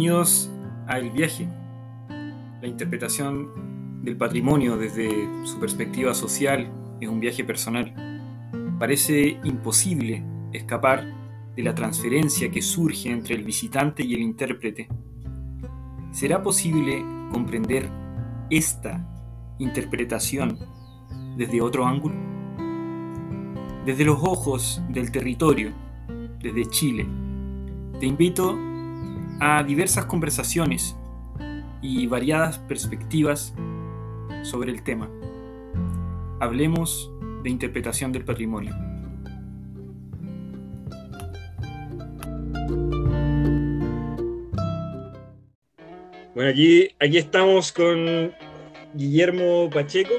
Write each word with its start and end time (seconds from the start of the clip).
Bienvenidos 0.00 0.50
a 0.86 0.98
El 0.98 1.10
Viaje, 1.10 1.46
la 2.08 2.66
interpretación 2.66 4.00
del 4.02 4.16
patrimonio 4.16 4.78
desde 4.78 5.10
su 5.44 5.60
perspectiva 5.60 6.14
social 6.14 6.72
es 7.02 7.06
un 7.06 7.20
viaje 7.20 7.44
personal. 7.44 7.92
Parece 8.78 9.38
imposible 9.44 10.24
escapar 10.54 11.04
de 11.54 11.62
la 11.62 11.74
transferencia 11.74 12.50
que 12.50 12.62
surge 12.62 13.10
entre 13.10 13.34
el 13.34 13.44
visitante 13.44 14.02
y 14.02 14.14
el 14.14 14.22
intérprete. 14.22 14.88
¿Será 16.12 16.42
posible 16.42 17.04
comprender 17.30 17.86
esta 18.48 19.06
interpretación 19.58 20.58
desde 21.36 21.60
otro 21.60 21.84
ángulo? 21.84 22.14
Desde 23.84 24.06
los 24.06 24.18
ojos 24.22 24.80
del 24.88 25.12
territorio, 25.12 25.74
desde 26.40 26.64
Chile. 26.70 27.06
Te 28.00 28.06
invito 28.06 28.52
a 28.52 28.69
diversas 29.66 30.04
conversaciones 30.04 30.96
y 31.82 32.06
variadas 32.06 32.58
perspectivas 32.58 33.54
sobre 34.42 34.70
el 34.70 34.82
tema. 34.82 35.08
Hablemos 36.40 37.10
de 37.42 37.50
interpretación 37.50 38.12
del 38.12 38.24
patrimonio. 38.24 38.74
Bueno, 46.34 46.50
aquí, 46.50 46.88
aquí 46.98 47.18
estamos 47.18 47.72
con 47.72 48.32
Guillermo 48.94 49.68
Pacheco. 49.68 50.14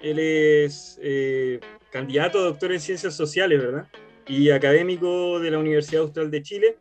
Él 0.00 0.18
es 0.18 0.98
eh, 1.02 1.58
candidato 1.90 2.38
a 2.38 2.42
doctor 2.42 2.72
en 2.72 2.80
ciencias 2.80 3.14
sociales, 3.14 3.60
¿verdad? 3.60 3.88
Y 4.28 4.50
académico 4.50 5.40
de 5.40 5.50
la 5.50 5.58
Universidad 5.58 6.02
Austral 6.02 6.30
de 6.30 6.42
Chile. 6.42 6.76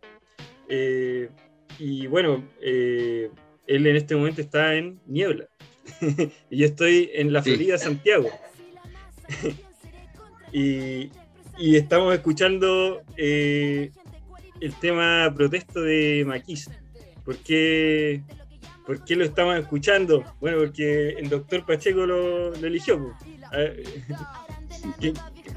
Eh, 0.70 1.30
y 1.80 2.08
bueno, 2.08 2.44
eh, 2.62 3.30
él 3.68 3.88
en 3.88 3.96
este 3.96 4.16
momento 4.16 4.42
está 4.42 4.76
en 4.76 5.00
Niebla. 5.06 5.48
y 6.50 6.58
yo 6.58 6.66
estoy 6.66 7.10
en 7.14 7.34
la 7.34 7.42
Florida, 7.42 7.78
Santiago. 7.78 8.30
y, 10.52 11.10
estamos 11.58 12.14
escuchando 12.14 13.02
eh, 13.18 13.92
el 14.60 14.74
tema 14.76 15.32
protesto 15.36 15.82
de 15.82 16.24
Maquis. 16.26 16.70
¿Por 17.24 17.38
qué, 17.38 18.24
¿Por 18.86 19.06
qué 19.06 19.16
lo 19.16 19.24
estamos 19.24 19.58
escuchando? 19.58 20.24
Bueno, 20.40 20.58
porque 20.58 21.10
el 21.12 21.30
doctor 21.30 21.66
Pacheco 21.66 22.06
lo, 22.06 22.54
eligió. 22.56 22.98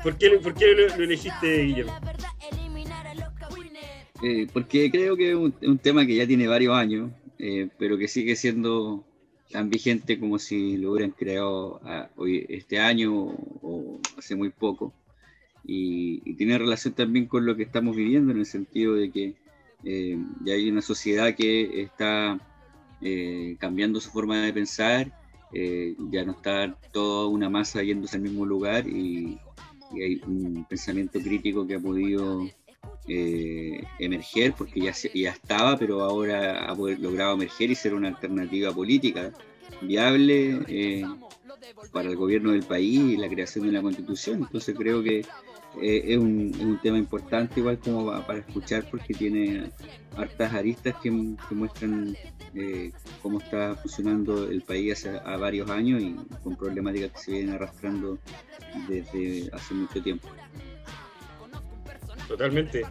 ¿Por 0.02 0.18
qué, 0.18 0.30
por 0.30 0.54
qué 0.54 0.74
lo, 0.74 0.96
lo 0.96 1.04
elegiste, 1.04 1.62
Guillermo? 1.62 1.98
Eh, 4.22 4.46
porque 4.52 4.90
creo 4.90 5.16
que 5.16 5.30
es 5.30 5.36
un, 5.36 5.78
tema 5.78 6.06
que 6.06 6.14
ya 6.14 6.26
tiene 6.26 6.46
varios 6.46 6.74
años, 6.76 7.10
eh, 7.38 7.68
pero 7.78 7.98
que 7.98 8.08
sigue 8.08 8.36
siendo 8.36 9.04
tan 9.50 9.70
vigente 9.70 10.18
como 10.18 10.38
si 10.38 10.76
lo 10.76 10.92
hubieran 10.92 11.10
creado 11.10 11.80
ah, 11.84 12.08
hoy, 12.16 12.46
este 12.48 12.78
año 12.78 13.12
o, 13.12 14.00
hace 14.16 14.36
muy 14.36 14.50
poco. 14.50 14.92
Y, 15.64 16.34
tiene 16.34 16.58
relación 16.58 16.94
también 16.94 17.26
con 17.26 17.46
lo 17.46 17.56
que 17.56 17.64
estamos 17.64 17.96
viviendo 17.96 18.32
en 18.32 18.38
el 18.38 18.46
sentido 18.46 18.94
de 18.94 19.10
que 19.10 19.34
eh, 19.84 20.18
ya 20.44 20.54
hay 20.54 20.70
una 20.70 20.82
sociedad 20.82 21.34
que 21.34 21.82
está 21.82 22.40
cambiando 23.58 24.00
su 24.00 24.10
forma 24.10 24.40
de 24.40 24.52
pensar, 24.54 25.12
ya 25.52 26.24
no 26.24 26.32
está 26.32 26.74
toda 26.90 27.28
una 27.28 27.50
masa 27.50 27.82
yéndose 27.82 28.16
al 28.16 28.22
mismo 28.22 28.46
lugar 28.46 28.88
y 28.88 29.38
hay 29.92 30.22
un 30.26 30.64
pensamiento 30.66 31.20
crítico 31.20 31.66
que 31.66 31.74
ha 31.74 31.80
podido 31.80 32.48
eh, 33.06 33.84
emerger, 33.98 34.54
porque 34.54 34.80
ya, 34.80 34.92
ya 35.12 35.30
estaba, 35.30 35.76
pero 35.78 36.02
ahora 36.02 36.66
ha 36.66 36.74
logrado 36.74 37.34
emerger 37.34 37.70
y 37.70 37.74
ser 37.74 37.94
una 37.94 38.08
alternativa 38.08 38.72
política 38.72 39.32
viable 39.82 40.60
eh, 40.68 41.04
para 41.92 42.08
el 42.08 42.16
gobierno 42.16 42.52
del 42.52 42.62
país 42.62 42.98
y 42.98 43.16
la 43.16 43.28
creación 43.28 43.66
de 43.66 43.72
la 43.72 43.82
constitución. 43.82 44.42
Entonces 44.42 44.74
creo 44.78 45.02
que 45.02 45.20
eh, 45.82 46.02
es, 46.06 46.18
un, 46.18 46.78
tema 46.82 46.98
importante 46.98 47.60
igual 47.60 47.78
como 47.78 48.06
para 48.26 48.38
escuchar 48.38 48.88
porque 48.90 49.12
tiene 49.12 49.70
hartas 50.16 50.54
aristas 50.54 50.94
que, 51.02 51.10
muestran 51.10 52.16
cómo 53.20 53.40
está 53.40 53.74
funcionando 53.74 54.48
el 54.48 54.62
país 54.62 54.92
hace 54.92 55.10
varios 55.38 55.68
años 55.68 56.00
y 56.00 56.16
con 56.42 56.56
problemáticas 56.56 57.12
que 57.12 57.18
se 57.18 57.32
vienen 57.32 57.54
arrastrando 57.56 58.18
desde 58.88 59.50
hace 59.52 59.74
mucho 59.74 60.02
tiempo. 60.02 60.28
Totalmente. 62.28 62.84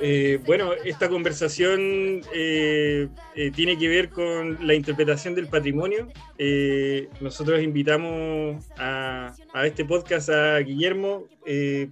Eh, 0.00 0.38
bueno, 0.44 0.72
esta 0.84 1.08
conversación 1.08 2.20
eh, 2.34 3.08
eh, 3.34 3.50
tiene 3.52 3.78
que 3.78 3.88
ver 3.88 4.10
con 4.10 4.66
la 4.66 4.74
interpretación 4.74 5.34
del 5.34 5.46
patrimonio. 5.46 6.08
nosotros 7.20 7.62
invitamos 7.62 8.66
a, 8.76 9.34
este 9.64 9.84
podcast 9.84 10.28
a 10.28 10.58
Guillermo 10.58 11.26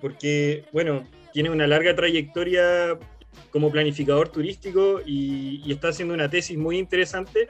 porque, 0.00 0.64
bueno, 0.72 1.04
tiene 1.32 1.50
una 1.50 1.66
larga 1.66 1.94
trayectoria 1.94 2.98
como 3.50 3.70
planificador 3.70 4.28
turístico 4.28 5.00
y, 5.04 5.62
y 5.64 5.72
está 5.72 5.88
haciendo 5.88 6.12
una 6.12 6.28
tesis 6.28 6.58
muy 6.58 6.78
interesante, 6.78 7.48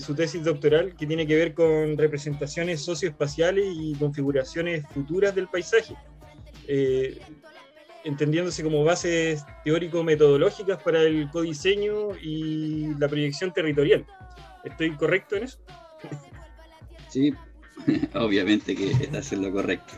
su 0.00 0.14
tesis 0.14 0.44
doctoral, 0.44 0.94
que 0.96 1.06
tiene 1.06 1.26
que 1.26 1.34
ver 1.34 1.54
con 1.54 1.98
representaciones 1.98 2.82
socioespaciales 2.82 3.66
y 3.74 3.94
configuraciones 3.94 4.86
futuras 4.94 5.34
del 5.34 5.48
paisaje 5.48 5.96
entendiéndose 8.04 8.62
como 8.62 8.84
bases 8.84 9.44
teórico-metodológicas 9.64 10.82
para 10.82 11.02
el 11.02 11.28
codiseño 11.30 12.16
y 12.22 12.94
la 12.98 13.08
proyección 13.08 13.52
territorial. 13.52 14.06
¿Estoy 14.64 14.96
correcto 14.96 15.36
en 15.36 15.44
eso? 15.44 15.58
Sí, 17.08 17.34
obviamente 18.14 18.76
que 18.76 18.92
estás 18.92 19.32
en 19.32 19.42
lo 19.42 19.50
correcto. 19.50 19.94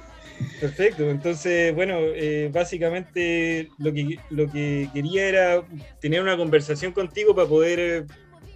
Perfecto, 0.60 1.10
entonces, 1.10 1.74
bueno, 1.74 1.98
eh, 1.98 2.48
básicamente 2.50 3.68
lo 3.78 3.92
que, 3.92 4.16
lo 4.30 4.50
que 4.50 4.88
quería 4.94 5.28
era 5.28 5.62
tener 6.00 6.22
una 6.22 6.38
conversación 6.38 6.92
contigo 6.92 7.34
para 7.34 7.46
poder 7.46 7.80
eh, 7.80 8.06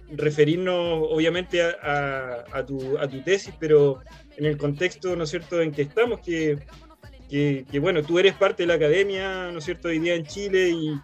referirnos, 0.09 1.05
obviamente, 1.07 1.61
a, 1.61 2.45
a, 2.51 2.65
tu, 2.65 2.97
a 2.97 3.07
tu 3.07 3.21
tesis, 3.21 3.53
pero 3.59 3.99
en 4.37 4.45
el 4.45 4.57
contexto, 4.57 5.15
¿no 5.15 5.25
es 5.25 5.29
cierto?, 5.29 5.61
en 5.61 5.71
que 5.71 5.83
estamos, 5.83 6.19
que 6.21 6.57
que, 7.29 7.79
bueno, 7.79 8.03
tú 8.03 8.19
eres 8.19 8.33
parte 8.33 8.63
de 8.63 8.67
la 8.67 8.75
academia, 8.75 9.51
¿no 9.51 9.59
es 9.59 9.65
cierto?, 9.65 9.89
hoy 9.89 9.99
día 9.99 10.15
en 10.15 10.25
Chile 10.25 10.69
y, 10.69 10.99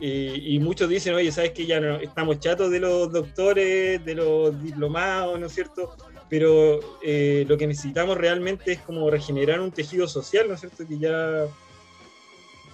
y, 0.00 0.58
muchos 0.58 0.88
dicen, 0.88 1.14
oye, 1.14 1.30
¿sabes 1.30 1.52
que 1.52 1.66
ya 1.66 1.80
no, 1.80 1.96
estamos 1.96 2.40
chatos 2.40 2.70
de 2.70 2.80
los 2.80 3.12
doctores, 3.12 4.04
de 4.04 4.14
los 4.14 4.60
diplomados, 4.62 5.38
¿no 5.38 5.46
es 5.46 5.52
cierto? 5.52 5.94
Pero 6.28 6.80
eh, 7.02 7.44
lo 7.46 7.56
que 7.56 7.66
necesitamos 7.66 8.16
realmente 8.16 8.72
es 8.72 8.80
como 8.80 9.08
regenerar 9.10 9.60
un 9.60 9.70
tejido 9.70 10.08
social, 10.08 10.48
¿no 10.48 10.54
es 10.54 10.60
cierto? 10.60 10.86
Que 10.88 10.98
ya 10.98 11.46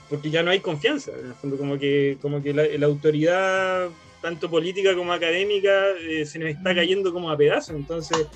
porque 0.08 0.30
ya 0.30 0.42
no 0.42 0.50
hay 0.50 0.60
confianza, 0.60 1.12
en 1.12 1.26
el 1.26 1.34
fondo, 1.34 1.58
como 1.58 1.78
que, 1.78 2.16
como 2.22 2.42
que 2.42 2.54
la, 2.54 2.86
autoridad, 2.86 3.88
tanto 4.22 4.48
política 4.48 4.94
como 4.94 5.12
académica, 5.12 5.70
eh, 6.00 6.24
se 6.24 6.38
nos 6.38 6.48
está 6.48 6.74
cayendo 6.74 7.12
como 7.12 7.30
a 7.30 7.36
pedazos. 7.36 7.76
Entonces, 7.76 8.26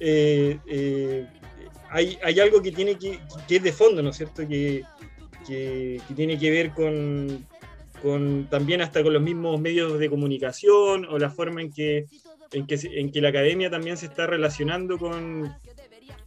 eh, 0.00 0.58
hay, 1.92 2.40
algo 2.40 2.62
que 2.62 2.72
tiene 2.72 2.96
que, 2.96 3.18
es 3.48 3.62
de 3.62 3.72
fondo, 3.72 4.02
¿no 4.02 4.10
es 4.10 4.16
cierto? 4.16 4.46
Que, 4.48 4.82
tiene 6.16 6.38
que 6.38 6.50
ver 6.50 6.70
con, 6.70 7.46
también 8.48 8.80
hasta 8.80 9.02
con 9.02 9.12
los 9.12 9.22
mismos 9.22 9.60
medios 9.60 9.98
de 9.98 10.08
comunicación 10.08 11.04
o 11.04 11.18
la 11.18 11.30
forma 11.30 11.60
en 11.60 11.72
que, 11.72 12.06
en 12.52 12.66
que, 12.66 13.20
la 13.20 13.28
academia 13.28 13.70
también 13.70 13.96
se 13.96 14.06
está 14.06 14.26
relacionando 14.26 14.98
con, 14.98 15.54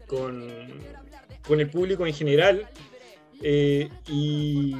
con, 0.05 1.59
el 1.59 1.69
público 1.69 2.05
en 2.05 2.13
general. 2.13 2.69
Eh, 3.41 3.89
y, 4.07 4.75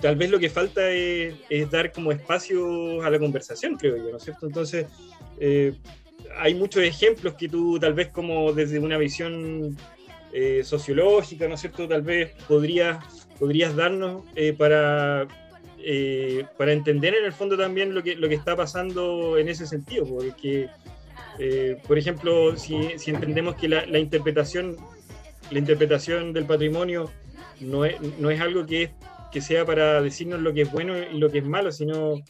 tal 0.00 0.16
vez 0.16 0.30
lo 0.30 0.40
que 0.40 0.50
falta 0.50 0.90
es, 0.90 1.70
dar 1.70 1.92
como 1.92 2.10
espacio 2.10 3.02
a 3.04 3.10
la 3.10 3.18
conversación, 3.18 3.76
creo 3.76 3.96
yo, 3.96 4.10
¿no 4.10 4.16
es 4.16 4.24
cierto? 4.24 4.46
Entonces, 4.46 4.86
eh, 5.38 5.74
hay 6.38 6.54
muchos 6.54 6.82
ejemplos 6.82 7.34
que 7.34 7.48
tú 7.48 7.78
tal 7.78 7.94
vez 7.94 8.08
como 8.08 8.52
desde 8.52 8.78
una 8.78 8.98
visión 8.98 9.76
eh, 10.32 10.62
sociológica, 10.64 11.46
¿no 11.46 11.54
es 11.54 11.60
cierto? 11.60 11.86
Tal 11.86 12.02
vez 12.02 12.32
podrías, 12.48 13.04
podrías 13.38 13.76
darnos 13.76 14.24
eh, 14.34 14.54
para, 14.54 15.26
eh, 15.78 16.46
para 16.56 16.72
entender 16.72 17.14
en 17.14 17.24
el 17.26 17.32
fondo 17.32 17.56
también 17.56 17.94
lo 17.94 18.02
que, 18.02 18.16
lo 18.16 18.28
que 18.28 18.34
está 18.34 18.56
pasando 18.56 19.36
en 19.36 19.48
ese 19.48 19.66
sentido, 19.66 20.06
porque, 20.06 20.68
por 21.86 21.98
ejemplo, 21.98 22.56
si, 22.56 22.76
entendemos 23.06 23.56
que 23.56 23.68
la, 23.68 23.98
interpretación, 23.98 24.76
la 25.50 25.58
interpretación 25.58 26.32
del 26.32 26.46
patrimonio 26.46 27.10
no 27.60 27.84
es, 27.84 28.00
no 28.18 28.30
es 28.30 28.40
algo 28.40 28.64
que, 28.64 28.90
que 29.30 29.42
sea 29.42 29.66
para 29.66 30.00
decirnos 30.00 30.40
lo 30.40 30.54
que 30.54 30.62
es 30.62 30.72
bueno 30.72 30.94
y 30.96 31.18
lo 31.18 31.30
que 31.30 31.38
es 31.38 31.44
malo, 31.44 31.72
sino 31.72 32.22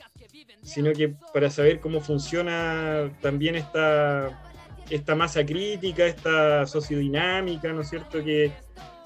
sino 0.63 0.93
que 0.93 1.15
para 1.33 1.51
saber 1.51 1.81
cómo 1.81 2.01
funciona 2.01 3.11
también 3.21 3.55
esta, 3.57 4.43
esta 4.91 5.15
masa 5.15 5.45
crítica, 5.45 6.07
esta 6.07 6.67
sociodinámica, 6.67 7.73
¿no 7.73 7.81
es 7.81 7.89
cierto?, 7.91 8.23
que, 8.23 8.53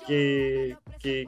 que, 0.06 0.76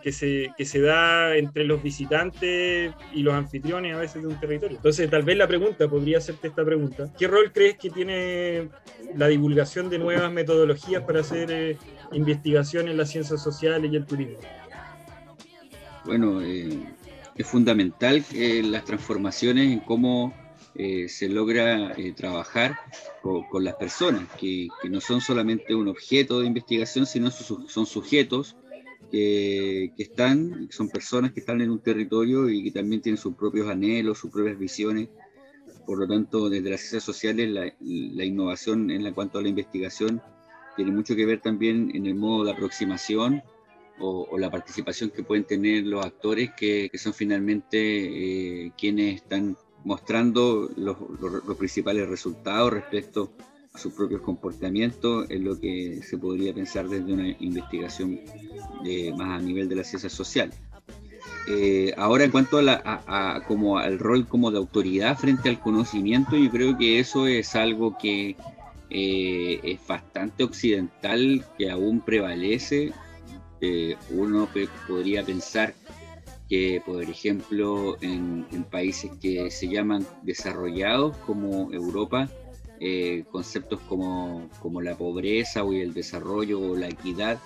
que, 0.02 0.12
se, 0.12 0.52
que 0.56 0.64
se 0.64 0.80
da 0.80 1.36
entre 1.36 1.64
los 1.64 1.82
visitantes 1.82 2.92
y 3.12 3.22
los 3.22 3.34
anfitriones 3.34 3.94
a 3.94 3.98
veces 3.98 4.22
de 4.22 4.28
un 4.28 4.38
territorio. 4.38 4.76
Entonces, 4.76 5.10
tal 5.10 5.22
vez 5.22 5.36
la 5.36 5.48
pregunta, 5.48 5.88
podría 5.88 6.18
hacerte 6.18 6.48
esta 6.48 6.64
pregunta, 6.64 7.12
¿qué 7.18 7.26
rol 7.26 7.52
crees 7.52 7.76
que 7.76 7.90
tiene 7.90 8.68
la 9.16 9.28
divulgación 9.28 9.90
de 9.90 9.98
nuevas 9.98 10.32
metodologías 10.32 11.02
para 11.02 11.20
hacer 11.20 11.50
eh, 11.50 11.76
investigación 12.12 12.88
en 12.88 12.96
las 12.96 13.10
ciencias 13.10 13.42
sociales 13.42 13.90
y 13.92 13.96
el 13.96 14.06
turismo? 14.06 14.38
Bueno, 16.04 16.40
eh, 16.40 16.78
es 17.38 17.46
fundamental 17.46 18.24
que 18.24 18.62
las 18.64 18.84
transformaciones 18.84 19.72
en 19.72 19.78
cómo 19.80 20.34
eh, 20.74 21.08
se 21.08 21.28
logra 21.28 21.96
trabajar 22.16 22.76
con, 23.22 23.64
las 23.64 23.74
personas, 23.76 24.28
que, 24.38 24.68
no 24.90 25.00
son 25.00 25.20
solamente 25.20 25.74
un 25.74 25.88
objeto 25.88 26.40
de 26.40 26.46
investigación, 26.46 27.06
sino 27.06 27.30
son 27.30 27.86
sujetos 27.86 28.56
que, 29.10 29.92
están, 29.96 30.68
son 30.70 30.88
personas 30.88 31.32
que 31.32 31.40
están 31.40 31.60
en 31.60 31.70
un 31.70 31.78
territorio 31.78 32.48
y 32.48 32.64
que 32.64 32.72
también 32.72 33.00
tienen 33.00 33.20
sus 33.20 33.34
propios 33.34 33.68
anhelos, 33.68 34.18
sus 34.18 34.30
propias 34.30 34.58
visiones. 34.58 35.08
Por 35.86 35.98
lo 35.98 36.06
tanto, 36.06 36.50
desde 36.50 36.70
las 36.70 36.80
ciencias 36.80 37.04
sociales, 37.04 37.74
la 37.80 38.24
innovación 38.24 38.90
en 38.90 39.12
cuanto 39.14 39.38
a 39.38 39.42
la 39.42 39.48
investigación 39.48 40.20
tiene 40.76 40.92
mucho 40.92 41.16
que 41.16 41.24
ver 41.26 41.40
también 41.40 41.90
en 41.94 42.06
el 42.06 42.14
modo 42.14 42.44
de 42.44 42.52
aproximación 42.52 43.42
o, 44.00 44.38
la 44.38 44.50
participación 44.50 45.10
que 45.10 45.22
pueden 45.22 45.44
tener 45.44 45.84
los 45.84 46.04
actores 46.04 46.50
que, 46.56 46.88
que 46.90 46.98
son 46.98 47.12
finalmente 47.12 47.78
eh, 48.66 48.72
quienes 48.78 49.16
están 49.16 49.56
mostrando 49.84 50.70
los, 50.76 50.96
los, 51.20 51.44
los, 51.44 51.56
principales 51.56 52.08
resultados 52.08 52.72
respecto 52.72 53.32
sus 53.78 53.92
propios 53.92 54.20
comportamientos, 54.22 55.26
es 55.30 55.40
lo 55.40 55.58
que 55.58 56.00
se 56.02 56.18
podría 56.18 56.52
pensar 56.52 56.88
desde 56.88 57.12
una 57.12 57.28
investigación 57.38 58.20
de, 58.82 59.14
más 59.16 59.40
a 59.40 59.42
nivel 59.42 59.68
de 59.68 59.76
la 59.76 59.84
ciencia 59.84 60.10
social. 60.10 60.50
Eh, 61.48 61.94
ahora 61.96 62.24
en 62.24 62.30
cuanto 62.30 62.58
a, 62.58 62.62
la, 62.62 63.44
como 63.46 63.78
al 63.78 63.98
rol 63.98 64.26
como 64.26 64.50
de 64.50 64.58
autoridad 64.58 65.16
frente 65.16 65.48
al 65.48 65.60
conocimiento, 65.60 66.36
yo 66.36 66.50
creo 66.50 66.76
que 66.76 66.98
eso 66.98 67.26
es 67.26 67.54
algo 67.54 67.96
que 67.96 68.36
eh, 68.90 69.60
es 69.62 69.86
bastante 69.86 70.44
occidental, 70.44 71.44
que 71.56 71.70
aún 71.70 72.00
prevalece. 72.00 72.92
Uno 74.10 74.48
podría 74.86 75.24
pensar 75.24 75.74
que, 76.48 76.82
por 76.84 77.02
ejemplo, 77.02 77.96
en, 78.00 78.46
en 78.52 78.64
países 78.64 79.10
que 79.20 79.50
se 79.50 79.68
llaman 79.68 80.06
desarrollados 80.22 81.16
como 81.18 81.72
Europa, 81.72 82.28
eh, 82.80 83.24
conceptos 83.30 83.80
como, 83.88 84.48
como, 84.60 84.80
la 84.80 84.96
pobreza 84.96 85.64
o 85.64 85.72
el 85.72 85.92
desarrollo 85.92 86.60
o 86.60 86.76
la 86.76 86.88
equidad 86.88 87.38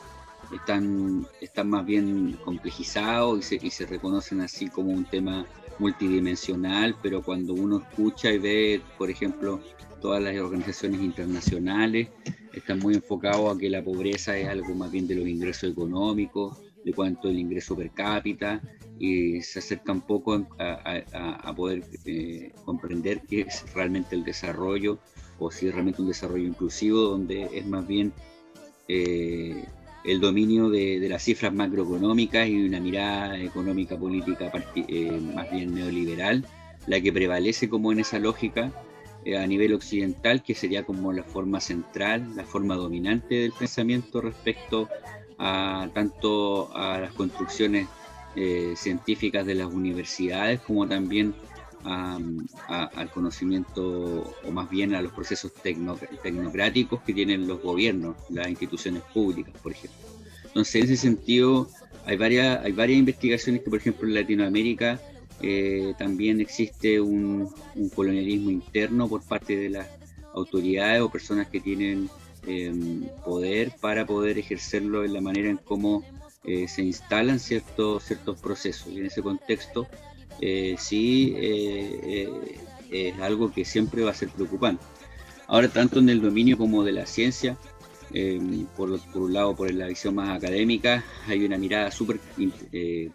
están, 0.54 1.26
están 1.40 1.70
más 1.70 1.86
bien 1.86 2.38
complejizados 2.44 3.38
y 3.38 3.42
se, 3.42 3.66
y 3.66 3.70
se 3.70 3.86
reconocen 3.86 4.42
así 4.42 4.68
como 4.68 4.92
un 4.92 5.04
tema 5.04 5.46
multidimensional, 5.78 6.94
pero 7.02 7.22
cuando 7.22 7.54
uno 7.54 7.78
escucha 7.78 8.30
y 8.30 8.38
ve, 8.38 8.82
por 8.98 9.10
ejemplo, 9.10 9.60
todas 10.00 10.22
las 10.22 10.36
organizaciones 10.36 11.00
internacionales 11.00 12.08
están 12.52 12.78
muy 12.78 12.94
enfocados 12.94 13.54
a 13.54 13.58
que 13.58 13.70
la 13.70 13.82
pobreza 13.82 14.36
es 14.36 14.48
algo 14.48 14.74
más 14.74 14.90
bien 14.90 15.06
de 15.06 15.14
los 15.14 15.26
ingresos 15.26 15.70
económicos, 15.70 16.58
de 16.84 16.92
cuánto 16.92 17.28
el 17.28 17.38
ingreso 17.38 17.76
per 17.76 17.90
cápita, 17.90 18.60
y 18.98 19.40
se 19.42 19.58
acercan 19.58 20.00
poco 20.00 20.46
a, 20.58 21.54
poder 21.56 21.84
eh, 22.04 22.52
comprender 22.64 23.22
qué 23.22 23.42
es 23.42 23.64
realmente 23.74 24.14
el 24.14 24.24
desarrollo 24.24 24.98
o 25.38 25.50
si 25.50 25.66
es 25.66 25.74
realmente 25.74 26.02
un 26.02 26.08
desarrollo 26.08 26.46
inclusivo, 26.46 27.00
donde 27.00 27.48
es 27.52 27.66
más 27.66 27.86
bien 27.86 28.12
eh, 28.88 29.64
el 30.04 30.20
dominio 30.20 30.68
de, 30.68 31.06
las 31.08 31.22
cifras 31.22 31.52
macroeconómicas 31.52 32.48
y 32.48 32.64
una 32.64 32.80
mirada 32.80 33.38
económica 33.40 33.96
política 33.96 34.52
eh, 34.76 35.20
más 35.34 35.50
bien 35.50 35.74
neoliberal, 35.74 36.44
la 36.86 37.00
que 37.00 37.12
prevalece 37.12 37.68
como 37.68 37.92
en 37.92 38.00
esa 38.00 38.18
lógica 38.18 38.72
eh, 39.24 39.36
a 39.36 39.46
nivel 39.46 39.74
occidental, 39.74 40.42
que 40.42 40.54
sería 40.54 40.84
como 40.84 41.12
la 41.12 41.24
forma 41.24 41.60
central, 41.60 42.34
la 42.34 42.44
forma 42.44 42.74
dominante 42.76 43.36
del 43.36 43.52
pensamiento 43.52 44.20
respecto 44.20 44.88
a 45.38 45.88
tanto 45.94 46.74
a 46.76 46.98
las 46.98 47.12
construcciones 47.12 47.88
científicas 48.76 49.44
de 49.44 49.54
las 49.54 49.66
universidades 49.66 50.60
como 50.60 50.88
también 50.88 51.34
al 51.84 53.10
conocimiento 53.12 54.34
o 54.44 54.50
más 54.50 54.70
bien 54.70 54.94
a 54.94 55.02
los 55.02 55.12
procesos 55.12 55.52
tecnocráticos 56.22 57.02
que 57.02 57.12
tienen 57.12 57.46
los 57.46 57.60
gobiernos, 57.60 58.16
las 58.30 58.48
instituciones 58.48 59.02
públicas, 59.12 59.54
por 59.62 59.72
ejemplo. 59.72 60.00
Entonces, 60.44 60.74
en 60.76 60.84
ese 60.84 60.96
sentido, 60.96 61.68
hay 62.04 62.16
varias, 62.16 62.64
hay 62.64 62.72
varias 62.72 62.98
investigaciones 62.98 63.62
que, 63.62 63.70
por 63.70 63.78
ejemplo, 63.78 64.06
en 64.06 64.14
Latinoamérica 64.14 65.00
eh, 65.40 65.94
también 65.98 66.40
existe 66.40 67.00
un, 67.00 67.52
colonialismo 67.94 68.50
interno 68.50 69.08
por 69.08 69.22
parte 69.22 69.56
de 69.56 69.70
las 69.70 69.88
autoridades 70.34 71.00
o 71.02 71.10
personas 71.10 71.48
que 71.48 71.60
tienen 71.60 72.08
em, 72.46 73.04
poder 73.24 73.72
para 73.80 74.06
poder 74.06 74.38
ejercerlo 74.38 75.04
en 75.04 75.12
la 75.12 75.20
manera 75.20 75.50
en 75.50 75.56
cómo 75.56 76.04
eh, 76.44 76.68
se 76.68 76.82
instalan 76.82 77.38
ciertos, 77.38 78.04
ciertos 78.04 78.40
procesos. 78.40 78.92
Y 78.92 78.98
en 79.00 79.06
ese 79.06 79.22
contexto, 79.22 79.86
eh, 80.40 80.76
sí 80.78 81.34
es 82.90 83.18
algo 83.20 83.52
que 83.52 83.64
siempre 83.64 84.02
va 84.02 84.10
a 84.10 84.14
ser 84.14 84.28
preocupante. 84.28 84.84
Ahora, 85.46 85.68
tanto 85.68 85.98
en 85.98 86.08
el 86.08 86.20
dominio 86.20 86.56
como 86.56 86.84
de 86.84 86.92
la 86.92 87.06
ciencia, 87.06 87.56
por, 88.76 89.00
por, 89.00 89.22
un 89.22 89.32
lado, 89.32 89.56
por 89.56 89.72
la 89.72 89.86
visión 89.86 90.14
más 90.14 90.36
académica, 90.36 91.04
hay 91.26 91.44
una 91.44 91.58
mirada 91.58 91.90
súper 91.90 92.20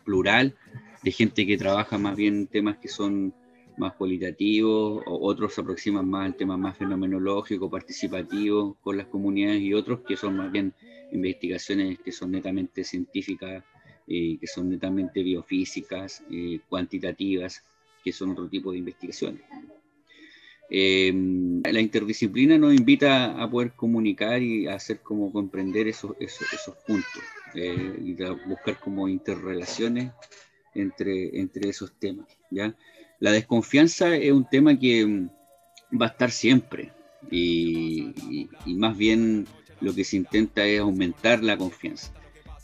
plural 0.04 0.56
de 1.04 1.12
gente 1.12 1.46
que 1.46 1.58
trabaja 1.58 1.98
más 1.98 2.16
bien 2.16 2.48
temas 2.48 2.78
que 2.78 2.88
son 2.88 3.34
más 3.78 3.94
cualitativos, 3.94 5.04
o 5.06 5.28
otros 5.28 5.54
se 5.54 5.62
aproximan 5.62 6.10
más 6.10 6.26
al 6.26 6.36
tema 6.36 6.58
más 6.58 6.78
fenomenológico, 6.78 7.70
participativo 7.70 8.76
con 8.82 8.98
las 8.98 9.08
comunidades 9.08 9.62
y 9.62 9.74
otros 9.74 10.00
que 10.02 10.18
son 10.18 10.36
más 10.36 10.52
bien 10.52 10.74
investigaciones 11.12 12.00
que 12.00 12.12
son 12.12 12.32
netamente 12.32 12.84
científicas 12.84 13.64
eh, 14.10 14.38
que 14.40 14.48
son 14.48 14.70
netamente 14.70 15.22
biofísicas, 15.22 16.24
eh, 16.32 16.62
cuantitativas, 16.70 17.62
que 18.02 18.14
son 18.14 18.32
otro 18.32 18.48
tipo 18.48 18.72
de 18.72 18.78
investigaciones. 18.78 19.42
Eh, 20.70 21.14
la 21.66 21.82
interdisciplina 21.82 22.58
nos 22.58 22.74
invita 22.74 23.42
a 23.42 23.52
poder 23.52 23.74
comunicar 23.74 24.42
y 24.42 24.66
a 24.66 24.76
hacer 24.76 25.02
como 25.02 25.30
comprender 25.34 25.90
esos, 25.90 26.16
esos, 26.22 26.54
esos 26.54 26.76
puntos 26.88 27.22
y 27.54 28.22
a 28.24 28.32
buscar 28.48 28.80
como 28.80 29.10
interrelaciones 29.10 30.12
entre, 30.82 31.40
entre 31.40 31.70
esos 31.70 31.94
temas. 32.00 32.28
¿ya? 32.50 32.76
La 33.20 33.32
desconfianza 33.32 34.16
es 34.16 34.32
un 34.32 34.48
tema 34.50 34.78
que 34.78 35.06
mm, 35.06 35.30
va 36.00 36.08
a 36.08 36.10
estar 36.10 36.32
siempre 36.32 36.92
y, 37.32 38.14
y 38.66 38.76
más 38.76 38.98
bien 38.98 39.48
lo 39.82 39.94
que 39.94 40.04
se 40.04 40.18
intenta 40.18 40.66
es 40.66 40.80
aumentar 40.80 41.44
la 41.44 41.58
confianza 41.58 42.14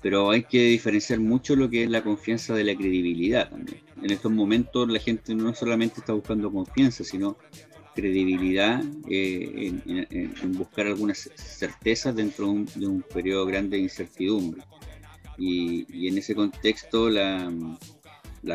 pero 0.03 0.32
hay 0.32 0.43
que 0.43 0.62
diferenciar 0.65 1.22
mucho 1.22 1.55
lo 1.55 1.70
que 1.70 1.86
es 1.86 1.89
la 1.89 2.03
confianza 2.03 2.53
de 2.53 2.65
la 2.65 2.75
credibilidad 2.75 3.50
también. 3.50 3.79
En 4.01 4.12
estos 4.12 4.32
momentos 4.34 4.89
la 4.89 5.00
gente 5.00 5.34
no 5.34 5.55
solamente 5.55 6.01
está 6.01 6.12
buscando 6.12 6.51
confianza, 6.51 7.05
sino 7.05 7.38
credibilidad 7.96 8.84
eh, 9.10 9.74
en, 9.86 10.51
buscar 10.58 10.88
algunas 10.88 11.29
certezas 11.36 12.13
dentro 12.13 12.53
de 12.75 12.86
un, 12.86 13.01
periodo 13.13 13.46
grande 13.46 13.77
de 13.77 13.84
incertidumbre. 13.84 14.62
Y, 15.38 16.08
en 16.10 16.17
ese 16.17 16.36
contexto 16.36 17.10
la, 17.10 17.50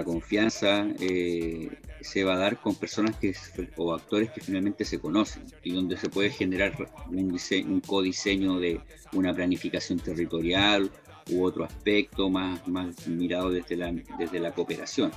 confianza 0.05 0.87
eh, 1.01 1.71
se 2.01 2.25
va 2.25 2.35
a 2.35 2.39
dar 2.39 2.61
con 2.61 2.75
personas 2.75 3.17
que, 3.17 3.35
o 3.77 3.95
actores 3.95 4.31
que 4.31 4.41
finalmente 4.41 4.85
se 4.85 4.99
conocen 4.99 5.45
y 5.63 5.73
donde 5.73 5.97
se 5.97 6.09
puede 6.09 6.31
generar 6.31 6.75
un, 7.09 7.39
un 7.67 7.81
codiseño 7.81 8.59
de 8.59 8.81
una 9.13 9.35
planificación 9.35 9.99
territorial 9.99 10.91
u 11.31 11.45
otro 11.45 11.65
aspecto 11.65 12.29
más, 12.29 12.67
más 12.69 13.07
mirado 13.07 13.51
desde 13.51 13.77
la, 13.77 13.93
desde 14.19 14.41
la 14.41 14.53
cooperación. 14.53 15.11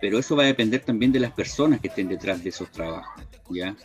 Pero 0.00 0.18
eso 0.18 0.36
va 0.36 0.44
a 0.44 0.46
depender 0.46 0.80
también 0.80 1.12
de 1.12 1.20
las 1.20 1.32
personas 1.32 1.80
que 1.80 1.88
estén 1.88 2.08
detrás 2.08 2.42
de 2.42 2.50
esos 2.50 2.70
trabajos, 2.70 3.24
¿ya? 3.50 3.76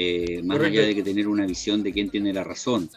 Eh, 0.00 0.42
más 0.44 0.60
allá 0.60 0.82
de 0.82 0.94
que 0.94 1.02
tener 1.02 1.26
una 1.26 1.44
visión 1.44 1.82
de 1.82 1.92
quién 1.92 2.08
tiene 2.08 2.32
la 2.32 2.44
razón. 2.44 2.88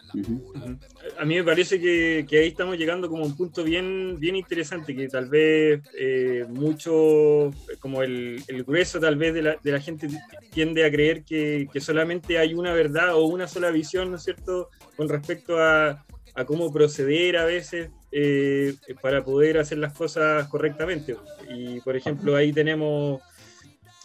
A 1.18 1.24
mí 1.24 1.34
me 1.34 1.42
parece 1.42 1.80
que, 1.80 2.24
que, 2.28 2.38
ahí 2.38 2.46
estamos 2.46 2.78
llegando 2.78 3.08
como 3.08 3.24
a 3.24 3.26
un 3.26 3.36
punto 3.36 3.64
bien, 3.64 4.20
bien 4.20 4.36
interesante, 4.36 4.94
que 4.94 5.08
tal 5.08 5.28
vez 5.28 5.82
eh, 5.98 6.46
mucho, 6.48 7.50
como 7.80 8.04
el, 8.04 8.40
el, 8.46 8.62
grueso 8.62 9.00
tal 9.00 9.16
vez 9.16 9.34
de 9.34 9.42
la, 9.42 9.56
de 9.60 9.72
la 9.72 9.80
gente 9.80 10.06
tiende 10.52 10.84
a 10.84 10.92
creer 10.92 11.24
que, 11.24 11.66
que, 11.72 11.80
solamente 11.80 12.38
hay 12.38 12.54
una 12.54 12.72
verdad 12.72 13.16
o 13.16 13.24
una 13.24 13.48
sola 13.48 13.72
visión, 13.72 14.10
¿no 14.10 14.16
es 14.16 14.22
cierto?, 14.22 14.70
con 14.96 15.08
respecto 15.08 15.58
a, 15.58 16.04
a 16.34 16.44
cómo 16.44 16.72
proceder 16.72 17.36
a 17.36 17.44
veces 17.44 17.90
eh, 18.12 18.74
para 19.00 19.24
poder 19.24 19.58
hacer 19.58 19.78
las 19.78 19.92
cosas 19.92 20.46
correctamente. 20.48 21.16
Y 21.52 21.80
por 21.80 21.96
ejemplo, 21.96 22.36
ahí 22.36 22.52
tenemos 22.52 23.20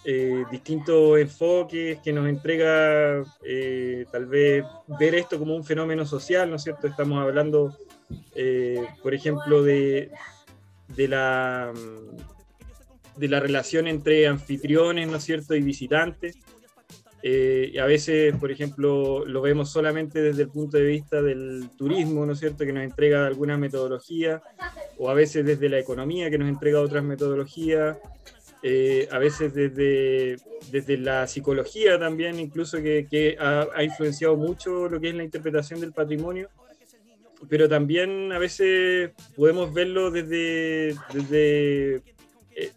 eh, 0.10 0.46
distintos 0.50 1.20
enfoques 1.20 2.00
que 2.00 2.14
nos 2.14 2.30
entrega 2.30 3.26
eh, 3.44 4.06
tal 4.10 4.26
vez 4.26 4.64
ver 4.98 5.16
esto 5.16 5.38
como 5.38 5.54
un 5.54 5.66
fenómeno 5.66 6.06
social, 6.06 6.50
¿no 6.50 6.56
es 6.56 6.64
cierto? 6.64 6.88
Estamos 6.88 7.22
hablando 7.22 7.76
eh, 8.34 8.88
por 9.04 9.14
ejemplo, 9.14 9.64
de, 9.64 10.10
de, 10.96 11.08
la, 11.10 11.74
de 13.18 13.28
la 13.28 13.42
relación 13.42 13.86
entre 13.88 14.28
anfitriones, 14.28 15.10
¿no 15.10 15.18
es 15.18 15.24
cierto?, 15.26 15.56
y 15.56 15.62
visitantes. 15.62 16.38
Y 17.22 17.78
a 17.78 17.86
veces, 17.86 18.34
por 18.38 18.50
ejemplo, 18.50 19.26
lo 19.26 19.42
vemos 19.42 19.70
solamente 19.70 20.22
desde 20.22 20.44
el 20.44 20.50
punto 20.50 20.78
de 20.78 20.86
vista 20.86 21.22
del 21.22 21.70
turismo, 21.78 22.26
¿no 22.26 22.32
es 22.32 22.40
cierto?, 22.40 22.64
que 22.64 22.72
nos 22.72 22.86
entrega 22.86 23.28
alguna 23.28 23.58
metodología, 23.58 24.42
o 24.98 25.10
a 25.10 25.14
veces 25.14 25.46
desde 25.46 25.68
la 25.68 25.80
economía, 25.80 26.30
que 26.30 26.38
nos 26.38 26.48
entrega 26.48 26.80
otras 26.80 27.04
metodologías, 27.04 27.98
eh, 28.64 29.08
a 29.12 29.20
veces 29.20 29.54
desde, 29.54 30.38
desde 30.72 30.98
la 30.98 31.28
psicología 31.28 32.00
también, 32.00 32.40
incluso 32.40 32.78
que, 32.82 33.38
ha, 33.40 33.84
influenciado 33.84 34.36
mucho 34.36 34.90
lo 34.90 35.00
que 35.00 35.10
es 35.10 35.16
la 35.16 35.24
interpretación 35.24 35.80
del 35.80 35.94
patrimonio, 35.94 36.50
pero 37.50 37.70
también 37.70 38.32
a 38.32 38.40
veces 38.40 39.12
podemos 39.36 39.72
verlo 39.72 40.10
desde, 40.10 40.96
desde 41.14 42.02
eh, 42.56 42.72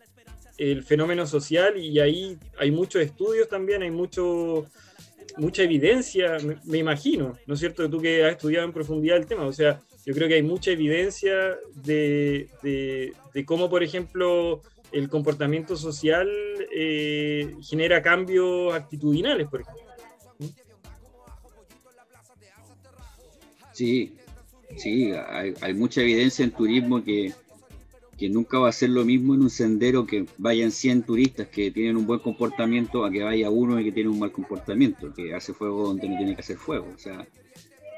el 0.58 0.82
fenómeno 0.82 1.26
social 1.26 1.78
y 1.78 1.98
ahí 1.98 2.36
hay 2.58 2.70
muchos 2.70 3.00
estudios 3.00 3.48
también, 3.48 3.82
hay 3.82 3.90
mucho, 3.90 4.66
mucha 5.38 5.62
evidencia, 5.62 6.36
me, 6.64 6.76
imagino, 6.76 7.38
¿no 7.46 7.54
es 7.54 7.60
cierto? 7.60 7.88
Tú 7.88 8.02
que 8.02 8.24
has 8.26 8.32
estudiado 8.32 8.66
en 8.66 8.74
profundidad 8.74 9.16
el 9.16 9.24
tema, 9.24 9.46
o 9.46 9.52
sea, 9.52 9.80
yo 10.04 10.12
creo 10.12 10.28
que 10.28 10.34
hay 10.34 10.42
mucha 10.42 10.72
evidencia 10.72 11.56
de, 11.74 12.48
de, 12.62 13.14
de 13.32 13.44
cómo, 13.46 13.70
por 13.70 13.82
ejemplo, 13.82 14.62
el 14.92 15.08
comportamiento 15.08 15.76
social 15.76 16.28
eh, 16.74 17.54
genera 17.62 18.02
cambios 18.02 18.74
actitudinales, 18.74 19.46
por 19.48 19.62
ejemplo. 19.62 19.84
Sí, 23.72 24.12
sí, 24.76 25.12
hay, 25.12 25.74
mucha 25.74 26.02
evidencia 26.02 26.44
en 26.44 26.50
turismo 26.50 27.02
que, 27.02 27.32
que, 28.18 28.28
nunca 28.28 28.58
va 28.58 28.68
a 28.68 28.72
ser 28.72 28.90
lo 28.90 29.06
mismo 29.06 29.34
en 29.34 29.40
un 29.40 29.48
sendero 29.48 30.04
que 30.06 30.26
vayan 30.36 30.70
100 30.70 31.04
turistas 31.04 31.48
que 31.48 31.70
tienen 31.70 31.96
un 31.96 32.06
buen 32.06 32.20
comportamiento 32.20 33.04
a 33.04 33.10
que 33.10 33.22
vaya 33.22 33.48
uno 33.48 33.80
y 33.80 33.84
que 33.84 33.92
tiene 33.92 34.10
un 34.10 34.18
mal 34.18 34.32
comportamiento, 34.32 35.14
que 35.14 35.34
hace 35.34 35.54
fuego 35.54 35.86
donde 35.86 36.10
no 36.10 36.18
tiene 36.18 36.34
que 36.34 36.42
hacer 36.42 36.58
fuego. 36.58 36.92
O 36.94 36.98
sea, 36.98 37.26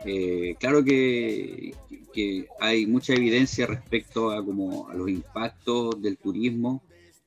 eh, 0.04 0.54
claro 0.61 0.84
que, 0.84 1.75
hay 2.61 2.87
mucha 2.87 3.14
evidencia 3.14 3.66
respecto 3.66 4.31
a, 4.31 4.45
como, 4.45 4.88
a 4.88 4.95
los 4.95 5.09
impactos 5.09 6.00
del 6.00 6.19
turismo 6.19 6.83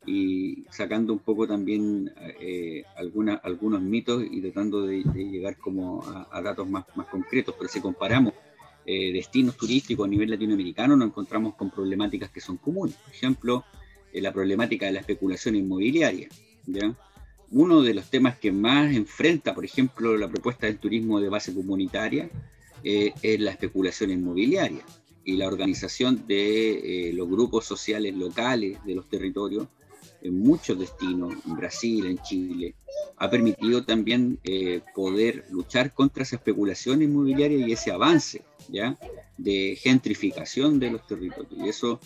y 0.06 0.66
sacando 0.70 1.14
un 1.14 1.20
poco 1.20 1.48
también 1.48 2.14
eh, 2.40 2.84
algunos 2.96 3.82
mitos 3.82 4.24
y 4.30 4.42
tratando 4.42 4.86
de, 4.86 5.04
llegar 5.04 5.58
como 5.58 6.04
a, 6.32 6.42
datos 6.42 6.70
más, 6.70 6.86
más, 6.96 7.08
concretos. 7.08 7.56
Pero 7.58 7.70
si 7.70 7.82
comparamos 7.82 8.34
eh, 8.86 9.12
destinos 9.12 9.58
turísticos 9.58 10.06
a 10.06 10.10
nivel 10.10 10.30
latinoamericano, 10.30 10.96
nos 10.96 11.08
encontramos 11.08 11.56
con 11.56 11.72
problemáticas 11.72 12.30
que 12.30 12.42
son 12.42 12.58
comunes. 12.58 12.96
Por 12.96 13.14
ejemplo, 13.14 13.66
la 14.14 14.32
problemática 14.32 14.86
de 14.86 14.94
la 14.94 15.00
especulación 15.00 15.56
inmobiliaria. 15.56 16.30
Uno 17.52 17.82
de 17.82 17.94
los 17.94 18.10
temas 18.10 18.38
que 18.38 18.52
más 18.52 18.94
enfrenta, 18.94 19.54
por 19.54 19.66
ejemplo, 19.66 20.18
la 20.18 20.28
propuesta 20.28 20.68
del 20.68 20.78
turismo 20.78 21.20
de 21.20 21.30
base 21.30 21.54
comunitaria 21.54 22.30
eh, 22.84 23.14
es 23.22 23.40
la 23.40 23.52
especulación 23.52 24.12
inmobiliaria 24.12 24.84
y 25.24 25.38
la 25.38 25.48
organización 25.48 26.26
de 26.28 27.10
eh, 27.10 27.14
los 27.14 27.28
grupos 27.30 27.66
sociales 27.66 28.16
locales 28.16 28.78
de 28.86 28.96
los 28.96 29.10
territorios 29.10 29.68
en 30.22 30.40
muchos 30.40 30.80
destinos, 30.80 31.34
en 31.46 31.56
Brasil, 31.56 32.06
en 32.06 32.18
Chile, 32.20 32.76
ha 33.18 33.30
permitido 33.30 33.84
también 33.84 34.40
eh, 34.44 34.82
poder 34.96 35.46
luchar 35.52 35.94
contra 35.94 36.24
esa 36.24 36.38
especulación 36.38 37.02
inmobiliaria 37.02 37.66
y 37.66 37.72
ese 37.72 37.92
avance 37.92 38.42
¿ya? 38.70 38.98
de 39.38 39.78
gentrificación 39.80 40.80
de 40.80 40.92
los 40.92 41.06
territorios. 41.06 41.54
Y 41.58 41.70
eso 41.70 42.00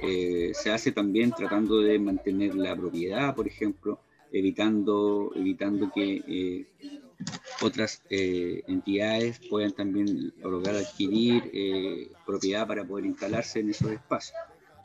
se 0.00 0.70
hace 0.70 0.92
también 0.92 1.30
tratando 1.30 1.80
de 1.80 1.98
mantener 1.98 2.54
la 2.54 2.76
propiedad, 2.76 3.34
por 3.34 3.46
ejemplo, 3.46 3.98
evitando, 4.30 5.32
evitando 5.34 5.90
que 5.92 6.66
otras 7.62 8.02
eh, 8.10 8.62
entidades 8.66 9.40
puedan 9.48 9.72
también 9.72 10.32
lograr 10.42 10.76
adquirir 10.76 11.50
eh, 11.52 12.10
propiedad 12.26 12.66
para 12.66 12.84
poder 12.84 13.06
instalarse 13.06 13.60
en 13.60 13.70
esos 13.70 13.90
espacios. 13.90 14.36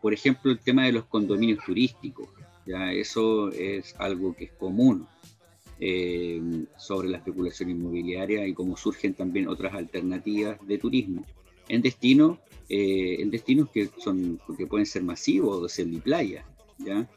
Por 0.01 0.13
ejemplo, 0.13 0.51
el 0.51 0.59
tema 0.59 0.85
de 0.85 0.93
los 0.93 1.05
condominios 1.05 1.63
turísticos, 1.65 2.29
ya 2.65 2.91
eso 2.93 3.51
es 3.51 3.95
algo 3.97 4.33
que 4.33 4.45
es 4.45 4.51
común 4.51 5.07
eh, 5.79 6.41
sobre 6.77 7.09
la 7.09 7.17
especulación 7.17 7.69
inmobiliaria 7.69 8.47
y 8.47 8.53
cómo 8.53 8.77
surgen 8.77 9.13
también 9.13 9.47
otras 9.47 9.73
alternativas 9.73 10.57
de 10.65 10.77
turismo 10.77 11.25
en 11.67 11.81
destinos, 11.81 12.39
en 12.67 13.29
destinos 13.29 13.69
que 13.69 13.89
son 13.97 14.39
que 14.57 14.67
pueden 14.67 14.85
ser 14.85 15.03
masivos, 15.03 15.63
de 15.63 15.69
ser 15.69 15.87
playa, 16.01 16.45
ya 16.77 17.07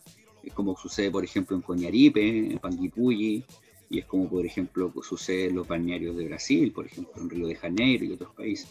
como 0.54 0.76
sucede 0.76 1.10
por 1.10 1.24
ejemplo 1.24 1.56
en 1.56 1.62
Coñaripe, 1.62 2.52
en 2.52 2.58
Panguipulli, 2.58 3.44
y 3.92 3.98
es 3.98 4.06
como, 4.06 4.28
por 4.28 4.46
ejemplo, 4.46 4.90
sucede 5.02 5.48
en 5.48 5.56
los 5.56 5.68
balnearios 5.68 6.16
de 6.16 6.24
Brasil, 6.24 6.72
por 6.72 6.86
ejemplo, 6.86 7.20
en 7.20 7.28
Río 7.28 7.46
de 7.46 7.56
Janeiro 7.56 8.06
y 8.06 8.12
otros 8.12 8.34
países, 8.34 8.70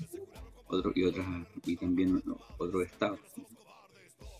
otro, 0.67 0.91
y, 0.95 1.03
otras, 1.03 1.27
y 1.63 1.75
también 1.75 2.23
otros 2.57 2.83
estados. 2.83 3.19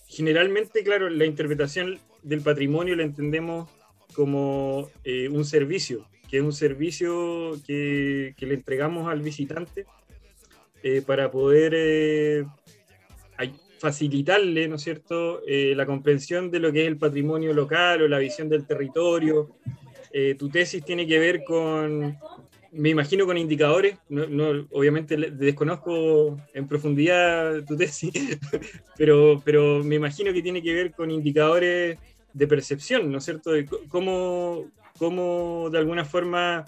Generalmente, 0.08 0.84
claro, 0.84 1.08
la 1.08 1.26
interpretación 1.26 2.00
del 2.24 2.42
patrimonio 2.42 2.96
la 2.96 3.04
entendemos 3.04 3.70
como 4.16 4.90
eh, 5.04 5.30
un 5.30 5.46
servicio, 5.46 6.08
que 6.28 6.38
es 6.38 6.44
un 6.44 6.52
servicio 6.52 7.62
que, 7.68 8.34
que 8.36 8.48
le 8.48 8.56
entregamos 8.56 9.08
al 9.08 9.22
visitante 9.22 9.86
eh, 10.82 11.04
para 11.06 11.30
poder 11.30 11.74
eh, 11.76 12.44
facilitarle, 13.78 14.68
¿no 14.68 14.78
es 14.78 14.82
cierto?, 14.82 15.42
la 15.48 15.86
comprensión 15.86 16.50
de 16.50 16.60
lo 16.60 16.72
que 16.72 16.82
es 16.82 16.88
el 16.88 16.98
patrimonio 16.98 17.54
local 17.54 18.02
o 18.02 18.08
la 18.08 18.20
visión 18.20 18.48
del 18.48 18.68
territorio, 18.68 19.56
eh, 20.13 20.36
tu 20.38 20.50
tesis 20.50 20.84
tiene 20.84 21.08
que 21.08 21.20
ver 21.20 21.44
con, 21.44 22.18
me 22.72 22.89
imagino, 22.89 23.25
con 23.25 23.38
indicadores. 23.38 23.98
No, 24.10 24.68
obviamente 24.72 25.15
desconozco 25.15 26.38
en 26.53 26.68
profundidad 26.68 27.63
tu 27.65 27.77
tesis, 27.77 28.12
pero, 28.98 29.41
pero 29.44 29.84
me 29.84 29.96
imagino 29.96 30.34
que 30.34 30.41
tiene 30.41 30.62
que 30.62 30.74
ver 30.74 30.91
con 30.91 31.12
indicadores 31.12 31.98
de 32.34 32.48
percepción, 32.48 33.12
¿no 33.12 33.18
es 33.20 33.25
cierto? 33.25 33.51
De 33.51 33.65
cómo, 33.65 34.70
cómo 34.98 35.70
de 35.72 35.77
alguna 35.77 36.06
forma 36.06 36.65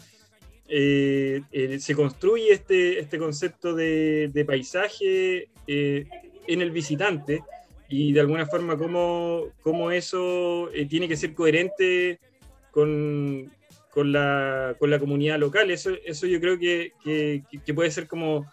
eh, 0.67 1.41
eh, 1.51 1.79
se 1.79 1.95
construye 1.95 2.53
este, 2.53 2.99
este 2.99 3.17
concepto 3.17 3.73
de, 3.73 4.43
paisaje 4.47 5.49
en 5.67 6.61
el 6.61 6.71
visitante 6.71 7.41
y 7.87 8.11
de 8.11 8.19
alguna 8.19 8.45
forma 8.45 8.77
cómo, 8.77 9.45
cómo 9.61 9.91
eso 9.91 10.69
tiene 10.89 11.07
que 11.07 11.15
ser 11.15 11.33
coherente 11.33 12.19
con, 12.73 13.51
con, 13.91 14.11
la, 14.11 14.75
con 14.79 14.89
la 14.89 14.99
comunidad 14.99 15.39
local. 15.39 15.69
Eso, 15.69 15.91
eso 16.03 16.25
yo 16.25 16.41
creo 16.41 16.57
que, 16.57 16.91
que, 17.03 17.73
puede 17.73 17.91
ser 17.91 18.07
como, 18.07 18.51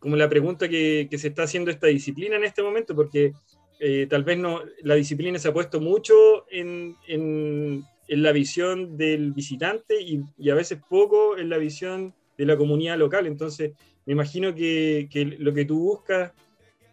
como 0.00 0.16
la 0.16 0.28
pregunta 0.28 0.68
que, 0.68 1.06
que, 1.08 1.18
se 1.18 1.28
está 1.28 1.44
haciendo 1.44 1.70
esta 1.70 1.86
disciplina 1.86 2.36
en 2.36 2.44
este 2.44 2.62
momento, 2.62 2.94
porque 2.96 3.32
eh, 3.78 4.06
tal 4.10 4.24
vez 4.24 4.38
no, 4.38 4.62
la 4.82 4.96
disciplina 4.96 5.38
se 5.38 5.48
ha 5.48 5.52
puesto 5.52 5.80
mucho 5.80 6.14
en, 6.50 6.96
en, 7.06 7.84
en 8.08 8.22
la 8.22 8.32
visión 8.32 8.96
del 8.96 9.32
visitante 9.32 10.00
y, 10.00 10.50
a 10.50 10.54
veces 10.54 10.80
poco 10.88 11.38
en 11.38 11.48
la 11.48 11.56
visión 11.58 12.12
de 12.36 12.46
la 12.46 12.56
comunidad 12.56 12.98
local. 12.98 13.28
Entonces, 13.28 13.72
me 14.04 14.14
imagino 14.14 14.52
que, 14.52 15.08
que 15.10 15.24
lo 15.24 15.54
que 15.54 15.64
tú 15.64 15.78
buscas 15.78 16.32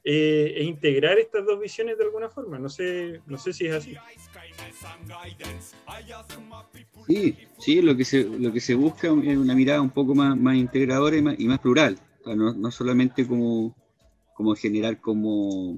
eh, 0.03 0.53
es 0.57 0.65
integrar 0.65 1.17
estas 1.17 1.43
dos 1.43 1.59
visiones 1.59 1.97
de 1.97 2.03
alguna 2.03 2.29
forma. 2.29 2.59
No 2.59 2.69
sé, 2.69 3.21
no 3.25 3.39
sé 3.39 3.51
si 3.51 3.65
es 3.65 3.73
así. 3.73 3.95
Sí, 7.07 7.35
sí, 7.57 7.81
lo 7.81 7.95
que 7.95 8.05
se, 8.05 8.23
lo 8.23 8.53
que 8.53 8.59
se 8.59 8.75
busca 8.75 9.07
es 9.07 9.37
una 9.37 9.55
mirada 9.55 9.81
un 9.81 9.89
poco 9.89 10.15
más, 10.15 10.37
más 10.37 10.55
integradora 10.55 11.17
y 11.17 11.21
más, 11.21 11.59
plural. 11.59 11.97
no, 12.25 12.71
solamente 12.71 13.27
como, 13.27 13.75
como 14.33 14.55
generar 14.55 14.99
como, 14.99 15.75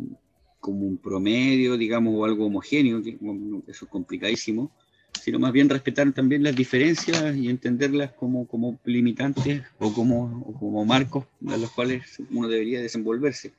como 0.60 0.86
un 0.86 0.98
promedio, 0.98 1.78
digamos, 1.78 2.13
o 2.16 2.25
algo 2.25 2.46
homogéneo, 2.46 3.02
que 3.02 3.18
eso 3.68 3.86
es 3.86 3.92
complicadísimo, 3.92 4.72
sino 5.22 5.40
más 5.40 5.54
bien 5.54 5.70
respetar 5.70 6.12
también 6.12 6.44
las 6.44 6.56
diferencias 6.56 7.36
y 7.36 7.50
entenderlas 7.50 8.12
como, 8.12 8.46
como 8.48 8.80
limitantes 8.84 9.62
o 9.80 9.94
como, 9.94 10.44
o 10.46 10.54
como 10.60 10.86
marcos 10.86 11.25
a 11.48 11.58
los 11.58 11.72
cuales 11.72 12.22
uno 12.32 12.48
debería 12.48 12.82
desenvolverse. 12.82 13.54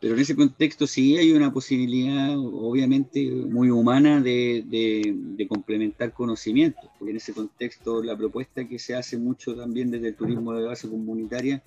Pero 0.00 0.14
en 0.14 0.20
ese 0.20 0.34
contexto 0.34 0.86
sí 0.86 1.18
hay 1.18 1.32
una 1.32 1.52
posibilidad, 1.52 2.34
obviamente, 2.38 3.22
muy 3.30 3.68
humana 3.68 4.22
de, 4.22 5.46
complementar 5.46 6.14
conocimientos, 6.14 6.88
porque 6.98 7.10
en 7.10 7.18
ese 7.18 7.34
contexto 7.34 8.02
la 8.02 8.16
propuesta 8.16 8.66
que 8.66 8.78
se 8.78 8.94
hace 8.94 9.18
mucho 9.18 9.54
también 9.54 9.90
desde 9.90 10.08
el 10.08 10.14
turismo 10.14 10.54
de 10.54 10.64
base 10.64 10.88
comunitaria 10.88 11.62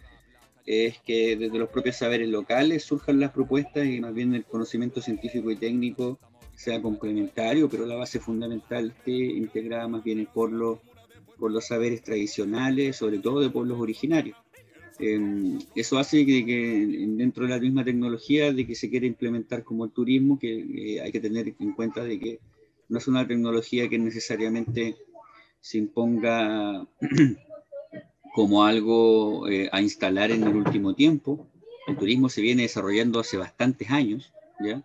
es 0.66 0.98
que 1.00 1.36
desde 1.36 1.60
los 1.60 1.70
propios 1.70 1.98
saberes 1.98 2.30
locales 2.30 2.84
surjan 2.84 3.20
las 3.20 3.32
propuestas 3.32 3.86
y 3.86 4.00
más 4.00 4.14
bien 4.14 4.34
el 4.34 4.46
conocimiento 4.46 5.02
científico 5.02 5.52
y 5.52 5.58
técnico 5.58 6.18
sea 6.56 6.82
complementario, 6.82 7.70
pero 7.70 7.86
la 7.86 7.96
base 7.96 8.20
fundamental 8.20 8.94
esté 8.98 9.12
integrada 9.12 9.88
más 9.88 10.04
bien 10.04 10.28
por 10.34 10.52
los 10.52 11.68
saberes 11.68 12.02
tradicionales, 12.02 12.96
sobre 12.96 13.20
todo 13.20 13.42
de 13.42 13.50
pueblos 13.50 13.80
originarios. 13.80 14.38
Em, 15.00 15.60
eso 15.76 15.98
hace 15.98 16.26
que, 16.26 17.06
dentro 17.18 17.46
de 17.46 17.50
la 17.50 17.60
misma 17.60 17.84
tecnología 17.84 18.54
de 18.54 18.68
que 18.68 18.76
se 18.76 18.90
quiere 18.90 19.08
implementar 19.08 19.64
como 19.64 19.86
el 19.86 19.92
turismo, 19.92 20.38
que 20.38 21.02
hay 21.04 21.12
que 21.12 21.20
tener 21.20 21.56
en 21.60 21.72
cuenta 21.74 22.04
de 22.04 22.20
que 22.20 22.40
no 22.90 23.00
es 23.00 23.08
una 23.08 23.28
tecnología 23.28 23.90
que 23.90 23.98
necesariamente 23.98 24.96
se 25.60 25.78
imponga 25.80 26.86
como 28.36 28.66
algo 28.66 29.48
eh, 29.48 29.70
a 29.72 29.82
instalar 29.82 30.32
en 30.32 30.44
el 30.44 30.56
último 30.56 30.94
tiempo. 30.94 31.48
El 31.88 31.98
turismo 31.98 32.30
se 32.30 32.42
viene 32.42 32.64
desarrollando 32.64 33.20
hace 33.20 33.38
bastantes 33.38 33.90
años, 33.90 34.32
¿ya? 34.60 34.84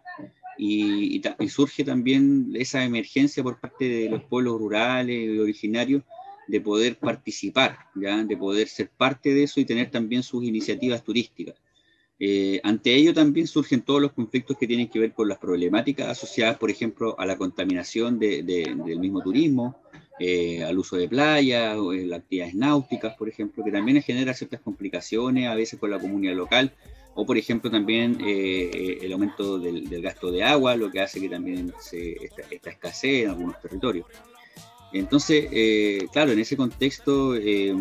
Y, 0.56 1.22
y, 1.38 1.48
surge 1.48 1.84
también 1.84 2.52
esa 2.54 2.84
emergencia 2.84 3.44
por 3.44 3.60
parte 3.60 3.88
de 3.88 4.10
los 4.10 4.24
pueblos 4.24 4.58
rurales 4.58 5.16
y 5.16 5.38
originarios 5.38 6.02
de 6.48 6.60
poder 6.60 6.98
participar, 6.98 7.78
¿ya? 7.94 8.24
de 8.24 8.36
poder 8.36 8.68
ser 8.68 8.88
parte 8.88 9.32
de 9.34 9.44
eso 9.44 9.60
y 9.60 9.64
tener 9.64 9.90
también 9.90 10.22
sus 10.22 10.42
iniciativas 10.44 11.04
turísticas. 11.04 11.54
Eh, 12.20 12.60
ante 12.64 12.94
ello 12.94 13.14
también 13.14 13.46
surgen 13.46 13.82
todos 13.82 14.02
los 14.02 14.12
conflictos 14.12 14.56
que 14.58 14.66
tienen 14.66 14.88
que 14.88 14.98
ver 14.98 15.12
con 15.12 15.28
las 15.28 15.38
problemáticas 15.38 16.08
asociadas, 16.08 16.56
por 16.56 16.70
ejemplo, 16.70 17.14
a 17.18 17.26
la 17.26 17.36
contaminación 17.36 18.18
de, 18.18 18.42
del 18.42 18.98
mismo 18.98 19.22
turismo, 19.22 19.80
eh, 20.18 20.64
al 20.64 20.78
uso 20.78 20.96
de 20.96 21.08
playas, 21.08 21.78
las 21.78 22.18
actividades 22.18 22.54
náuticas, 22.54 23.14
por 23.14 23.28
ejemplo, 23.28 23.62
que 23.62 23.70
también 23.70 24.02
genera 24.02 24.34
ciertas 24.34 24.60
complicaciones 24.60 25.48
a 25.48 25.54
veces 25.54 25.78
con 25.78 25.90
la 25.90 26.00
comunidad 26.00 26.34
local, 26.34 26.72
o 27.14 27.24
por 27.24 27.36
ejemplo 27.38 27.70
también 27.70 28.18
eh, 28.20 28.98
el 29.00 29.12
aumento 29.12 29.58
del, 29.58 29.86
gasto 30.02 30.32
de 30.32 30.42
agua, 30.42 30.74
lo 30.76 30.90
que 30.90 31.00
hace 31.00 31.20
que 31.20 31.28
también 31.28 31.72
se, 31.80 32.12
esta, 32.24 32.42
esta 32.50 32.70
escasez 32.70 33.24
en 33.24 33.30
algunos 33.30 33.60
territorios. 33.60 34.06
Entonces, 34.92 35.48
eh, 35.52 36.06
claro, 36.12 36.32
en 36.32 36.38
ese 36.38 36.56
contexto, 36.56 37.34
eh, 37.36 37.74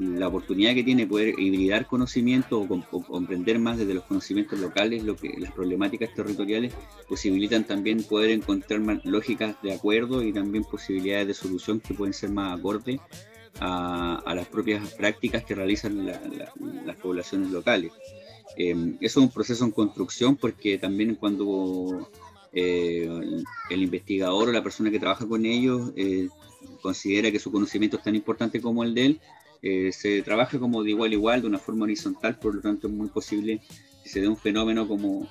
la 0.00 0.28
oportunidad 0.28 0.74
que 0.74 0.82
tiene 0.82 1.06
poder 1.06 1.38
hibridar 1.38 1.86
conocimiento 1.86 2.60
o, 2.60 3.02
comprender 3.04 3.58
más 3.58 3.76
desde 3.76 3.92
los 3.94 4.04
conocimientos 4.04 4.58
locales 4.58 5.02
lo 5.02 5.14
que 5.14 5.34
las 5.38 5.52
problemáticas 5.52 6.14
territoriales 6.14 6.72
posibilitan 7.06 7.64
también 7.64 8.02
poder 8.02 8.30
encontrar 8.30 8.80
más 8.80 9.04
lógicas 9.04 9.56
de 9.62 9.74
acuerdo 9.74 10.22
y 10.22 10.32
también 10.32 10.64
posibilidades 10.64 11.26
de 11.26 11.34
solución 11.34 11.80
que 11.80 11.92
pueden 11.92 12.14
ser 12.14 12.30
más 12.30 12.58
acordes 12.58 12.98
a, 13.60 14.22
las 14.34 14.46
propias 14.48 14.94
prácticas 14.94 15.44
que 15.44 15.54
realizan 15.54 16.06
las 16.06 16.96
poblaciones 16.96 17.50
locales. 17.50 17.92
Eh, 18.56 18.96
eso 19.00 19.20
es 19.20 19.24
un 19.24 19.30
proceso 19.30 19.64
en 19.64 19.70
construcción 19.70 20.36
porque 20.36 20.78
también 20.78 21.14
cuando 21.14 22.10
eh, 22.52 23.08
el 23.70 23.82
investigador 23.82 24.48
o 24.48 24.52
la 24.52 24.62
persona 24.62 24.90
que 24.90 24.98
trabaja 24.98 25.26
con 25.26 25.46
ellos 25.46 25.92
eh, 25.96 26.28
considera 26.82 27.30
que 27.30 27.38
su 27.38 27.52
conocimiento 27.52 27.96
es 27.96 28.02
tan 28.02 28.16
importante 28.16 28.60
como 28.60 28.82
el 28.82 28.94
de 28.94 29.06
él, 29.06 29.20
eh, 29.62 29.92
se 29.92 30.22
trabaja 30.22 30.58
como 30.58 30.82
de 30.82 30.90
igual 30.90 31.10
a 31.10 31.14
igual, 31.14 31.42
de 31.42 31.46
una 31.46 31.58
forma 31.58 31.84
horizontal, 31.84 32.38
por 32.38 32.54
lo 32.54 32.60
tanto 32.60 32.88
es 32.88 32.92
muy 32.92 33.08
posible 33.08 33.60
que 34.02 34.08
se 34.08 34.20
dé 34.20 34.28
un 34.28 34.36
fenómeno 34.36 34.88
como 34.88 35.28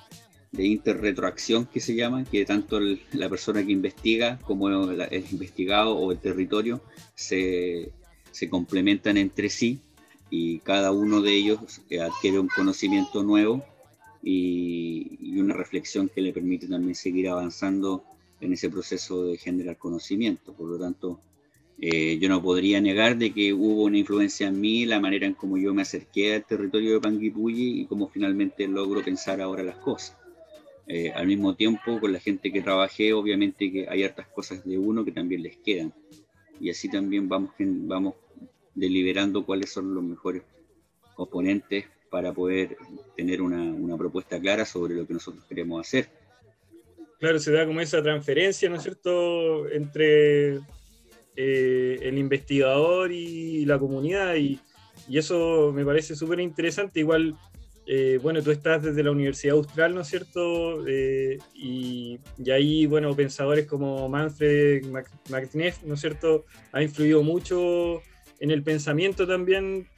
de 0.52 0.66
interretroacción 0.66 1.66
que 1.66 1.80
se 1.80 1.94
llama, 1.94 2.24
que 2.24 2.44
tanto 2.44 2.80
la 3.12 3.28
persona 3.28 3.64
que 3.64 3.72
investiga 3.72 4.38
como 4.38 4.68
el, 4.68 5.24
investigado 5.30 5.96
o 5.96 6.10
el 6.10 6.18
territorio 6.18 6.80
se, 7.14 7.92
se 8.32 8.48
complementan 8.48 9.16
entre 9.16 9.48
sí 9.48 9.80
y 10.28 10.60
cada 10.60 10.90
uno 10.90 11.20
de 11.20 11.34
ellos 11.34 11.82
adquiere 12.00 12.40
un 12.40 12.48
conocimiento 12.48 13.22
nuevo 13.22 13.64
y, 14.22 15.38
una 15.40 15.54
reflexión 15.54 16.08
que 16.08 16.20
le 16.20 16.32
permite 16.32 16.66
también 16.66 16.94
seguir 16.94 17.28
avanzando 17.28 18.04
en 18.40 18.52
ese 18.52 18.68
proceso 18.68 19.24
de 19.24 19.38
generar 19.38 19.78
conocimiento. 19.78 20.52
Por 20.52 20.68
lo 20.68 20.78
tanto, 20.78 21.20
eh, 21.80 22.18
yo 22.18 22.28
no 22.28 22.42
podría 22.42 22.80
negar 22.80 23.16
de 23.16 23.32
que 23.32 23.54
hubo 23.54 23.84
una 23.84 23.98
influencia 23.98 24.48
en 24.48 24.60
mí, 24.60 24.84
la 24.84 25.00
manera 25.00 25.26
en 25.26 25.34
cómo 25.34 25.56
yo 25.56 25.72
me 25.72 25.82
acerqué 25.82 26.34
al 26.34 26.44
territorio 26.44 26.94
de 26.94 27.00
Panguipulli 27.00 27.80
y 27.80 27.86
cómo 27.86 28.08
finalmente 28.08 28.68
logro 28.68 29.02
pensar 29.02 29.40
ahora 29.40 29.62
las 29.62 29.76
cosas. 29.76 30.16
Eh, 30.86 31.10
al 31.12 31.26
mismo 31.26 31.54
tiempo, 31.54 32.00
con 32.00 32.12
la 32.12 32.20
gente 32.20 32.52
que 32.52 32.62
trabajé, 32.62 33.12
obviamente 33.12 33.70
que 33.70 33.88
hay 33.88 34.02
hartas 34.02 34.26
cosas 34.28 34.64
de 34.64 34.76
uno 34.76 35.04
que 35.04 35.12
también 35.12 35.42
les 35.42 35.56
quedan. 35.56 35.94
Y 36.58 36.68
así 36.68 36.90
también 36.90 37.28
vamos, 37.28 37.52
vamos 37.58 38.14
deliberando 38.74 39.46
cuáles 39.46 39.70
son 39.70 39.94
los 39.94 40.04
mejores 40.04 40.42
oponentes 41.16 41.86
para 42.10 42.32
poder 42.32 42.76
tener 43.16 43.40
una, 43.40 43.96
propuesta 43.96 44.38
clara 44.40 44.66
sobre 44.66 44.94
lo 44.94 45.06
que 45.06 45.14
nosotros 45.14 45.44
queremos 45.48 45.86
hacer. 45.86 46.08
Claro, 47.18 47.38
se 47.38 47.52
da 47.52 47.66
como 47.66 47.80
esa 47.80 48.02
transferencia, 48.02 48.68
¿no 48.68 48.76
es 48.76 48.82
cierto?, 48.82 49.68
entre 49.68 50.56
eh, 51.36 51.98
el 52.02 52.18
investigador 52.18 53.12
y 53.12 53.64
la 53.64 53.78
comunidad, 53.78 54.34
y, 54.36 54.60
eso 55.12 55.72
me 55.74 55.84
parece 55.84 56.14
súper 56.14 56.40
interesante. 56.40 57.00
Igual, 57.00 57.36
eh, 57.86 58.18
bueno, 58.22 58.42
tú 58.42 58.50
estás 58.50 58.82
desde 58.82 59.02
la 59.02 59.10
Universidad 59.10 59.56
Austral, 59.56 59.94
¿no 59.94 60.02
es 60.02 60.08
cierto? 60.08 60.86
Eh, 60.86 61.38
y, 61.54 62.20
y, 62.38 62.50
ahí, 62.50 62.86
bueno, 62.86 63.14
pensadores 63.16 63.66
como 63.66 64.08
Manfred 64.08 64.84
Martinez, 65.28 65.82
¿no 65.84 65.94
es 65.94 66.00
cierto?, 66.00 66.44
ha 66.72 66.82
influido 66.82 67.22
mucho 67.22 68.02
en 68.40 68.50
el 68.50 68.62
pensamiento 68.62 69.26
también. 69.26 69.88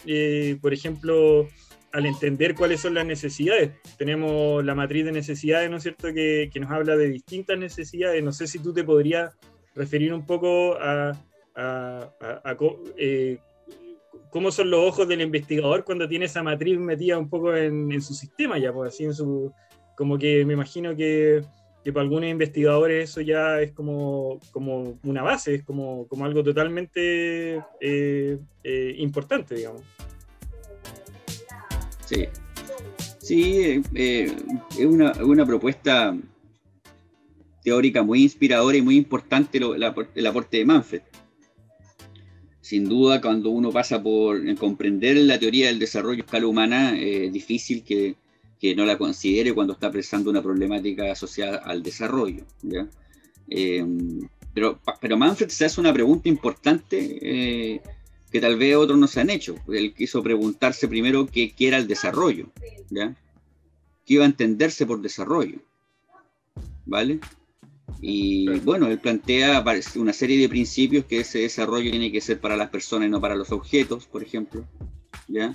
por 0.60 0.72
ejemplo, 0.72 1.48
al 1.92 2.06
entender 2.06 2.54
cuáles 2.54 2.80
son 2.80 2.94
las 2.94 3.06
necesidades. 3.06 3.72
Tenemos 3.98 4.64
la 4.64 4.74
matriz 4.74 5.04
de 5.04 5.12
necesidades, 5.12 5.70
¿no 5.70 5.76
es 5.76 5.82
cierto?, 5.82 6.12
que, 6.12 6.50
nos 6.60 6.70
habla 6.70 6.96
de 6.96 7.08
distintas 7.08 7.58
necesidades. 7.58 8.22
No 8.24 8.32
sé 8.32 8.46
si 8.46 8.58
tú 8.58 8.72
te 8.72 8.82
podrías 8.82 9.36
referir 9.74 10.12
un 10.12 10.26
poco 10.26 10.76
a, 10.80 11.12
eh, 12.96 13.38
cómo 14.30 14.50
son 14.50 14.70
los 14.70 14.80
ojos 14.88 15.06
del 15.06 15.20
investigador 15.20 15.84
cuando 15.84 16.08
tiene 16.08 16.24
esa 16.24 16.42
matriz 16.42 16.78
metida 16.78 17.18
un 17.18 17.28
poco 17.28 17.54
en, 17.54 18.00
su 18.00 18.14
sistema, 18.14 18.58
ya, 18.58 18.72
pues 18.72 18.94
así 18.94 19.04
en 19.04 19.14
su. 19.14 19.52
Como 19.94 20.16
que 20.16 20.46
me 20.46 20.54
imagino 20.54 20.96
que, 20.96 21.42
para 21.84 22.00
algunos 22.00 22.30
investigadores 22.30 23.10
eso 23.10 23.20
ya 23.20 23.60
es 23.60 23.72
como, 23.72 24.40
como 24.50 24.98
una 25.04 25.22
base, 25.22 25.56
es 25.56 25.62
como, 25.62 26.06
como 26.08 26.24
algo 26.24 26.42
totalmente 26.42 27.62
eh, 27.80 28.38
eh, 28.64 28.94
importante, 28.96 29.56
digamos. 29.56 29.82
Sí, 32.06 32.26
sí 33.18 33.82
eh, 33.94 34.34
es 34.78 34.86
una, 34.86 35.12
una, 35.22 35.46
propuesta 35.46 36.16
teórica 37.62 38.02
muy 38.02 38.22
inspiradora 38.22 38.76
y 38.76 38.82
muy 38.82 38.96
importante 38.96 39.58
el, 39.58 39.82
aporte 40.26 40.58
de 40.58 40.64
Manfred. 40.64 41.02
Sin 42.60 42.88
duda, 42.88 43.20
cuando 43.20 43.50
uno 43.50 43.70
pasa 43.70 44.02
por 44.02 44.54
comprender 44.56 45.16
la 45.18 45.38
teoría 45.38 45.66
del 45.66 45.78
desarrollo 45.78 46.22
a 46.22 46.24
escala 46.24 46.46
humana, 46.46 46.98
es 46.98 47.32
difícil 47.32 47.82
que, 47.82 48.16
que, 48.58 48.74
no 48.74 48.84
la 48.84 48.96
considere 48.98 49.52
cuando 49.52 49.74
está 49.74 49.90
presentando 49.90 50.30
una 50.30 50.42
problemática 50.42 51.12
asociada 51.12 51.58
al 51.58 51.82
desarrollo. 51.82 52.44
Eh, 53.48 53.84
pero, 54.54 54.80
pero 55.00 55.16
Manfred 55.16 55.48
se 55.48 55.64
hace 55.64 55.80
una 55.80 55.92
pregunta 55.92 56.28
importante 56.28 57.18
eh, 57.20 57.80
que 58.32 58.40
tal 58.40 58.56
vez 58.56 58.74
otros 58.76 58.98
no 58.98 59.06
se 59.06 59.20
han 59.20 59.30
hecho. 59.30 59.56
Él 59.68 59.92
quiso 59.94 60.22
preguntarse 60.22 60.88
primero 60.88 61.26
qué, 61.26 61.54
era 61.58 61.76
el 61.76 61.86
desarrollo, 61.86 62.50
¿ya? 62.88 63.14
¿Qué 64.06 64.14
iba 64.14 64.24
a 64.24 64.26
entenderse 64.26 64.86
por 64.86 65.00
desarrollo? 65.02 65.58
¿Vale? 66.86 67.20
Y 68.00 68.48
bueno, 68.60 68.88
él 68.88 68.98
plantea 68.98 69.62
una 69.96 70.12
serie 70.12 70.38
de 70.38 70.48
principios 70.48 71.04
que 71.04 71.20
ese 71.20 71.40
desarrollo 71.40 71.90
tiene 71.90 72.10
que 72.10 72.20
ser 72.20 72.40
para 72.40 72.56
las 72.56 72.70
personas 72.70 73.06
y 73.06 73.10
no 73.10 73.20
para 73.20 73.36
los 73.36 73.52
objetos, 73.52 74.06
por 74.06 74.22
ejemplo, 74.22 74.64
¿ya? 75.28 75.54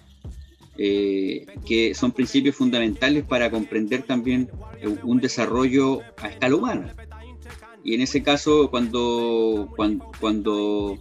Eh, 0.77 1.47
que 1.65 1.95
son 1.95 2.11
principios 2.11 2.55
fundamentales 2.55 3.25
para 3.25 3.49
comprender 3.49 4.03
también 4.03 4.49
un 5.03 5.19
desarrollo 5.19 6.01
a 6.17 6.29
escala 6.29 6.55
humana. 6.55 6.95
Y 7.83 7.95
en 7.95 8.01
ese 8.01 8.21
caso, 8.21 8.69
cuando, 8.69 9.73
cuando, 9.75 10.11
cuando 10.19 10.99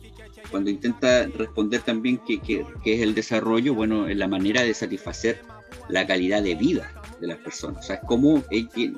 cuando 0.51 0.71
intenta 0.71 1.27
responder 1.27 1.83
también 1.83 2.21
qué, 2.27 2.65
es 2.85 3.01
el 3.01 3.15
desarrollo, 3.15 3.75
bueno, 3.75 4.09
es 4.09 4.17
la 4.17 4.29
manera 4.29 4.63
de 4.63 4.75
satisfacer 4.75 5.41
la 5.89 6.07
calidad 6.07 6.43
de 6.43 6.55
vida 6.55 6.93
de 7.21 7.27
las 7.29 7.39
personas. 7.39 7.85
O 7.85 7.87
sea, 7.87 8.01
cómo, 8.01 8.43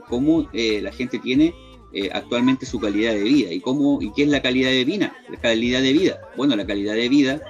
cómo 0.09 0.49
eh, 0.53 0.81
la 0.81 0.93
gente 0.93 1.19
tiene 1.19 1.55
eh, 1.93 2.11
actualmente 2.13 2.67
su 2.67 2.79
calidad 2.79 3.13
de 3.13 3.23
vida 3.23 3.53
y 3.53 3.61
cómo 3.61 4.01
y 4.03 4.13
qué 4.13 4.25
es 4.25 4.29
la 4.29 4.43
calidad 4.43 4.71
de 4.71 4.85
vida. 4.85 5.17
La 5.29 5.41
calidad 5.41 5.81
de 5.81 5.93
vida. 5.93 6.21
Bueno, 6.37 6.55
la 6.57 6.67
calidad 6.67 6.95
de 6.95 7.09
vida 7.09 7.41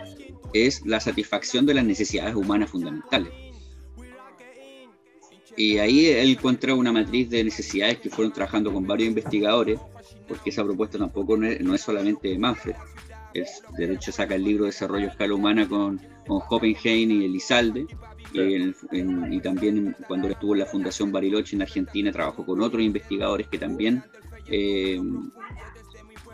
es 0.53 0.85
la 0.87 1.01
satisfacción 1.01 1.67
de 1.67 1.75
las 1.75 1.85
necesidades 1.85 2.35
humanas 2.35 2.71
fundamentales. 2.71 3.33
Y 5.57 5.79
ahí 5.79 6.07
él 6.07 6.31
encuentra 6.31 6.73
una 6.75 6.93
matriz 6.93 7.29
de 7.31 7.43
necesidades 7.43 7.99
que 7.99 8.11
fueron 8.11 8.33
trabajando 8.33 8.73
con 8.73 8.87
varios 8.87 9.09
investigadores, 9.09 9.81
porque 10.29 10.51
esa 10.51 10.63
propuesta 10.63 10.99
tampoco 10.99 11.37
no 11.37 11.49
es, 11.49 11.61
no 11.61 11.75
es 11.75 11.81
solamente 11.81 12.29
de 12.29 12.39
Manfred, 12.39 12.77
de 13.35 13.93
hecho 13.93 14.13
saca 14.13 14.35
el 14.35 14.45
libro 14.45 14.65
Desarrollo 14.65 15.07
a 15.07 15.11
Escala 15.11 15.35
Humana 15.35 15.69
con, 15.69 16.01
con 16.27 16.41
Hoppenheim 16.49 17.11
y 17.11 17.25
Elizalde. 17.25 17.87
y 18.33 19.41
también 19.41 19.97
cuando 20.07 20.29
estuvo 20.29 20.55
en 20.55 20.61
la 20.61 20.67
Fundación 20.67 21.13
Bariloche 21.13 21.57
en 21.57 21.63
Argentina 21.63 22.13
trabajó 22.13 22.45
con 22.45 22.61
otros 22.61 22.83
investigadores 22.83 23.49
que 23.49 23.59
también 23.59 24.03
eh, 24.51 25.01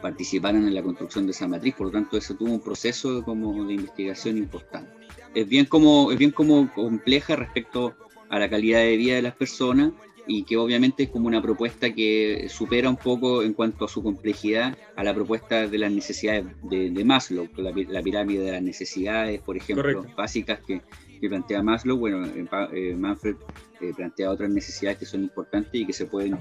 participaron 0.01 0.67
en 0.69 0.75
la 0.75 0.83
construcción 0.83 1.25
de 1.27 1.33
esa 1.33 1.49
matriz, 1.49 1.75
por 1.75 1.87
lo 1.87 1.93
tanto 1.93 2.17
eso 2.17 2.35
tuvo 2.35 2.53
un 2.53 2.61
proceso 2.61 3.25
como 3.25 3.65
de 3.65 3.75
investigación 3.75 4.37
importante. 4.37 4.93
es 5.35 5.49
bien 5.49 5.65
como, 5.65 6.13
es 6.13 6.19
bien 6.19 6.31
como 6.31 6.73
compleja 6.75 7.37
respecto 7.37 7.95
a 8.29 8.39
la 8.39 8.51
calidad 8.51 8.81
de 8.81 8.97
vida 8.97 9.17
de 9.17 9.23
las 9.23 9.35
personas 9.35 9.93
y 10.27 10.45
que 10.45 10.57
obviamente 10.57 11.05
es 11.05 11.09
como 11.11 11.27
una 11.27 11.43
propuesta 11.43 11.93
que 11.93 12.47
supera 12.49 12.89
un 12.89 12.97
poco 12.97 13.43
en 13.43 13.53
cuanto 13.53 13.85
a 13.85 13.89
su 13.89 14.03
complejidad 14.03 14.77
a 14.97 15.05
la 15.05 15.15
propuesta 15.15 15.67
de 15.67 15.79
las 15.79 15.93
necesidades 15.93 16.47
de, 16.63 17.05
Maslow, 17.05 17.49
la, 17.57 18.03
pirámide 18.03 18.45
de 18.45 18.53
las 18.53 18.63
necesidades, 18.63 19.41
por 19.41 19.57
ejemplo, 19.57 20.07
básicas 20.17 20.61
que, 20.61 20.81
plantea 21.29 21.63
Maslow. 21.63 21.97
Bueno, 21.97 22.27
eh, 22.27 22.45
eh, 22.75 22.95
Manfred 22.95 23.37
eh, 23.81 23.93
plantea 23.97 24.31
otras 24.31 24.51
necesidades 24.51 24.99
que 24.99 25.07
son 25.07 25.23
importantes 25.23 25.75
y 25.75 25.87
que 25.87 25.95
se 25.95 26.05
pueden, 26.05 26.39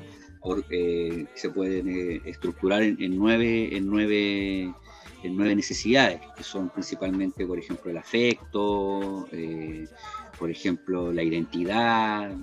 se 1.36 1.50
pueden 1.50 2.22
estructurar 2.26 2.84
en, 2.84 3.18
nueve, 3.18 3.76
en, 3.78 3.88
nueve, 3.88 4.74
en 5.24 5.38
nueve 5.38 5.56
necesidades, 5.56 6.20
que 6.36 6.44
son 6.44 6.70
principalmente, 6.70 7.46
por 7.46 7.60
ejemplo, 7.60 7.92
el 7.92 7.98
afecto, 7.98 9.26
por 10.38 10.52
ejemplo, 10.52 11.14
la 11.14 11.24
identidad 11.24 12.36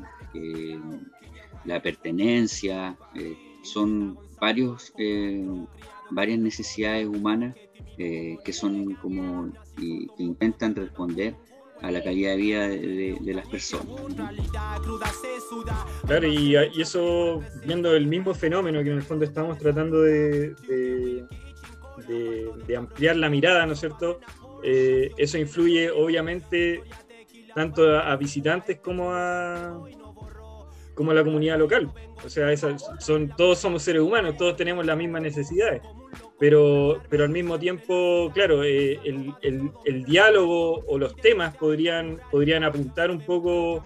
la 1.64 1.82
pertenencia, 1.82 2.96
eh, 3.14 3.36
son 3.62 4.18
varios, 4.40 4.92
eh, 4.98 5.44
varias 6.10 6.38
necesidades 6.38 7.06
humanas 7.06 7.54
eh, 7.98 8.38
que 8.44 8.52
son 8.52 8.94
como 8.94 9.52
que 9.76 10.06
intentan 10.18 10.74
responder 10.74 11.34
a 11.82 11.90
la 11.90 12.02
calidad 12.02 12.32
de 12.32 12.36
vida 12.36 12.68
de, 12.68 13.34
las 13.34 13.46
personas. 13.48 13.86
Claro, 16.06 16.26
y, 16.26 16.54
eso 16.56 17.42
viendo 17.64 17.94
el 17.94 18.06
mismo 18.06 18.34
fenómeno 18.34 18.82
que 18.82 18.90
en 18.90 18.96
el 18.96 19.02
fondo 19.02 19.24
estamos 19.24 19.58
tratando 19.58 20.02
de, 20.02 20.54
de 22.66 22.76
ampliar 22.76 23.16
la 23.16 23.30
mirada, 23.30 23.64
¿no 23.66 23.72
es 23.72 23.80
cierto? 23.80 24.20
eso 24.62 25.38
influye 25.38 25.90
obviamente 25.90 26.82
tanto 27.54 27.98
a 27.98 28.14
visitantes 28.16 28.78
como 28.80 29.12
a, 29.12 29.80
como 31.00 31.14
la 31.14 31.24
comunidad 31.24 31.58
local. 31.58 31.90
O 32.22 32.28
sea, 32.28 32.54
son, 32.98 33.34
todos 33.34 33.58
somos 33.58 33.82
seres 33.82 34.02
humanos, 34.02 34.36
todos 34.36 34.54
tenemos 34.54 34.84
las 34.84 34.98
mismas 34.98 35.22
necesidades. 35.22 35.80
Pero, 36.38 37.00
pero 37.08 37.24
al 37.24 37.30
mismo 37.30 37.58
tiempo, 37.58 38.30
claro, 38.34 38.62
eh, 38.64 39.00
el, 39.02 40.04
diálogo 40.04 40.84
o 40.86 40.98
los 40.98 41.16
temas 41.16 41.56
podrían, 41.56 42.20
podrían 42.30 42.64
apuntar 42.64 43.10
un 43.10 43.18
poco 43.22 43.82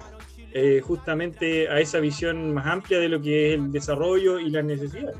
eh, 0.52 0.80
justamente 0.84 1.68
a 1.68 1.78
esa 1.78 2.00
visión 2.00 2.52
más 2.52 2.66
amplia 2.66 2.98
de 2.98 3.08
lo 3.08 3.22
que 3.22 3.50
es 3.50 3.60
el 3.60 3.70
desarrollo 3.70 4.40
y 4.40 4.50
las 4.50 4.64
necesidades. 4.64 5.16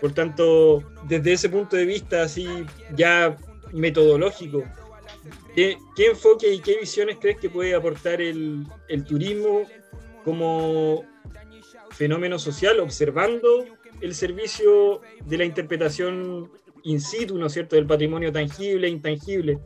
Por 0.00 0.12
tanto, 0.12 0.84
desde 1.08 1.32
ese 1.32 1.48
punto 1.48 1.74
de 1.74 1.84
vista 1.84 2.22
así 2.22 2.46
ya 2.94 3.36
metodológico, 3.72 4.62
¿qué, 5.56 5.78
enfoque 5.96 6.54
y 6.54 6.60
qué 6.60 6.78
visiones 6.78 7.16
crees 7.20 7.38
que 7.38 7.50
puede 7.50 7.74
aportar 7.74 8.22
el 8.22 8.68
turismo 9.08 9.66
como 10.24 11.04
fenómeno 11.90 12.38
social, 12.38 12.80
observando 12.80 13.64
el 14.00 14.14
servicio 14.14 15.00
de 15.24 15.38
la 15.38 15.44
interpretación 15.44 16.50
in 16.84 17.00
situ, 17.00 17.36
¿no 17.38 17.46
es 17.46 17.52
cierto?, 17.52 17.76
del 17.76 17.86
patrimonio 17.86 18.32
tangible 18.32 18.86
e 18.86 18.90
intangible, 18.90 19.58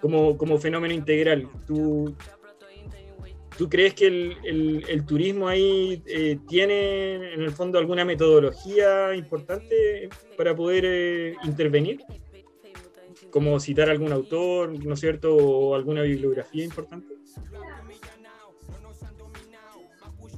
como, 0.00 0.36
como 0.36 0.58
fenómeno 0.58 0.92
integral. 0.94 1.48
¿Tú, 1.66 2.14
¿Tú 3.56 3.68
crees 3.68 3.94
que 3.94 4.06
el, 4.06 5.04
turismo 5.06 5.48
ahí 5.48 6.02
eh, 6.06 6.38
tiene 6.48 7.34
en 7.34 7.42
el 7.42 7.50
fondo 7.50 7.78
alguna 7.78 8.04
metodología 8.04 9.14
importante 9.14 10.08
para 10.36 10.54
poder 10.54 10.84
eh, 10.86 11.36
intervenir? 11.44 12.00
Como 13.30 13.58
citar 13.60 13.88
algún 13.88 14.12
autor, 14.12 14.84
¿no 14.84 14.94
es 14.94 15.00
cierto?, 15.00 15.34
o 15.36 15.74
alguna 15.74 16.02
bibliografía 16.02 16.64
importante. 16.64 17.14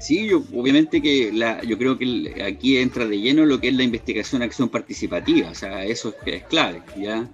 Sí, 0.00 0.26
yo, 0.26 0.42
obviamente 0.54 1.00
que 1.00 1.30
la, 1.32 1.62
yo 1.62 1.78
creo 1.78 1.96
que 1.96 2.42
aquí 2.44 2.78
entra 2.78 3.06
de 3.06 3.20
lleno 3.20 3.46
lo 3.46 3.60
que 3.60 3.68
es 3.68 3.74
la 3.74 3.84
investigación 3.84 4.42
acción 4.42 4.68
participativa, 4.68 5.50
o 5.50 5.54
sea, 5.54 5.84
eso 5.84 6.14
es, 6.26 6.34
es 6.34 6.42
clave, 6.44 6.82
¿ya? 6.96 7.30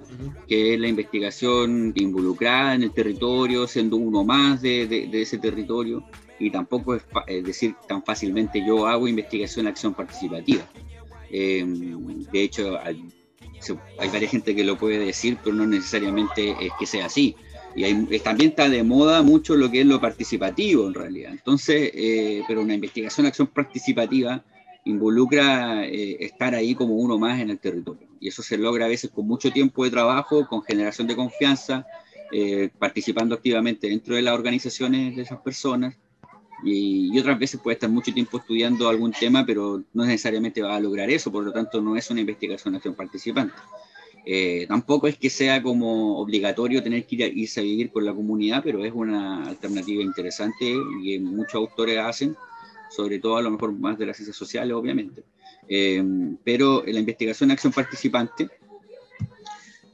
Que 0.47 0.75
es 0.75 0.81
la 0.81 0.89
investigación 0.89 1.93
involucrada 1.97 2.75
en 2.75 2.83
el 2.83 2.93
territorio, 2.93 3.67
siendo 3.67 3.97
uno 3.97 4.25
más 4.25 4.61
de, 4.61 5.09
ese 5.13 5.39
territorio, 5.39 6.05
y 6.39 6.51
tampoco 6.51 6.95
es, 6.95 7.05
decir 7.43 7.75
tan 7.89 8.03
fácilmente 8.05 8.65
yo 8.65 8.87
hago 8.87 9.09
investigación 9.09 9.67
acción 9.67 9.95
participativa. 9.95 10.63
Eh, 11.31 11.65
de 12.31 12.43
hecho, 12.43 12.79
hay, 12.79 13.05
hay 13.99 14.09
varias 14.09 14.31
gente 14.31 14.55
que 14.55 14.65
lo 14.65 14.77
puede 14.77 14.99
decir, 14.99 15.39
pero 15.43 15.57
no 15.57 15.67
necesariamente 15.67 16.51
es 16.61 16.73
que 16.79 16.87
sea 16.87 17.07
así. 17.07 17.37
Y 17.75 18.19
también 18.19 18.51
está 18.51 18.69
de 18.69 18.83
moda 18.83 19.23
mucho 19.23 19.55
lo 19.55 19.71
que 19.71 19.81
es 19.81 19.87
lo 19.87 20.01
participativo 20.01 20.87
en 20.87 20.95
realidad. 20.95 21.33
Entonces, 21.33 21.91
eh, 21.95 22.43
pero 22.49 22.63
una 22.63 22.75
investigación, 22.75 23.27
acción 23.27 23.47
participativa 23.47 24.43
involucra 24.85 25.87
eh, 25.87 26.17
estar 26.21 26.55
ahí 26.55 26.75
como 26.75 26.95
uno 26.95 27.19
más 27.19 27.41
en 27.41 27.51
el 27.51 27.59
territorio. 27.59 28.09
Y 28.19 28.29
eso 28.29 28.43
se 28.43 28.59
logra 28.59 28.87
a 28.87 28.89
veces 28.89 29.11
con 29.11 29.27
mucho 29.27 29.51
tiempo 29.51 29.85
de 29.85 29.91
trabajo, 29.91 30.47
con 30.49 30.63
generación 30.63 31.07
de 31.07 31.17
confianza, 31.17 31.87
eh, 32.33 32.71
participando 32.79 33.35
activamente 33.35 33.89
dentro 33.89 34.15
de 34.15 34.23
las 34.23 34.35
organizaciones 34.35 35.17
de 35.17 35.23
esas 35.23 35.41
personas. 35.41 35.97
Y, 36.63 37.15
y, 37.15 37.19
otras 37.19 37.39
veces 37.39 37.61
puede 37.61 37.75
estar 37.75 37.89
mucho 37.89 38.13
tiempo 38.13 38.39
estudiando 38.39 38.89
algún 38.89 39.13
tema, 39.13 39.47
pero 39.47 39.83
no 39.95 40.05
necesariamente 40.05 40.61
va 40.61 40.77
a 40.77 40.81
lograr 40.81 41.09
eso, 41.09 41.33
por 41.33 41.43
lo 41.43 41.53
tanto 41.53 41.81
no 41.81 41.97
es 41.97 42.11
una 42.11 42.21
investigación 42.21 42.75
acción 42.75 42.95
participante. 42.95 43.55
Eh, 44.25 44.67
tampoco 44.69 45.07
es 45.07 45.17
que 45.17 45.31
sea 45.31 45.63
como 45.63 46.19
obligatorio 46.19 46.83
tener 46.83 47.07
que 47.07 47.15
ir 47.17 47.23
a, 47.25 47.27
irse 47.27 47.61
a 47.61 47.63
vivir 47.63 47.91
con 47.91 48.05
la 48.05 48.13
comunidad, 48.15 48.63
pero 48.63 48.85
es 48.85 48.93
una 48.93 49.49
alternativa 49.49 50.03
interesante 50.03 50.75
y 51.03 51.19
muchos 51.19 51.55
autores 51.55 51.99
hacen, 51.99 52.37
sobre 52.91 53.19
todo 53.19 53.37
a 53.37 53.43
lo 53.43 53.51
mejor 53.51 53.73
más 53.73 53.99
de 53.99 54.07
las 54.07 54.17
ciencias 54.17 54.37
sociales, 54.37 54.75
obviamente. 54.75 55.23
Eh, 55.69 56.03
pero 56.45 56.87
en 56.87 56.95
la 56.95 57.01
investigación 57.01 57.51
acción 57.51 57.73
participante 57.73 58.49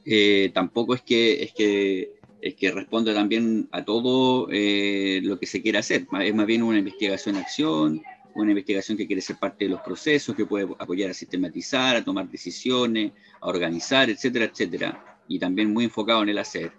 eh, 0.05 0.51
tampoco 0.53 0.95
es 0.95 1.01
que, 1.01 1.43
es 1.43 1.53
que, 1.53 2.13
es 2.41 2.55
que 2.55 2.71
responda 2.71 3.13
también 3.13 3.69
a 3.71 3.85
todo 3.85 4.47
lo 4.47 5.39
que 5.39 5.45
se 5.45 5.61
quiera 5.61 5.79
hacer, 5.79 6.07
es 6.21 6.35
más 6.35 6.45
bien 6.45 6.63
una 6.63 6.79
investigación-acción, 6.79 8.01
una 8.37 8.51
investigación 8.51 8.97
que 8.97 9.07
quiere 9.07 9.21
ser 9.21 9.37
parte 9.37 9.65
de 9.65 9.71
los 9.71 9.81
procesos, 9.81 10.35
que 10.35 10.45
puede 10.45 10.67
apoyar 10.77 11.09
a 11.09 11.13
sistematizar, 11.13 11.95
a 11.95 12.03
tomar 12.03 12.29
decisiones, 12.29 13.11
a 13.41 13.47
organizar, 13.47 14.09
etcétera, 14.09 14.45
etcétera, 14.45 15.19
y 15.27 15.39
también 15.39 15.73
muy 15.73 15.85
enfocado 15.85 16.21
en 16.21 16.29
el 16.29 16.37
hacer. 16.37 16.71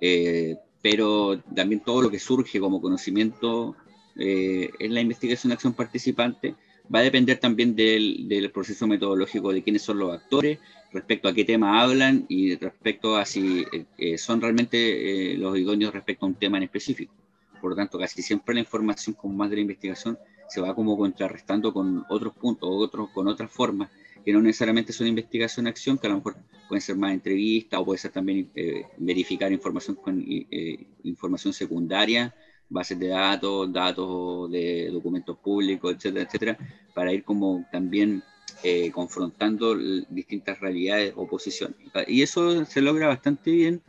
Eh, 0.00 0.56
pero 0.82 1.40
también 1.54 1.80
todo 1.80 2.02
lo 2.02 2.10
que 2.10 2.18
surge 2.18 2.58
como 2.58 2.80
conocimiento 2.80 3.76
eh, 4.16 4.70
en 4.80 4.92
la 4.92 5.00
investigación 5.00 5.52
acción 5.52 5.72
participante 5.72 6.56
va 6.92 6.98
a 6.98 7.02
depender 7.02 7.38
también 7.38 7.76
del, 7.76 8.50
proceso 8.52 8.88
metodológico 8.88 9.52
de 9.52 9.62
quiénes 9.62 9.82
son 9.82 9.98
los 9.98 10.12
actores, 10.12 10.58
respecto 10.92 11.28
a 11.28 11.32
qué 11.32 11.44
tema 11.44 11.80
hablan 11.80 12.26
y 12.28 12.56
respecto 12.56 13.16
a 13.16 13.24
si 13.24 13.64
eh, 13.98 14.18
son 14.18 14.40
realmente 14.40 15.36
los 15.38 15.56
idóneos 15.56 15.94
respecto 15.94 16.26
a 16.26 16.28
un 16.28 16.34
tema 16.34 16.56
en 16.56 16.64
específico. 16.64 17.14
Por 17.60 17.70
lo 17.70 17.76
tanto, 17.76 17.96
casi 17.96 18.20
siempre 18.20 18.54
la 18.54 18.60
información 18.60 19.14
con 19.14 19.36
más 19.36 19.48
de 19.48 19.56
la 19.56 19.62
investigación 19.62 20.18
se 20.52 20.60
va 20.60 20.74
como 20.74 20.98
contrarrestando 20.98 21.72
con 21.72 22.04
otros 22.10 22.34
puntos, 22.34 22.68
otros, 22.70 23.08
con 23.10 23.26
otras 23.26 23.50
formas, 23.50 23.88
que 24.22 24.32
no 24.34 24.42
necesariamente 24.42 24.92
son 24.92 25.06
investigación-acción, 25.06 25.96
que 25.96 26.08
a 26.08 26.10
lo 26.10 26.16
mejor 26.16 26.36
pueden 26.68 26.82
ser 26.82 26.96
más 26.96 27.14
entrevistas 27.14 27.80
o 27.80 27.86
puede 27.86 27.98
ser 27.98 28.10
también 28.10 28.50
eh, 28.54 28.84
verificar 28.98 29.50
información 29.50 29.96
con 29.96 30.22
eh, 30.28 30.86
información 31.04 31.54
secundaria, 31.54 32.34
bases 32.68 32.98
de 32.98 33.08
datos, 33.08 33.72
datos 33.72 34.50
de 34.50 34.90
documentos 34.92 35.38
públicos, 35.38 35.94
etcétera, 35.94 36.26
etcétera, 36.26 36.58
para 36.94 37.14
ir 37.14 37.24
como 37.24 37.64
también 37.72 38.22
eh, 38.62 38.90
confrontando 38.90 39.74
distintas 40.10 40.60
realidades 40.60 41.14
o 41.16 41.26
posiciones. 41.26 41.78
Y 42.06 42.20
eso 42.20 42.66
se 42.66 42.82
logra 42.82 43.08
bastante 43.08 43.50
bien. 43.50 43.80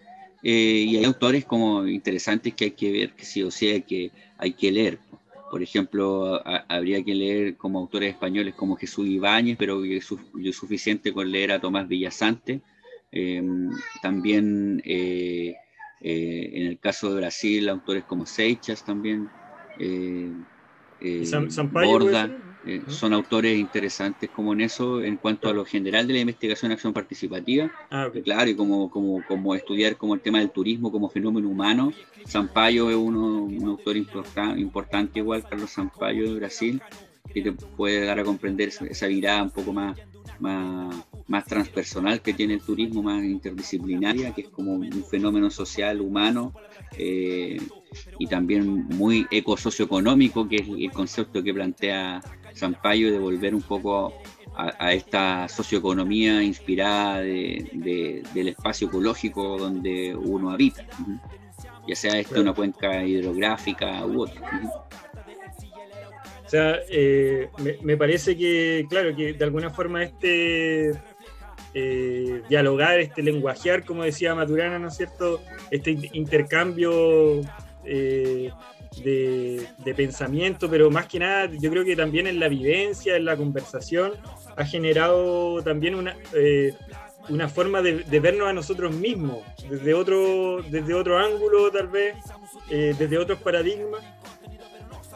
y 0.41 0.95
hay 0.95 1.04
autores 1.04 1.43
como 1.43 1.86
interesantes 1.88 2.54
que 2.54 2.65
hay 2.65 2.71
que 2.71 2.91
ver, 2.91 3.13
que 3.13 3.26
sí 3.26 3.43
o 3.43 3.52
sí 3.52 3.82
que, 3.82 4.12
hay 4.38 4.54
que 4.54 4.71
leer. 4.71 4.99
Por 5.54 5.62
ejemplo, 5.62 6.42
habría 6.68 7.04
que 7.04 7.13
leer 7.13 7.58
como 7.58 7.78
autores 7.78 8.10
españoles 8.10 8.56
como 8.56 8.76
Jesús 8.76 9.06
Ibáñez, 9.08 9.56
pero 9.56 9.86
es, 9.86 10.04
suficiente 10.52 11.13
con 11.13 11.32
leer 11.32 11.52
a 11.52 11.62
Tomás 11.62 11.88
Villasante. 11.88 12.60
Em, 13.12 13.70
también 14.02 14.82
eh, 14.84 15.56
eh, 16.02 16.50
en 16.54 16.66
el 16.66 16.80
caso 16.80 17.12
de 17.12 17.18
Brasil, 17.18 17.70
autores 17.70 18.04
como 18.04 18.26
Seixas 18.26 18.84
también. 18.84 19.30
Eh, 19.78 20.34
Borda, 21.72 22.36
eh, 22.65 22.82
son 22.88 23.13
autores 23.13 23.58
interesantes 23.58 24.30
como 24.30 24.54
en 24.54 24.62
eso, 24.62 25.02
en 25.02 25.17
cuanto 25.17 25.49
a 25.49 25.54
lo 25.54 25.65
general 25.65 26.08
de 26.08 26.13
la 26.13 26.19
investigación 26.21 26.71
acción 26.71 26.93
participativa. 26.93 27.69
Ah, 27.91 28.10
claro, 28.23 28.49
y 28.49 28.56
como, 28.56 28.89
como, 28.89 29.21
como 29.28 29.54
estudiar 29.54 29.97
como 29.97 30.13
el 30.13 30.21
tema 30.21 30.39
del 30.39 30.49
turismo 30.49 30.91
como 30.91 31.10
fenómeno 31.10 31.49
humano. 31.49 31.91
Sampaio 32.26 32.89
es 32.89 32.95
uno, 32.95 33.43
un 33.43 33.67
autor 33.67 33.97
importante 33.97 35.19
igual, 35.19 35.45
Carlos 35.49 35.71
Sampaio 35.71 36.23
de 36.23 36.36
Brasil, 36.36 36.82
que 37.34 37.41
te 37.41 37.52
puede 37.52 38.06
dar 38.06 38.19
a 38.19 38.23
comprender 38.23 38.69
esa, 38.69 39.08
mirada 39.08 39.43
un 39.43 39.52
poco 39.52 39.73
más, 39.73 39.97
más, 40.39 40.95
más 41.28 41.45
transpersonal 41.45 42.21
que 42.21 42.34
tiene 42.34 42.54
el 42.54 42.62
turismo, 42.62 43.04
más 43.04 43.23
interdisciplinaria, 43.26 44.34
que 44.34 44.41
es 44.41 44.49
como 44.49 44.76
un 44.76 45.04
fenómeno 45.04 45.49
social, 45.49 45.99
humano, 45.99 46.54
eh, 46.97 47.60
y 48.17 48.28
también 48.28 48.86
muy 48.88 49.28
ecosocioeconómico, 49.30 50.47
que 50.47 50.56
es 50.58 50.67
el 50.67 50.91
concepto 50.91 51.43
que 51.43 51.54
plantea 51.54 52.21
Sampaio 52.54 53.12
de 53.12 53.20
volver 53.20 53.56
un 53.56 53.62
poco 53.62 54.13
a, 54.56 54.94
esta 54.94 55.48
socioeconomía 55.48 56.44
inspirada 56.44 57.22
del 57.22 58.48
espacio 58.48 58.88
ecológico 58.88 59.58
donde 59.58 60.16
uno 60.16 60.52
habita, 60.52 60.86
ya 61.88 61.96
sea 61.96 62.20
esto 62.20 62.42
una 62.42 62.54
cuenca 62.54 63.04
hidrográfica 63.04 64.06
u 64.06 64.22
otra. 64.22 64.42
O 66.46 66.50
sea, 66.50 66.80
eh, 66.88 67.50
me, 67.82 67.98
parece 67.98 68.38
que, 68.38 68.86
claro, 68.88 69.16
que 69.16 69.34
de 69.34 69.44
alguna 69.44 69.72
forma 69.72 70.04
este 70.04 70.92
eh, 71.74 72.42
dialogar, 72.48 73.00
este 73.00 73.24
lenguajear, 73.24 73.84
como 73.84 74.04
decía 74.04 74.36
Maturana, 74.36 74.78
¿no 74.78 74.89
es 74.89 74.98
cierto? 74.98 75.42
Este 75.72 75.98
intercambio 76.13 77.42
eh, 77.86 78.52
de, 79.01 79.93
pensamiento, 79.95 80.69
pero 80.69 80.89
más 80.89 81.08
que 81.08 81.19
nada, 81.19 81.49
yo 81.60 81.69
creo 81.69 81.86
que 81.86 81.95
también 81.95 82.27
en 82.27 82.39
la 82.39 82.47
vivencia, 82.47 83.15
en 83.15 83.25
la 83.25 83.38
conversación, 83.38 84.13
ha 84.56 84.65
generado 84.65 85.62
también 85.63 85.95
una, 85.95 86.15
eh, 86.34 86.73
una 87.29 87.47
forma 87.47 87.82
de, 87.82 88.19
vernos 88.19 88.47
a 88.47 88.53
nosotros 88.53 88.93
mismos, 88.93 89.39
desde 89.69 89.93
otro, 89.93 90.62
desde 90.69 90.93
otro 90.93 91.17
ángulo 91.17 91.71
tal 91.71 91.88
vez, 91.88 92.15
eh, 92.69 92.95
desde 92.97 93.17
otros 93.17 93.39
paradigmas. 93.39 94.01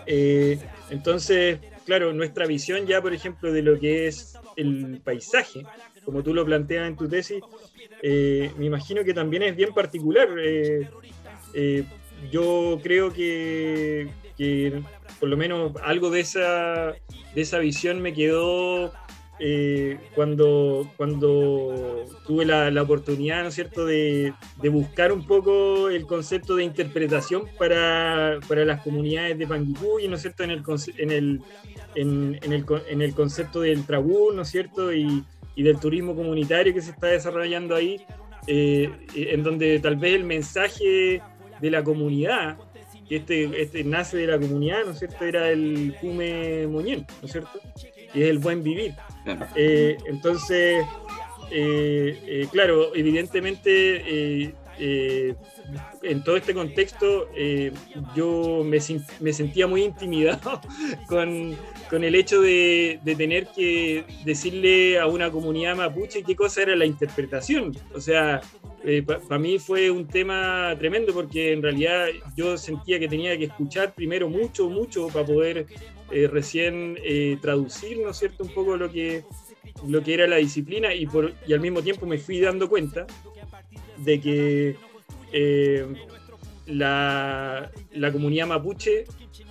Eh, 0.05 0.59
entonces, 0.89 1.59
claro, 1.85 2.13
nuestra 2.13 2.45
visión 2.45 2.85
ya, 2.87 3.01
por 3.01 3.13
ejemplo, 3.13 3.51
de 3.51 3.61
lo 3.61 3.79
que 3.79 4.07
es 4.07 4.37
el 4.55 5.01
paisaje, 5.03 5.63
como 6.05 6.23
tú 6.23 6.33
lo 6.33 6.45
planteas 6.45 6.87
en 6.87 6.95
tu 6.95 7.07
tesis, 7.07 7.41
me 8.01 8.65
imagino 8.65 9.03
que 9.03 9.13
también 9.13 9.43
es 9.43 9.55
bien 9.55 9.73
particular. 9.73 10.29
Yo 12.31 12.79
creo 12.83 13.13
que, 13.13 14.09
que, 14.37 14.81
por 15.19 15.29
lo 15.29 15.37
menos 15.37 15.73
algo 15.83 16.09
de 16.09 16.21
esa, 16.21 16.93
de 17.35 17.41
esa 17.41 17.59
visión 17.59 18.01
me 18.01 18.13
quedó 18.13 18.91
eh, 19.39 19.99
cuando, 20.15 20.91
cuando 20.97 22.05
tuve 22.25 22.43
la, 22.43 22.71
la, 22.71 22.81
oportunidad, 22.81 23.43
¿no 23.43 23.49
es 23.49 23.55
cierto?, 23.55 23.85
de, 23.85 24.33
de, 24.59 24.69
buscar 24.69 25.11
un 25.11 25.27
poco 25.27 25.89
el 25.89 26.07
concepto 26.07 26.55
de 26.55 26.63
interpretación 26.63 27.43
para, 27.59 28.39
para 28.47 28.65
las 28.65 28.81
comunidades 28.81 29.37
de 29.37 29.45
Panguipulli, 29.45 30.07
¿no 30.07 30.15
es 30.15 30.23
cierto?, 30.23 30.43
en 30.43 30.51
el, 30.51 30.63
en 30.97 31.11
el, 31.11 31.41
en, 31.93 32.39
en 32.41 32.53
el, 32.53 32.65
en 32.89 33.01
el 33.03 33.13
concepto 33.13 33.61
del 33.61 33.85
trabú, 33.85 34.31
¿no 34.33 34.41
es 34.41 34.49
cierto?, 34.49 34.91
y, 34.91 35.23
y, 35.55 35.61
del 35.61 35.79
turismo 35.79 36.15
comunitario 36.15 36.73
que 36.73 36.81
se 36.81 36.89
está 36.89 37.07
desarrollando 37.07 37.75
ahí, 37.75 38.01
eh, 38.47 38.89
en 39.13 39.43
donde 39.43 39.77
tal 39.79 39.97
vez 39.97 40.15
el 40.15 40.23
mensaje 40.23 41.21
de 41.59 41.71
la 41.71 41.83
comunidad, 41.83 42.57
que 43.07 43.17
este, 43.17 43.61
este 43.61 43.83
nace 43.83 44.17
de 44.17 44.27
la 44.27 44.39
comunidad, 44.39 44.85
¿no 44.85 44.91
es 44.91 44.99
cierto?, 44.99 45.25
era 45.25 45.49
el 45.49 45.95
Cume 45.99 46.67
Moñén, 46.67 47.05
¿no 47.21 47.25
es 47.25 47.31
cierto?, 47.31 47.59
que 48.13 48.23
es 48.23 48.29
el 48.29 48.39
buen 48.39 48.63
vivir. 48.63 48.93
Eh, 49.55 49.97
entonces, 50.07 50.85
eh, 51.51 52.19
eh, 52.25 52.47
claro, 52.51 52.95
evidentemente 52.95 54.53
en 54.79 56.23
todo 56.23 56.37
este 56.37 56.53
contexto 56.53 57.29
yo 58.15 58.63
me, 58.63 58.79
sentía 59.33 59.67
muy 59.67 59.83
intimidado 59.83 60.61
con, 61.07 61.55
el 61.91 62.15
hecho 62.15 62.41
de, 62.41 62.99
tener 63.17 63.47
que 63.47 64.03
decirle 64.25 64.99
a 64.99 65.07
una 65.07 65.31
comunidad 65.31 65.75
mapuche 65.75 66.23
qué 66.23 66.35
cosa 66.35 66.61
era 66.63 66.75
la 66.75 66.85
interpretación. 66.85 67.75
O 67.93 68.01
sea, 68.01 68.41
para 69.27 69.39
mí 69.39 69.59
fue 69.59 69.91
un 69.91 70.07
tema 70.07 70.75
tremendo 70.77 71.13
porque 71.13 71.51
en 71.51 71.61
realidad 71.61 72.07
yo 72.35 72.57
sentía 72.57 72.99
que 72.99 73.07
tenía 73.07 73.37
que 73.37 73.45
escuchar 73.45 73.93
primero 73.93 74.29
mucho, 74.29 74.69
mucho 74.69 75.07
para 75.07 75.25
poder 75.25 75.65
eh, 76.11 76.27
recién 76.31 76.97
eh, 77.03 77.37
traducir, 77.41 77.99
¿no 77.99 78.11
es 78.11 78.17
cierto?, 78.17 78.43
un 78.45 78.49
poco 78.53 78.77
lo 78.77 78.89
que, 78.89 79.25
lo 79.85 80.01
que 80.01 80.13
era 80.13 80.25
la 80.25 80.37
disciplina 80.37 80.93
y 80.93 81.05
al 81.51 81.59
mismo 81.59 81.81
tiempo 81.81 82.05
me 82.05 82.17
fui 82.17 82.39
dando 82.39 82.69
cuenta 82.69 83.05
de 83.97 84.21
que 84.21 84.75
eh, 85.31 85.85
la, 86.65 87.71
la, 87.93 88.11
comunidad 88.11 88.47
mapuche 88.47 89.05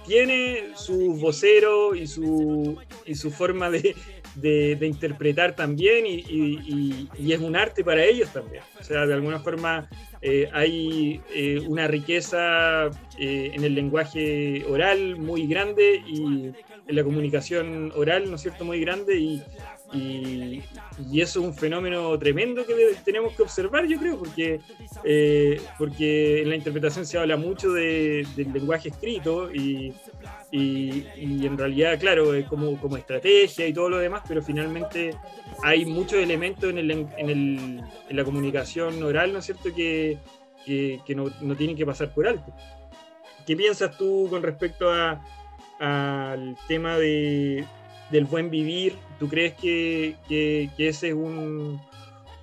tiene 0.06 0.70
su 0.74 1.14
vocero 1.14 1.94
y 1.94 2.06
su, 2.06 2.78
y 3.04 3.14
su 3.14 3.30
forma 3.30 3.70
de, 3.70 3.94
de, 4.37 4.87
interpretar 4.87 5.56
también 5.56 6.06
y, 6.06 7.09
y, 7.18 7.32
es 7.32 7.40
un 7.40 7.56
arte 7.56 7.82
para 7.82 8.04
ellos 8.04 8.32
también. 8.32 8.62
O 8.78 8.85
sea, 8.85 9.06
de 9.06 9.14
alguna 9.14 9.40
forma 9.40 9.88
eh, 10.22 10.48
hay 10.52 11.20
eh, 11.35 11.61
una 11.66 11.87
riqueza 11.88 12.87
eh, 13.18 13.50
en 13.54 13.64
el 13.64 13.74
lenguaje 13.74 14.64
oral 14.68 15.16
muy 15.16 15.46
grande 15.46 16.02
y 16.06 16.52
en 16.88 16.96
la 16.96 17.04
comunicación 17.04 17.92
oral, 17.96 18.30
¿no 18.30 18.37
es 18.37 18.42
cierto?, 18.42 18.64
muy 18.64 18.80
grande 18.80 19.18
y, 19.18 19.42
y, 19.92 20.62
eso 21.20 21.40
es 21.40 21.46
un 21.46 21.55
fenómeno 21.55 22.18
tremendo 22.18 22.66
que 22.66 22.75
tenemos 23.05 23.35
que 23.35 23.42
observar, 23.42 23.87
yo 23.87 23.99
creo, 23.99 24.18
porque, 24.18 24.61
porque 25.79 26.42
en 26.42 26.49
la 26.49 26.57
interpretación 26.57 27.07
se 27.07 27.18
habla 27.18 27.37
mucho 27.37 27.72
del 27.72 28.27
lenguaje 28.53 28.88
escrito 28.88 29.53
y, 29.53 29.94
y, 30.51 31.46
en 31.46 31.57
realidad, 31.57 31.99
claro, 31.99 32.35
es 32.35 32.46
como, 32.46 32.79
como 32.81 32.96
estrategia 32.96 33.66
y 33.66 33.72
todo 33.72 33.90
lo 33.90 33.99
demás, 33.99 34.22
pero 34.27 34.42
finalmente 34.42 35.11
hay 35.62 35.85
muchos 35.85 36.18
elementos 36.18 36.70
en, 36.70 36.79
el, 36.79 36.90
en, 36.90 37.09
el, 37.18 37.83
en 38.09 38.16
la 38.16 38.25
comunicación 38.25 39.03
oral, 39.03 39.33
¿no 39.33 39.38
es 39.38 39.44
cierto?, 39.46 39.75
que, 39.75 40.18
que, 40.64 41.14
no, 41.14 41.27
no, 41.40 41.57
tienen 41.57 41.77
que 41.77 41.87
pasar 41.87 42.12
por 42.12 42.27
alto. 42.27 42.53
¿Qué 43.46 43.57
piensas 43.57 43.96
tú 43.96 44.27
con 44.29 44.42
respecto 44.42 44.90
al 45.79 46.57
tema 46.66 46.99
de, 46.99 47.64
del 48.11 48.25
buen 48.25 48.51
vivir? 48.51 48.94
¿Tú 49.18 49.29
crees 49.29 49.55
que, 49.55 50.16
que, 50.29 50.70
ese 50.79 51.09
es 51.09 51.14
un, 51.14 51.81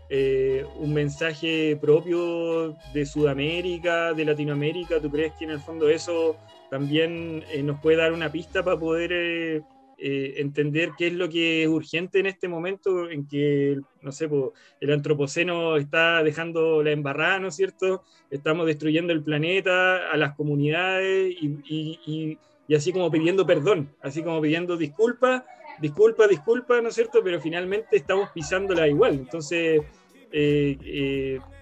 eh, 0.09 0.65
un 0.77 0.93
mensaje 0.93 1.77
propio 1.79 2.75
de 2.93 3.05
Sudamérica, 3.05 4.13
de 4.13 4.25
Latinoamérica? 4.25 4.99
¿Tú 4.99 5.09
crees 5.11 5.33
que 5.33 5.45
en 5.45 5.51
el 5.51 5.59
fondo 5.59 5.89
eso 5.89 6.37
también 6.69 7.43
eh, 7.51 7.61
nos 7.61 7.79
puede 7.79 7.97
dar 7.97 8.13
una 8.13 8.31
pista 8.31 8.63
para 8.63 8.79
poder 8.79 9.11
eh, 9.13 9.61
eh, 9.99 10.33
entender 10.37 10.89
qué 10.97 11.07
es 11.07 11.13
lo 11.13 11.29
que 11.29 11.63
es 11.63 11.69
urgente 11.69 12.19
en 12.19 12.25
este 12.25 12.47
momento 12.47 13.09
en 13.09 13.27
que, 13.27 13.79
no 14.01 14.11
sé, 14.11 14.27
el 14.81 14.91
antropoceno 14.91 15.77
está 15.77 16.23
dejando 16.23 16.81
la 16.81 16.91
embarrada, 16.91 17.39
¿no 17.39 17.49
es 17.49 17.55
cierto? 17.55 18.03
Estamos 18.31 18.65
destruyendo 18.65 19.13
el 19.13 19.23
planeta, 19.23 20.09
a 20.11 20.17
las 20.17 20.35
comunidades 20.35 21.35
y, 21.39 22.37
así 22.75 22.91
como 22.91 23.11
pidiendo 23.11 23.45
perdón, 23.45 23.95
así 24.01 24.23
como 24.23 24.41
pidiendo 24.41 24.75
disculpas, 24.75 25.43
disculpas, 25.83 26.29
disculpas, 26.29 26.81
¿no 26.81 26.89
es 26.89 26.95
cierto? 26.95 27.21
Pero 27.21 27.39
finalmente 27.41 27.97
estamos 27.97 28.29
pisándola 28.31 28.87
igual. 28.87 29.15
Entonces, 29.15 29.81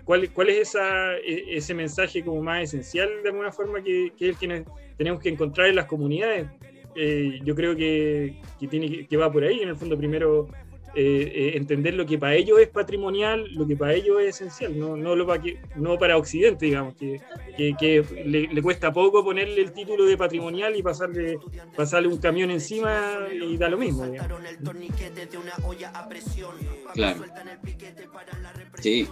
¿cuál, 0.05 0.31
¿cuál, 0.31 0.49
es 0.49 0.69
esa, 0.69 1.17
e, 1.17 1.57
ese 1.57 1.73
mensaje 1.73 2.23
como 2.23 2.41
más 2.41 2.63
esencial 2.63 3.09
de 3.23 3.29
alguna 3.29 3.51
forma 3.51 3.81
que, 3.81 4.13
que 4.15 4.29
es 4.29 4.31
el 4.31 4.37
que 4.37 4.65
tenemos 4.95 5.19
que 5.19 5.29
encontrar 5.29 5.67
en 5.67 5.75
las 5.75 5.87
comunidades. 5.87 6.47
Eh, 6.95 7.39
yo 7.43 7.55
creo 7.55 7.75
que, 7.75 8.35
que, 8.59 8.67
tiene, 8.67 9.07
que 9.07 9.17
va 9.17 9.31
por 9.31 9.43
ahí, 9.43 9.61
en 9.61 9.69
el 9.69 9.75
fondo, 9.75 9.97
primero 9.97 10.47
eh, 10.93 11.31
eh, 11.33 11.51
entender 11.55 11.93
lo 11.93 12.05
que 12.05 12.17
para 12.17 12.35
ellos 12.35 12.59
es 12.59 12.67
patrimonial, 12.67 13.45
lo 13.53 13.65
que 13.65 13.75
para 13.75 13.93
ellos 13.93 14.21
es 14.21 14.35
esencial, 14.35 14.77
no, 14.77 14.95
no, 14.97 15.97
para, 15.97 16.17
Occidente, 16.17 16.65
digamos, 16.65 16.95
que, 16.95 17.21
le, 18.25 18.61
cuesta 18.61 18.91
poco 18.91 19.23
ponerle 19.23 19.61
el 19.61 19.71
título 19.71 20.05
de 20.05 20.17
patrimonial 20.17 20.75
y 20.75 20.83
pasarle, 20.83 21.37
pasarle 21.75 22.07
un 22.07 22.17
camión 22.17 22.51
encima 22.51 23.27
y 23.31 23.57
da 23.57 23.69
lo 23.69 23.77
mismo. 23.77 24.05
Claro. 26.93 27.23
Sí. 28.81 29.07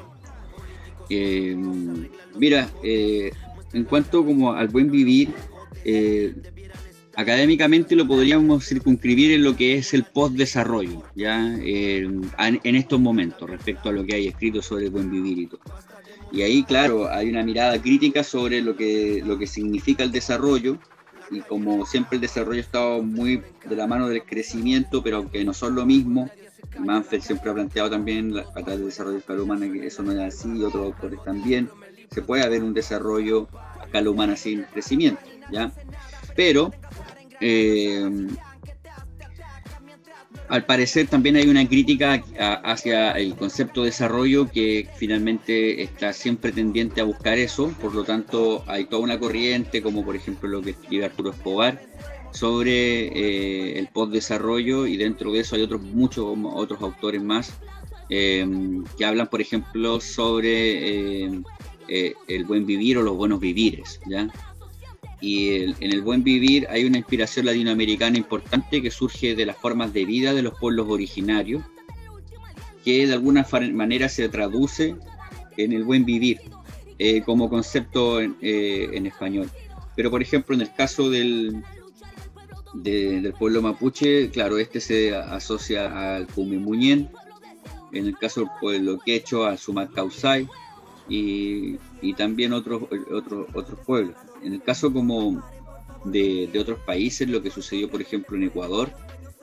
mira, 2.35 2.69
en 2.83 3.83
cuanto 3.85 4.25
como 4.25 4.53
al 4.53 4.67
buen 4.67 4.89
vivir, 4.91 5.29
eh, 5.85 6.35
académicamente 7.19 7.97
lo 7.97 8.07
podríamos 8.07 8.65
circunscribir 8.65 9.33
en 9.33 9.43
lo 9.43 9.53
que 9.53 9.75
es 9.75 9.93
el 9.93 10.05
post-desarrollo, 10.05 11.03
¿ya? 11.15 11.53
en 11.59 12.75
estos 12.75 12.97
momentos, 12.97 13.49
respecto 13.49 13.89
a 13.89 13.91
lo 13.91 14.05
que 14.05 14.15
hay 14.15 14.27
escrito 14.27 14.61
sobre 14.61 14.85
el 14.85 14.91
buen 14.91 15.11
vivir 15.11 15.37
y 15.37 15.47
todo. 15.47 15.59
Y 16.31 16.43
ahí, 16.43 16.63
claro, 16.63 17.09
hay 17.09 17.29
una 17.29 17.43
mirada 17.43 17.81
crítica 17.81 18.23
sobre 18.23 18.61
lo 18.61 18.77
que, 18.77 19.21
lo 19.25 19.37
que 19.37 19.47
significa 19.47 20.03
el 20.03 20.13
desarrollo, 20.13 20.77
y 21.29 21.41
como 21.41 21.85
siempre 21.85 22.15
el 22.15 22.21
desarrollo 22.21 22.59
ha 22.59 22.63
estado 22.63 23.03
muy 23.03 23.41
de 23.67 23.75
la 23.75 23.85
mano 23.85 24.07
del 24.07 24.23
crecimiento, 24.23 25.03
pero 25.03 25.17
aunque 25.17 25.43
no 25.43 25.53
son 25.53 25.75
lo 25.75 25.85
mismo, 25.85 26.29
Manfred 26.79 27.19
siempre 27.19 27.51
ha 27.51 27.53
planteado 27.53 27.89
también 27.89 28.33
a 28.37 28.43
través 28.53 28.77
del 28.77 28.85
desarrollo 28.85 29.21
de 29.27 29.41
humana 29.41 29.69
que 29.69 29.87
eso 29.87 30.03
no 30.03 30.13
es 30.13 30.19
así, 30.19 30.57
y 30.57 30.63
otros 30.63 30.85
autores 30.85 31.19
también, 31.25 31.69
se 32.11 32.21
puede 32.21 32.43
haber 32.43 32.63
un 32.63 32.73
desarrollo 32.73 33.49
a 33.77 33.83
escala 33.83 34.09
humana 34.09 34.37
sin 34.37 34.63
crecimiento. 34.63 35.21
¿ya? 35.51 35.73
Pero, 36.39 36.71
eh, 37.41 38.27
al 40.49 40.65
parecer 40.65 41.07
también 41.07 41.35
hay 41.35 41.47
una 41.47 41.67
crítica 41.67 42.23
hacia 42.63 43.11
el 43.11 43.35
concepto 43.35 43.81
de 43.81 43.87
desarrollo 43.87 44.49
que 44.49 44.89
finalmente 44.97 45.83
está 45.83 46.11
siempre 46.11 46.51
tendiente 46.51 47.01
a 47.01 47.03
buscar 47.03 47.37
eso, 47.37 47.69
por 47.79 47.93
lo 47.93 48.03
tanto 48.03 48.63
hay 48.65 48.85
toda 48.85 49.03
una 49.03 49.19
corriente, 49.19 49.83
como 49.83 50.03
por 50.03 50.15
ejemplo 50.15 50.49
lo 50.49 50.61
que 50.61 50.71
escribe 50.71 51.05
Arturo 51.05 51.31
Escobar, 51.31 51.79
sobre 52.31 53.07
eh, 53.07 53.79
el 53.79 53.87
post-desarrollo 53.87 54.87
y 54.87 54.97
dentro 54.97 55.31
de 55.31 55.41
eso 55.41 55.55
hay 55.55 55.61
otros 55.61 55.81
muchos 55.81 56.25
otros 56.53 56.81
autores 56.81 57.21
más 57.21 57.53
eh, 58.09 58.45
que 58.97 59.05
hablan, 59.05 59.27
por 59.27 59.41
ejemplo, 59.41 59.99
sobre 59.99 61.25
el 61.25 62.45
buen 62.45 62.65
vivir 62.65 62.97
o 62.97 63.03
los 63.03 63.15
buenos 63.15 63.39
vivires, 63.39 63.99
¿ya? 64.07 64.29
Y 65.21 65.63
en 65.63 65.93
el 65.93 66.01
buen 66.01 66.23
vivir 66.23 66.67
hay 66.69 66.85
una 66.85 66.97
inspiración 66.97 67.45
latinoamericana 67.45 68.17
importante 68.17 68.81
que 68.81 68.89
surge 68.89 69.35
de 69.35 69.45
las 69.45 69.57
formas 69.57 69.91
de 69.91 70.05
vida 70.05 70.33
de 70.33 70.41
los 70.41 70.57
pueblos 70.57 70.87
originarios, 70.89 71.63
que 72.85 73.05
de 73.05 73.13
alguna 73.13 73.45
manera 73.73 74.07
se 74.07 74.29
traduce 74.29 74.95
en 75.57 75.73
el 75.73 75.83
buen 75.83 76.05
vivir 76.05 76.39
eh, 76.97 77.21
como 77.21 77.49
concepto 77.49 78.21
eh, 78.21 78.89
en, 78.93 79.05
español. 79.05 79.49
Pero 79.95 80.09
por 80.09 80.21
ejemplo, 80.21 80.55
en 80.55 80.61
el 80.61 80.73
caso 80.73 81.09
del, 81.09 81.63
del 82.73 83.33
pueblo 83.33 83.61
mapuche, 83.61 84.29
claro, 84.29 84.57
este 84.57 84.79
se 84.79 85.13
asocia 85.13 86.15
al 86.15 86.27
Pumimuñén, 86.27 87.09
en 87.91 88.05
el 88.05 88.17
caso 88.17 88.41
del 88.41 88.49
pueblo 88.61 88.99
quechua, 89.05 89.49
al 89.49 89.57
Sumacausay 89.57 90.47
y, 91.09 91.75
y 92.01 92.13
también 92.13 92.53
otros, 92.53 92.83
otros, 93.11 93.47
otros 93.53 93.79
pueblos 93.85 94.15
en 94.43 94.53
el 94.53 94.61
caso 94.61 94.91
como 94.91 95.41
de, 96.05 96.49
otros 96.59 96.79
países, 96.79 97.27
lo 97.27 97.41
que 97.41 97.51
sucedió, 97.51 97.89
por 97.89 98.01
ejemplo, 98.01 98.37
en 98.37 98.43
Ecuador, 98.43 98.91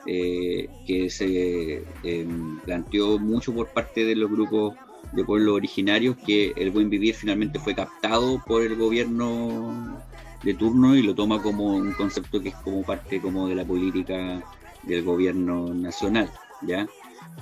eh, 0.05 0.69
que 0.85 1.09
se 1.09 1.83
em, 2.03 2.59
planteó 2.61 3.19
mucho 3.19 3.53
por 3.53 3.67
parte 3.69 4.05
de 4.05 4.15
los 4.15 4.31
grupos 4.31 4.75
de 5.13 5.23
pueblos 5.23 5.55
originarios 5.55 6.17
que 6.25 6.53
el 6.55 6.71
buen 6.71 6.89
vivir 6.89 7.15
finalmente 7.15 7.59
fue 7.59 7.75
captado 7.75 8.41
por 8.45 8.63
el 8.63 8.75
gobierno 8.75 9.97
de 10.43 10.53
turno 10.53 10.95
y 10.95 11.01
lo 11.01 11.15
toma 11.15 11.41
como 11.41 11.67
un 11.67 11.93
concepto 11.93 12.41
que 12.41 12.49
es 12.49 12.55
como 12.55 12.83
parte 12.83 13.19
como 13.21 13.47
de 13.47 13.55
la 13.55 13.65
política 13.65 14.43
del 14.83 15.03
gobierno 15.03 15.73
nacional, 15.73 16.29
¿ya? 16.61 16.87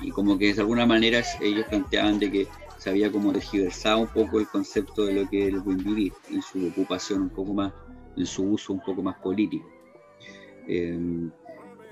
Y 0.01 0.11
como 0.11 0.37
que 0.37 0.53
de 0.53 0.61
alguna 0.61 0.85
manera 0.85 1.23
ellos 1.41 1.65
planteaban 1.67 2.19
de 2.19 2.31
que 2.31 2.47
se 2.85 2.91
había 2.91 3.11
como 3.11 3.33
tergiversado 3.33 3.97
un 3.97 4.07
poco 4.09 4.39
el 4.39 4.45
concepto 4.45 5.05
de 5.05 5.13
lo 5.13 5.27
que 5.27 5.47
es 5.47 5.53
el 5.55 5.59
buen 5.59 5.79
vivir 5.79 6.13
en 6.29 6.43
su 6.43 6.67
ocupación 6.67 7.23
un 7.23 7.29
poco 7.29 7.51
más, 7.51 7.73
en 8.15 8.27
su 8.27 8.43
uso 8.43 8.73
un 8.73 8.79
poco 8.79 9.01
más 9.01 9.15
político. 9.15 9.67
Eh, 10.67 10.95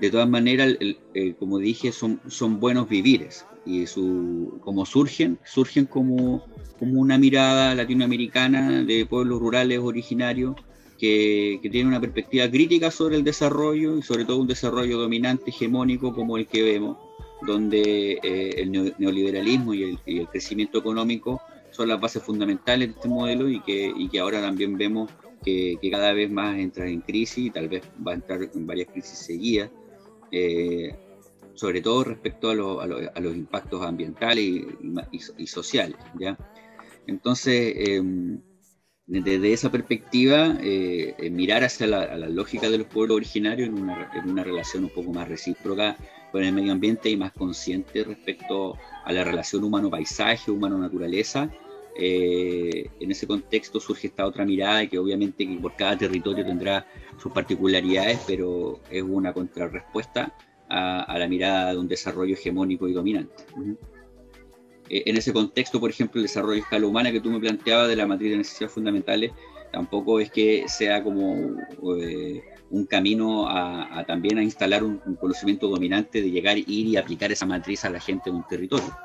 de 0.00 0.10
todas 0.10 0.28
maneras, 0.28 0.76
eh, 0.80 1.34
como 1.36 1.58
dije, 1.58 1.90
son, 1.90 2.20
son 2.28 2.60
buenos 2.60 2.88
vivires 2.88 3.44
y 3.66 3.88
su, 3.88 4.56
como 4.60 4.86
surgen, 4.86 5.36
surgen 5.44 5.86
como, 5.86 6.46
como 6.78 7.00
una 7.00 7.18
mirada 7.18 7.74
latinoamericana 7.74 8.84
de 8.84 9.04
pueblos 9.04 9.40
rurales 9.40 9.80
originarios 9.80 10.54
que, 10.96 11.58
que 11.60 11.70
tiene 11.70 11.88
una 11.88 12.00
perspectiva 12.00 12.48
crítica 12.48 12.92
sobre 12.92 13.16
el 13.16 13.24
desarrollo 13.24 13.98
y 13.98 14.02
sobre 14.02 14.24
todo 14.24 14.38
un 14.38 14.46
desarrollo 14.46 14.96
dominante, 14.98 15.50
hegemónico 15.50 16.14
como 16.14 16.36
el 16.36 16.46
que 16.46 16.62
vemos 16.62 16.98
donde 17.46 18.18
eh, 18.22 18.62
el 18.62 18.94
neoliberalismo 18.98 19.74
y 19.74 19.98
el, 20.06 20.28
crecimiento 20.28 20.78
económico 20.78 21.40
son 21.70 21.88
las 21.88 22.00
bases 22.00 22.22
fundamentales 22.22 22.88
de 22.88 22.94
este 22.94 23.08
modelo 23.08 23.48
y 23.48 23.60
que, 23.60 23.92
que 24.10 24.20
ahora 24.20 24.40
también 24.40 24.76
vemos 24.76 25.10
que, 25.44 25.78
cada 25.90 26.12
vez 26.12 26.30
más 26.30 26.58
entra 26.58 26.88
en 26.88 27.00
crisis 27.00 27.46
y 27.46 27.50
tal 27.50 27.68
vez 27.68 27.82
va 28.06 28.12
a 28.12 28.14
entrar 28.14 28.40
en 28.42 28.66
varias 28.66 28.88
crisis 28.88 29.18
seguidas, 29.18 29.70
eh, 30.32 30.96
sobre 31.54 31.80
todo 31.80 32.04
respecto 32.04 32.50
a, 32.50 32.84
a, 32.84 33.20
los 33.20 33.36
impactos 33.36 33.82
ambientales 33.82 34.64
y, 35.38 35.46
sociales. 35.46 35.96
¿ya? 36.18 36.36
Entonces, 37.06 37.74
em, 37.76 38.40
desde 39.06 39.52
esa 39.52 39.70
perspectiva, 39.70 40.56
eh, 40.60 41.30
mirar 41.30 41.62
hacia 41.62 41.86
la, 41.86 42.16
lógica 42.28 42.70
de 42.70 42.78
los 42.78 42.86
pueblos 42.86 43.16
originarios 43.16 43.68
en 43.68 43.82
una, 43.82 44.10
en 44.14 44.30
una 44.30 44.42
relación 44.42 44.84
un 44.84 44.90
poco 44.90 45.12
más 45.12 45.28
recíproca 45.28 45.96
con 46.34 46.42
el 46.42 46.52
medio 46.52 46.72
ambiente 46.72 47.08
y 47.08 47.16
más 47.16 47.30
consciente 47.30 48.02
respecto 48.02 48.76
a 49.04 49.12
la 49.12 49.22
relación 49.22 49.62
humano-paisaje, 49.62 50.50
humano-naturaleza. 50.50 51.48
Eh, 51.96 52.90
en 52.98 53.12
ese 53.12 53.28
contexto 53.28 53.78
surge 53.78 54.08
esta 54.08 54.26
otra 54.26 54.44
mirada 54.44 54.84
que 54.88 54.98
obviamente 54.98 55.46
que 55.46 55.54
por 55.58 55.76
cada 55.76 55.96
territorio 55.96 56.44
tendrá 56.44 56.88
sus 57.22 57.30
particularidades, 57.30 58.18
pero 58.26 58.80
es 58.90 59.04
una 59.04 59.32
contrarrespuesta 59.32 60.36
a, 60.68 61.16
la 61.16 61.28
mirada 61.28 61.70
de 61.70 61.78
un 61.78 61.86
desarrollo 61.86 62.34
hegemónico 62.34 62.88
y 62.88 62.94
dominante. 62.94 63.44
Eh, 64.88 65.04
en 65.06 65.16
ese 65.16 65.32
contexto, 65.32 65.78
por 65.78 65.90
ejemplo, 65.90 66.18
el 66.18 66.24
desarrollo 66.26 66.56
a 66.56 66.64
escala 66.64 66.84
humana 66.84 67.12
que 67.12 67.20
tú 67.20 67.30
me 67.30 67.38
planteabas 67.38 67.86
de 67.86 67.94
la 67.94 68.08
matriz 68.08 68.32
de 68.32 68.38
necesidades 68.38 68.74
fundamentales, 68.74 69.30
tampoco 69.70 70.18
es 70.18 70.32
que 70.32 70.64
sea 70.66 71.00
como... 71.04 71.56
Eh, 72.00 72.42
un 72.70 72.86
camino 72.86 73.48
a, 73.48 74.04
también 74.06 74.38
a 74.38 74.42
instalar 74.42 74.82
un, 74.82 74.98
conocimiento 75.20 75.68
dominante 75.68 76.20
de 76.20 76.30
llegar, 76.30 76.58
ir 76.58 76.68
y 76.68 76.96
aplicar 76.96 77.30
esa 77.32 77.46
matriz 77.46 77.84
a 77.84 77.90
la 77.90 78.00
gente 78.00 78.30
de 78.30 78.36
un 78.36 78.44
territorio. 78.44 78.96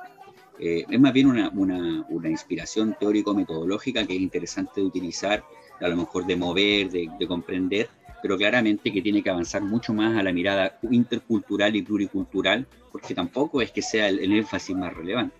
Eh, 0.59 0.85
es 0.89 0.99
más 0.99 1.13
bien 1.13 1.27
una, 1.27 1.49
una, 1.49 2.05
una 2.09 2.29
inspiración 2.29 2.95
teórico-metodológica 2.99 4.05
que 4.05 4.15
es 4.15 4.21
interesante 4.21 4.81
de 4.81 4.87
utilizar, 4.87 5.43
a 5.79 5.87
lo 5.87 5.95
mejor 5.95 6.25
de 6.25 6.35
mover, 6.35 6.89
de, 6.89 7.27
comprender, 7.27 7.89
pero 8.21 8.37
claramente 8.37 8.91
que 8.91 9.01
tiene 9.01 9.23
que 9.23 9.29
avanzar 9.29 9.61
mucho 9.61 9.93
más 9.93 10.17
a 10.17 10.23
la 10.23 10.33
mirada 10.33 10.77
intercultural 10.89 11.75
y 11.75 11.81
pluricultural, 11.81 12.67
porque 12.91 13.13
tampoco 13.13 13.61
es 13.61 13.71
que 13.71 13.81
sea 13.81 14.09
el, 14.09 14.19
el 14.19 14.33
énfasis 14.33 14.75
más 14.75 14.93
relevante. 14.93 15.35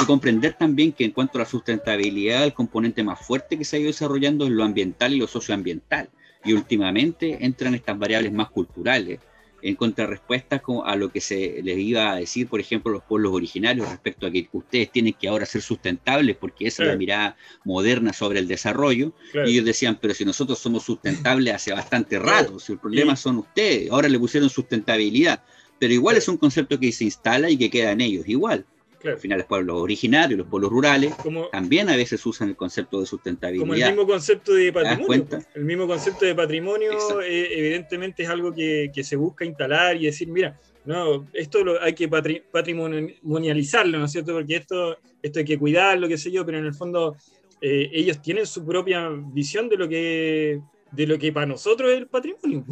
Y 0.00 0.06
comprender 0.06 0.54
también 0.54 0.92
que 0.92 1.04
en 1.04 1.12
cuanto 1.12 1.38
a 1.38 1.42
la 1.42 1.46
sustentabilidad, 1.46 2.42
el 2.42 2.52
componente 2.52 3.04
más 3.04 3.24
fuerte 3.24 3.56
que 3.56 3.64
se 3.64 3.76
ha 3.76 3.78
ido 3.78 3.88
desarrollando 3.88 4.44
es 4.46 4.50
lo 4.50 4.64
ambiental 4.64 5.12
y 5.12 5.18
lo 5.18 5.28
socioambiental 5.28 6.08
y 6.44 6.52
últimamente 6.52 7.38
entran 7.40 7.74
estas 7.74 7.98
variables 7.98 8.32
más 8.32 8.50
culturales 8.50 9.20
en 9.64 9.76
contrarrespuesta 9.76 10.62
a 10.84 10.94
lo 10.94 11.10
que 11.10 11.22
se 11.22 11.60
les 11.62 11.78
iba 11.78 12.12
a 12.12 12.16
decir, 12.16 12.48
por 12.48 12.60
ejemplo, 12.60 12.92
los 12.92 13.02
pueblos 13.02 13.32
originarios 13.32 13.88
respecto 13.88 14.26
a 14.26 14.30
que 14.30 14.46
ustedes 14.52 14.92
tienen 14.92 15.14
que 15.14 15.26
ahora 15.26 15.46
ser 15.46 15.62
sustentables 15.62 16.36
porque 16.36 16.66
esa 16.66 16.82
es 16.82 16.90
la 16.90 16.96
mirada 16.96 17.36
moderna 17.64 18.12
sobre 18.12 18.40
el 18.40 18.46
desarrollo. 18.46 19.14
Y 19.32 19.52
ellos 19.52 19.64
decían, 19.64 19.98
pero 19.98 20.12
si 20.12 20.26
nosotros 20.26 20.58
somos 20.58 20.82
sustentables 20.82 21.54
hace 21.54 21.72
bastante 21.72 22.18
rato, 22.18 22.58
si 22.58 22.72
el 22.72 22.78
problema 22.78 23.16
son 23.16 23.38
ustedes, 23.38 23.90
ahora 23.90 24.08
le 24.08 24.18
pusieron 24.18 24.50
sustentabilidad, 24.50 25.42
pero 25.78 25.94
igual 25.94 26.18
es 26.18 26.28
un 26.28 26.36
concepto 26.36 26.78
que 26.78 26.92
se 26.92 27.04
instala 27.04 27.48
y 27.48 27.56
que 27.56 27.70
queda 27.70 27.92
en 27.92 28.02
ellos 28.02 28.28
igual. 28.28 28.66
Al 29.04 29.18
final 29.18 29.38
los 29.38 29.46
pueblos 29.46 29.76
originarios, 29.80 30.38
los 30.38 30.46
pueblos 30.46 30.70
rurales, 30.70 31.14
también 31.52 31.88
a 31.88 31.96
veces 31.96 32.24
usan 32.26 32.50
el 32.50 32.56
concepto 32.56 33.00
de 33.00 33.06
sustentabilidad. 33.06 33.62
Como 33.62 33.74
el 33.74 33.84
mismo 33.84 34.06
concepto 34.06 34.54
de 34.54 34.72
patrimonio. 34.72 35.26
El 35.54 35.64
mismo 35.64 35.86
concepto 35.86 36.24
de 36.24 36.34
patrimonio 36.34 37.20
eh, 37.22 37.48
evidentemente 37.52 38.22
es 38.22 38.28
algo 38.28 38.52
que, 38.52 38.90
se 39.04 39.16
busca 39.16 39.44
instalar 39.44 39.96
y 39.96 40.06
decir, 40.06 40.28
mira, 40.28 40.58
no, 40.84 41.26
esto 41.32 41.64
lo, 41.64 41.82
hay 41.82 41.94
que 41.94 42.08
patrimonializarlo, 42.08 43.98
¿no 43.98 44.06
es 44.06 44.12
cierto? 44.12 44.32
Porque 44.32 44.56
esto, 44.56 44.98
esto 45.22 45.38
hay 45.38 45.44
que 45.44 45.58
cuidarlo, 45.58 46.08
qué 46.08 46.18
sé 46.18 46.30
yo, 46.30 46.44
pero 46.44 46.58
en 46.58 46.66
el 46.66 46.74
fondo 46.74 47.16
eh, 47.60 47.90
ellos 47.92 48.20
tienen 48.22 48.46
su 48.46 48.64
propia 48.64 49.10
visión 49.10 49.68
de 49.68 49.76
lo 49.76 49.88
que 49.88 50.60
de 50.94 51.06
lo 51.06 51.18
que 51.18 51.32
para 51.32 51.46
nosotros 51.46 51.90
es 51.90 51.98
el 51.98 52.06
patrimonio. 52.06 52.64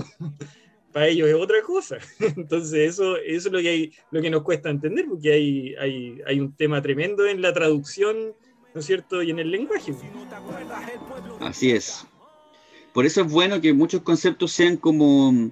Para 0.92 1.08
ellos 1.08 1.28
es 1.28 1.34
otra 1.34 1.62
cosa. 1.62 1.98
Entonces 2.20 2.90
eso, 2.90 3.16
es 3.16 3.50
lo 3.50 3.60
que, 3.60 3.68
hay, 3.68 3.92
lo 4.10 4.20
que 4.20 4.30
nos 4.30 4.42
cuesta 4.42 4.70
entender, 4.70 5.06
porque 5.08 5.76
hay, 5.78 6.40
un 6.40 6.54
tema 6.54 6.82
tremendo 6.82 7.26
en 7.26 7.42
la 7.42 7.52
traducción, 7.52 8.34
¿no 8.74 8.80
es 8.80 8.86
cierto?, 8.86 9.22
y 9.22 9.30
en 9.30 9.38
el 9.38 9.50
lenguaje. 9.50 9.94
Así 11.40 11.70
es. 11.70 12.06
Por 12.92 13.06
eso 13.06 13.22
es 13.22 13.32
bueno 13.32 13.60
que 13.60 13.72
muchos 13.72 14.02
conceptos 14.02 14.52
sean 14.52 14.76
como 14.76 15.50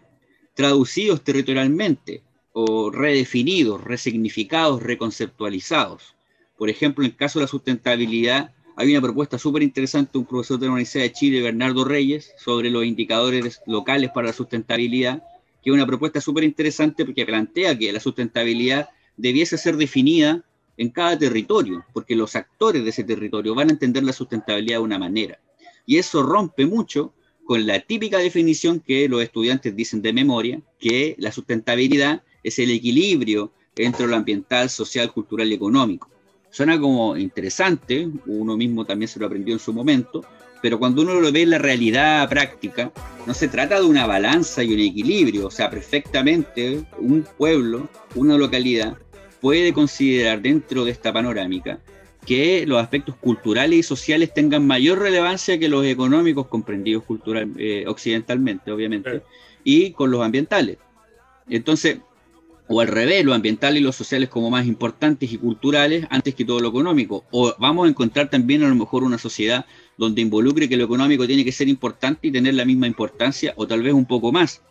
traducidos 0.55 1.25
territorialmente 1.25 2.23
o 2.53 2.91
redefinidos, 2.91 3.83
resignificados, 3.83 4.83
reconceptualizados. 4.83 6.15
Por 6.59 6.69
ejemplo, 6.69 7.03
en 7.03 7.13
el 7.13 7.17
caso 7.17 7.39
de 7.39 7.45
la 7.45 7.49
sustentabilidad, 7.49 8.53
hay 8.77 8.91
una 8.93 9.01
propuesta 9.01 9.39
súper 9.39 9.63
interesante 9.63 10.13
de 10.13 10.19
un 10.19 10.27
profesor 10.27 10.59
de 10.59 10.67
la 10.67 10.73
Universidad 10.73 11.05
de 11.05 11.13
Chile, 11.13 11.43
Bernardo 11.43 11.85
Reyes, 11.85 12.33
sobre 12.39 12.71
los 12.71 12.85
indicadores 12.85 13.61
locales 13.67 14.11
para 14.15 14.29
la 14.29 14.33
sustentabilidad, 14.33 15.23
que 15.63 15.71
es 15.71 15.75
una 15.75 15.87
propuesta 15.87 16.21
súper 16.21 16.45
interesante 16.45 17.05
porque 17.05 17.27
plantea 17.27 17.79
que 17.79 17.93
la 17.93 18.01
sustentabilidad 18.01 18.89
debiese 19.17 19.59
ser 19.59 19.77
definida 19.77 20.45
en 20.77 20.89
cada 20.91 21.19
territorio, 21.19 21.85
porque 21.93 22.17
los 22.17 22.35
actores 22.37 22.83
de 22.83 22.91
ese 22.91 23.05
territorio 23.05 23.55
van 23.55 23.69
a 23.69 23.73
entender 23.73 24.03
la 24.03 24.15
sustentabilidad 24.15 24.79
de 24.79 24.85
una 24.85 24.99
manera. 24.99 25.39
Y 25.85 25.99
eso 25.99 26.23
rompe 26.23 26.65
mucho 26.65 27.13
con 27.45 27.67
la 27.67 27.81
típica 27.81 28.19
definición 28.19 28.81
que 28.81 29.09
los 29.09 29.23
estudiantes 29.23 29.77
dicen 29.77 30.01
de 30.01 30.13
memoria, 30.13 30.63
que 30.79 31.17
la 31.19 31.33
sustentabilidad 31.33 32.23
es 32.43 32.59
el 32.59 32.71
equilibrio 32.71 33.53
entre 33.77 34.07
lo 34.07 34.17
ambiental, 34.17 34.71
social, 34.71 35.13
cultural 35.13 35.51
y 35.51 35.55
económico. 35.55 36.09
Suena 36.51 36.81
como 36.81 37.17
interesante, 37.17 38.09
uno 38.27 38.57
mismo 38.57 38.85
también 38.85 39.09
se 39.09 39.21
lo 39.21 39.27
aprendió 39.27 39.55
en 39.55 39.61
su 39.61 39.73
momento, 39.73 40.25
pero 40.63 40.79
cuando 40.79 41.03
uno 41.03 41.21
lo 41.21 41.33
ve 41.33 41.43
en 41.43 41.51
la 41.51 41.59
realidad 41.59 42.29
práctica, 42.29 42.93
no 43.27 43.35
se 43.35 43.49
trata 43.49 43.81
de 43.81 43.87
una 43.87 44.07
balanza 44.07 44.63
y 44.63 44.73
un 44.73 44.81
equilibrio, 44.81 45.47
o 45.47 45.51
sea, 45.51 45.71
perfectamente 45.71 46.83
un 46.99 47.27
pueblo, 47.39 47.89
una 48.15 48.37
localidad, 48.37 48.97
puede 49.41 49.73
considerar 49.73 50.43
dentro 50.43 50.85
de 50.85 50.91
esta 50.91 51.13
panorámica 51.13 51.81
que 52.27 52.67
los 52.67 52.81
aspectos 52.81 53.17
culturales 53.17 53.79
y 53.79 53.83
sociales 53.83 54.35
tengan 54.35 54.67
mayor 54.67 54.99
relevancia 54.99 55.59
que 55.59 55.69
los 55.69 55.87
económicos 55.87 56.49
comprendidos 56.49 57.05
cultural, 57.05 57.51
eh, 57.57 57.85
occidentalmente, 57.87 58.71
obviamente, 58.71 59.23
y 59.65 59.93
con 59.93 60.11
los 60.11 60.23
ambientales. 60.23 60.77
Entonces, 61.49 61.99
o 62.73 62.81
al 62.81 62.87
revés, 62.87 63.25
lo 63.25 63.35
ambiental 63.35 63.77
y 63.77 63.81
los 63.81 63.97
sociales 63.97 64.29
como 64.29 64.49
más 64.49 64.65
importantes 64.65 65.33
y 65.33 65.39
culturales 65.39 66.07
antes 66.09 66.37
que 66.37 66.45
todo 66.45 66.61
lo 66.61 66.69
económico. 66.69 67.25
O 67.33 67.53
vamos 67.59 67.87
a 67.87 67.91
encontrar 67.91 68.31
también 68.31 68.63
a 68.63 68.69
lo 68.69 68.77
mejor 68.77 69.03
una 69.03 69.19
sociedad 69.19 69.67
donde 70.01 70.23
involucre 70.23 70.67
que 70.67 70.79
lo 70.79 70.85
económico 70.85 71.27
tiene 71.27 71.45
que 71.45 71.53
ser 71.53 71.69
importante 71.69 72.29
y 72.29 72.33
tener 72.33 72.55
la 72.55 72.65
misma 72.65 72.87
importancia 72.87 73.53
o 73.57 73.67
tal 73.67 73.83
vez 73.83 73.93
un 73.93 74.07
poco 74.07 74.33
más. 74.33 74.63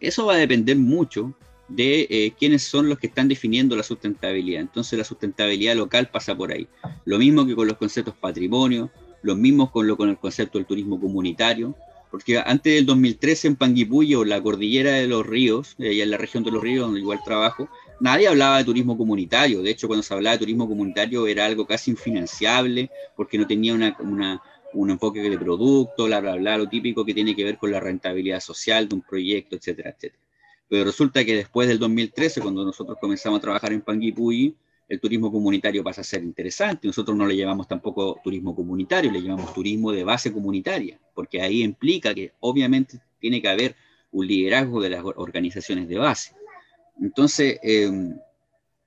eso 0.00 0.26
va 0.26 0.34
a 0.34 0.38
depender 0.38 0.76
mucho 0.76 1.32
de 1.68 2.08
eh, 2.10 2.32
quiénes 2.36 2.64
son 2.64 2.88
los 2.88 2.98
que 2.98 3.06
están 3.06 3.28
definiendo 3.28 3.76
la 3.76 3.84
sustentabilidad. 3.84 4.62
Entonces 4.62 4.98
la 4.98 5.04
sustentabilidad 5.04 5.76
local 5.76 6.10
pasa 6.10 6.36
por 6.36 6.50
ahí. 6.50 6.66
Lo 7.04 7.16
mismo 7.16 7.46
que 7.46 7.54
con 7.54 7.68
los 7.68 7.76
conceptos 7.76 8.14
patrimonio, 8.16 8.90
lo 9.22 9.36
mismo 9.36 9.70
con, 9.70 9.86
lo, 9.86 9.96
con 9.96 10.08
el 10.08 10.18
concepto 10.18 10.58
del 10.58 10.66
turismo 10.66 11.00
comunitario, 11.00 11.76
porque 12.10 12.42
antes 12.44 12.74
del 12.74 12.86
2013 12.86 13.46
en 13.46 13.54
Panguipullo, 13.54 14.24
la 14.24 14.42
cordillera 14.42 14.94
de 14.94 15.06
los 15.06 15.24
ríos, 15.24 15.76
allá 15.78 16.02
en 16.02 16.10
la 16.10 16.16
región 16.16 16.42
de 16.42 16.50
los 16.50 16.60
ríos, 16.60 16.86
donde 16.86 16.98
igual 16.98 17.20
trabajo, 17.24 17.68
nadie 18.00 18.28
hablaba 18.28 18.58
de 18.58 18.64
turismo 18.64 18.96
comunitario. 18.96 19.62
De 19.62 19.70
hecho, 19.70 19.86
cuando 19.86 20.02
se 20.02 20.12
hablaba 20.12 20.32
de 20.32 20.40
turismo 20.40 20.68
comunitario 20.68 21.26
era 21.26 21.44
algo 21.44 21.66
casi 21.66 21.90
infinanciable, 21.90 22.90
porque 23.16 23.38
no 23.38 23.46
tenía 23.46 23.74
una, 23.74 23.96
un 24.72 24.90
enfoque 24.90 25.20
de 25.20 25.38
producto, 25.38 26.06
bla, 26.06 26.20
bla, 26.20 26.36
bla, 26.36 26.58
lo 26.58 26.68
típico 26.68 27.04
que 27.04 27.14
tiene 27.14 27.36
que 27.36 27.44
ver 27.44 27.58
con 27.58 27.70
la 27.70 27.80
rentabilidad 27.80 28.40
social 28.40 28.88
de 28.88 28.96
un 28.96 29.02
proyecto, 29.02 29.56
etcétera, 29.56 29.90
etcétera. 29.90 30.22
Pero 30.68 30.84
resulta 30.84 31.24
que 31.24 31.34
después 31.34 31.68
del 31.68 31.78
2013, 31.78 32.40
cuando 32.40 32.64
nosotros 32.64 32.96
comenzamos 33.00 33.38
a 33.38 33.40
trabajar 33.42 33.72
en 33.72 33.80
Panguipulli, 33.80 34.54
el 34.88 35.00
turismo 35.00 35.30
comunitario 35.30 35.84
pasa 35.84 36.00
a 36.00 36.04
ser 36.04 36.22
interesante. 36.22 36.86
Nosotros 36.86 37.16
no 37.16 37.26
le 37.26 37.36
llamamos 37.36 37.68
tampoco 37.68 38.20
turismo 38.22 38.54
comunitario, 38.54 39.10
le 39.10 39.22
llamamos 39.22 39.54
turismo 39.54 39.92
de 39.92 40.04
base 40.04 40.32
comunitaria, 40.32 40.98
porque 41.14 41.40
ahí 41.40 41.62
implica 41.62 42.12
que 42.12 42.32
obviamente 42.40 42.98
tiene 43.20 43.40
que 43.40 43.48
haber 43.48 43.76
un 44.12 44.26
liderazgo 44.26 44.80
de 44.80 44.90
las 44.90 45.04
organizaciones 45.04 45.88
de 45.88 45.98
base. 45.98 46.34
Entonces, 47.00 47.58
em, 47.62 48.16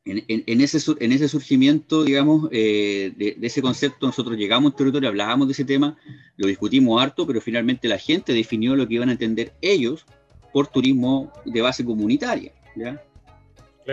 en, 0.05 0.61
ese, 0.61 0.79
en 0.99 1.11
ese 1.11 1.29
surgimiento, 1.29 2.03
digamos, 2.03 2.49
eh, 2.51 3.13
de, 3.15 3.37
ese 3.41 3.61
concepto, 3.61 4.05
nosotros 4.05 4.37
llegamos 4.37 4.71
al 4.71 4.77
territorio, 4.77 5.09
hablábamos 5.09 5.47
de 5.47 5.53
ese 5.53 5.65
tema, 5.65 5.97
lo 6.35 6.47
discutimos 6.47 7.01
harto, 7.01 7.25
pero 7.25 7.39
finalmente 7.39 7.87
la 7.87 7.97
gente 7.97 8.33
definió 8.33 8.75
lo 8.75 8.87
que 8.87 8.95
iban 8.95 9.09
a 9.09 9.13
entender 9.13 9.53
ellos 9.61 10.05
por 10.51 10.67
turismo 10.67 11.31
de 11.45 11.61
base 11.61 11.85
comunitaria. 11.85 12.51
¿ya? 12.75 13.01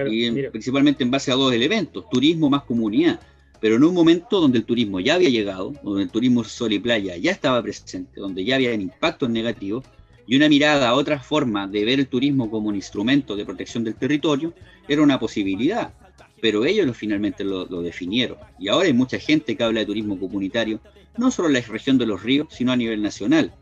y 0.08 0.30
principalmente 0.48 1.02
en 1.02 1.10
base 1.10 1.32
a 1.32 1.34
dos 1.34 1.52
elementos, 1.52 2.08
turismo 2.10 2.48
más 2.48 2.62
comunidad, 2.62 3.20
pero 3.60 3.76
en 3.76 3.84
un 3.84 3.94
momento 3.94 4.40
donde 4.40 4.58
el 4.58 4.64
turismo 4.64 5.00
ya 5.00 5.14
había 5.14 5.28
llegado, 5.28 5.74
donde 5.82 6.04
el 6.04 6.10
turismo 6.10 6.44
sol 6.44 6.72
y 6.72 6.78
playa 6.78 7.16
ya 7.16 7.30
estaba 7.30 7.62
presente, 7.62 8.20
donde 8.20 8.44
ya 8.44 8.54
había 8.54 8.72
impactos 8.72 9.28
negativos, 9.28 9.84
y 10.30 10.36
una 10.36 10.48
mirada 10.48 10.88
a 10.88 10.94
otra 10.94 11.18
forma 11.18 11.66
de 11.66 11.84
ver 11.84 11.98
el 11.98 12.06
turismo 12.06 12.48
como 12.48 12.68
un 12.68 12.76
instrumento 12.76 13.34
de 13.34 13.44
protección 13.44 13.82
del 13.82 13.96
territorio 13.96 14.54
era 14.86 15.02
una 15.02 15.18
posibilidad, 15.18 15.92
pero 16.40 16.64
ellos 16.64 16.96
finalmente 16.96 17.42
lo, 17.42 17.66
lo 17.66 17.82
definieron. 17.82 18.38
Y 18.56 18.68
ahora 18.68 18.86
hay 18.86 18.92
mucha 18.92 19.18
gente 19.18 19.56
que 19.56 19.64
habla 19.64 19.80
de 19.80 19.86
turismo 19.86 20.20
comunitario, 20.20 20.78
no 21.18 21.32
solo 21.32 21.48
en 21.48 21.54
la 21.54 21.60
región 21.62 21.98
de 21.98 22.06
los 22.06 22.22
ríos, 22.22 22.46
sino 22.52 22.70
a 22.70 22.76
nivel 22.76 23.02
nacional. 23.02 23.52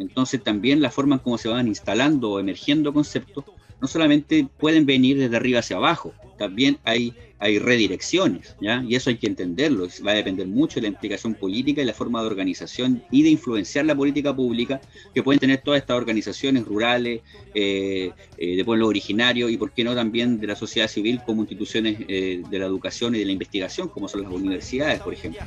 Entonces 0.00 0.42
también 0.42 0.82
la 0.82 0.90
forma 0.90 1.14
en 1.14 1.20
cómo 1.20 1.38
se 1.38 1.48
van 1.48 1.68
instalando 1.68 2.32
o 2.32 2.40
emergiendo 2.40 2.92
conceptos 2.92 3.44
no 3.80 3.86
solamente 3.86 4.48
pueden 4.58 4.86
venir 4.86 5.16
desde 5.16 5.36
arriba 5.36 5.60
hacia 5.60 5.76
abajo, 5.76 6.12
también 6.40 6.78
hay, 6.84 7.12
hay 7.38 7.58
redirecciones, 7.58 8.56
¿ya? 8.62 8.82
Y 8.88 8.94
eso 8.94 9.10
hay 9.10 9.18
que 9.18 9.26
entenderlo, 9.26 9.86
va 10.06 10.12
a 10.12 10.14
depender 10.14 10.46
mucho 10.46 10.76
de 10.76 10.82
la 10.82 10.88
implicación 10.88 11.34
política 11.34 11.82
y 11.82 11.84
la 11.84 11.92
forma 11.92 12.22
de 12.22 12.28
organización 12.28 13.04
y 13.10 13.22
de 13.22 13.28
influenciar 13.28 13.84
la 13.84 13.94
política 13.94 14.34
pública 14.34 14.80
que 15.14 15.22
pueden 15.22 15.38
tener 15.38 15.60
todas 15.60 15.82
estas 15.82 15.98
organizaciones 15.98 16.64
rurales, 16.64 17.20
eh, 17.54 18.12
eh, 18.38 18.56
de 18.56 18.64
pueblos 18.64 18.88
originarios 18.88 19.50
y, 19.50 19.58
por 19.58 19.72
qué 19.72 19.84
no, 19.84 19.94
también 19.94 20.40
de 20.40 20.46
la 20.46 20.56
sociedad 20.56 20.88
civil 20.88 21.20
como 21.26 21.42
instituciones 21.42 21.98
eh, 22.08 22.42
de 22.48 22.58
la 22.58 22.64
educación 22.64 23.14
y 23.14 23.18
de 23.18 23.26
la 23.26 23.32
investigación, 23.32 23.88
como 23.88 24.08
son 24.08 24.22
las 24.22 24.32
universidades, 24.32 25.00
por 25.00 25.12
ejemplo. 25.12 25.42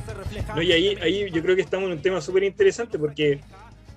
No, 0.56 0.62
y 0.62 0.74
ahí, 0.74 0.96
ahí 1.02 1.32
yo 1.32 1.42
creo 1.42 1.56
que 1.56 1.64
estamos 1.64 1.88
en 1.88 1.94
un 1.94 2.04
tema 2.04 2.22
súper 2.22 2.44
interesante 2.44 3.00
porque 3.00 3.40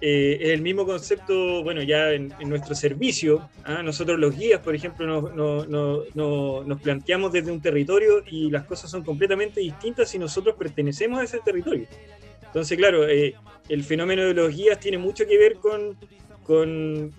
eh, 0.01 0.39
es 0.41 0.51
el 0.51 0.63
mismo 0.63 0.85
concepto, 0.85 1.63
bueno, 1.63 1.83
ya 1.83 2.13
en, 2.13 2.33
nuestro 2.47 2.75
servicio. 2.75 3.49
¿ah? 3.65 3.83
Nosotros 3.83 4.19
los 4.19 4.37
guías, 4.37 4.61
por 4.61 4.75
ejemplo, 4.75 5.33
nos 6.15 6.81
planteamos 6.83 7.33
desde 7.33 7.51
un 7.51 7.61
territorio 7.61 8.23
y 8.31 8.51
las 8.51 8.65
cosas 8.65 8.91
son 8.91 9.03
completamente 9.03 9.61
distintas 9.61 10.11
si 10.11 10.19
nosotros 10.19 10.57
pertenecemos 10.57 11.21
a 11.21 11.25
ese 11.25 11.39
territorio. 11.39 11.87
Entonces, 12.45 12.77
claro, 12.77 13.09
eh, 13.09 13.35
el 13.69 13.85
fenómeno 13.85 14.25
de 14.25 14.35
los 14.35 14.55
guías 14.55 14.79
tiene 14.79 14.99
mucho 14.99 15.27
que 15.27 15.39
ver 15.39 15.55
con, 15.57 15.97
con, 16.43 17.13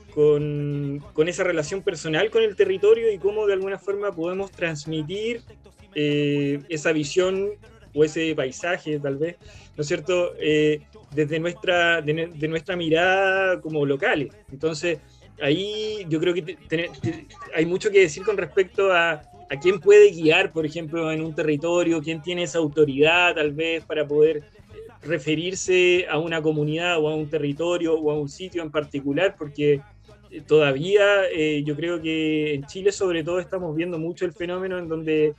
con, 1.14 1.28
esa 1.28 1.44
relación 1.44 1.82
personal 1.82 2.30
con 2.30 2.44
el 2.44 2.56
territorio 2.56 3.12
y 3.12 3.18
cómo 3.18 3.48
de 3.48 3.54
alguna 3.54 3.80
forma 3.80 4.12
podemos 4.12 4.52
transmitir 4.52 5.42
eh, 5.96 6.60
esa 6.70 6.92
visión 6.92 7.52
o 7.94 8.04
ese 8.04 8.36
paisaje, 8.36 9.00
tal 9.00 9.18
vez, 9.18 9.38
¿no 9.76 9.82
es 9.82 9.88
cierto? 9.88 10.34
Desde 11.14 11.40
nuestra, 11.40 12.02
de, 12.02 12.48
nuestra 12.48 12.76
mirada 12.76 13.62
como 13.62 13.86
locales. 13.86 14.34
Entonces, 14.52 15.00
ahí 15.42 16.06
yo 16.10 16.20
creo 16.20 16.34
que 16.34 16.58
hay 17.56 17.66
mucho 17.66 17.92
que 17.92 18.02
decir 18.02 18.24
con 18.24 18.38
respecto 18.38 18.92
a, 18.92 19.22
a 19.50 19.60
quién 19.62 19.80
puede 19.80 20.12
guiar, 20.12 20.52
por 20.52 20.66
ejemplo, 20.66 21.12
en 21.12 21.22
un 21.22 21.34
territorio, 21.34 22.02
quién 22.02 22.22
tiene 22.22 22.44
esa 22.44 22.60
autoridad 22.60 23.36
tal 23.36 23.52
vez 23.54 23.84
para 23.86 24.08
poder 24.08 24.44
referirse 25.02 26.06
a 26.10 26.18
una 26.18 26.42
comunidad 26.42 27.00
o 27.00 27.08
a 27.08 27.16
un 27.16 27.30
territorio 27.30 27.96
o 27.96 28.12
a 28.12 28.20
un 28.20 28.30
sitio 28.30 28.62
en 28.62 28.72
particular, 28.72 29.36
porque 29.38 29.82
todavía 30.46 31.26
eh, 31.32 31.64
yo 31.64 31.76
creo 31.76 32.02
que 32.02 32.54
en 32.54 32.66
Chile 32.66 32.92
sobre 32.92 33.24
todo 33.24 33.40
estamos 33.40 33.76
viendo 33.76 33.98
mucho 33.98 34.26
el 34.26 34.34
fenómeno 34.34 34.78
en 34.78 34.88
donde 34.88 35.34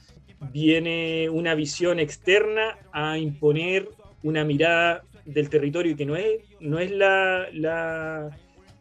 viene 0.52 1.28
una 1.28 1.54
visión 1.54 1.98
externa 1.98 2.78
a 2.92 3.18
imponer 3.18 3.88
una 4.22 4.44
mirada 4.44 5.04
del 5.28 5.50
territorio 5.50 5.92
y 5.92 5.94
que 5.94 6.06
no 6.06 6.16
es, 6.16 6.40
no 6.58 6.78
es 6.78 6.90
la, 6.90 7.48
la, 7.52 8.30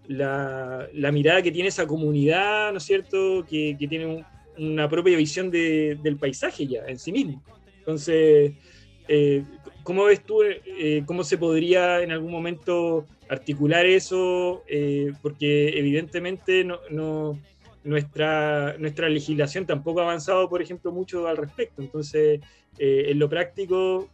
la, 0.08 1.12
mirada 1.12 1.42
que 1.42 1.52
tiene 1.52 1.70
esa 1.70 1.86
comunidad, 1.86 2.72
¿no 2.72 2.78
es 2.78 2.84
cierto?, 2.84 3.46
que, 3.48 3.76
que 3.78 3.88
tiene 3.88 4.24
una 4.58 4.90
propia 4.90 5.18
visión 5.18 5.52
de, 5.52 6.00
del 6.02 6.18
paisaje 6.18 6.66
ya 6.66 6.86
en 6.88 6.98
sí 6.98 7.12
mismo. 7.12 7.44
Entonces, 7.80 8.54
eh, 9.10 9.44
¿cómo 9.84 10.06
ves 10.06 10.24
tú, 10.24 10.42
eh, 10.44 11.04
cómo 11.06 11.24
se 11.26 11.38
podría 11.38 12.02
en 12.02 12.12
algún 12.12 12.32
momento 12.32 13.06
articular 13.28 13.86
eso? 13.86 14.64
Eh, 14.68 15.12
porque 15.22 15.78
evidentemente 15.78 16.64
no, 16.64 16.80
no, 16.90 17.38
nuestra, 17.84 18.78
nuestra 18.80 19.10
legislación 19.10 19.66
tampoco 19.66 20.00
ha 20.00 20.04
avanzado, 20.04 20.48
por 20.48 20.62
ejemplo, 20.62 20.94
mucho 20.94 21.28
al 21.28 21.36
respecto. 21.36 21.82
Entonces, 21.82 22.40
en 22.80 23.18
lo 23.20 23.28
práctico, 23.28 24.10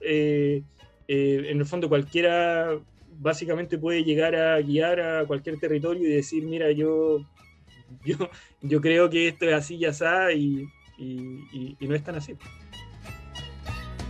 eh, 1.08 1.48
en 1.50 1.60
el 1.60 1.66
fondo 1.66 1.90
cualquiera 1.90 2.80
básicamente 3.20 3.78
puede 3.78 4.04
llegar 4.04 4.36
a 4.36 4.60
guiar 4.62 5.00
a 5.00 5.26
cualquier 5.26 5.60
territorio 5.60 6.08
y 6.08 6.12
decir, 6.12 6.44
mira, 6.44 6.72
yo, 6.72 7.26
yo, 8.06 8.30
yo 8.62 8.82
creo 8.82 9.10
que 9.10 9.28
esto 9.28 9.46
es 9.46 9.54
así 9.54 9.76
y 9.76 9.86
así 9.86 10.68
y, 10.98 11.78
no 11.80 11.96
es 11.96 12.04
tan 12.04 12.16
así. 12.16 12.36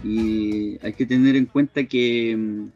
Y 0.04 0.78
hay 0.86 0.94
que 0.94 1.06
tener 1.06 1.36
en 1.36 1.46
cuenta 1.46 1.86
que, 1.86 2.68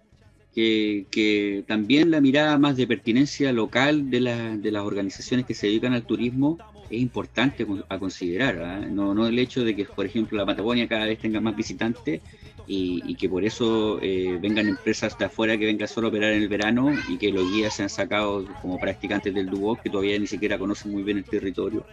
que, 0.53 1.63
también 1.67 2.09
la 2.09 2.21
mirada 2.21 2.57
más 2.57 2.77
de 2.77 2.87
pertinencia 2.87 3.51
local 3.51 4.09
de, 4.09 4.57
de, 4.59 4.71
las 4.71 4.83
organizaciones 4.83 5.45
que 5.45 5.53
se 5.53 5.67
dedican 5.67 5.93
al 5.93 6.05
turismo 6.05 6.57
es 6.89 7.01
importante 7.01 7.67
a 7.89 7.99
considerar. 7.99 8.61
¿ah? 8.63 8.79
No, 8.79 9.13
no 9.13 9.27
el 9.27 9.37
hecho 9.39 9.63
de 9.63 9.75
que, 9.75 9.85
por 9.85 10.05
ejemplo, 10.05 10.37
la 10.37 10.45
Patagonia 10.45 10.87
cada 10.87 11.05
vez 11.05 11.19
tenga 11.19 11.41
más 11.41 11.55
visitantes 11.55 12.21
y, 12.67 13.15
que 13.15 13.29
por 13.29 13.45
eso 13.45 13.99
eh, 14.01 14.37
vengan 14.41 14.67
empresas 14.67 15.17
de 15.17 15.25
afuera 15.25 15.57
que 15.57 15.65
vengan 15.65 15.87
solo 15.87 16.07
a 16.07 16.09
operar 16.09 16.33
en 16.33 16.43
el 16.43 16.49
verano 16.49 16.93
y 17.07 17.17
que 17.17 17.31
los 17.31 17.49
guías 17.51 17.75
sean 17.75 17.89
sacados 17.89 18.45
como 18.61 18.79
practicantes 18.79 19.33
del 19.33 19.49
Duoc 19.49 19.81
que 19.81 19.89
todavía 19.89 20.19
ni 20.19 20.27
siquiera 20.27 20.57
conocen 20.59 20.91
muy 20.91 21.03
bien 21.03 21.17
el 21.17 21.23
territorio. 21.23 21.85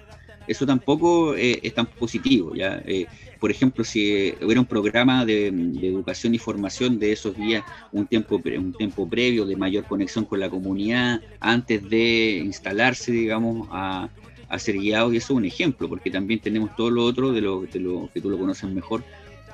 Eso 0.47 0.67
tampoco 0.67 1.35
eh, 1.37 1.61
es 1.63 1.75
tan 1.75 1.87
positivo. 1.87 2.55
¿ya? 2.55 2.83
Eh, 2.87 3.07
por 3.41 3.51
ejemplo, 3.51 3.85
si 3.85 4.35
hubiera 4.43 4.61
un 4.61 4.67
programa 4.67 5.25
de, 5.25 5.47
educación 5.47 6.35
y 6.35 6.39
formación 6.39 6.99
de 6.99 7.13
esos 7.13 7.37
guías 7.37 7.65
un 7.93 8.07
tiempo, 8.07 8.43
un 8.45 8.73
tiempo 8.73 9.09
previo 9.09 9.47
de 9.47 9.57
mayor 9.57 9.85
conexión 9.85 10.25
con 10.25 10.41
la 10.41 10.51
comunidad 10.51 11.21
antes 11.41 11.89
de 11.89 12.43
instalarse, 12.45 13.13
digamos, 13.13 13.69
a, 13.71 14.09
a 14.49 14.59
ser 14.59 14.79
guiados, 14.79 15.13
y 15.13 15.19
eso 15.19 15.33
es 15.33 15.37
un 15.37 15.45
ejemplo, 15.45 15.89
porque 15.89 16.11
también 16.11 16.41
tenemos 16.41 16.75
todo 16.77 16.91
lo 16.91 17.05
otro 17.05 17.33
de 17.33 17.41
lo, 17.41 17.63
de 17.63 17.81
lo 17.81 18.11
que 18.13 18.21
tú 18.21 18.31
lo 18.31 18.39
conoces 18.39 18.71
mejor, 18.71 19.03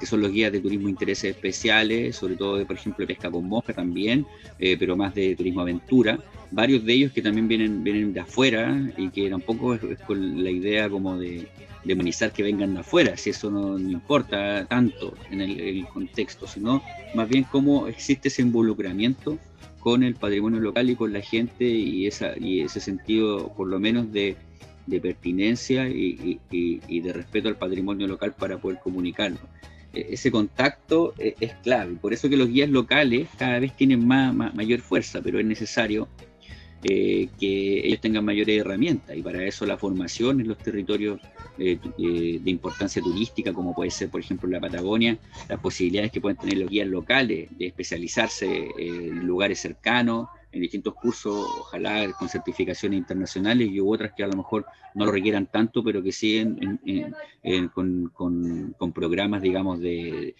que 0.00 0.06
son 0.06 0.22
los 0.22 0.32
guías 0.32 0.50
de 0.50 0.60
turismo 0.60 0.88
intereses 0.88 1.36
especiales, 1.36 2.16
sobre 2.16 2.34
todo 2.34 2.56
de, 2.56 2.66
por 2.66 2.76
ejemplo, 2.76 3.06
pesca 3.06 3.30
con 3.30 3.46
mosca 3.46 3.74
también, 3.74 4.26
eh, 4.58 4.76
pero 4.78 4.96
más 4.96 5.14
de 5.14 5.36
turismo 5.36 5.60
aventura. 5.60 6.18
Varios 6.50 6.84
de 6.84 6.94
ellos 6.94 7.12
que 7.12 7.22
también 7.22 7.46
vienen, 7.46 7.84
vienen 7.84 8.12
de 8.12 8.20
afuera 8.20 8.90
y 8.96 9.10
que 9.10 9.30
tampoco 9.30 9.74
es, 9.74 9.80
con 10.06 10.42
la 10.42 10.50
idea 10.50 10.88
como 10.88 11.16
de, 11.16 11.46
de 11.84 12.30
que 12.34 12.42
vengan 12.42 12.74
de 12.74 12.80
afuera, 12.80 13.16
si 13.16 13.30
eso 13.30 13.50
no, 13.50 13.78
importa 13.78 14.66
tanto 14.66 15.14
en 15.30 15.40
el, 15.40 15.86
contexto, 15.86 16.46
sino 16.46 16.82
más 17.14 17.28
bien 17.28 17.44
cómo 17.44 17.86
existe 17.86 18.28
ese 18.28 18.42
involucramiento 18.42 19.38
con 19.78 20.02
el 20.02 20.14
patrimonio 20.14 20.60
local 20.60 20.90
y 20.90 20.96
con 20.96 21.12
la 21.12 21.22
gente 21.22 21.64
y 21.64 22.06
ese 22.06 22.80
sentido 22.80 23.52
por 23.56 23.68
lo 23.68 23.78
menos 23.78 24.12
de, 24.12 24.36
pertinencia 25.00 25.88
y, 25.88 26.40
de 26.50 27.12
respeto 27.12 27.48
al 27.48 27.56
patrimonio 27.56 28.06
local 28.06 28.34
para 28.38 28.58
poder 28.58 28.78
comunicarlo. 28.80 29.38
E, 29.92 30.08
ese 30.14 30.30
contacto 30.30 31.14
e, 31.18 31.34
es, 31.40 31.54
clave, 31.62 31.94
por 31.94 32.12
eso 32.12 32.28
que 32.28 32.36
los 32.36 32.48
guías 32.48 32.70
locales 32.70 33.28
cada 33.38 33.58
vez 33.58 33.76
tienen 33.76 34.06
más, 34.06 34.34
mayor 34.54 34.80
fuerza, 34.80 35.20
pero 35.22 35.38
es 35.38 35.46
necesario 35.46 36.08
eh, 36.82 37.28
que 37.38 37.86
ellos 37.86 38.00
tengan 38.00 38.24
mayores 38.24 38.58
herramientas. 38.58 39.14
Y 39.14 39.22
para 39.22 39.44
eso 39.44 39.66
la 39.66 39.76
formación 39.76 40.40
en 40.40 40.48
los 40.48 40.56
territorios 40.56 41.20
eh, 41.58 41.78
eh, 41.98 42.40
de 42.42 42.50
importancia 42.50 43.02
turística, 43.02 43.52
como 43.52 43.74
puede 43.74 43.90
ser, 43.90 44.08
por 44.08 44.20
ejemplo, 44.20 44.48
la 44.48 44.60
Patagonia, 44.60 45.18
las 45.48 45.60
posibilidades 45.60 46.10
que 46.10 46.22
pueden 46.22 46.38
tener 46.38 46.56
los 46.56 46.70
guías 46.70 46.88
locales 46.88 47.50
de 47.58 47.66
especializarse 47.66 48.68
en 48.78 49.26
lugares 49.26 49.60
cercanos, 49.60 50.28
en 50.52 50.60
distintos 50.60 50.94
cursos, 50.94 51.46
ojalá 51.60 52.10
con 52.12 52.28
certificaciones 52.28 52.98
internacionales 52.98 53.68
y 53.70 53.80
otras 53.80 54.12
que 54.16 54.24
a 54.24 54.28
lo 54.28 54.36
mejor 54.36 54.66
no 54.94 55.06
lo 55.06 55.12
requieran 55.12 55.46
tanto, 55.46 55.84
pero 55.84 56.02
que 56.02 56.12
siguen 56.12 56.80
con, 57.72 58.92
programas, 58.92 59.42
digamos, 59.42 59.80
de, 59.80 60.34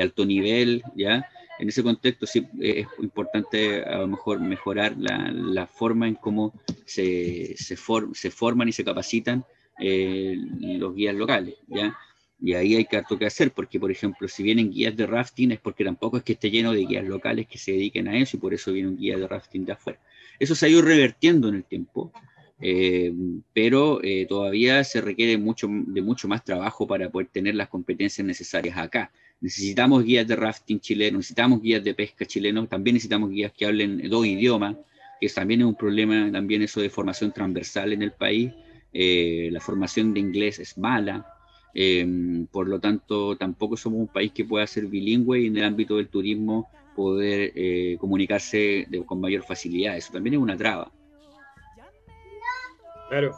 alto 0.00 0.26
nivel, 0.26 0.82
¿ya? 0.96 1.28
En 1.58 1.68
ese 1.68 1.82
contexto 1.82 2.24
sí 2.26 2.46
es 2.60 2.86
importante 3.00 3.82
a 3.82 3.98
lo 3.98 4.08
mejor 4.08 4.40
mejorar 4.40 4.96
la, 4.96 5.66
forma 5.66 6.06
en 6.08 6.14
cómo 6.14 6.52
se, 6.84 7.56
se, 7.56 7.76
se 8.12 8.30
forman 8.30 8.68
y 8.68 8.72
se 8.72 8.84
capacitan 8.84 9.44
eh, 9.80 10.36
los 10.60 10.94
guías 10.94 11.14
locales, 11.14 11.54
¿ya? 11.68 11.96
Y 12.40 12.54
ahí 12.54 12.76
hay 12.76 12.86
harto 12.92 13.18
que 13.18 13.26
hacer, 13.26 13.50
porque 13.50 13.80
por 13.80 13.90
ejemplo, 13.90 14.28
si 14.28 14.42
vienen 14.42 14.70
guías 14.70 14.96
de 14.96 15.06
rafting 15.06 15.52
es 15.52 15.60
porque 15.60 15.84
tampoco 15.84 16.18
es 16.18 16.22
que 16.22 16.34
esté 16.34 16.50
lleno 16.50 16.72
de 16.72 16.84
guías 16.84 17.04
locales 17.04 17.48
que 17.48 17.58
se 17.58 17.72
dediquen 17.72 18.06
a 18.08 18.16
eso 18.16 18.36
y 18.36 18.40
por 18.40 18.54
eso 18.54 18.72
viene 18.72 18.88
un 18.88 18.96
guía 18.96 19.18
de 19.18 19.26
rafting 19.26 19.64
de 19.64 19.72
afuera. 19.72 19.98
Eso 20.38 20.54
se 20.54 20.66
ha 20.66 20.68
ido 20.68 20.82
revertiendo 20.82 21.48
en 21.48 21.56
el 21.56 21.64
tiempo, 21.64 22.12
eh, 22.60 23.12
pero 23.52 24.00
eh, 24.04 24.26
todavía 24.28 24.84
se 24.84 25.00
requiere 25.00 25.36
mucho, 25.36 25.68
de 25.68 26.00
mucho 26.00 26.28
más 26.28 26.44
trabajo 26.44 26.86
para 26.86 27.10
poder 27.10 27.28
tener 27.28 27.56
las 27.56 27.68
competencias 27.68 28.24
necesarias 28.24 28.78
acá. 28.78 29.10
Necesitamos 29.40 30.04
guías 30.04 30.26
de 30.26 30.36
rafting 30.36 30.80
chileno, 30.80 31.18
necesitamos 31.18 31.60
guías 31.60 31.82
de 31.82 31.94
pesca 31.94 32.24
chileno, 32.24 32.66
también 32.66 32.94
necesitamos 32.94 33.30
guías 33.30 33.52
que 33.52 33.66
hablen 33.66 34.08
dos 34.08 34.26
idiomas, 34.26 34.76
que 35.20 35.28
también 35.28 35.60
es 35.60 35.66
un 35.66 35.74
problema, 35.74 36.30
también 36.30 36.62
eso 36.62 36.80
de 36.80 36.90
formación 36.90 37.32
transversal 37.32 37.92
en 37.92 38.02
el 38.02 38.12
país. 38.12 38.52
Eh, 38.92 39.48
la 39.52 39.60
formación 39.60 40.14
de 40.14 40.20
inglés 40.20 40.58
es 40.58 40.78
mala, 40.78 41.26
Em, 41.74 42.46
por 42.46 42.66
lo 42.68 42.80
tanto, 42.80 43.36
tampoco 43.36 43.76
somos 43.76 44.00
un 44.00 44.08
país 44.08 44.32
que 44.32 44.44
pueda 44.44 44.66
ser 44.66 44.86
bilingüe 44.86 45.40
y 45.40 45.46
en 45.46 45.56
el 45.58 45.64
ámbito 45.64 45.96
del 45.96 46.08
turismo 46.08 46.70
poder 46.96 47.52
eh, 47.54 47.96
comunicarse 48.00 48.86
con 49.06 49.20
mayor 49.20 49.44
facilidad. 49.44 49.96
Eso 49.96 50.12
también 50.12 50.34
es 50.34 50.40
una 50.40 50.56
traba. 50.56 50.90
Claro. 53.08 53.34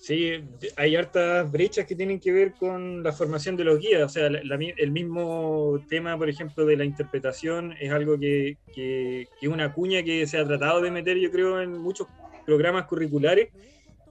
Sí, 0.00 0.42
hay 0.76 0.96
hartas 0.96 1.52
brechas 1.52 1.86
que 1.86 1.94
tienen 1.94 2.18
que 2.18 2.32
ver 2.32 2.54
con 2.54 3.02
la 3.02 3.12
formación 3.12 3.54
de 3.56 3.64
los 3.64 3.78
guías. 3.78 4.02
O 4.02 4.08
sea, 4.08 4.26
el 4.26 4.90
mismo 4.90 5.78
tema, 5.88 6.16
por 6.16 6.28
ejemplo, 6.28 6.64
de 6.64 6.76
la 6.76 6.84
interpretación 6.84 7.74
es 7.78 7.92
algo 7.92 8.18
que, 8.18 8.56
que, 8.74 9.28
que, 9.38 9.46
es 9.46 9.52
una 9.52 9.74
cuña 9.74 10.02
que 10.02 10.26
se 10.26 10.38
ha 10.38 10.46
tratado 10.46 10.80
de 10.80 10.90
meter, 10.90 11.18
yo 11.18 11.30
creo, 11.30 11.60
en 11.60 11.78
muchos 11.78 12.08
programas 12.46 12.86
curriculares, 12.86 13.50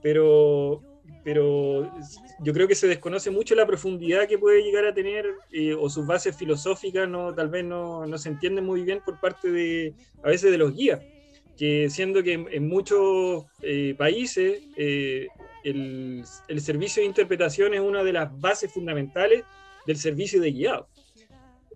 pero 0.00 0.80
pero 1.22 1.90
yo 2.40 2.52
creo 2.52 2.66
que 2.66 2.74
se 2.74 2.88
desconoce 2.88 3.30
mucho 3.30 3.54
la 3.54 3.66
profundidad 3.66 4.26
que 4.26 4.38
puede 4.38 4.62
llegar 4.62 4.86
a 4.86 4.94
tener 4.94 5.26
eh, 5.52 5.74
o 5.74 5.88
sus 5.90 6.06
bases 6.06 6.36
filosóficas 6.36 7.08
no 7.08 7.34
tal 7.34 7.48
vez 7.48 7.64
no, 7.64 8.06
no, 8.06 8.18
se 8.18 8.30
entienden 8.30 8.64
muy 8.64 8.82
bien 8.82 9.00
por 9.04 9.20
parte 9.20 9.50
de 9.50 9.94
a 10.22 10.28
veces 10.28 10.50
de 10.50 10.58
los 10.58 10.74
guías 10.74 11.00
que 11.56 11.90
siendo 11.90 12.22
que 12.22 12.32
en, 12.32 12.68
muchos 12.68 13.44
eh, 13.60 13.94
países 13.98 14.62
eh, 14.76 15.28
el, 15.62 16.24
el, 16.48 16.60
servicio 16.60 17.02
de 17.02 17.08
interpretación 17.08 17.74
es 17.74 17.80
una 17.80 18.02
de 18.02 18.14
las 18.14 18.40
bases 18.40 18.72
fundamentales 18.72 19.44
del 19.86 19.98
servicio 19.98 20.40
de 20.40 20.52
guiado. 20.52 20.88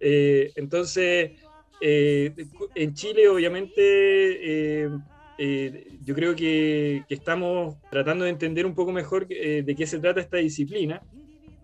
Entonces 0.00 1.32
en 1.80 2.94
Chile 2.94 3.28
obviamente 3.28 4.88
eh, 5.36 5.88
yo 6.04 6.14
creo 6.14 6.36
que, 6.36 7.04
estamos 7.08 7.76
tratando 7.90 8.24
de 8.24 8.30
entender 8.30 8.66
un 8.66 8.74
poco 8.74 8.92
mejor 8.92 9.26
eh, 9.30 9.62
de 9.64 9.74
qué 9.74 9.86
se 9.86 9.98
trata 9.98 10.20
esta 10.20 10.36
disciplina 10.36 11.02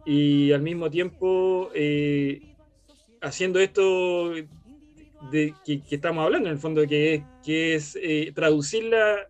y 0.05 0.51
al 0.53 0.63
mismo 0.63 0.91
tiempo 0.91 1.71
eh, 1.75 2.57
haciendo 3.21 3.61
esto 3.61 4.33
de 5.31 5.55
que, 5.65 5.83
estamos 5.91 6.25
hablando 6.25 6.49
en 6.49 6.55
el 6.55 6.61
fondo, 6.61 6.85
que 6.87 7.15
es, 7.15 7.23
que 7.45 7.75
es 7.75 7.99
traducirla 8.35 9.29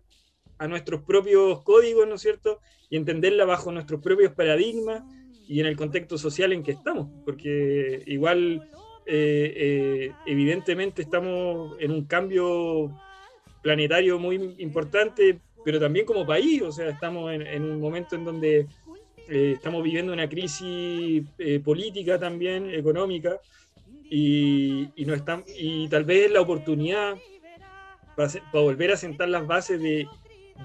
a 0.57 0.67
nuestros 0.67 1.03
propios 1.03 1.61
códigos, 1.63 2.07
¿no 2.07 2.15
es 2.15 2.21
cierto? 2.21 2.59
Y 2.89 2.97
entenderla 2.97 3.45
bajo 3.45 3.71
nuestros 3.71 4.01
propios 4.01 4.33
paradigmas 4.33 5.03
y 5.47 5.59
en 5.59 5.65
el 5.65 5.75
contexto 5.75 6.17
social 6.17 6.53
en 6.53 6.63
que 6.63 6.71
estamos, 6.71 7.09
porque 7.25 8.03
igual 8.07 8.67
evidentemente 9.05 11.01
estamos 11.01 11.75
en 11.79 11.91
un 11.91 12.05
cambio 12.05 12.91
planetario 13.61 14.19
muy 14.19 14.55
importante, 14.57 15.39
pero 15.63 15.79
también 15.79 16.05
como 16.05 16.25
país, 16.25 16.61
o 16.61 16.71
sea, 16.71 16.89
estamos 16.89 17.31
en, 17.33 17.63
un 17.63 17.79
momento 17.79 18.15
en 18.15 18.25
donde 18.25 18.67
eh, 19.29 19.53
estamos 19.55 19.83
viviendo 19.83 20.13
una 20.13 20.27
crisis 20.27 21.23
eh, 21.37 21.59
política 21.59 22.19
también, 22.19 22.69
económica, 22.71 23.39
y, 24.09 24.89
no 25.05 25.13
están, 25.13 25.45
y 25.57 25.87
tal 25.87 26.03
vez 26.03 26.29
la 26.29 26.41
oportunidad 26.41 27.15
para, 28.15 28.29
volver 28.51 28.91
a 28.91 28.97
sentar 28.97 29.29
las 29.29 29.47
bases 29.47 29.81
de, 29.81 30.05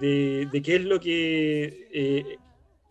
de, 0.00 0.62
qué 0.62 0.76
es 0.76 0.84
lo 0.84 0.98
que 0.98 1.88
eh, 1.92 2.38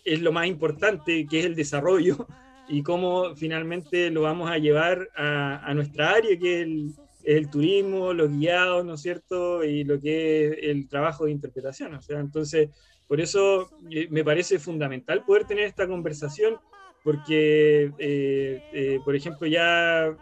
es 0.06 0.22
lo 0.22 0.32
más 0.32 0.48
importante, 0.48 1.26
que 1.30 1.40
es 1.40 1.46
el 1.46 1.56
desarrollo, 1.56 2.28
y 2.70 2.84
cómo 2.84 3.36
finalmente 3.36 4.10
lo 4.12 4.22
vamos 4.22 4.50
a 4.50 4.58
llevar 4.58 5.10
a, 5.16 5.58
a 5.70 5.74
nuestra 5.74 6.12
área, 6.12 6.38
que 6.38 6.62
es 6.62 6.62
el, 6.62 6.94
el 7.26 7.50
turismo, 7.50 8.14
los 8.14 8.32
guiados, 8.32 8.86
¿no 8.86 8.94
es 8.94 9.02
cierto? 9.02 9.64
Y 9.64 9.84
lo 9.84 10.00
que 10.00 10.48
es 10.48 10.58
el 10.62 10.88
trabajo 10.88 11.26
de 11.26 11.32
interpretación. 11.32 11.94
O 11.96 12.02
sea, 12.02 12.20
entonces, 12.20 12.70
por 13.08 13.20
eso 13.20 13.70
eh, 13.90 14.08
me 14.10 14.24
parece 14.24 14.60
fundamental 14.60 15.24
poder 15.26 15.46
tener 15.46 15.66
esta 15.66 15.88
conversación, 15.88 16.58
porque, 17.04 17.92
eh, 18.00 18.64
eh, 18.74 19.00
por 19.04 19.16
ejemplo, 19.16 19.48
ya 19.48 20.16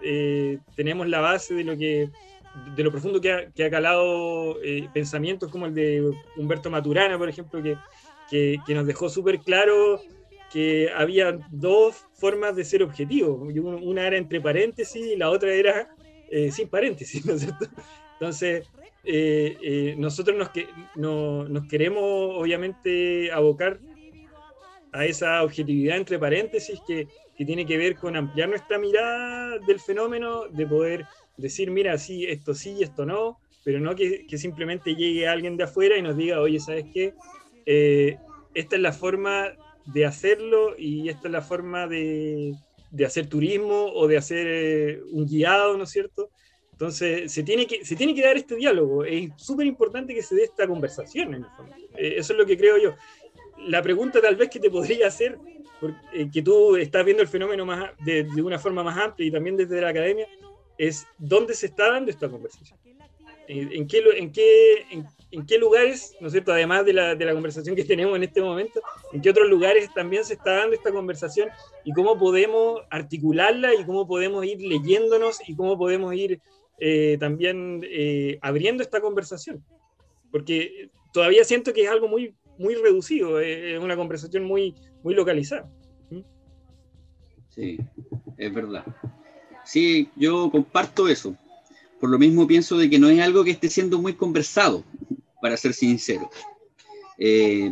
tenemos 0.76 1.08
la 1.08 1.22
base 1.22 1.54
de 1.54 1.64
lo 1.64 1.78
que 1.78 2.10
de 2.76 2.84
lo 2.84 2.92
profundo 2.92 3.20
que 3.20 3.32
ha, 3.32 3.52
que 3.52 3.68
calado 3.72 4.58
pensamientos 4.94 5.50
como 5.50 5.66
el 5.66 5.74
de 5.74 6.14
Humberto 6.38 6.70
Maturana, 6.70 7.18
por 7.18 7.28
ejemplo, 7.28 7.64
que, 7.64 7.76
que, 8.30 8.58
que 8.66 8.76
nos 8.76 8.86
dejó 8.86 9.10
súper 9.10 9.40
claro 9.40 10.00
que 10.52 10.92
había 10.96 11.40
dos 11.50 12.06
formas 12.14 12.56
de 12.56 12.64
ser 12.64 12.84
objetivo. 12.84 13.34
Una 13.82 14.06
era 14.06 14.18
entre 14.18 14.40
paréntesis 14.40 15.04
y 15.04 15.16
la 15.16 15.32
otra 15.32 15.52
era 15.52 15.90
eh, 16.36 16.52
sin 16.52 16.68
paréntesis, 16.68 17.24
¿no 17.28 17.34
es 17.34 17.42
cierto? 17.42 17.68
Entonces, 18.14 18.68
eh, 19.04 19.56
eh, 19.62 19.96
nosotros 20.00 20.36
nos, 20.36 20.50
que, 20.50 20.68
no, 20.96 21.48
nos 21.48 21.68
queremos 21.68 22.02
obviamente 22.02 23.32
abocar 23.32 23.80
a 24.92 25.06
esa 25.06 25.44
objetividad 25.44 25.98
entre 25.98 26.18
paréntesis 26.18 26.80
que, 26.88 27.08
que, 27.38 27.46
tiene 27.46 27.68
que 27.68 27.78
ver 27.78 27.98
con 27.98 28.16
ampliar 28.16 28.50
nuestra 28.50 28.80
mirada 28.80 29.60
del 29.60 29.80
fenómeno, 29.80 30.48
de 30.48 30.66
poder 30.66 31.06
decir, 31.38 31.70
mira, 31.70 31.96
sí, 32.00 32.26
esto 32.26 32.56
sí, 32.56 32.82
esto 32.82 33.06
no, 33.06 33.40
pero 33.64 33.80
no 33.80 33.96
que, 33.96 34.26
que 34.26 34.40
simplemente 34.40 34.96
llegue 34.96 35.28
alguien 35.28 35.56
de 35.56 35.66
afuera 35.66 35.98
y 35.98 36.02
nos 36.02 36.18
diga, 36.18 36.42
oye, 36.42 36.60
¿sabes 36.60 36.86
qué? 36.92 37.14
esta 38.56 38.76
es 38.76 38.82
la 38.82 38.92
forma 38.92 39.54
de 39.86 40.06
hacerlo 40.06 40.76
y 40.80 41.10
esta 41.10 41.28
es 41.28 41.32
la 41.32 41.42
forma 41.42 41.86
de, 41.88 42.56
de 42.94 43.06
hacer 43.06 43.26
turismo 43.26 43.92
o 43.92 44.08
de 44.08 44.18
hacer 44.18 44.46
eh, 44.48 45.02
un 45.12 45.26
guiado, 45.26 45.76
¿no 45.76 45.86
es 45.86 45.90
cierto? 45.90 46.30
Entonces, 46.74 47.32
se 47.32 47.42
tiene 47.42 47.66
que, 47.66 47.84
se 47.84 47.96
tiene 47.96 48.14
que 48.14 48.22
dar 48.22 48.38
este 48.38 48.56
diálogo. 48.56 49.04
Es 49.04 49.32
súper 49.36 49.66
importante 49.66 50.14
que 50.14 50.22
se 50.22 50.36
dé 50.36 50.44
esta 50.44 50.68
conversación, 50.68 51.34
en 51.34 51.44
el 51.44 51.50
fondo. 51.58 51.76
Eh, 51.98 52.16
eso 52.18 52.34
es 52.34 52.40
lo 52.40 52.46
que 52.46 52.56
creo 52.56 52.78
yo. 52.78 52.94
La 53.68 53.82
pregunta 53.82 54.22
tal 54.22 54.36
vez 54.36 54.50
que 54.50 54.60
te 54.60 54.70
podría 54.70 55.08
hacer, 55.08 55.40
porque, 55.80 55.98
eh, 56.14 56.30
que 56.32 56.44
tú 56.44 56.76
estás 56.76 57.04
viendo 57.04 57.24
el 57.24 57.30
fenómeno 57.30 57.66
más, 57.66 57.92
de, 58.06 58.26
de, 58.26 58.42
una 58.44 58.60
forma 58.60 58.84
más 58.84 58.98
amplia 58.98 59.28
y 59.28 59.32
también 59.32 59.58
desde 59.58 59.82
la 59.82 59.90
academia, 59.90 60.28
es 60.78 61.08
dónde 61.18 61.56
se 61.56 61.68
está 61.68 61.90
dando 61.90 62.12
esta 62.12 62.30
conversación. 62.30 62.78
¿En 63.48 63.88
qué, 63.88 64.04
en 64.18 64.32
qué, 64.32 64.86
en 64.92 65.06
qué 65.46 65.58
lugares, 65.58 66.16
¿no 66.22 66.28
es 66.28 66.34
cierto? 66.34 66.54
Además 66.54 66.86
de 66.86 66.94
la, 66.94 67.16
de 67.16 67.26
la 67.26 67.34
conversación 67.34 67.76
que 67.76 67.84
tenemos 67.84 68.16
en 68.16 68.24
este 68.24 68.42
momento, 68.42 68.82
en 69.12 69.22
qué 69.22 69.32
otros 69.32 69.50
lugares 69.50 69.92
también 69.94 70.24
se 70.24 70.36
está 70.36 70.58
dando 70.58 70.76
esta 70.76 70.92
conversación 70.92 71.50
y 71.84 71.92
cómo 71.92 72.18
podemos 72.18 72.82
articularla 72.92 73.74
y 73.74 73.84
cómo 73.84 74.08
podemos 74.08 74.46
ir 74.46 74.62
leyéndonos 74.62 75.40
y 75.48 75.56
cómo 75.56 75.78
podemos 75.78 76.14
ir 76.14 76.40
eh, 76.80 77.18
también 77.20 77.82
eh, 77.84 78.38
abriendo 78.42 78.84
esta 78.84 79.02
conversación. 79.02 79.64
Porque 80.32 80.90
todavía 81.12 81.44
siento 81.44 81.74
que 81.74 81.84
es 81.84 81.90
algo 81.90 82.08
muy, 82.08 82.36
muy 82.58 82.76
reducido, 82.76 83.40
es 83.40 83.80
una 83.80 83.96
conversación 83.96 84.44
muy, 84.44 84.76
muy 85.04 85.16
localizada. 85.16 85.70
¿Mm? 86.10 86.22
Sí, 87.50 87.80
es 88.38 88.54
verdad. 88.54 88.86
Sí, 89.66 90.10
yo 90.16 90.52
comparto 90.52 91.08
eso. 91.08 91.36
Por 92.00 92.10
lo 92.10 92.20
mismo 92.20 92.46
pienso 92.46 92.78
de 92.78 92.90
que 92.90 93.00
no 93.00 93.10
es 93.10 93.22
algo 93.22 93.44
que 93.44 93.52
esté 93.52 93.70
siendo 93.70 93.98
muy 93.98 94.14
conversado, 94.14 94.84
para 95.44 95.58
ser 95.58 95.74
sincero. 95.74 96.30
Eh, 97.18 97.70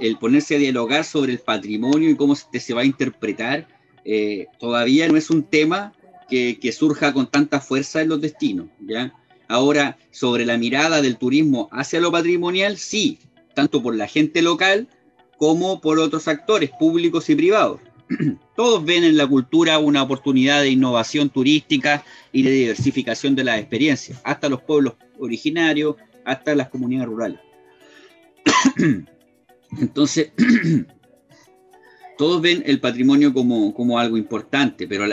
el 0.00 0.16
ponerse 0.16 0.54
a 0.54 0.58
dialogar 0.58 1.04
sobre 1.04 1.32
el 1.32 1.40
patrimonio 1.40 2.08
y 2.08 2.14
cómo 2.14 2.36
se, 2.36 2.60
se 2.60 2.72
va 2.72 2.82
a 2.82 2.84
interpretar, 2.84 3.66
eh, 4.04 4.46
todavía 4.60 5.08
no 5.08 5.16
es 5.16 5.28
un 5.28 5.42
tema 5.42 5.92
que, 6.30 6.60
que, 6.60 6.70
surja 6.70 7.12
con 7.12 7.28
tanta 7.28 7.60
fuerza 7.60 8.00
en 8.00 8.10
los 8.10 8.20
destinos. 8.20 8.68
¿ya? 8.78 9.12
Ahora, 9.48 9.98
sobre 10.12 10.46
la 10.46 10.56
mirada 10.56 11.02
del 11.02 11.16
turismo 11.16 11.68
hacia 11.72 11.98
lo 11.98 12.12
patrimonial, 12.12 12.76
sí, 12.76 13.18
tanto 13.54 13.82
por 13.82 13.96
la 13.96 14.06
gente 14.06 14.40
local 14.40 14.86
como 15.36 15.80
por 15.80 15.98
otros 15.98 16.28
actores 16.28 16.70
públicos 16.78 17.28
y 17.28 17.34
privados. 17.34 17.80
Todos 18.56 18.84
ven 18.84 19.02
en 19.02 19.16
la 19.16 19.26
cultura 19.26 19.80
una 19.80 20.04
oportunidad 20.04 20.62
de 20.62 20.70
innovación 20.70 21.28
turística 21.28 22.04
y 22.30 22.44
de 22.44 22.52
diversificación 22.52 23.34
de 23.34 23.42
las 23.42 23.58
experiencias, 23.58 24.20
hasta 24.22 24.48
los 24.48 24.62
pueblos 24.62 24.94
originarios, 25.18 25.96
hasta 26.24 26.54
las 26.54 26.68
comunidades 26.68 27.08
rurales. 27.08 27.40
Entonces, 29.80 30.32
todos 32.18 32.40
ven 32.40 32.62
el 32.66 32.80
patrimonio 32.80 33.32
como, 33.32 33.74
como 33.74 33.98
algo 33.98 34.16
importante, 34.16 34.86
pero 34.86 35.04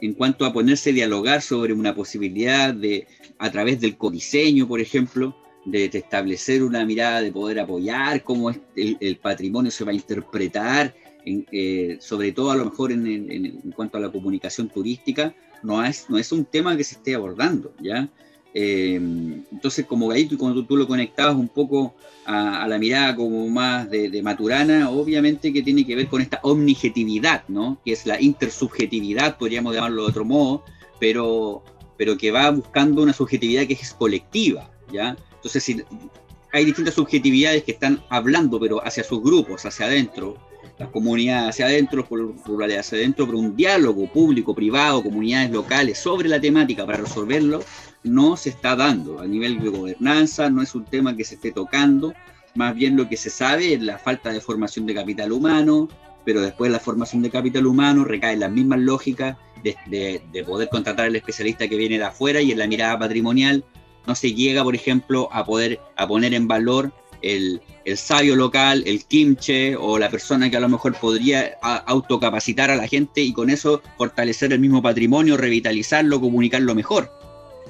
en 0.00 0.14
cuanto 0.14 0.44
a 0.44 0.52
ponerse 0.52 0.90
a 0.90 0.94
dialogar 0.94 1.42
sobre 1.42 1.72
una 1.72 1.94
posibilidad 1.94 2.74
de, 2.74 3.06
a 3.38 3.50
través 3.50 3.80
del 3.80 3.96
codiseño, 3.96 4.68
por 4.68 4.80
ejemplo, 4.80 5.36
de, 5.64 5.86
establecer 5.86 6.62
una 6.62 6.84
mirada, 6.84 7.22
de 7.22 7.32
poder 7.32 7.60
apoyar 7.60 8.22
cómo 8.22 8.50
el, 8.76 9.18
patrimonio 9.22 9.70
se 9.70 9.84
va 9.84 9.90
a 9.90 9.94
interpretar, 9.94 10.94
eh, 11.24 11.98
sobre 12.00 12.32
todo 12.32 12.50
a 12.50 12.56
lo 12.56 12.66
mejor 12.66 12.92
en, 12.92 13.06
en, 13.06 13.72
cuanto 13.72 13.98
a 13.98 14.00
la 14.00 14.10
comunicación 14.10 14.68
turística, 14.68 15.34
no 15.62 15.84
es, 15.84 16.08
no 16.08 16.18
es 16.18 16.32
un 16.32 16.44
tema 16.44 16.76
que 16.76 16.84
se 16.84 16.96
esté 16.96 17.14
abordando, 17.14 17.74
¿ya? 17.80 18.08
Eh, 18.52 18.96
entonces, 19.52 19.86
como 19.86 20.10
ahí 20.10 20.28
cuando 20.36 20.64
tú, 20.64 20.76
lo 20.76 20.86
conectabas 20.86 21.36
un 21.36 21.48
poco 21.48 21.94
a, 22.24 22.66
la 22.68 22.78
mirada 22.78 23.14
como 23.14 23.48
más 23.48 23.88
de, 23.90 24.20
Maturana, 24.22 24.90
obviamente 24.90 25.52
que 25.52 25.62
tiene 25.62 25.86
que 25.86 25.96
ver 25.96 26.08
con 26.08 26.20
esta 26.20 26.40
omnijetividad, 26.42 27.44
¿no? 27.48 27.80
Que 27.84 27.92
es 27.92 28.06
la 28.06 28.20
intersubjetividad, 28.20 29.38
podríamos 29.38 29.74
llamarlo 29.74 30.02
de 30.02 30.08
otro 30.08 30.24
modo, 30.24 30.64
pero, 30.98 31.62
pero 31.96 32.16
que 32.16 32.30
va 32.30 32.50
buscando 32.50 33.02
una 33.02 33.12
subjetividad 33.12 33.66
que 33.66 33.74
es 33.74 33.94
colectiva, 33.94 34.70
¿ya? 34.92 35.16
Entonces, 35.36 35.62
si 35.62 35.82
hay 36.52 36.64
distintas 36.64 36.94
subjetividades 36.94 37.62
que 37.62 37.72
están 37.72 38.02
hablando, 38.08 38.58
pero 38.58 38.84
hacia 38.84 39.04
sus 39.04 39.22
grupos, 39.22 39.64
hacia 39.64 39.86
adentro, 39.86 40.36
las 40.78 40.88
comunidades 40.88 41.50
hacia 41.50 41.66
adentro, 41.66 42.06
los 42.10 42.44
rurales 42.44 42.78
hacia 42.78 42.98
adentro, 42.98 43.26
pero 43.26 43.38
un 43.38 43.54
diálogo 43.54 44.10
público, 44.10 44.54
privado, 44.54 45.02
comunidades 45.02 45.50
locales 45.50 45.98
sobre 45.98 46.28
la 46.28 46.40
temática 46.40 46.86
para 46.86 46.98
resolverlo, 46.98 47.62
no 48.02 48.36
se 48.36 48.50
está 48.50 48.76
dando 48.76 49.20
a 49.20 49.26
nivel 49.26 49.60
de 49.60 49.68
gobernanza, 49.68 50.50
no 50.50 50.62
es 50.62 50.74
un 50.74 50.84
tema 50.84 51.16
que 51.16 51.24
se 51.24 51.34
esté 51.34 51.52
tocando, 51.52 52.14
más 52.54 52.74
bien 52.74 52.96
lo 52.96 53.08
que 53.08 53.16
se 53.16 53.30
sabe 53.30 53.74
es 53.74 53.82
la 53.82 53.98
falta 53.98 54.30
de 54.30 54.40
formación 54.40 54.86
de 54.86 54.94
capital 54.94 55.32
humano, 55.32 55.88
pero 56.24 56.40
después 56.40 56.70
la 56.70 56.80
formación 56.80 57.22
de 57.22 57.30
capital 57.30 57.66
humano 57.66 58.04
recae 58.04 58.34
en 58.34 58.40
las 58.40 58.50
mismas 58.50 58.80
lógicas 58.80 59.36
de, 59.62 60.22
poder 60.46 60.68
contratar 60.68 61.06
al 61.06 61.16
especialista 61.16 61.68
que 61.68 61.76
viene 61.76 61.98
de 61.98 62.04
afuera 62.04 62.40
y 62.40 62.52
en 62.52 62.58
la 62.58 62.66
mirada 62.66 62.98
patrimonial 62.98 63.64
no 64.06 64.14
se 64.14 64.32
llega, 64.32 64.64
por 64.64 64.74
ejemplo, 64.74 65.28
a 65.32 65.44
poder 65.44 65.80
a 65.96 66.06
poner 66.06 66.32
en 66.34 66.48
valor 66.48 66.92
el, 67.22 67.60
el, 67.84 67.98
sabio 67.98 68.34
local, 68.34 68.82
el 68.86 69.04
kimche 69.04 69.76
o 69.76 69.98
la 69.98 70.08
persona 70.08 70.50
que 70.50 70.56
a 70.56 70.60
lo 70.60 70.70
mejor 70.70 70.94
podría 70.94 71.52
autocapacitar 71.62 72.70
a 72.70 72.76
la 72.76 72.88
gente 72.88 73.20
y 73.20 73.34
con 73.34 73.50
eso 73.50 73.82
fortalecer 73.98 74.54
el 74.54 74.60
mismo 74.60 74.80
patrimonio, 74.80 75.36
revitalizarlo, 75.36 76.20
comunicarlo 76.20 76.74
mejor. 76.74 77.19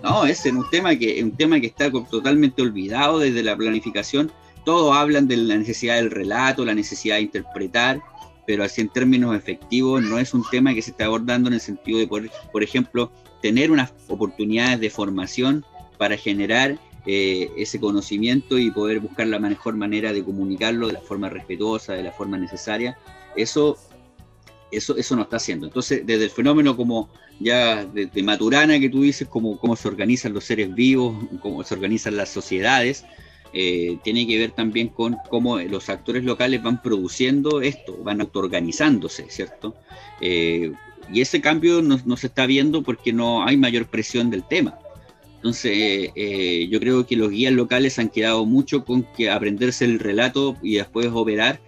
No, 0.03 0.25
es 0.25 0.45
un 0.47 0.69
tema 0.71 0.97
que, 0.97 1.23
un 1.23 1.33
tema 1.33 1.61
que 1.61 1.67
está 1.67 1.91
totalmente 1.91 2.63
olvidado 2.63 3.19
desde 3.19 3.43
la 3.43 3.57
planificación. 3.57 4.33
Todos 4.65 4.97
hablan 4.97 5.29
de 5.29 5.37
la 5.37 5.57
necesidad 5.57 5.97
del 5.97 6.11
relato, 6.11 6.65
la 6.65 6.75
necesidad 6.75 7.17
de 7.17 7.23
interpretar, 7.23 8.01
pero 8.47 8.65
así 8.65 8.81
en 8.81 8.89
términos 8.89 9.37
efectivos 9.37 10.03
no 10.03 10.19
es 10.19 10.35
un 10.35 10.45
tema 10.51 10.75
que 10.75 10.83
se 10.83 10.91
está 10.91 11.07
abordando 11.07 11.49
en 11.49 11.55
el 11.55 11.61
sentido 11.61 11.99
de 11.99 12.07
poder, 12.07 12.31
por 12.53 12.63
ejemplo, 12.63 13.11
tener 13.43 13.71
unas 13.71 13.93
oportunidades 14.09 14.81
de 14.81 14.91
formación 14.91 15.65
para 15.99 16.17
generar 16.17 16.79
eh, 17.07 17.51
ese 17.57 17.81
conocimiento 17.81 18.59
y 18.59 18.71
poder 18.71 19.01
buscar 19.01 19.27
la 19.27 19.39
mejor 19.39 19.75
manera 19.77 20.13
de 20.13 20.25
comunicarlo 20.25 20.87
de 20.87 20.95
la 20.95 21.01
forma 21.01 21.31
respetuosa, 21.31 21.95
de 21.95 22.03
la 22.03 22.13
forma 22.13 22.37
necesaria. 22.37 22.99
Eso, 23.37 23.79
eso, 24.71 24.97
eso 24.97 25.17
no 25.17 25.23
está 25.23 25.37
haciendo. 25.37 25.67
Entonces, 25.67 26.03
desde 26.05 26.25
el 26.25 26.31
fenómeno 26.31 26.77
como 26.77 27.11
ya 27.39 27.85
de, 27.85 28.23
Maturana 28.23 28.79
que 28.79 28.89
tú 28.89 29.03
dices, 29.03 29.27
cómo, 29.29 29.59
cómo 29.59 29.77
se 29.77 29.89
organizan 29.89 30.33
los 30.33 30.45
seres 30.45 30.75
vivos, 30.75 31.17
cómo 31.41 31.65
se 31.65 31.75
organizan 31.75 32.17
las 32.17 32.29
sociedades, 32.29 33.05
eh, 33.53 33.99
tiene 34.05 34.27
que 34.27 34.39
ver 34.39 34.53
también 34.53 34.89
con 34.89 35.17
cómo 35.29 35.59
los 35.59 35.89
actores 35.89 36.23
locales 36.23 36.63
van 36.63 36.81
produciendo 36.83 37.61
esto, 37.61 37.97
van 38.03 38.21
autoorganizándose, 38.21 39.27
¿cierto? 39.29 39.75
Eh, 40.21 40.73
y 41.13 41.21
ese 41.21 41.41
cambio 41.41 41.83
no, 41.83 42.17
se 42.17 42.29
está 42.29 42.47
viendo 42.47 42.83
porque 42.83 43.13
no 43.13 43.45
hay 43.45 43.57
mayor 43.57 43.87
presión 43.87 44.31
del 44.31 44.47
tema. 44.47 44.79
Entonces, 45.37 46.11
eh, 46.15 46.69
yo 46.71 46.79
creo 46.79 47.07
que 47.07 47.17
los 47.17 47.31
guías 47.31 47.53
locales 47.53 47.99
han 47.99 48.11
quedado 48.11 48.45
mucho 48.45 48.85
con 48.85 49.03
que 49.17 49.31
aprenderse 49.31 49.87
el 49.87 49.99
relato 49.99 50.57
y 50.63 50.75
después 50.75 51.09
operar, 51.13 51.61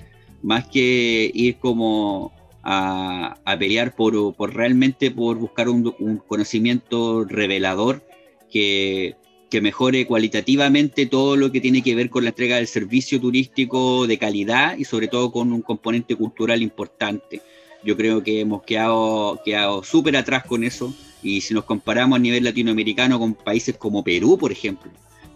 más 0.42 0.68
que 0.68 1.30
ir 1.34 1.56
como 1.56 2.32
a, 2.62 3.56
pelear 3.58 3.94
por, 3.94 4.34
por, 4.34 4.54
realmente 4.54 5.10
por 5.10 5.38
buscar 5.38 5.68
un, 5.68 5.92
conocimiento 6.26 7.24
revelador 7.24 8.02
que, 8.50 9.16
que, 9.50 9.60
mejore 9.60 10.06
cualitativamente 10.06 11.06
todo 11.06 11.36
lo 11.36 11.50
que 11.50 11.60
tiene 11.60 11.82
que 11.82 11.94
ver 11.94 12.10
con 12.10 12.24
la 12.24 12.30
entrega 12.30 12.56
del 12.56 12.66
servicio 12.66 13.20
turístico 13.20 14.06
de 14.06 14.18
calidad 14.18 14.76
y 14.76 14.84
sobre 14.84 15.08
todo 15.08 15.32
con 15.32 15.52
un 15.52 15.62
componente 15.62 16.14
cultural 16.16 16.62
importante. 16.62 17.42
Yo 17.84 17.96
creo 17.96 18.22
que 18.22 18.40
hemos 18.40 18.62
quedado, 18.62 19.40
quedado 19.44 19.82
súper 19.82 20.16
atrás 20.16 20.44
con 20.44 20.62
eso 20.62 20.94
y 21.22 21.40
si 21.40 21.54
nos 21.54 21.64
comparamos 21.64 22.16
a 22.16 22.20
nivel 22.20 22.44
latinoamericano 22.44 23.18
con 23.18 23.34
países 23.34 23.76
como 23.76 24.04
Perú, 24.04 24.38
por 24.38 24.52
ejemplo, 24.52 24.90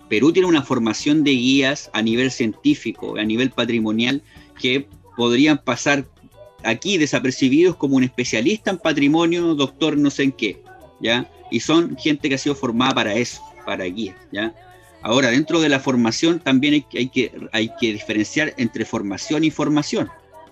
Perú 0.08 0.32
tiene 0.32 0.48
una 0.48 0.62
formación 0.62 1.24
de 1.24 1.32
guías 1.32 1.90
a 1.92 2.02
nivel 2.02 2.30
científico, 2.30 3.16
a 3.16 3.24
nivel 3.24 3.50
patrimonial, 3.50 4.22
que 4.60 4.86
podrían 5.16 5.58
pasar 5.58 6.06
aquí 6.66 6.98
desapercibidos 6.98 7.76
como 7.76 7.96
un 7.96 8.04
especialista 8.04 8.70
en 8.70 8.78
patrimonio, 8.78 9.54
doctor 9.54 9.96
no 9.96 10.10
sé 10.10 10.24
en 10.24 10.32
qué, 10.32 10.62
¿ya? 11.00 11.30
Y 11.50 11.60
son 11.60 11.96
gente 11.96 12.28
que 12.28 12.34
ha 12.34 12.38
sido 12.38 12.54
formada 12.54 12.94
para 12.94 13.14
eso, 13.14 13.40
para 13.64 13.84
guía, 13.84 14.16
¿ya? 14.32 14.54
Ahora, 15.02 15.30
dentro 15.30 15.60
de 15.60 15.68
la 15.68 15.78
formación 15.78 16.40
también 16.40 16.84
hay, 16.92 17.08
que, 17.08 17.30
que 17.80 17.92
diferenciar 17.92 18.54
entre 18.56 18.84
formación 18.84 19.44
y 19.44 19.50
formación, 19.50 20.08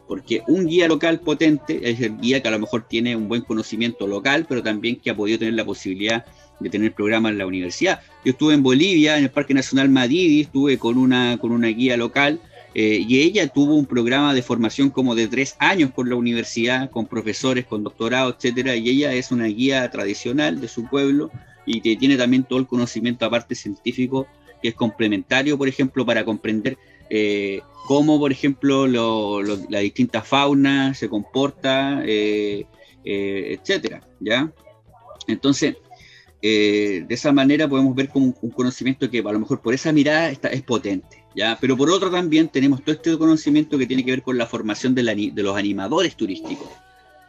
porque 0.07 0.43
un 0.47 0.67
guía 0.67 0.87
local 0.87 1.19
potente 1.21 1.81
es 1.91 2.01
el 2.01 2.17
guía 2.19 2.41
que 2.41 2.49
a 2.49 2.53
lo 2.53 2.61
mejor 2.61 2.87
tiene 2.87 3.17
un 3.17 3.27
buen 3.27 3.43
conocimiento 3.43 4.07
local, 4.07 4.47
pero 4.49 4.63
también 4.63 4.97
que 4.97 5.11
ha 5.11 5.17
podido 5.17 5.41
tener 5.41 5.55
la 5.55 5.65
posibilidad 5.65 6.25
de 6.61 6.71
tener 6.71 6.93
programas 6.93 7.33
en 7.33 7.39
la 7.39 7.47
universidad. 7.47 8.01
Yo 8.25 8.31
estuve 8.31 8.55
en 8.55 8.63
Bolivia, 8.63 9.19
en 9.19 9.25
el 9.25 9.31
Parque 9.31 9.55
Nacional 9.55 9.89
Madidi, 9.89 10.43
estuve 10.43 10.79
con 10.79 10.99
una, 10.99 11.37
con 11.39 11.51
una 11.51 11.69
guía 11.69 11.97
local, 11.97 12.41
eh, 12.75 13.05
y 13.07 13.21
ella 13.21 13.47
tuvo 13.47 13.77
un 13.77 13.87
programa 13.87 14.35
de 14.35 14.43
formación 14.43 14.91
como 14.91 15.15
de 15.15 15.29
tres 15.29 15.55
años 15.61 15.93
con 15.93 16.09
la 16.09 16.17
universidad, 16.17 16.91
con 16.91 17.07
profesores, 17.07 17.67
con 17.67 17.85
doctorado, 17.85 18.35
etcétera, 18.37 18.75
y 18.75 18.89
ella 18.89 19.13
es 19.13 19.31
una 19.31 19.47
guía 19.47 19.89
tradicional 19.91 20.61
de 20.61 20.67
su 20.67 20.89
pueblo 20.89 21.31
y 21.67 21.81
que 21.81 21.97
tiene 21.97 22.17
también 22.17 22.43
todo 22.43 22.59
el 22.59 22.67
conocimiento 22.67 23.25
aparte 23.25 23.55
científico 23.55 24.27
que 24.61 24.69
es 24.71 24.75
complementario, 24.75 25.57
por 25.57 25.69
ejemplo, 25.69 26.05
para 26.05 26.25
comprender 26.25 26.77
eh, 27.11 27.61
cómo, 27.87 28.19
por 28.19 28.33
ejemplo, 28.33 28.89
la 28.89 29.79
distinta 29.79 30.23
fauna 30.23 30.95
se 30.95 31.09
comporta, 31.09 32.03
eh, 32.05 32.67
etcétera, 33.05 34.01
¿ya? 34.19 34.53
Entonces, 35.29 35.77
de 36.43 37.07
esa 37.09 37.33
manera 37.33 37.69
podemos 37.69 37.95
ver 37.95 38.09
como 38.09 38.35
un, 38.41 38.51
conocimiento 38.51 39.09
que 39.09 39.21
a 39.21 39.33
lo 39.33 39.39
mejor 39.39 39.61
por 39.61 39.75
esa 39.75 39.93
mirada 39.93 40.31
está, 40.31 40.49
es 40.49 40.63
potente. 40.63 41.24
¿Ya? 41.35 41.59
Pero 41.61 41.77
por 41.77 41.91
otro 41.91 42.11
también 42.11 42.49
tenemos 42.49 42.83
todo 42.83 42.95
este 42.95 43.17
conocimiento 43.19 43.79
que 43.79 43.87
tiene 43.87 44.05
que 44.05 44.13
ver 44.13 44.23
con 44.23 44.39
la 44.39 44.47
formación 44.47 44.95
de, 44.95 45.03
los 45.35 45.57
animadores 45.57 46.17
turísticos. 46.17 46.69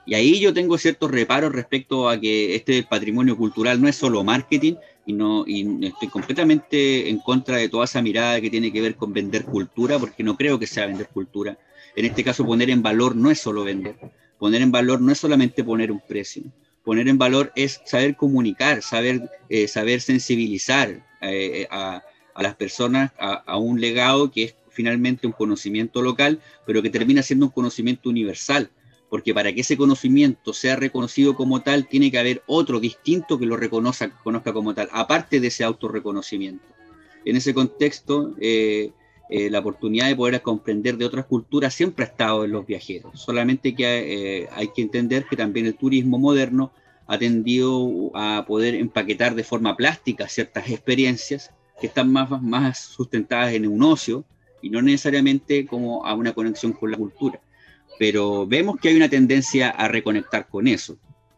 Y 0.05 0.13
ahí 0.13 0.39
yo 0.39 0.53
tengo 0.53 0.77
ciertos 0.77 1.09
reparos 1.09 1.51
respecto 1.51 2.07
a 2.07 2.19
que 2.19 2.55
este 2.55 2.83
patrimonio 2.83 3.35
cultural 3.35 3.81
no 3.81 3.87
es 3.87 3.95
solo 3.95 4.23
marketing, 4.23 4.75
y 5.07 5.13
no 5.13 5.43
y 5.47 5.85
estoy 5.85 6.07
completamente 6.07 7.09
en 7.09 7.19
contra 7.19 7.57
de 7.57 7.69
toda 7.69 7.85
esa 7.85 8.01
mirada 8.01 8.41
que 8.41 8.49
tiene 8.49 8.71
que 8.71 8.81
ver 8.81 8.95
con 8.95 9.13
vender 9.13 9.45
cultura, 9.45 9.97
porque 9.99 10.23
no 10.23 10.35
creo 10.35 10.59
que 10.59 10.67
sea 10.67 10.85
vender 10.85 11.07
cultura. 11.09 11.57
En 11.95 12.05
este 12.05 12.23
caso, 12.23 12.45
poner 12.45 12.69
en 12.69 12.81
valor 12.81 13.15
no 13.15 13.31
es 13.31 13.39
solo 13.39 13.63
vender. 13.63 13.95
Poner 14.37 14.61
en 14.61 14.71
valor 14.71 15.01
no 15.01 15.11
es 15.11 15.19
solamente 15.19 15.63
poner 15.63 15.91
un 15.91 16.01
precio. 16.01 16.43
Poner 16.83 17.07
en 17.07 17.17
valor 17.17 17.51
es 17.55 17.81
saber 17.85 18.15
comunicar, 18.15 18.81
saber, 18.81 19.29
eh, 19.49 19.67
saber 19.67 20.01
sensibilizar 20.01 21.03
eh, 21.21 21.67
a, 21.71 22.03
a, 22.35 22.43
las 22.43 22.55
personas 22.55 23.11
a, 23.17 23.57
un 23.57 23.81
legado 23.81 24.29
que 24.29 24.43
es 24.43 24.55
finalmente 24.69 25.25
un 25.25 25.33
conocimiento 25.33 26.01
local, 26.01 26.39
pero 26.67 26.83
que 26.83 26.89
termina 26.91 27.23
siendo 27.23 27.47
un 27.47 27.51
conocimiento 27.51 28.09
universal 28.09 28.69
porque 29.09 29.33
para 29.33 29.53
que 29.53 29.61
ese 29.61 29.77
conocimiento 29.77 30.51
sea 30.51 30.75
reconocido 30.75 31.35
como 31.35 31.61
tal, 31.61 31.87
tiene 31.87 32.11
que 32.11 32.19
haber 32.19 32.43
otro 32.47 32.79
distinto 32.79 33.39
que 33.39 33.45
lo 33.45 33.55
reconozca, 33.55 34.09
conozca 34.23 34.51
como 34.51 34.73
tal, 34.73 34.89
aparte 34.91 35.39
de 35.39 35.47
ese 35.47 35.63
autorreconocimiento. 35.63 36.65
En 37.23 37.35
ese 37.35 37.53
contexto, 37.53 38.35
eh, 38.41 38.91
eh, 39.29 39.49
la 39.49 39.59
oportunidad 39.59 40.07
de 40.07 40.15
poder 40.15 40.41
comprender 40.41 40.97
de 40.97 41.05
otras 41.05 41.25
culturas 41.25 41.73
siempre 41.73 42.05
ha 42.05 42.07
estado 42.09 42.45
en 42.45 42.51
los 42.51 42.65
viajeros, 42.65 43.19
solamente 43.19 43.73
que 43.73 44.41
eh, 44.43 44.49
hay 44.51 44.67
que 44.69 44.81
entender 44.81 45.25
que 45.29 45.35
también 45.35 45.65
el 45.65 45.75
turismo 45.75 46.19
moderno 46.19 46.71
ha 47.07 47.17
tendido 47.17 48.11
a 48.15 48.45
poder 48.47 48.75
empaquetar 48.75 49.35
de 49.35 49.43
forma 49.43 49.75
plástica 49.77 50.27
ciertas 50.27 50.69
experiencias 50.69 51.51
que 51.79 51.87
están 51.87 52.11
más, 52.11 52.29
más 52.41 52.79
sustentadas 52.79 53.53
en 53.53 53.67
un 53.67 53.83
ocio 53.83 54.23
y 54.61 54.69
no 54.69 54.81
necesariamente 54.81 55.65
como 55.65 56.05
a 56.05 56.13
una 56.13 56.33
conexión 56.33 56.73
con 56.73 56.91
la 56.91 56.97
cultura 56.97 57.39
pero 57.97 58.45
vemos 58.45 58.77
que 58.79 58.89
hay 58.89 58.95
una 58.95 59.09
tendencia 59.09 59.69
a 59.69 59.87
reconectar 59.87 60.47
con 60.47 60.67
eso. 60.67 60.97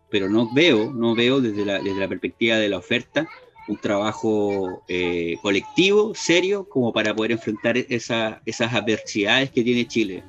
Pero 0.09 0.29
no 0.29 0.53
veo, 0.53 0.91
no 0.93 1.15
veo 1.15 1.41
desde 1.41 1.65
la, 1.65 1.79
desde 1.79 1.99
la 1.99 2.07
perspectiva 2.07 2.57
de 2.57 2.69
la 2.69 2.77
oferta 2.77 3.27
un 3.67 3.77
trabajo 3.77 4.81
eh, 4.87 5.35
colectivo, 5.41 6.15
serio, 6.15 6.69
como 6.69 6.93
para 6.93 7.13
poder 7.13 7.33
enfrentar 7.33 7.75
esa, 7.77 8.41
esas 8.45 8.73
adversidades 8.73 9.51
que 9.51 9.61
tiene 9.61 9.85
Chile. 9.85 10.23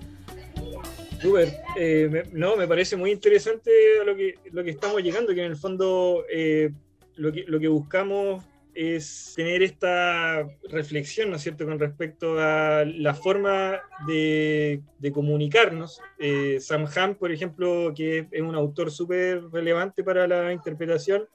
Super, 1.23 1.49
eh, 1.77 2.25
no, 2.33 2.57
me 2.57 2.67
parece 2.67 2.97
muy 2.97 3.13
interesante 3.13 3.71
lo 4.05 4.17
que, 4.17 4.35
lo 4.51 4.65
que 4.65 4.71
estamos 4.71 5.01
llegando, 5.05 5.33
que 5.33 5.45
en 5.45 5.53
el 5.53 5.57
fondo 5.57 6.25
eh, 6.29 6.71
lo, 7.15 7.31
que, 7.31 7.45
lo 7.47 7.61
que 7.61 7.69
buscamos 7.69 8.43
es 8.79 9.33
tener 9.35 9.65
esta 9.65 10.47
reflexión, 10.71 11.31
¿no 11.31 11.37
es 11.37 11.43
cierto?, 11.43 11.67
con 11.67 11.81
respecto 11.81 12.39
a 12.39 12.85
la 12.85 13.13
forma 13.13 13.81
de, 14.07 14.81
comunicarnos. 15.13 16.01
Eh, 16.17 16.59
Sam 16.61 16.87
Ham, 16.95 17.17
por 17.17 17.33
ejemplo, 17.33 17.93
que 17.93 18.29
es 18.31 18.41
un 18.41 18.55
autor 18.55 18.93
súper 18.93 19.43
relevante 19.51 20.05
para 20.05 20.29
la 20.29 20.53
interpretación 20.53 21.27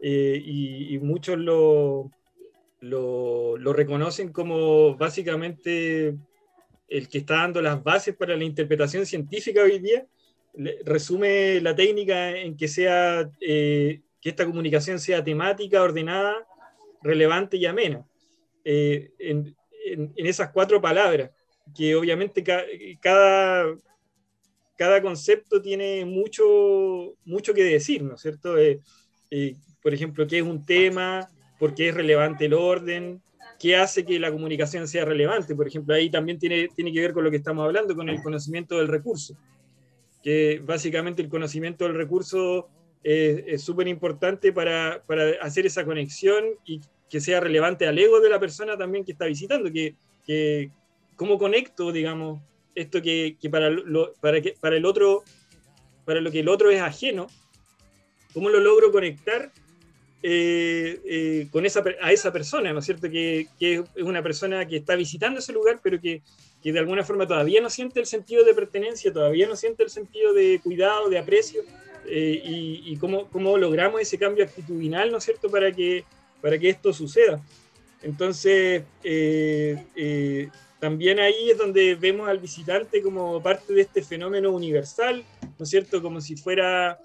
eh, 0.00 0.40
y, 0.40 0.96
muchos 0.98 1.36
lo, 1.36 2.12
lo, 2.78 3.58
lo, 3.58 3.72
reconocen 3.72 4.30
como 4.30 4.94
básicamente 4.96 6.14
el 6.88 7.08
que 7.08 7.18
está 7.18 7.38
dando 7.38 7.60
las 7.60 7.82
bases 7.82 8.14
para 8.14 8.36
la 8.36 8.44
interpretación 8.44 9.04
científica 9.04 9.64
hoy 9.64 9.80
día, 9.80 10.06
resume 10.84 11.60
la 11.60 11.74
técnica 11.74 12.36
en 12.38 12.56
que 12.56 12.68
sea... 12.68 13.28
Eh, 13.40 14.00
que 14.20 14.30
esta 14.30 14.44
comunicación 14.44 14.98
sea 14.98 15.22
temática, 15.22 15.80
ordenada 15.80 16.44
relevante 17.02 17.56
y 17.56 17.66
amena. 17.66 18.04
Eh, 18.64 19.12
en, 19.18 19.54
esas 20.16 20.50
cuatro 20.52 20.80
palabras, 20.80 21.30
que 21.74 21.94
obviamente 21.94 22.44
cada, 23.00 23.66
cada 24.76 25.00
concepto 25.00 25.62
tiene 25.62 26.04
mucho, 26.04 27.14
mucho 27.24 27.54
que 27.54 27.64
decir, 27.64 28.02
¿no 28.02 28.16
es 28.16 28.20
cierto? 28.20 28.58
Eh, 28.58 28.80
eh, 29.30 29.54
por 29.82 29.94
ejemplo, 29.94 30.26
qué 30.26 30.38
es 30.38 30.44
un 30.44 30.66
tema, 30.66 31.28
por 31.58 31.74
qué 31.74 31.88
es 31.88 31.94
relevante 31.94 32.44
el 32.44 32.52
orden, 32.52 33.22
qué 33.58 33.76
hace 33.76 34.04
que 34.04 34.18
la 34.18 34.30
comunicación 34.30 34.86
sea 34.86 35.04
relevante. 35.04 35.54
Por 35.54 35.66
ejemplo, 35.66 35.94
ahí 35.94 36.10
también 36.10 36.38
tiene, 36.38 36.68
tiene 36.68 36.92
que 36.92 37.00
ver 37.00 37.12
con 37.12 37.24
lo 37.24 37.30
que 37.30 37.38
estamos 37.38 37.64
hablando, 37.64 37.96
con 37.96 38.08
el 38.08 38.22
conocimiento 38.22 38.76
del 38.76 38.88
recurso, 38.88 39.36
que 40.22 40.60
básicamente 40.62 41.22
el 41.22 41.28
conocimiento 41.28 41.84
del 41.84 41.94
recurso 41.94 42.68
es 43.02 43.62
súper 43.62 43.88
importante 43.88 44.52
para, 44.52 45.02
para, 45.06 45.30
hacer 45.40 45.66
esa 45.66 45.84
conexión 45.84 46.44
y 46.64 46.80
que 47.08 47.20
sea 47.20 47.40
relevante 47.40 47.86
al 47.86 47.98
ego 47.98 48.20
de 48.20 48.28
la 48.28 48.40
persona 48.40 48.76
también 48.76 49.04
que 49.04 49.12
está 49.12 49.26
visitando, 49.26 49.72
que, 49.72 49.94
que 50.26 50.70
cómo 51.16 51.38
conecto, 51.38 51.90
digamos, 51.90 52.40
esto 52.74 53.02
que, 53.02 53.36
que 53.40 53.50
para, 53.50 53.70
lo, 53.70 54.12
para, 54.20 54.40
que, 54.40 54.54
para 54.60 54.76
el 54.76 54.84
otro, 54.84 55.24
para 56.04 56.20
lo 56.20 56.30
que 56.30 56.40
el 56.40 56.48
otro 56.48 56.70
es 56.70 56.80
ajeno, 56.80 57.26
cómo 58.32 58.50
lo 58.50 58.60
logro 58.60 58.92
conectar 58.92 59.50
eh, 60.22 61.00
eh, 61.04 61.48
con 61.50 61.64
esa, 61.64 61.82
a 62.00 62.12
esa 62.12 62.32
persona, 62.32 62.72
¿no 62.72 62.80
es 62.80 62.84
cierto? 62.84 63.08
Que, 63.08 63.48
que, 63.58 63.84
es 63.94 64.02
una 64.02 64.22
persona 64.22 64.66
que 64.66 64.76
está 64.76 64.96
visitando 64.96 65.40
ese 65.40 65.52
lugar, 65.52 65.80
pero 65.82 66.00
que, 66.00 66.22
que, 66.62 66.72
de 66.72 66.78
alguna 66.78 67.04
forma 67.04 67.26
todavía 67.26 67.60
no 67.60 67.70
siente 67.70 68.00
el 68.00 68.06
sentido 68.06 68.44
de 68.44 68.54
pertenencia, 68.54 69.12
todavía 69.12 69.48
no 69.48 69.56
siente 69.56 69.82
el 69.82 69.90
sentido 69.90 70.34
de 70.34 70.60
cuidado, 70.62 71.08
de 71.08 71.18
aprecio, 71.18 71.62
eh, 72.06 72.42
y, 72.84 72.96
cómo, 72.96 73.28
cómo, 73.28 73.56
logramos 73.58 74.00
ese 74.00 74.18
cambio 74.18 74.44
actitudinal, 74.44 75.10
¿no 75.10 75.18
es 75.18 75.24
cierto?, 75.24 75.50
para 75.50 75.72
que, 75.72 76.04
para 76.40 76.58
que 76.58 76.68
esto 76.68 76.92
suceda. 76.92 77.42
Entonces, 78.02 78.84
eh, 79.02 79.84
eh, 79.96 80.48
también 80.78 81.18
ahí 81.18 81.50
es 81.50 81.58
donde 81.58 81.94
vemos 81.94 82.28
al 82.28 82.38
visitante 82.38 83.02
como 83.02 83.42
parte 83.42 83.72
de 83.72 83.82
este 83.82 84.02
fenómeno 84.02 84.50
universal, 84.52 85.24
¿no 85.58 85.62
es 85.64 85.68
cierto?, 85.68 86.00
como 86.00 86.20
si 86.20 86.36
fuera 86.36 86.98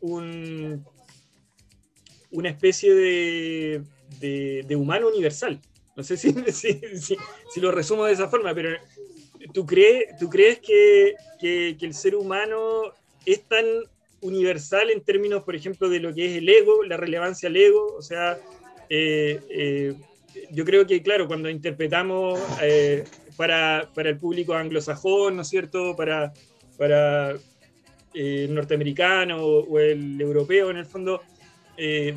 un, 0.00 0.84
una 2.30 2.48
especie 2.50 2.94
de, 2.94 3.82
de, 4.20 4.76
humano 4.76 5.08
universal. 5.08 5.60
No 5.96 6.02
sé 6.02 6.16
si, 6.16 6.32
si, 6.52 6.80
si, 7.52 7.60
lo 7.60 7.70
resumo 7.70 8.04
de 8.04 8.12
esa 8.12 8.28
forma, 8.28 8.54
pero 8.54 8.78
¿tú 9.52 9.64
crees, 9.64 10.16
tú 10.18 10.28
crees 10.28 10.58
que, 10.58 11.14
que, 11.40 11.76
que 11.78 11.86
el 11.86 11.94
ser 11.94 12.14
humano 12.14 12.92
es 13.24 13.42
tan 13.42 13.64
universal 14.24 14.90
en 14.90 15.02
términos, 15.02 15.44
por 15.44 15.54
ejemplo, 15.54 15.88
de 15.88 16.00
lo 16.00 16.12
que 16.14 16.26
es 16.26 16.38
el 16.38 16.48
ego, 16.48 16.82
la 16.82 16.96
relevancia 16.96 17.48
al 17.48 17.56
ego. 17.56 17.94
O 17.96 18.02
sea, 18.02 18.38
eh, 18.88 19.38
eh, 19.50 19.94
yo 20.50 20.64
creo 20.64 20.86
que, 20.86 21.02
claro, 21.02 21.28
cuando 21.28 21.50
interpretamos 21.50 22.40
eh, 22.62 23.04
para, 23.36 23.90
para, 23.94 24.08
el 24.08 24.16
público 24.16 24.54
anglosajón, 24.54 25.36
¿no 25.36 25.42
es 25.42 25.48
cierto? 25.48 25.94
Para, 25.94 26.32
para 26.78 27.36
el 28.14 28.54
norteamericano 28.54 29.44
o, 29.44 29.78
el 29.78 30.18
europeo, 30.18 30.70
en 30.70 30.78
el 30.78 30.86
fondo, 30.86 31.20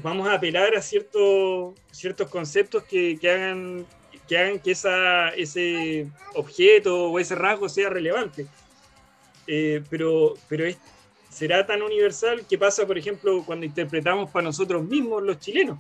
vamos 0.02 0.28
a 0.30 0.36
apelar 0.36 0.76
a 0.76 0.82
ciertos, 0.82 1.74
ciertos 1.92 2.30
conceptos 2.30 2.84
que, 2.84 3.18
que 3.20 3.30
hagan 3.30 3.86
que 4.28 4.38
hagan 4.38 4.60
que 4.60 4.72
esa, 4.72 5.30
ese 5.30 6.08
objeto 6.36 7.12
o 7.12 7.20
ese 7.20 7.34
rasgo 7.34 7.68
sea 7.70 7.90
relevante. 7.90 8.46
pero, 9.90 10.34
pero 10.50 10.66
es 10.66 10.78
será 11.38 11.64
tan 11.68 11.84
universal 11.84 12.48
que 12.50 12.58
pasa, 12.58 12.88
por 12.88 12.98
ejemplo, 12.98 13.44
cuando 13.46 13.64
interpretamos 13.64 14.32
para 14.32 14.46
nosotros 14.46 14.84
mismos 14.84 15.22
los 15.22 15.40
chilenos. 15.40 15.78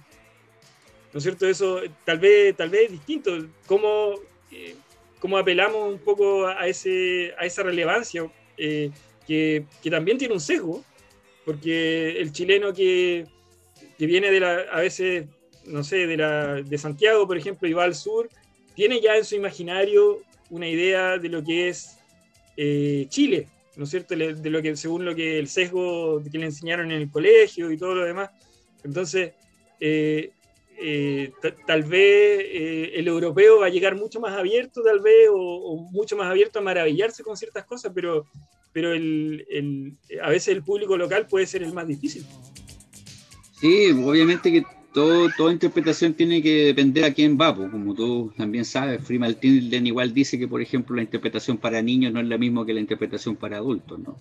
¿No 1.11 1.17
es 1.17 1.23
cierto? 1.23 1.47
Eso 1.47 1.81
tal 2.05 2.19
vez, 2.19 2.55
tal 2.55 2.69
vez 2.69 2.83
es 2.83 2.91
distinto. 2.91 3.31
¿Cómo, 3.65 4.13
eh, 4.51 4.75
cómo 5.19 5.35
apelamos 5.35 5.91
un 5.91 5.97
poco 5.97 6.45
a, 6.45 6.67
ese, 6.67 7.33
a 7.39 7.45
esa 7.47 7.63
relevancia 7.63 8.31
eh, 8.55 8.91
que, 9.25 9.65
que, 9.81 9.89
también 9.89 10.19
tiene 10.19 10.35
un 10.35 10.39
sesgo? 10.39 10.83
Porque 11.43 12.21
el 12.21 12.31
chileno 12.31 12.71
que, 12.71 13.25
que 13.97 14.05
viene 14.05 14.29
de 14.29 14.39
la, 14.39 14.59
a 14.71 14.81
veces, 14.81 15.25
no 15.65 15.83
sé, 15.83 16.05
de, 16.05 16.17
la, 16.17 16.61
de 16.61 16.77
Santiago, 16.77 17.25
por 17.25 17.35
ejemplo, 17.35 17.67
y 17.67 17.73
va 17.73 17.85
al 17.85 17.95
sur, 17.95 18.29
tiene 18.75 19.01
ya 19.01 19.17
en 19.17 19.25
su 19.25 19.33
imaginario 19.33 20.21
una 20.51 20.67
idea 20.67 21.17
de 21.17 21.29
lo 21.29 21.43
que 21.43 21.69
es 21.69 21.97
eh, 22.57 23.07
Chile, 23.09 23.47
¿no 23.77 23.83
es 23.83 23.91
cierto? 23.91 24.15
De 24.15 24.49
lo 24.49 24.61
que, 24.61 24.75
según 24.75 25.05
lo 25.05 25.15
que 25.15 25.37
el 25.37 25.47
sesgo 25.47 26.21
que 26.23 26.37
le 26.37 26.45
enseñaron 26.45 26.91
en 26.91 27.01
el 27.01 27.11
colegio 27.11 27.71
y 27.71 27.77
todo 27.77 27.95
lo 27.95 28.03
demás. 28.03 28.31
Entonces, 28.83 29.33
eh, 29.79 30.31
eh, 30.79 31.31
tal 31.65 31.83
vez 31.83 32.39
eh, 32.43 32.91
el 32.95 33.07
europeo 33.07 33.59
va 33.59 33.67
a 33.67 33.69
llegar 33.69 33.95
mucho 33.95 34.19
más 34.19 34.33
abierto, 34.33 34.81
tal 34.81 34.99
vez, 34.99 35.29
o, 35.31 35.87
mucho 35.91 36.17
más 36.17 36.29
abierto 36.29 36.59
a 36.59 36.63
maravillarse 36.63 37.23
con 37.23 37.37
ciertas 37.37 37.65
cosas, 37.65 37.91
pero, 37.93 38.25
pero 38.73 38.93
el, 38.93 39.45
el, 39.49 39.97
a 40.21 40.29
veces 40.29 40.49
el 40.49 40.63
público 40.63 40.97
local 40.97 41.27
puede 41.27 41.45
ser 41.45 41.61
el 41.61 41.73
más 41.73 41.87
difícil. 41.87 42.25
Sí, 43.59 43.91
obviamente 43.91 44.51
que 44.51 44.63
todo, 44.97 45.29
toda 45.37 45.53
interpretación 45.53 46.15
tiene 46.15 46.41
que 46.41 46.65
depender 46.65 47.03
a 47.03 47.13
quién 47.13 47.37
va, 47.39 47.55
pues, 47.55 47.69
como 47.69 47.93
tú 47.93 48.33
también 48.35 48.65
sabes, 48.65 48.99
Freeman 49.03 49.35
Tilden 49.35 49.85
igual 49.85 50.11
dice 50.11 50.39
que, 50.39 50.47
por 50.47 50.59
ejemplo, 50.59 50.95
la 50.95 51.03
interpretación 51.03 51.59
para 51.59 51.83
niños 51.83 52.11
no 52.11 52.19
es 52.19 52.25
la 52.25 52.39
misma 52.39 52.65
que 52.65 52.73
la 52.73 52.79
interpretación 52.79 53.35
para 53.35 53.57
adultos, 53.57 53.99
¿no? 53.99 54.17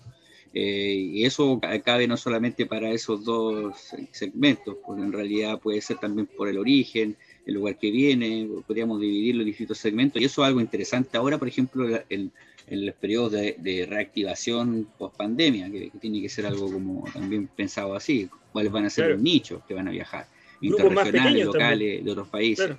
Eh, 0.53 1.09
y 1.13 1.25
eso 1.25 1.59
cabe 1.83 2.07
no 2.07 2.15
solamente 2.15 2.67
para 2.67 2.91
esos 2.91 3.25
dos 3.25 3.75
segmentos, 4.11 4.77
porque 4.85 5.01
en 5.01 5.11
realidad 5.11 5.59
puede 5.59 5.81
ser 5.81 5.97
también 5.97 6.27
por 6.27 6.47
el 6.47 6.59
origen, 6.59 7.17
el 7.47 7.55
lugar 7.55 7.79
que 7.79 7.89
viene, 7.89 8.47
podríamos 8.67 9.01
dividirlo 9.01 9.41
en 9.41 9.47
distintos 9.47 9.79
segmentos, 9.79 10.21
y 10.21 10.25
eso 10.25 10.43
es 10.43 10.47
algo 10.47 10.61
interesante. 10.61 11.17
Ahora, 11.17 11.39
por 11.39 11.47
ejemplo, 11.47 11.87
en, 12.07 12.31
los 12.69 12.93
periodos 12.93 13.31
de, 13.31 13.87
reactivación 13.89 14.87
post 14.95 15.17
pandemia, 15.17 15.71
que, 15.71 15.91
tiene 15.99 16.21
que 16.21 16.29
ser 16.29 16.45
algo 16.45 16.71
como 16.71 17.03
también 17.11 17.47
pensado 17.47 17.95
así, 17.95 18.29
cuáles 18.51 18.71
van 18.71 18.85
a 18.85 18.91
ser 18.91 19.09
los 19.09 19.19
nichos 19.19 19.63
que 19.67 19.73
van 19.73 19.87
a 19.87 19.91
viajar 19.91 20.36
interregionales, 20.61 21.45
locales, 21.45 22.05
de 22.05 22.11
otros 22.11 22.27
países. 22.27 22.75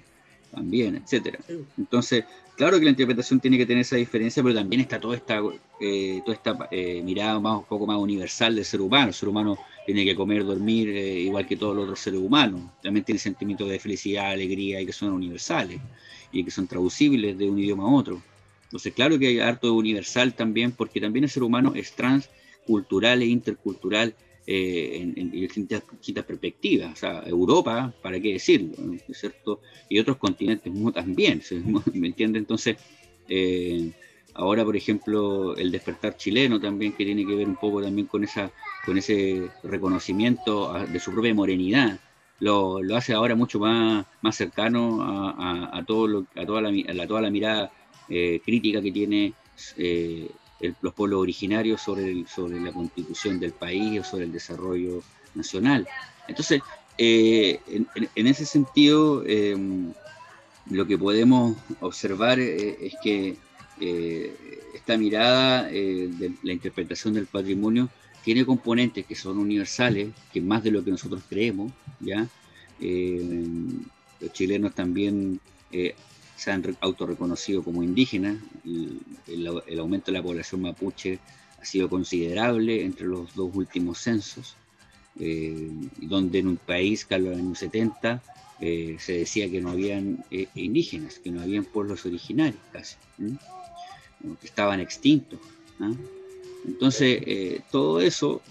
También, 0.51 0.97
etcétera. 0.97 1.39
Entonces, 1.77 2.25
claro 2.57 2.79
que 2.79 2.85
la 2.85 2.91
interpretación 2.91 3.39
tiene 3.39 3.59
que 3.59 3.67
tener 3.67 3.83
esa 3.83 3.97
diferencia, 3.97 4.43
pero 4.43 4.55
también 4.55 4.81
está 4.81 4.99
toda 4.99 5.15
esta, 5.15 5.43
eh, 5.81 6.23
toda 6.25 6.35
esta 6.35 6.69
eh, 6.71 7.03
mirada 7.05 7.39
más, 7.39 7.59
un 7.59 7.65
poco 7.65 7.87
más 7.87 7.99
universal 7.99 8.55
del 8.55 8.65
ser 8.65 8.81
humano. 8.81 9.09
El 9.09 9.15
ser 9.15 9.29
humano 9.29 9.59
tiene 9.85 10.05
que 10.07 10.15
comer, 10.15 10.45
dormir, 10.45 10.89
eh, 10.89 11.21
igual 11.21 11.47
que 11.47 11.57
todos 11.57 11.77
los 11.77 11.85
otros 11.85 12.01
seres 12.01 12.21
humanos. 12.21 12.63
También 12.83 13.05
tiene 13.05 13.19
sentimientos 13.19 13.69
de 13.69 13.79
felicidad, 13.79 14.31
alegría, 14.31 14.81
y 14.81 14.87
que 14.87 14.93
son 14.93 15.13
universales, 15.13 15.81
y 16.33 16.43
que 16.43 16.51
son 16.51 16.67
traducibles 16.67 17.37
de 17.37 17.49
un 17.49 17.59
idioma 17.59 17.85
a 17.85 17.89
otro. 17.89 18.23
Entonces, 18.65 18.93
claro 18.95 19.19
que 19.19 19.29
hay 19.29 19.41
harto 19.41 19.67
de 19.67 19.73
universal 19.75 20.35
también, 20.35 20.73
porque 20.73 21.01
también 21.01 21.25
el 21.25 21.31
ser 21.31 21.43
humano 21.43 21.73
es 21.75 21.93
transcultural 21.93 23.21
e 23.21 23.27
intercultural 23.27 24.15
eh, 24.51 25.13
en, 25.15 25.31
distintas, 25.31 25.83
perspectivas. 26.25 26.95
O 26.95 26.97
sea, 26.97 27.23
Europa, 27.27 27.93
¿para 28.01 28.19
qué 28.19 28.33
decirlo? 28.33 28.73
cierto? 29.13 29.61
Y 29.91 29.99
otros 29.99 30.17
continentes 30.17 30.73
también, 30.95 31.43
¿me 31.93 32.07
entiende? 32.07 32.39
Entonces, 32.39 32.79
eh, 33.29 33.91
ahora, 34.33 34.65
por 34.65 34.75
ejemplo, 34.75 35.55
el 35.55 35.71
despertar 35.71 36.17
chileno 36.17 36.59
también, 36.59 36.95
que 36.95 37.05
tiene 37.05 37.27
que 37.27 37.35
ver 37.35 37.47
un 37.47 37.57
poco 37.57 37.83
también 37.83 38.07
con, 38.07 38.25
esa, 38.25 38.51
con 38.87 38.97
ese 38.97 39.51
reconocimiento 39.65 40.73
de 40.91 40.99
su 40.99 41.13
propia 41.13 41.35
morenidad. 41.35 42.01
Lo, 42.41 42.83
lo, 42.83 42.97
hace 42.97 43.13
ahora 43.13 43.35
mucho 43.35 43.59
más, 43.59 44.07
más 44.23 44.35
cercano 44.35 45.03
a, 45.03 45.77
a, 45.77 45.85
todo 45.85 46.25
a, 46.35 46.47
toda 46.47 46.63
la, 46.63 46.71
a 46.71 47.07
toda 47.07 47.21
la 47.21 47.31
mirada 47.31 47.71
eh, 48.09 48.41
crítica 48.43 48.81
que 48.81 48.93
tiene 48.93 49.35
eh, 50.61 50.73
los 50.83 50.95
pueblos 50.95 51.21
originarios 51.21 51.81
sobre, 51.81 52.27
sobre 52.27 52.61
la 52.61 52.73
constitución 52.73 53.39
del 53.39 53.53
país 53.53 54.01
o 54.01 54.05
sobre 54.05 54.25
el 54.25 54.33
desarrollo 54.33 55.03
nacional. 55.35 55.87
Entonces, 56.27 56.61
eh, 56.97 57.61
en, 57.67 58.27
ese 58.27 58.45
sentido, 58.45 59.25
em, 59.27 59.93
lo 60.71 60.87
que 60.87 60.99
podemos 60.99 61.57
observar 61.81 62.41
es 62.41 62.95
que 63.03 63.37
esta 64.75 64.99
mirada 64.99 65.63
de 65.63 66.33
la 66.43 66.53
interpretación 66.53 67.15
del 67.15 67.27
patrimonio 67.27 67.89
tiene 68.25 68.45
componentes 68.45 69.07
que 69.07 69.15
son 69.15 69.39
universales, 69.39 70.09
que 70.33 70.41
más 70.41 70.65
de 70.65 70.73
lo 70.73 70.83
que 70.85 70.91
nosotros 70.91 71.23
creemos, 71.29 71.73
¿ya? 72.01 72.27
los 72.81 74.33
chilenos 74.33 74.75
también 74.75 75.41
se 76.39 76.53
han 76.53 76.65
autorreconocido 76.81 77.63
como 77.63 77.83
indígenas. 77.83 78.37
y 78.65 78.99
el, 79.27 79.79
aumento 79.79 80.07
de 80.07 80.19
la 80.19 80.23
población 80.23 80.63
mapuche 80.63 81.19
ha 81.61 81.65
sido 81.65 81.89
considerable 81.89 82.85
entre 82.85 83.07
los 83.07 83.35
dos 83.35 83.51
últimos 83.55 83.99
censos, 83.99 84.57
eh, 85.19 85.69
donde 86.01 86.39
en 86.39 86.47
un 86.47 86.57
país 86.57 87.07
en 87.11 87.25
los 87.25 87.37
años 87.37 87.59
70 87.59 88.23
eh, 88.61 88.97
se 89.01 89.13
decía 89.15 89.51
que 89.51 89.61
no 89.61 89.71
habían 89.71 90.25
eh, 90.31 90.47
indígenas, 90.55 91.19
que 91.19 91.33
no 91.33 91.43
habían 91.43 91.65
pueblos 91.65 92.07
originarios 92.07 92.63
casi, 92.73 92.97
que 93.19 94.47
estaban 94.47 94.79
extintos. 94.79 95.41
Entonces, 96.65 97.63
todo 97.71 98.01
eso 98.01 98.43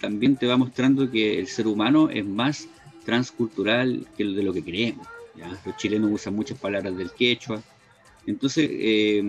también 0.00 0.36
te 0.36 0.46
va 0.46 0.56
mostrando 0.56 1.10
que 1.10 1.38
el 1.38 1.46
ser 1.46 1.66
humano 1.66 2.10
es 2.10 2.24
más 2.24 2.68
transcultural 3.04 4.06
que 4.16 4.24
de 4.24 4.42
lo 4.42 4.52
que 4.52 4.62
creemos. 4.62 5.06
Los 5.64 5.76
chilenos 5.76 6.10
usan 6.12 6.34
muchas 6.34 6.58
palabras 6.58 6.96
del 6.96 7.10
quechua. 7.12 7.62
Entonces, 8.26 8.68
eh, 8.70 9.22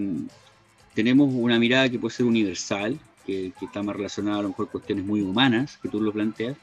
tenemos 0.93 1.33
una 1.33 1.59
mirada 1.59 1.89
que 1.89 1.99
puede 1.99 2.13
ser 2.13 2.25
universal, 2.25 2.99
que, 3.25 3.53
está 3.61 3.83
más 3.83 3.95
relacionada 3.95 4.39
a 4.39 4.41
lo 4.43 4.49
mejor 4.49 4.69
cuestiones 4.69 5.05
muy 5.05 5.21
humanas, 5.21 5.77
que 5.81 5.89
tú 5.89 6.01
lo 6.01 6.11
planteas, 6.11 6.57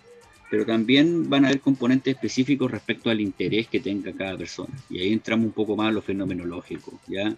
pero 0.50 0.64
también 0.64 1.28
van 1.28 1.44
a 1.44 1.48
haber 1.48 1.60
componentes 1.60 2.14
específicos 2.14 2.70
respecto 2.70 3.10
al 3.10 3.20
interés 3.20 3.68
que 3.68 3.80
tenga 3.80 4.12
cada 4.12 4.36
persona. 4.36 4.74
Y 4.90 4.98
ahí 4.98 5.12
entramos 5.12 5.46
un 5.46 5.52
poco 5.52 5.76
más 5.76 5.88
a 5.88 5.92
lo 5.92 6.02
fenomenológico, 6.02 7.00
¿ya? 7.06 7.36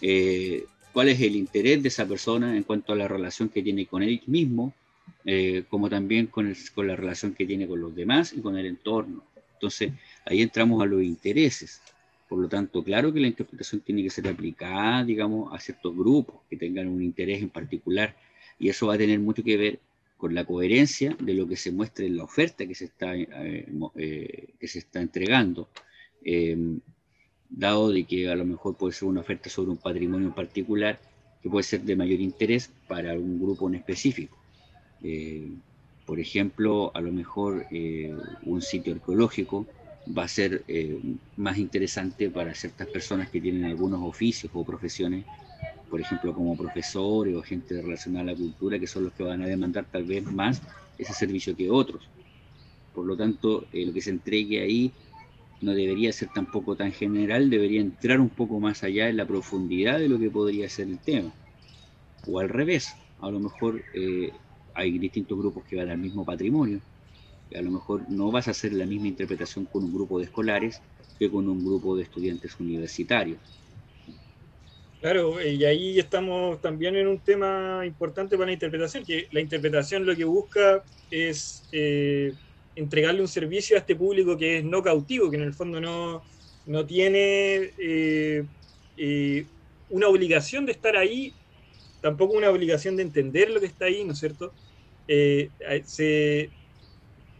Eh, 0.00 0.64
¿Cuál 0.92 1.08
es 1.08 1.20
el 1.20 1.36
interés 1.36 1.82
de 1.82 1.88
esa 1.88 2.06
persona 2.06 2.56
en 2.56 2.64
cuanto 2.64 2.92
a 2.92 2.96
la 2.96 3.08
relación 3.08 3.48
que 3.48 3.62
tiene 3.62 3.86
con 3.86 4.02
él 4.02 4.20
mismo, 4.26 4.74
eh, 5.24 5.64
como 5.68 5.88
también 5.88 6.26
con 6.26 6.54
la 6.76 6.96
relación 6.96 7.34
que 7.34 7.46
tiene 7.46 7.66
con 7.66 7.80
los 7.80 7.94
demás 7.94 8.32
y 8.32 8.40
con 8.40 8.56
el 8.58 8.66
entorno? 8.66 9.22
Entonces, 9.62 9.92
ahí 10.24 10.42
entramos 10.42 10.82
a 10.82 10.86
los 10.86 11.04
intereses. 11.04 11.80
Por 12.28 12.40
lo 12.40 12.48
tanto, 12.48 12.82
claro 12.82 13.12
que 13.12 13.20
la 13.20 13.28
interpretación 13.28 13.80
tiene 13.80 14.02
que 14.02 14.10
ser 14.10 14.26
aplicada, 14.26 15.04
digamos, 15.04 15.54
a 15.54 15.60
ciertos 15.60 15.96
grupos 15.96 16.40
que 16.50 16.56
tengan 16.56 16.88
un 16.88 17.00
interés 17.00 17.40
en 17.40 17.48
particular. 17.48 18.16
Y 18.58 18.70
eso 18.70 18.88
va 18.88 18.94
a 18.94 18.98
tener 18.98 19.20
mucho 19.20 19.44
que 19.44 19.56
ver 19.56 19.78
con 20.16 20.34
la 20.34 20.44
coherencia 20.44 21.16
de 21.20 21.34
lo 21.34 21.46
que 21.46 21.54
se 21.54 21.70
muestre 21.70 22.06
en 22.06 22.16
la 22.16 22.24
oferta 22.24 22.66
que 22.66 22.74
se 22.74 22.86
está, 22.86 23.14
eh, 23.14 23.68
eh, 23.94 24.48
que 24.58 24.66
se 24.66 24.80
está 24.80 25.00
entregando. 25.00 25.68
Eh, 26.24 26.56
dado 27.48 27.90
de 27.90 28.02
que 28.02 28.28
a 28.28 28.34
lo 28.34 28.44
mejor 28.44 28.76
puede 28.76 28.94
ser 28.94 29.06
una 29.06 29.20
oferta 29.20 29.48
sobre 29.48 29.70
un 29.70 29.76
patrimonio 29.76 30.26
en 30.26 30.34
particular 30.34 30.98
que 31.40 31.48
puede 31.48 31.62
ser 31.62 31.82
de 31.82 31.94
mayor 31.94 32.18
interés 32.18 32.72
para 32.88 33.14
un 33.14 33.40
grupo 33.40 33.68
en 33.68 33.76
específico. 33.76 34.36
Por 36.06 36.18
ejemplo, 36.18 36.90
a 36.94 37.00
lo 37.00 37.12
mejor 37.12 37.66
eh, 37.70 38.14
un 38.44 38.60
sitio 38.60 38.94
arqueológico 38.94 39.66
va 40.06 40.24
a 40.24 40.28
ser 40.28 40.64
eh, 40.66 40.98
más 41.36 41.58
interesante 41.58 42.28
para 42.28 42.54
ciertas 42.54 42.88
personas 42.88 43.30
que 43.30 43.40
tienen 43.40 43.64
algunos 43.64 44.00
oficios 44.02 44.50
o 44.54 44.64
profesiones, 44.64 45.24
por 45.88 46.00
ejemplo, 46.00 46.34
como 46.34 46.56
profesores 46.56 47.36
o 47.36 47.42
gente 47.42 47.80
relacionada 47.80 48.22
a 48.22 48.32
la 48.32 48.36
cultura, 48.36 48.78
que 48.78 48.86
son 48.86 49.04
los 49.04 49.12
que 49.12 49.22
van 49.22 49.42
a 49.42 49.46
demandar 49.46 49.86
tal 49.90 50.04
vez 50.04 50.24
más 50.24 50.60
ese 50.98 51.12
servicio 51.12 51.54
que 51.54 51.70
otros. 51.70 52.08
Por 52.92 53.06
lo 53.06 53.16
tanto, 53.16 53.66
eh, 53.72 53.86
lo 53.86 53.92
que 53.92 54.00
se 54.00 54.10
entregue 54.10 54.60
ahí 54.60 54.92
no 55.60 55.72
debería 55.72 56.12
ser 56.12 56.28
tampoco 56.34 56.74
tan 56.74 56.90
general, 56.90 57.48
debería 57.48 57.80
entrar 57.80 58.20
un 58.20 58.28
poco 58.28 58.58
más 58.58 58.82
allá 58.82 59.08
en 59.08 59.16
la 59.16 59.26
profundidad 59.26 60.00
de 60.00 60.08
lo 60.08 60.18
que 60.18 60.30
podría 60.30 60.68
ser 60.68 60.88
el 60.88 60.98
tema. 60.98 61.32
O 62.26 62.40
al 62.40 62.48
revés, 62.48 62.92
a 63.20 63.30
lo 63.30 63.38
mejor 63.38 63.82
hay 64.74 64.98
distintos 64.98 65.38
grupos 65.38 65.64
que 65.64 65.76
van 65.76 65.90
al 65.90 65.98
mismo 65.98 66.24
patrimonio. 66.24 66.80
A 67.54 67.60
lo 67.60 67.70
mejor 67.70 68.08
no 68.08 68.30
vas 68.30 68.48
a 68.48 68.52
hacer 68.52 68.72
la 68.72 68.86
misma 68.86 69.08
interpretación 69.08 69.66
con 69.66 69.84
un 69.84 69.92
grupo 69.92 70.18
de 70.18 70.24
escolares 70.24 70.80
que 71.18 71.30
con 71.30 71.48
un 71.48 71.64
grupo 71.64 71.96
de 71.96 72.04
estudiantes 72.04 72.58
universitarios. 72.58 73.38
Claro, 75.00 75.44
y 75.44 75.64
ahí 75.64 75.98
estamos 75.98 76.60
también 76.60 76.94
en 76.94 77.08
un 77.08 77.18
tema 77.18 77.82
importante 77.84 78.36
para 78.36 78.46
la 78.46 78.52
interpretación, 78.52 79.04
que 79.04 79.26
la 79.32 79.40
interpretación 79.40 80.06
lo 80.06 80.14
que 80.14 80.24
busca 80.24 80.84
es 81.10 81.66
eh, 81.72 82.32
entregarle 82.76 83.20
un 83.20 83.26
servicio 83.26 83.76
a 83.76 83.80
este 83.80 83.96
público 83.96 84.36
que 84.36 84.58
es 84.58 84.64
no 84.64 84.80
cautivo, 84.80 85.28
que 85.28 85.36
en 85.36 85.42
el 85.42 85.54
fondo 85.54 85.80
no, 85.80 86.22
no 86.66 86.86
tiene 86.86 87.72
eh, 87.78 88.44
eh, 88.96 89.46
una 89.88 90.06
obligación 90.08 90.66
de 90.66 90.72
estar 90.72 90.96
ahí 90.96 91.34
tampoco 92.02 92.36
una 92.36 92.50
obligación 92.50 92.96
de 92.96 93.04
entender 93.04 93.50
lo 93.50 93.60
que 93.60 93.66
está 93.66 93.86
ahí, 93.86 94.04
¿no 94.04 94.12
es 94.12 94.18
cierto? 94.18 94.52
Eh, 95.08 95.48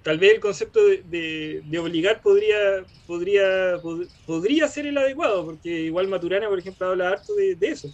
tal 0.02 0.18
vez 0.18 0.34
el 0.34 0.40
concepto 0.40 0.80
de, 0.84 1.62
obligar 1.78 2.22
podría, 2.22 2.84
podría, 3.06 3.80
podría 4.26 4.68
ser 4.68 4.86
el 4.86 4.98
adecuado, 4.98 5.44
porque 5.44 5.82
igual 5.82 6.08
Maturana, 6.08 6.48
por 6.48 6.58
ejemplo, 6.58 6.88
habla 6.88 7.10
harto 7.10 7.34
de, 7.34 7.56
eso, 7.60 7.88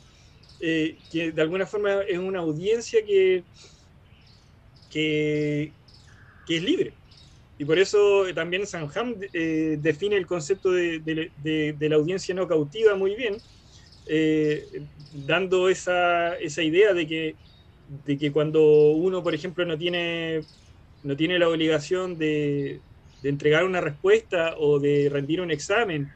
eh, 0.61 0.97
que 1.11 1.33
de 1.33 1.43
alguna 1.43 1.67
forma 1.67 2.03
es 2.03 2.19
una 2.19 2.41
audiencia 2.41 3.05
que, 3.05 3.43
que, 4.91 5.73
es 6.49 6.63
libre. 6.63 6.93
Y 7.59 7.65
por 7.65 7.79
eso 7.79 8.25
también 8.35 8.67
Sanham 8.67 9.17
eh, 9.33 9.79
define 9.81 10.17
el 10.17 10.27
concepto 10.27 10.71
de, 10.71 11.31
la 11.81 11.97
audiencia 11.97 12.35
no 12.35 12.47
cautiva 12.47 12.95
muy 12.95 13.17
bien, 13.17 13.37
eh, 14.09 14.83
dando 15.13 15.69
esa, 15.69 16.35
esa, 16.37 16.63
idea 16.63 16.95
de 16.95 17.07
que, 17.07 17.37
de 18.07 18.19
que 18.19 18.33
cuando 18.33 18.91
uno, 18.93 19.23
por 19.23 19.35
ejemplo, 19.35 19.65
no 19.67 19.77
tiene, 19.77 20.41
no 21.03 21.17
tiene 21.17 21.39
la 21.39 21.49
obligación 21.49 22.19
de, 22.19 22.81
de 23.23 23.29
entregar 23.29 23.65
una 23.65 23.81
respuesta 23.81 24.55
o 24.59 24.79
de 24.79 25.09
rendir 25.11 25.41
un 25.41 25.51
examen 25.51 26.11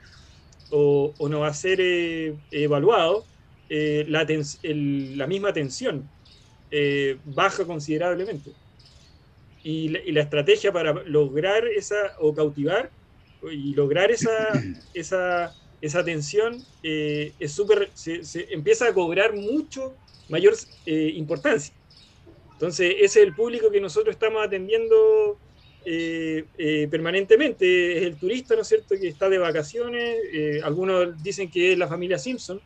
o, 0.71 1.13
o 1.19 1.29
no 1.29 1.41
va 1.41 1.49
a 1.49 1.55
ser 1.55 1.81
eh, 1.81 2.35
evaluado, 2.51 3.27
eh, 3.69 4.05
la, 4.09 4.27
la, 4.27 5.27
misma 5.27 5.51
atención 5.51 6.09
baja 7.25 7.65
considerablemente. 7.67 8.53
Y 9.63 9.91
la, 9.91 9.99
y 10.01 10.13
la, 10.13 10.23
estrategia 10.23 10.73
para 10.73 10.95
lograr 11.05 11.67
esa, 11.67 12.17
o 12.19 12.35
cautivar, 12.35 12.91
y 13.51 13.75
lograr 13.75 14.11
esa, 14.11 14.49
esa 14.95 15.55
esa 15.83 15.99
atención 15.99 16.65
eh, 16.83 17.35
es 17.39 17.53
súper, 17.53 17.91
se, 17.93 18.23
empieza 18.51 18.89
a 18.89 18.95
cobrar 18.95 19.35
mucho 19.35 19.99
mayor 20.29 20.55
eh, 20.87 21.13
importancia. 21.15 21.75
Entonces, 22.53 22.95
ese 23.01 23.21
es 23.21 23.27
el 23.27 23.35
público 23.35 23.71
que 23.71 23.81
nosotros 23.81 24.15
estamos 24.15 24.43
atendiendo 24.43 25.39
eh, 25.85 26.89
permanentemente. 26.91 27.99
Es 27.99 28.05
el 28.05 28.19
turista, 28.19 28.55
¿no 28.55 28.63
es 28.63 28.69
cierto?, 28.69 28.95
que 28.99 29.09
está 29.09 29.29
de 29.29 29.39
vacaciones. 29.39 30.17
algunos 30.63 31.21
dicen 31.23 31.51
que 31.51 31.73
es 31.73 31.79
la 31.79 31.89
familia 31.89 32.19
Simpson, 32.19 32.63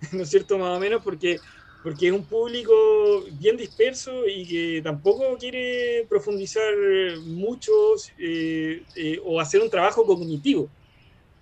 ¿no 0.12 0.22
es 0.22 0.30
cierto?, 0.30 0.56
más 0.56 0.76
o 0.76 0.80
menos, 0.80 1.02
porque 1.02 1.38
porque 1.82 2.06
es 2.06 2.12
un 2.12 2.26
público 2.26 2.72
bien 3.32 3.56
disperso 3.56 4.26
y 4.26 4.46
que 4.46 4.82
tampoco 4.82 5.36
quiere 5.36 6.06
profundizar 6.08 6.72
mucho 7.24 7.72
eh, 8.18 8.84
eh, 8.94 9.20
o 9.24 9.40
hacer 9.40 9.60
un 9.60 9.68
trabajo 9.68 10.06
cognitivo, 10.06 10.70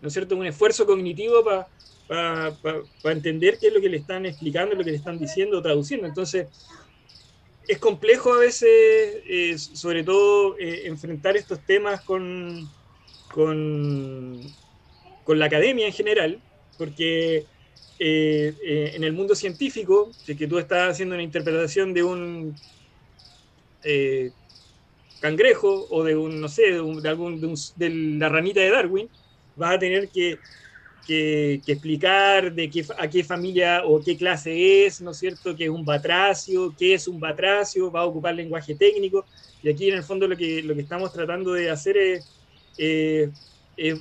¿no 0.00 0.08
es 0.08 0.12
cierto? 0.12 0.36
Un 0.36 0.46
esfuerzo 0.46 0.86
cognitivo 0.86 1.44
para 1.44 2.58
entender 3.04 3.58
qué 3.58 3.68
es 3.68 3.74
lo 3.74 3.80
que 3.80 3.88
le 3.88 3.98
están 3.98 4.26
explicando, 4.26 4.74
lo 4.74 4.84
que 4.84 4.90
le 4.90 4.96
están 4.96 5.18
diciendo, 5.18 5.62
traduciendo. 5.62 6.06
Entonces, 6.06 6.48
es 7.68 7.78
complejo 7.78 8.32
a 8.32 8.38
veces, 8.38 8.68
eh, 8.68 9.56
sobre 9.58 10.02
todo, 10.02 10.56
enfrentar 10.58 11.36
estos 11.36 11.64
temas 11.64 12.00
con, 12.00 12.68
con, 13.32 14.40
con 15.24 15.38
la 15.38 15.46
academia 15.46 15.86
en 15.86 15.92
general, 15.92 16.40
porque 16.76 17.46
eh, 18.02 18.54
eh, 18.64 18.92
en 18.94 19.04
el 19.04 19.12
mundo 19.12 19.34
científico, 19.34 20.10
si 20.24 20.34
que 20.34 20.46
tú 20.46 20.58
estás 20.58 20.92
haciendo 20.92 21.14
una 21.14 21.22
interpretación 21.22 21.92
de 21.92 22.02
un 22.02 22.56
eh, 23.84 24.30
cangrejo 25.20 25.86
o 25.90 26.02
de 26.02 26.16
un, 26.16 26.40
no 26.40 26.48
sé, 26.48 26.62
de, 26.72 27.08
algún, 27.10 27.54
de, 27.76 27.90
la 27.90 28.30
ranita 28.30 28.60
de 28.60 28.70
Darwin, 28.70 29.10
vas 29.56 29.74
a 29.74 29.78
tener 29.78 30.10
que, 30.10 30.40
explicar 31.66 32.54
de 32.54 32.70
qué, 32.70 32.86
a 32.96 33.08
qué 33.08 33.24
familia 33.24 33.82
o 33.84 34.00
qué 34.00 34.16
clase 34.16 34.86
es, 34.86 35.00
¿no 35.00 35.10
es 35.10 35.18
cierto?, 35.18 35.56
qué 35.56 35.64
es 35.64 35.70
un 35.70 35.84
batracio, 35.84 36.72
qué 36.78 36.94
es 36.94 37.08
un 37.08 37.18
batracio, 37.18 37.90
va 37.90 38.02
a 38.02 38.06
ocupar 38.06 38.34
lenguaje 38.34 38.76
técnico, 38.76 39.26
y 39.62 39.70
aquí 39.70 39.88
en 39.88 39.96
el 39.96 40.04
fondo 40.04 40.28
lo 40.28 40.36
que, 40.36 40.62
lo 40.62 40.74
que 40.74 40.82
estamos 40.82 41.12
tratando 41.12 41.52
de 41.52 41.68
hacer 41.68 41.96
es, 42.76 43.98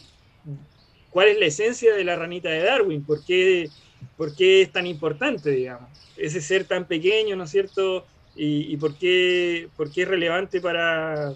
cuál 1.09 1.29
es 1.29 1.39
la 1.39 1.45
esencia 1.47 1.95
de 1.95 2.03
la 2.03 2.15
ranita 2.15 2.49
de 2.49 2.63
Darwin, 2.63 3.03
por 3.03 3.23
qué 3.25 3.69
por 4.15 4.35
qué 4.35 4.61
es 4.61 4.71
tan 4.71 4.85
importante, 4.87 5.51
digamos, 5.51 5.89
ese 6.17 6.41
ser 6.41 6.65
tan 6.65 6.87
pequeño, 6.87 7.35
¿no 7.35 7.45
es 7.45 7.51
cierto? 7.51 8.05
Y, 8.35 8.77
por, 8.77 8.97
qué, 8.97 9.69
por 9.75 9.91
qué 9.91 10.03
es 10.03 10.07
relevante 10.07 10.61
para, 10.61 11.33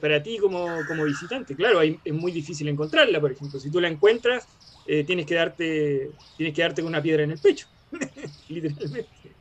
para, 0.00 0.22
ti 0.22 0.38
como, 0.38 0.84
como, 0.86 1.04
visitante. 1.04 1.54
Claro, 1.54 1.82
es 1.82 2.12
muy 2.12 2.32
difícil 2.32 2.68
encontrarla, 2.68 3.20
por 3.20 3.32
ejemplo. 3.32 3.58
Si 3.58 3.70
tú 3.70 3.80
la 3.80 3.88
encuentras, 3.88 4.48
eh, 4.86 5.04
tienes, 5.04 5.26
que 5.26 5.34
darte, 5.34 6.12
tienes 6.36 6.54
que 6.54 6.62
darte 6.62 6.82
con 6.82 6.88
una 6.88 7.02
piedra 7.02 7.24
en 7.24 7.32
el 7.32 7.38
pecho, 7.38 7.66
literalmente. 8.48 9.36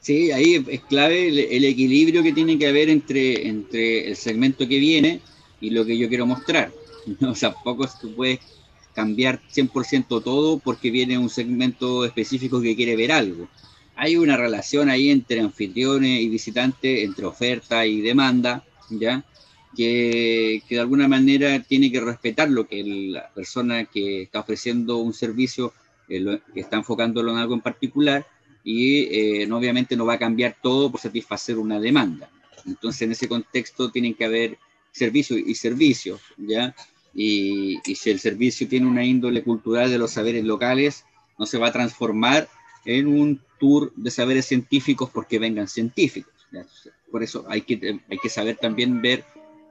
Sí, 0.00 0.30
ahí 0.32 0.62
es 0.68 0.82
clave 0.82 1.28
el, 1.28 1.64
equilibrio 1.64 2.22
que 2.22 2.32
tiene 2.32 2.58
que 2.58 2.66
haber 2.66 2.90
entre, 2.90 3.48
entre 3.48 4.08
el 4.08 4.16
segmento 4.16 4.68
que 4.68 4.78
viene 4.78 5.22
y 5.60 5.70
lo 5.70 5.84
que 5.86 5.96
yo 5.96 6.08
quiero 6.08 6.26
mostrar. 6.26 6.72
O 7.20 7.34
sea, 7.34 7.52
poco 7.52 7.86
tú 8.00 8.14
puedes 8.14 8.40
cambiar 8.94 9.40
100% 9.50 10.22
todo 10.22 10.58
porque 10.58 10.90
viene 10.90 11.18
un 11.18 11.28
segmento 11.28 12.04
específico 12.04 12.60
que 12.62 12.76
quiere 12.76 12.96
ver 12.96 13.12
algo. 13.12 13.48
Hay 13.96 14.16
una 14.16 14.36
relación 14.36 14.88
ahí 14.88 15.10
entre 15.10 15.40
anfitriones 15.40 16.20
y 16.20 16.28
visitantes, 16.28 17.04
entre 17.04 17.26
oferta 17.26 17.86
y 17.86 18.00
demanda, 18.00 18.64
¿ya? 18.90 19.24
Que, 19.76 20.62
que, 20.68 20.76
de 20.76 20.80
alguna 20.80 21.08
manera 21.08 21.60
tiene 21.60 21.90
que 21.90 22.00
respetar 22.00 22.48
lo 22.48 22.66
que 22.66 22.82
la 22.84 23.28
persona 23.30 23.84
que 23.86 24.22
está 24.22 24.40
ofreciendo 24.40 24.98
un 24.98 25.12
servicio, 25.12 25.72
eh, 26.08 26.40
que 26.52 26.60
está 26.60 26.76
enfocándolo 26.76 27.32
en 27.32 27.38
algo 27.38 27.54
en 27.54 27.60
particular, 27.60 28.26
y 28.64 29.02
eh, 29.14 29.52
obviamente 29.52 29.96
no 29.96 30.06
va 30.06 30.14
a 30.14 30.18
cambiar 30.18 30.56
todo 30.60 30.90
por 30.90 31.00
satisfacer 31.00 31.58
una 31.58 31.78
demanda. 31.78 32.30
Entonces, 32.66 33.02
en 33.02 33.12
ese 33.12 33.28
contexto 33.28 33.90
tienen 33.90 34.14
que 34.14 34.24
haber 34.24 34.58
servicios 34.90 35.40
y 35.44 35.54
servicios, 35.54 36.20
¿ya? 36.38 36.74
Y, 37.14 37.78
si 37.94 38.10
el 38.10 38.18
servicio 38.18 38.66
tiene 38.66 38.86
una 38.86 39.04
índole 39.04 39.42
cultural 39.42 39.90
de 39.90 39.98
los 39.98 40.12
saberes 40.12 40.44
locales, 40.44 41.04
no 41.38 41.46
se 41.46 41.58
va 41.58 41.68
a 41.68 41.72
transformar 41.72 42.48
en 42.84 43.06
un 43.06 43.40
tour 43.58 43.92
de 43.96 44.10
saberes 44.10 44.46
científicos 44.46 45.10
porque 45.10 45.38
vengan 45.38 45.68
científicos. 45.68 46.32
Por 47.10 47.22
eso 47.22 47.44
hay 47.48 47.62
que, 47.62 48.00
hay 48.10 48.18
que 48.18 48.28
saber 48.28 48.56
también 48.56 49.00
ver 49.02 49.24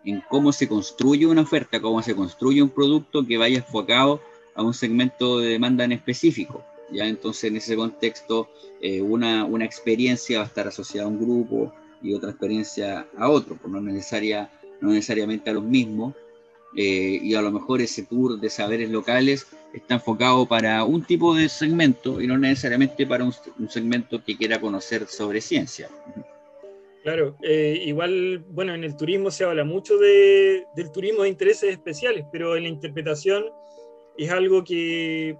en 0.05 0.21
cómo 0.29 0.51
se 0.51 0.67
construye 0.67 1.25
una 1.25 1.41
oferta, 1.41 1.81
cómo 1.81 2.01
se 2.01 2.15
construye 2.15 2.61
un 2.61 2.69
producto 2.69 3.25
que 3.25 3.37
vaya 3.37 3.57
enfocado 3.57 4.21
a 4.55 4.63
un 4.63 4.73
segmento 4.73 5.39
de 5.39 5.49
demanda 5.49 5.83
en 5.83 5.93
específico. 5.93 6.63
¿ya? 6.91 7.07
Entonces, 7.07 7.45
en 7.45 7.57
ese 7.57 7.75
contexto, 7.75 8.49
eh, 8.81 9.01
una, 9.01 9.45
una, 9.45 9.65
experiencia 9.65 10.39
va 10.39 10.43
a 10.43 10.47
estar 10.47 10.67
asociada 10.67 11.07
a 11.07 11.09
un 11.09 11.19
grupo 11.19 11.73
y 12.01 12.13
otra 12.13 12.31
experiencia 12.31 13.07
a 13.17 13.29
otro, 13.29 13.55
por 13.55 13.71
no, 13.71 13.79
necesaria, 13.79 14.51
no 14.81 14.89
necesariamente 14.89 15.49
a 15.49 15.53
los 15.53 15.63
mismos, 15.63 16.13
eh, 16.75 17.19
y 17.21 17.35
a 17.35 17.41
lo 17.41 17.51
mejor 17.51 17.81
ese 17.81 18.03
tour 18.03 18.39
de 18.39 18.49
saberes 18.49 18.89
locales 18.89 19.47
está 19.73 19.95
enfocado 19.95 20.45
para 20.45 20.83
un 20.83 21.03
tipo 21.03 21.35
de 21.35 21.49
segmento 21.49 22.21
y 22.21 22.27
no 22.27 22.37
necesariamente 22.37 23.05
para 23.07 23.23
un, 23.23 23.33
segmento 23.69 24.23
que 24.23 24.37
quiera 24.37 24.61
conocer 24.61 25.07
sobre 25.07 25.41
ciencia. 25.41 25.89
Claro, 27.03 27.35
eh, 27.41 27.81
igual, 27.85 28.45
bueno, 28.49 28.73
en 28.73 28.83
el 28.83 28.95
turismo 28.95 29.29
se 29.29 29.43
habla 29.43 29.65
mucho 29.65 29.97
de, 29.97 30.63
del 30.75 30.91
turismo 30.91 31.23
de 31.23 31.29
intereses 31.29 31.71
especiales, 31.71 32.25
pero 32.31 32.55
en 32.55 32.63
la 32.63 32.69
interpretación 32.69 33.45
es 34.17 34.31
algo 34.31 34.63
que, 34.63 35.35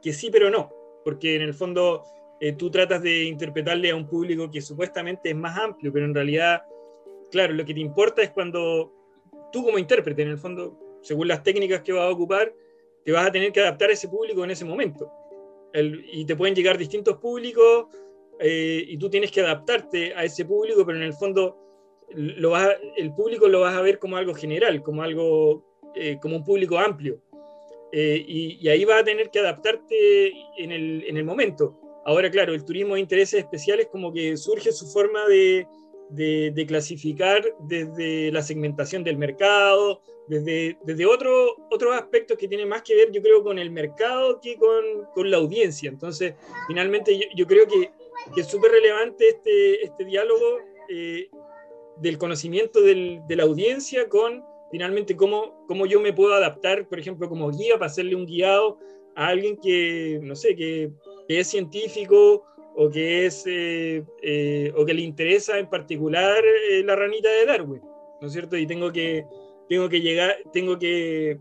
que 0.00 0.12
sí, 0.12 0.30
pero 0.30 0.48
no, 0.48 0.70
porque 1.04 1.36
en 1.36 1.42
el 1.42 1.52
fondo 1.52 2.02
eh, 2.40 2.52
tú 2.52 2.70
tratas 2.70 3.02
de 3.02 3.24
interpretarle 3.24 3.90
a 3.90 3.96
un 3.96 4.06
público 4.06 4.50
que 4.50 4.62
supuestamente 4.62 5.30
es 5.30 5.36
más 5.36 5.58
amplio, 5.58 5.92
pero 5.92 6.06
en 6.06 6.14
realidad, 6.14 6.62
claro, 7.30 7.52
lo 7.52 7.64
que 7.64 7.74
te 7.74 7.80
importa 7.80 8.22
es 8.22 8.30
cuando 8.30 8.92
tú 9.52 9.64
como 9.64 9.78
intérprete, 9.78 10.22
en 10.22 10.28
el 10.28 10.38
fondo, 10.38 10.78
según 11.02 11.28
las 11.28 11.42
técnicas 11.42 11.82
que 11.82 11.92
vas 11.92 12.04
a 12.04 12.10
ocupar, 12.10 12.52
te 13.06 13.12
vas 13.12 13.28
a 13.28 13.30
tener 13.30 13.52
que 13.52 13.60
adaptar 13.60 13.88
a 13.88 13.92
ese 13.92 14.08
público 14.08 14.42
en 14.42 14.50
ese 14.50 14.64
momento. 14.64 15.10
y 15.72 16.24
te 16.24 16.34
pueden 16.34 16.56
llegar 16.56 16.76
distintos 16.76 17.18
públicos 17.18 17.86
eh, 18.40 18.84
y 18.88 18.98
tú 18.98 19.08
tienes 19.08 19.30
que 19.30 19.42
adaptarte 19.42 20.12
a 20.14 20.24
ese 20.24 20.44
público, 20.44 20.84
pero 20.84 20.98
en 20.98 21.04
el 21.04 21.12
fondo 21.12 21.56
lo 22.10 22.50
vas 22.50 22.76
el 22.96 23.14
público 23.14 23.46
lo 23.46 23.60
vas 23.60 23.74
a 23.74 23.82
ver 23.82 24.00
como 24.00 24.16
algo 24.16 24.34
general, 24.34 24.82
como 24.82 25.02
algo, 25.02 25.64
eh, 25.94 26.18
como 26.20 26.36
un 26.36 26.44
público 26.44 26.78
amplio. 26.78 27.22
Eh, 27.92 28.24
y, 28.26 28.68
ahí 28.68 28.84
vas 28.84 29.02
a 29.02 29.04
tener 29.04 29.30
que 29.30 29.38
adaptarte 29.38 30.32
en 30.58 30.72
el, 30.72 31.04
en 31.06 31.16
el 31.16 31.24
momento. 31.24 31.78
Ahora, 32.04 32.28
claro, 32.28 32.54
el 32.54 32.64
turismo 32.64 32.94
de 32.94 33.00
intereses 33.00 33.38
especiales 33.40 33.86
como 33.86 34.12
que 34.12 34.36
surge 34.36 34.72
su 34.72 34.86
forma 34.88 35.26
de, 35.28 35.66
de, 36.10 36.64
clasificar 36.66 37.44
desde 37.60 38.30
la 38.32 38.42
segmentación 38.42 39.04
del 39.04 39.18
mercado, 39.18 40.00
desde, 40.28 40.76
desde 40.84 41.06
otro, 41.06 41.56
otros 41.70 41.94
aspectos 41.94 42.36
que 42.36 42.48
tienen 42.48 42.68
más 42.68 42.82
que 42.82 42.94
ver, 42.94 43.12
yo 43.12 43.22
creo, 43.22 43.42
con 43.42 43.58
el 43.58 43.70
mercado 43.70 44.40
que 44.40 44.56
con, 44.56 45.04
con 45.14 45.30
la 45.30 45.36
audiencia. 45.36 45.88
Entonces, 45.88 46.34
finalmente, 46.66 47.18
yo, 47.34 47.46
creo 47.46 47.66
que, 47.66 47.90
es 48.36 48.46
súper 48.46 48.72
relevante 48.72 49.28
este, 49.28 49.84
este 49.84 50.04
diálogo 50.04 50.58
eh, 50.88 51.28
del 51.98 52.18
conocimiento 52.18 52.80
del, 52.80 53.20
de 53.28 53.36
la 53.36 53.44
audiencia 53.44 54.08
con, 54.08 54.44
finalmente, 54.70 55.16
cómo, 55.16 55.64
cómo 55.66 55.86
yo 55.86 56.00
me 56.00 56.12
puedo 56.12 56.34
adaptar, 56.34 56.88
por 56.88 56.98
ejemplo, 56.98 57.28
como 57.28 57.50
guía, 57.50 57.74
para 57.74 57.86
hacerle 57.86 58.16
un 58.16 58.26
guiado 58.26 58.78
a 59.14 59.28
alguien 59.28 59.56
que, 59.56 60.20
no 60.22 60.34
sé, 60.34 60.54
que 60.56 60.90
es 61.28 61.46
científico 61.48 62.44
o 62.78 62.90
que, 62.90 63.24
es, 63.24 63.44
eh, 63.46 64.04
eh, 64.22 64.70
o 64.76 64.84
que 64.84 64.92
le 64.92 65.00
interesa 65.00 65.58
en 65.58 65.68
particular 65.68 66.44
eh, 66.70 66.82
la 66.84 66.94
ranita 66.94 67.30
de 67.30 67.46
Darwin, 67.46 67.80
¿no 68.20 68.26
es 68.26 68.32
cierto? 68.34 68.56
Y 68.58 68.66
tengo 68.66 68.92
que, 68.92 69.24
tengo 69.66 69.88
que 69.88 70.02
llegar, 70.02 70.36
tengo 70.52 70.78
que, 70.78 71.38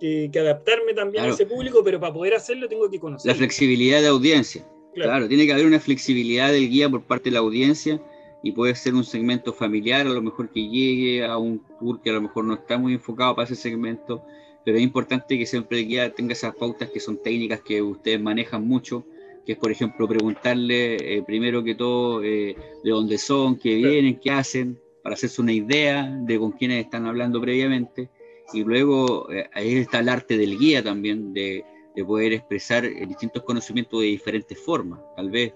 que, 0.00 0.30
adaptarme 0.34 0.94
también 0.94 1.24
a 1.24 1.28
ese 1.28 1.44
público, 1.44 1.84
pero 1.84 2.00
para 2.00 2.14
poder 2.14 2.34
hacerlo 2.34 2.68
tengo 2.68 2.90
que 2.90 2.98
conocer. 2.98 3.30
La 3.30 3.36
flexibilidad 3.36 4.00
de 4.00 4.08
audiencia. 4.08 4.66
Claro. 4.94 5.28
tiene 5.28 5.46
que 5.46 5.52
haber 5.52 5.66
una 5.66 5.78
flexibilidad 5.78 6.50
del 6.50 6.68
guía 6.68 6.88
por 6.88 7.02
parte 7.02 7.24
de 7.24 7.34
la 7.34 7.38
audiencia 7.38 8.02
y 8.42 8.50
puede 8.50 8.74
ser 8.74 8.94
un 8.94 9.04
segmento 9.04 9.52
familiar, 9.52 10.06
a 10.06 10.10
lo 10.10 10.22
mejor 10.22 10.50
que 10.50 10.68
llegue 10.68 11.24
a 11.24 11.36
un 11.36 11.62
tour 11.78 12.00
que 12.00 12.10
a 12.10 12.14
lo 12.14 12.22
mejor 12.22 12.44
no 12.44 12.54
está 12.54 12.78
muy 12.78 12.94
enfocado 12.94 13.36
para 13.36 13.46
ese 13.46 13.54
segmento, 13.54 14.24
pero 14.64 14.78
es 14.78 14.82
importante 14.82 15.38
que 15.38 15.46
siempre 15.46 15.78
el 15.78 15.86
guía 15.86 16.12
tenga 16.14 16.32
esas 16.32 16.56
pautas 16.56 16.90
que 16.90 16.98
son 16.98 17.22
técnicas 17.22 17.60
que 17.60 17.80
ustedes 17.80 18.20
manejan 18.20 18.66
mucho 18.66 19.04
que 19.48 19.52
es 19.52 19.58
por 19.58 19.72
ejemplo 19.72 20.06
preguntarle 20.06 20.96
eh, 20.96 21.22
primero 21.22 21.64
que 21.64 21.74
todo 21.74 22.22
eh, 22.22 22.54
de 22.84 22.90
dónde 22.90 23.16
son, 23.16 23.56
qué 23.56 23.76
vienen, 23.76 24.20
qué 24.20 24.30
hacen, 24.30 24.78
para 25.02 25.14
hacerse 25.14 25.40
una 25.40 25.54
idea 25.54 26.04
de 26.20 26.38
con 26.38 26.52
quiénes 26.52 26.84
están 26.84 27.06
hablando 27.06 27.40
previamente. 27.40 28.10
Y 28.52 28.62
luego 28.62 29.32
eh, 29.32 29.48
ahí 29.54 29.76
está 29.76 30.00
el 30.00 30.10
arte 30.10 30.36
del 30.36 30.58
guía 30.58 30.84
también, 30.84 31.32
de, 31.32 31.64
de 31.96 32.04
poder 32.04 32.34
expresar 32.34 32.82
distintos 33.06 33.42
conocimientos 33.42 34.02
de 34.02 34.08
diferentes 34.08 34.58
formas, 34.58 35.00
tal 35.16 35.30
vez 35.30 35.54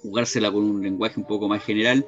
jugársela 0.00 0.52
con 0.52 0.62
un 0.62 0.80
lenguaje 0.80 1.18
un 1.18 1.26
poco 1.26 1.48
más 1.48 1.64
general 1.64 2.06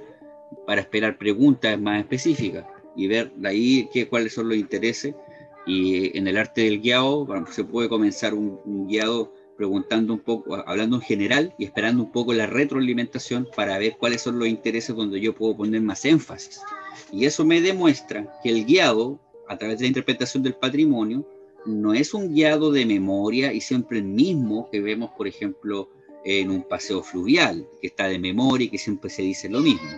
para 0.64 0.82
esperar 0.82 1.18
preguntas 1.18 1.76
más 1.80 1.98
específicas 1.98 2.66
y 2.94 3.08
ver 3.08 3.32
de 3.32 3.48
ahí 3.48 3.88
qué, 3.92 4.06
cuáles 4.06 4.32
son 4.32 4.48
los 4.48 4.56
intereses. 4.56 5.12
Y 5.66 6.16
en 6.16 6.28
el 6.28 6.36
arte 6.36 6.60
del 6.60 6.80
guiado 6.80 7.26
se 7.50 7.64
puede 7.64 7.88
comenzar 7.88 8.32
un, 8.32 8.60
un 8.64 8.86
guiado 8.86 9.32
preguntando 9.56 10.14
un 10.14 10.20
poco, 10.20 10.56
hablando 10.66 10.96
en 10.96 11.02
general 11.02 11.54
y 11.58 11.64
esperando 11.64 12.02
un 12.02 12.12
poco 12.12 12.32
la 12.32 12.46
retroalimentación 12.46 13.48
para 13.54 13.78
ver 13.78 13.96
cuáles 13.98 14.22
son 14.22 14.38
los 14.38 14.48
intereses 14.48 14.94
donde 14.94 15.20
yo 15.20 15.34
puedo 15.34 15.56
poner 15.56 15.80
más 15.80 16.04
énfasis. 16.04 16.60
Y 17.12 17.24
eso 17.26 17.44
me 17.44 17.60
demuestra 17.60 18.32
que 18.42 18.50
el 18.50 18.64
guiado, 18.64 19.20
a 19.48 19.56
través 19.56 19.78
de 19.78 19.84
la 19.84 19.88
interpretación 19.88 20.42
del 20.42 20.54
patrimonio, 20.54 21.26
no 21.66 21.94
es 21.94 22.14
un 22.14 22.34
guiado 22.34 22.72
de 22.72 22.86
memoria 22.86 23.52
y 23.52 23.60
siempre 23.60 23.98
el 23.98 24.04
mismo 24.04 24.68
que 24.70 24.80
vemos, 24.80 25.10
por 25.16 25.28
ejemplo, 25.28 25.88
en 26.24 26.50
un 26.50 26.62
paseo 26.62 27.02
fluvial, 27.02 27.66
que 27.80 27.88
está 27.88 28.08
de 28.08 28.18
memoria 28.18 28.66
y 28.66 28.70
que 28.70 28.78
siempre 28.78 29.10
se 29.10 29.22
dice 29.22 29.48
lo 29.48 29.60
mismo. 29.60 29.90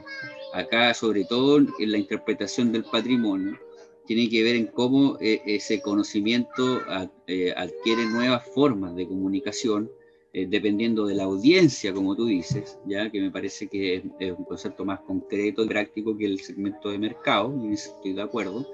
Acá, 0.53 0.95
sobre 0.95 1.25
todo 1.25 1.59
en 1.59 1.93
la 1.93 1.99
interpretación 1.99 2.73
del 2.73 2.85
patrimonio, 2.85 3.59
tiene 4.07 4.29
que 4.29 4.43
ver 4.43 4.57
en 4.57 4.67
cómo 4.67 5.19
eh, 5.21 5.41
ese 5.47 5.81
conocimiento 5.81 6.83
eh, 7.27 7.53
adquiere 7.57 8.07
nuevas 8.07 8.47
formas 8.55 8.95
de 8.95 9.07
comunicación, 9.07 9.91
eh, 10.33 10.47
dependiendo 10.49 11.07
de 11.07 11.15
la 11.15 11.25
audiencia, 11.25 11.93
como 11.93 12.15
tú 12.17 12.27
dices, 12.27 12.79
ya 12.87 13.11
que 13.11 13.21
me 13.21 13.31
parece 13.31 13.69
que 13.69 13.97
es, 14.19 14.33
un 14.33 14.45
concepto 14.45 14.85
más 14.85 15.01
concreto 15.01 15.65
y 15.65 15.69
práctico 15.69 16.17
que 16.17 16.27
el 16.27 16.41
segmento 16.41 16.91
de 16.91 16.99
mercado, 16.99 17.55
estoy 17.71 18.13
de 18.13 18.23
acuerdo, 18.23 18.67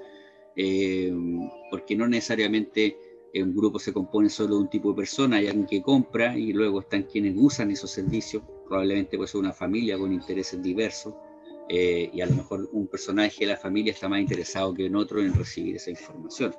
porque 1.69 1.95
no 1.95 2.07
necesariamente 2.07 2.97
un 3.35 3.55
grupo 3.55 3.79
se 3.79 3.93
compone 3.93 4.29
solo 4.29 4.55
de 4.55 4.61
un 4.61 4.69
tipo 4.69 4.89
de 4.89 4.95
persona, 4.95 5.37
hay 5.37 5.47
alguien 5.47 5.65
que 5.65 5.81
compra 5.81 6.37
y 6.37 6.51
luego 6.51 6.81
están 6.81 7.03
quienes 7.03 7.35
usan 7.37 7.71
esos 7.71 7.91
servicios, 7.91 8.43
probablemente 8.67 9.15
puede 9.15 9.29
ser 9.29 9.39
una 9.39 9.53
familia 9.53 9.97
con 9.97 10.11
intereses 10.11 10.61
diversos, 10.61 11.13
eh, 11.73 12.09
y 12.11 12.19
a 12.19 12.25
lo 12.25 12.35
mejor 12.35 12.67
un 12.73 12.85
personaje 12.85 13.45
de 13.45 13.53
la 13.53 13.55
familia 13.55 13.93
está 13.93 14.09
más 14.09 14.19
interesado 14.19 14.73
que 14.73 14.87
en 14.87 14.95
otro 14.97 15.21
en 15.21 15.33
recibir 15.33 15.77
esa 15.77 15.89
información. 15.89 16.53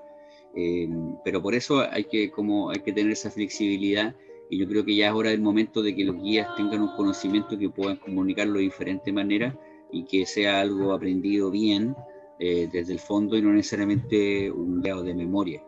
Eh, 0.56 0.88
pero 1.22 1.42
por 1.42 1.54
eso 1.54 1.80
hay 1.80 2.04
que, 2.04 2.30
como, 2.30 2.70
hay 2.70 2.80
que 2.80 2.94
tener 2.94 3.12
esa 3.12 3.30
flexibilidad 3.30 4.16
y 4.48 4.58
yo 4.58 4.66
creo 4.66 4.82
que 4.86 4.96
ya 4.96 5.08
es 5.08 5.12
hora 5.12 5.28
del 5.28 5.42
momento 5.42 5.82
de 5.82 5.94
que 5.94 6.04
los 6.04 6.16
guías 6.22 6.48
tengan 6.56 6.80
un 6.80 6.96
conocimiento 6.96 7.58
que 7.58 7.68
puedan 7.68 7.98
comunicarlo 7.98 8.54
de 8.54 8.60
diferentes 8.60 9.12
maneras 9.12 9.54
y 9.90 10.06
que 10.06 10.24
sea 10.24 10.62
algo 10.62 10.94
aprendido 10.94 11.50
bien 11.50 11.94
eh, 12.38 12.70
desde 12.72 12.94
el 12.94 12.98
fondo 12.98 13.36
y 13.36 13.42
no 13.42 13.52
necesariamente 13.52 14.50
un 14.50 14.80
grado 14.80 15.02
de 15.02 15.14
memoria. 15.14 15.62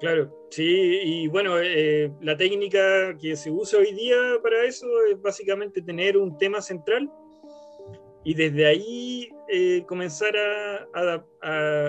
Claro, 0.00 0.30
sí, 0.50 1.00
y 1.02 1.28
bueno, 1.28 1.54
la 2.20 2.36
técnica 2.36 3.16
que 3.16 3.36
se 3.36 3.50
usa 3.50 3.78
hoy 3.78 3.94
día 3.94 4.16
para 4.42 4.64
eso 4.66 4.86
es 5.10 5.18
básicamente 5.22 5.80
tener 5.80 6.18
un 6.18 6.36
tema 6.36 6.60
central 6.60 7.10
y 8.24 8.34
desde 8.34 8.66
ahí 8.66 9.30
eh, 9.48 9.84
comenzar 9.86 10.34
a, 10.36 11.24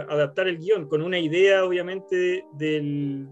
adaptar 0.07 0.47
el 0.49 0.57
guion 0.57 0.87
con 0.87 1.01
una 1.01 1.17
idea, 1.17 1.63
obviamente, 1.63 2.45
del, 2.53 3.27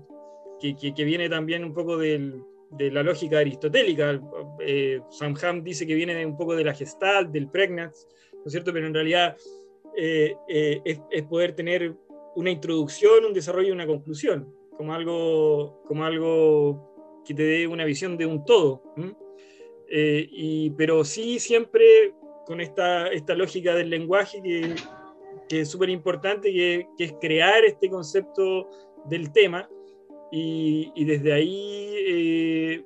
que, 0.60 1.04
viene 1.04 1.30
también 1.30 1.66
un 1.66 1.74
poco 1.74 1.98
de 1.98 2.42
la 2.80 3.04
lógica 3.04 3.40
aristotélica. 3.40 4.22
Eh, 4.62 5.02
Sam 5.10 5.36
Ham 5.44 5.64
dice 5.64 5.86
que 5.86 5.96
viene 5.96 6.26
un 6.26 6.38
poco 6.38 6.56
de 6.56 6.64
la 6.64 6.74
Gestalt, 6.74 7.32
del 7.32 7.50
Pregnaz, 7.50 8.08
¿no 8.34 8.44
es 8.46 8.54
cierto? 8.54 8.72
Pero 8.72 8.88
en 8.88 8.94
realidad 8.94 9.36
eh, 9.98 10.36
es, 10.48 11.24
poder 11.24 11.54
tener 11.54 11.94
una 12.36 12.50
introducción, 12.50 13.26
un 13.26 13.34
desarrollo 13.34 13.68
y 13.68 13.72
una 13.72 13.86
conclusión, 13.86 14.52
como 14.78 14.94
algo, 14.94 15.84
como 15.86 16.06
algo 16.06 17.22
que 17.26 17.34
te 17.34 17.44
dé 17.44 17.68
una 17.68 17.84
visión 17.84 18.18
de 18.18 18.26
un 18.26 18.46
todo. 18.46 18.82
y, 19.90 20.72
pero 20.72 21.04
sí 21.04 21.40
siempre 21.40 22.14
con 22.46 22.62
esta, 22.62 23.08
esta 23.08 23.36
lógica 23.36 23.74
del 23.74 23.90
lenguaje 23.90 24.42
que, 24.42 24.76
que 25.48 25.62
es 25.62 25.70
súper 25.70 25.90
importante, 25.90 26.52
que, 26.52 26.88
que, 26.98 27.04
es 27.06 27.14
crear 27.20 27.64
este 27.66 27.90
concepto 27.90 28.70
del 29.06 29.32
tema 29.32 29.70
y, 30.32 30.92
y 30.96 31.06
desde 31.06 31.34
ahí 31.34 31.96
eh, 32.08 32.86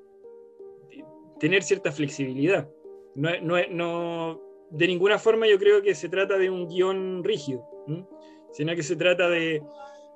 tener 1.39 1.64
cierta 1.64 1.91
flexibilidad. 1.91 2.70
No, 3.16 3.30
no, 3.41 3.55
no, 3.70 4.41
de 4.70 4.88
ninguna 4.88 5.18
forma 5.18 5.47
yo 5.47 5.58
creo 5.58 5.82
que 5.82 5.95
se 5.95 6.10
trata 6.10 6.38
de 6.38 6.49
un 6.49 6.68
guion 6.68 7.24
rígido, 7.24 7.66
sino 8.51 8.76
que 8.76 8.84
se 8.84 8.95
trata 8.95 9.30
de, 9.30 9.64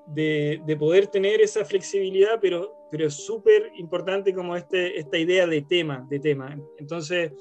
de, 0.08 0.62
de, 0.66 0.76
poder 0.78 1.08
tener 1.08 1.42
esa 1.42 1.66
flexibilidad, 1.66 2.40
pero, 2.42 2.74
pero 2.92 3.08
es 3.08 3.14
súper 3.14 3.72
importante 3.78 4.34
como 4.34 4.56
este, 4.56 5.00
esta 5.00 5.18
idea 5.18 5.48
de 5.48 5.62
tema, 5.62 6.06
de 6.10 6.20
tema. 6.20 6.60
Entonces, 6.78 7.32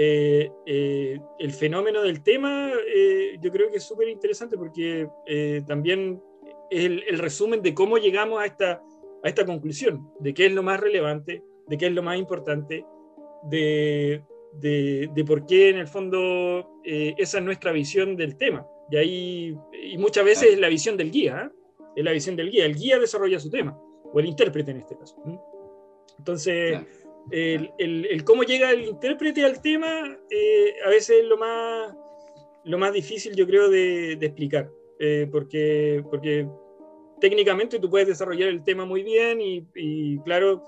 eh, 0.00 0.52
eh, 0.64 1.18
el 1.40 1.50
fenómeno 1.50 2.00
del 2.02 2.22
tema 2.22 2.70
eh, 2.86 3.36
yo 3.40 3.50
creo 3.50 3.68
que 3.68 3.78
es 3.78 3.82
súper 3.82 4.08
interesante 4.08 4.56
porque 4.56 5.08
también 5.66 6.22
es 6.70 6.84
el, 6.84 7.18
resumen 7.18 7.62
de 7.62 7.74
cómo 7.74 7.98
llegamos 7.98 8.40
a 8.40 8.46
esta, 8.46 8.74
a 9.24 9.28
esta 9.28 9.44
conclusión, 9.44 10.08
de 10.20 10.32
qué 10.34 10.46
es 10.46 10.52
lo 10.52 10.62
más 10.62 10.78
relevante, 10.78 11.42
de 11.66 11.76
qué 11.76 11.86
es 11.86 11.92
lo 11.92 12.04
más 12.04 12.16
importante, 12.16 12.86
de, 13.50 14.22
de, 14.52 15.24
por 15.26 15.44
qué 15.46 15.70
en 15.70 15.78
el 15.78 15.88
fondo 15.88 16.80
esa 16.84 17.38
es 17.38 17.44
nuestra 17.44 17.72
visión 17.72 18.14
del 18.14 18.36
tema. 18.36 18.64
Y, 18.92 18.96
ahí, 18.98 19.58
y 19.82 19.98
muchas 19.98 20.24
veces 20.24 20.52
es 20.52 20.60
la 20.60 20.68
visión 20.68 20.96
del 20.96 21.10
guía, 21.10 21.50
es 21.96 22.04
la 22.04 22.12
visión 22.12 22.36
del 22.36 22.52
guía, 22.52 22.66
el 22.66 22.76
guía 22.76 23.00
desarrolla 23.00 23.40
su 23.40 23.50
tema, 23.50 23.76
o 24.12 24.20
el 24.20 24.26
intérprete 24.26 24.70
en 24.70 24.76
este 24.76 24.96
caso. 24.96 25.16
Entonces 26.18 26.78
el, 27.30 28.24
cómo 28.24 28.42
llega 28.42 28.70
el 28.70 28.84
intérprete 28.84 29.44
al 29.44 29.60
tema 29.60 30.18
eh, 30.30 30.74
a 30.84 30.88
veces 30.88 31.20
es 31.20 31.24
lo 31.24 31.36
más, 31.36 31.94
lo 32.64 32.78
más 32.78 32.92
difícil, 32.92 33.34
yo 33.34 33.46
creo, 33.46 33.68
de, 33.68 34.12
explicar, 34.12 34.70
eh, 34.98 35.28
porque, 35.30 36.04
porque 36.10 36.48
técnicamente 37.20 37.78
tú 37.78 37.90
puedes 37.90 38.08
desarrollar 38.08 38.48
el 38.48 38.64
tema 38.64 38.84
muy 38.84 39.02
bien 39.02 39.40
y, 39.40 40.18
claro, 40.20 40.62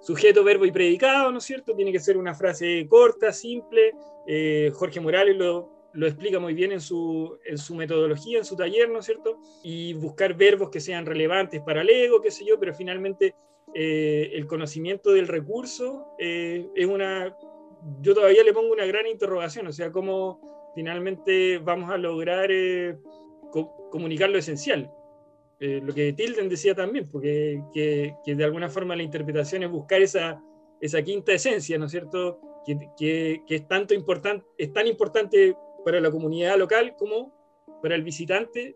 sujeto, 0.00 0.44
verbo 0.44 0.64
y 0.64 0.72
predicado, 0.72 1.32
¿no 1.32 1.38
es 1.38 1.44
cierto? 1.44 1.74
Tiene 1.74 1.92
que 1.92 2.00
ser 2.00 2.16
una 2.16 2.34
frase 2.34 2.86
corta, 2.88 3.32
simple. 3.32 3.92
Eh, 4.26 4.70
Jorge 4.74 5.00
Morales 5.00 5.36
lo, 5.36 5.70
lo, 5.92 6.06
explica 6.06 6.38
muy 6.38 6.54
bien 6.54 6.72
en 6.72 6.80
su, 6.80 7.38
en 7.44 7.58
su 7.58 7.74
metodología, 7.74 8.38
en 8.38 8.44
su 8.44 8.56
taller, 8.56 8.88
¿no 8.88 8.98
es 8.98 9.06
cierto? 9.06 9.38
Y 9.62 9.94
buscar 9.94 10.34
verbos 10.34 10.70
que 10.70 10.80
sean 10.80 11.06
relevantes 11.06 11.60
para 11.62 11.82
el 11.82 11.90
ego, 11.90 12.20
qué 12.20 12.30
sé 12.30 12.44
yo, 12.44 12.58
pero 12.58 12.74
finalmente 12.74 13.34
eh, 13.78 14.30
el 14.32 14.46
conocimiento 14.46 15.12
del 15.12 15.28
recurso 15.28 16.14
eh, 16.18 16.66
es 16.74 16.86
una, 16.86 17.36
yo 18.00 18.14
todavía 18.14 18.42
le 18.42 18.54
pongo 18.54 18.72
una 18.72 18.86
gran 18.86 19.06
interrogación, 19.06 19.66
o 19.66 19.72
sea, 19.72 19.92
cómo 19.92 20.72
finalmente 20.74 21.58
vamos 21.58 21.90
a 21.90 21.98
lograr 21.98 22.48
eh, 22.50 22.96
comunicar 23.90 24.30
lo 24.30 24.38
esencial. 24.38 24.90
lo 25.60 25.92
que 25.92 26.14
Tilden 26.14 26.48
decía 26.48 26.74
también, 26.74 27.06
porque 27.12 27.62
que, 27.74 28.14
de 28.24 28.44
alguna 28.44 28.70
forma 28.70 28.96
la 28.96 29.02
interpretación 29.02 29.62
es 29.62 29.70
buscar 29.70 30.00
esa, 30.00 30.42
esa 30.80 31.02
quinta 31.02 31.34
esencia, 31.34 31.76
¿no 31.76 31.84
es 31.84 31.90
cierto? 31.90 32.40
Que, 32.64 33.42
es, 33.46 33.68
tanto 33.68 33.92
es 34.56 34.72
tan 34.72 34.86
importante 34.86 35.54
para 35.84 36.00
la 36.00 36.10
comunidad 36.10 36.56
local 36.56 36.94
como 36.98 37.78
para 37.82 37.94
el 37.94 38.02
visitante, 38.02 38.74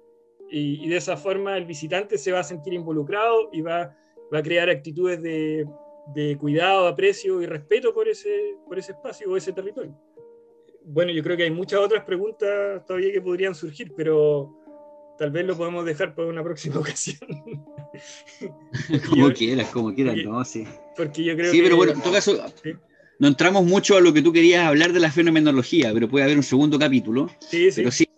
y, 0.51 0.85
y 0.85 0.89
de 0.91 0.99
esa 0.99 1.17
forma 1.17 1.57
el 1.57 1.65
visitante 1.65 2.19
se 2.19 2.33
va 2.33 2.41
a 2.41 2.45
sentir 2.45 2.75
involucrado 2.75 3.49
y 3.51 3.63
va 3.63 3.97
va 4.33 4.39
a 4.39 4.43
crear 4.43 4.69
actitudes 4.69 5.23
de, 5.23 5.67
de 6.15 6.37
cuidado, 6.37 6.87
aprecio 6.87 7.41
y 7.43 7.47
respeto 7.47 7.95
por 7.95 8.09
ese, 8.09 8.57
por 8.67 8.79
ese 8.79 8.93
espacio 8.93 9.31
o 9.31 9.37
ese 9.37 9.53
territorio. 9.53 9.97
Bueno, 10.85 11.13
yo 11.13 11.23
creo 11.23 11.37
que 11.37 11.45
hay 11.45 11.51
muchas 11.51 11.81
otras 11.81 12.05
preguntas 12.05 12.85
todavía 12.87 13.13
que 13.13 13.21
podrían 13.21 13.55
surgir, 13.55 13.93
pero 13.97 14.57
tal 15.19 15.31
vez 15.31 15.45
lo 15.45 15.57
podemos 15.57 15.85
dejar 15.85 16.15
para 16.15 16.29
una 16.29 16.43
próxima 16.43 16.77
ocasión. 16.81 17.21
como 19.09 19.33
quieras, 19.33 19.69
como 19.69 19.95
quieras, 19.95 20.17
no, 20.25 20.45
sí. 20.45 20.65
Porque 20.97 21.23
yo 21.25 21.37
creo 21.37 21.53
sí, 21.53 21.61
pero 21.63 21.77
bueno, 21.77 21.93
en 21.93 22.01
todo 22.01 22.13
caso, 22.13 22.43
no 23.19 23.29
entramos 23.29 23.65
mucho 23.65 23.97
a 23.97 24.01
lo 24.01 24.13
que 24.13 24.23
tú 24.23 24.33
querías 24.33 24.65
hablar 24.65 24.93
de 24.93 25.01
la 25.01 25.13
fenomenología, 25.13 25.93
pero 25.93 26.09
puede 26.09 26.25
haber 26.25 26.37
un 26.37 26.43
segundo 26.43 26.79
capítulo. 26.79 27.29
Sí, 27.41 27.71
sí. 27.71 27.83
Pero 27.83 27.91
sí, 27.91 28.09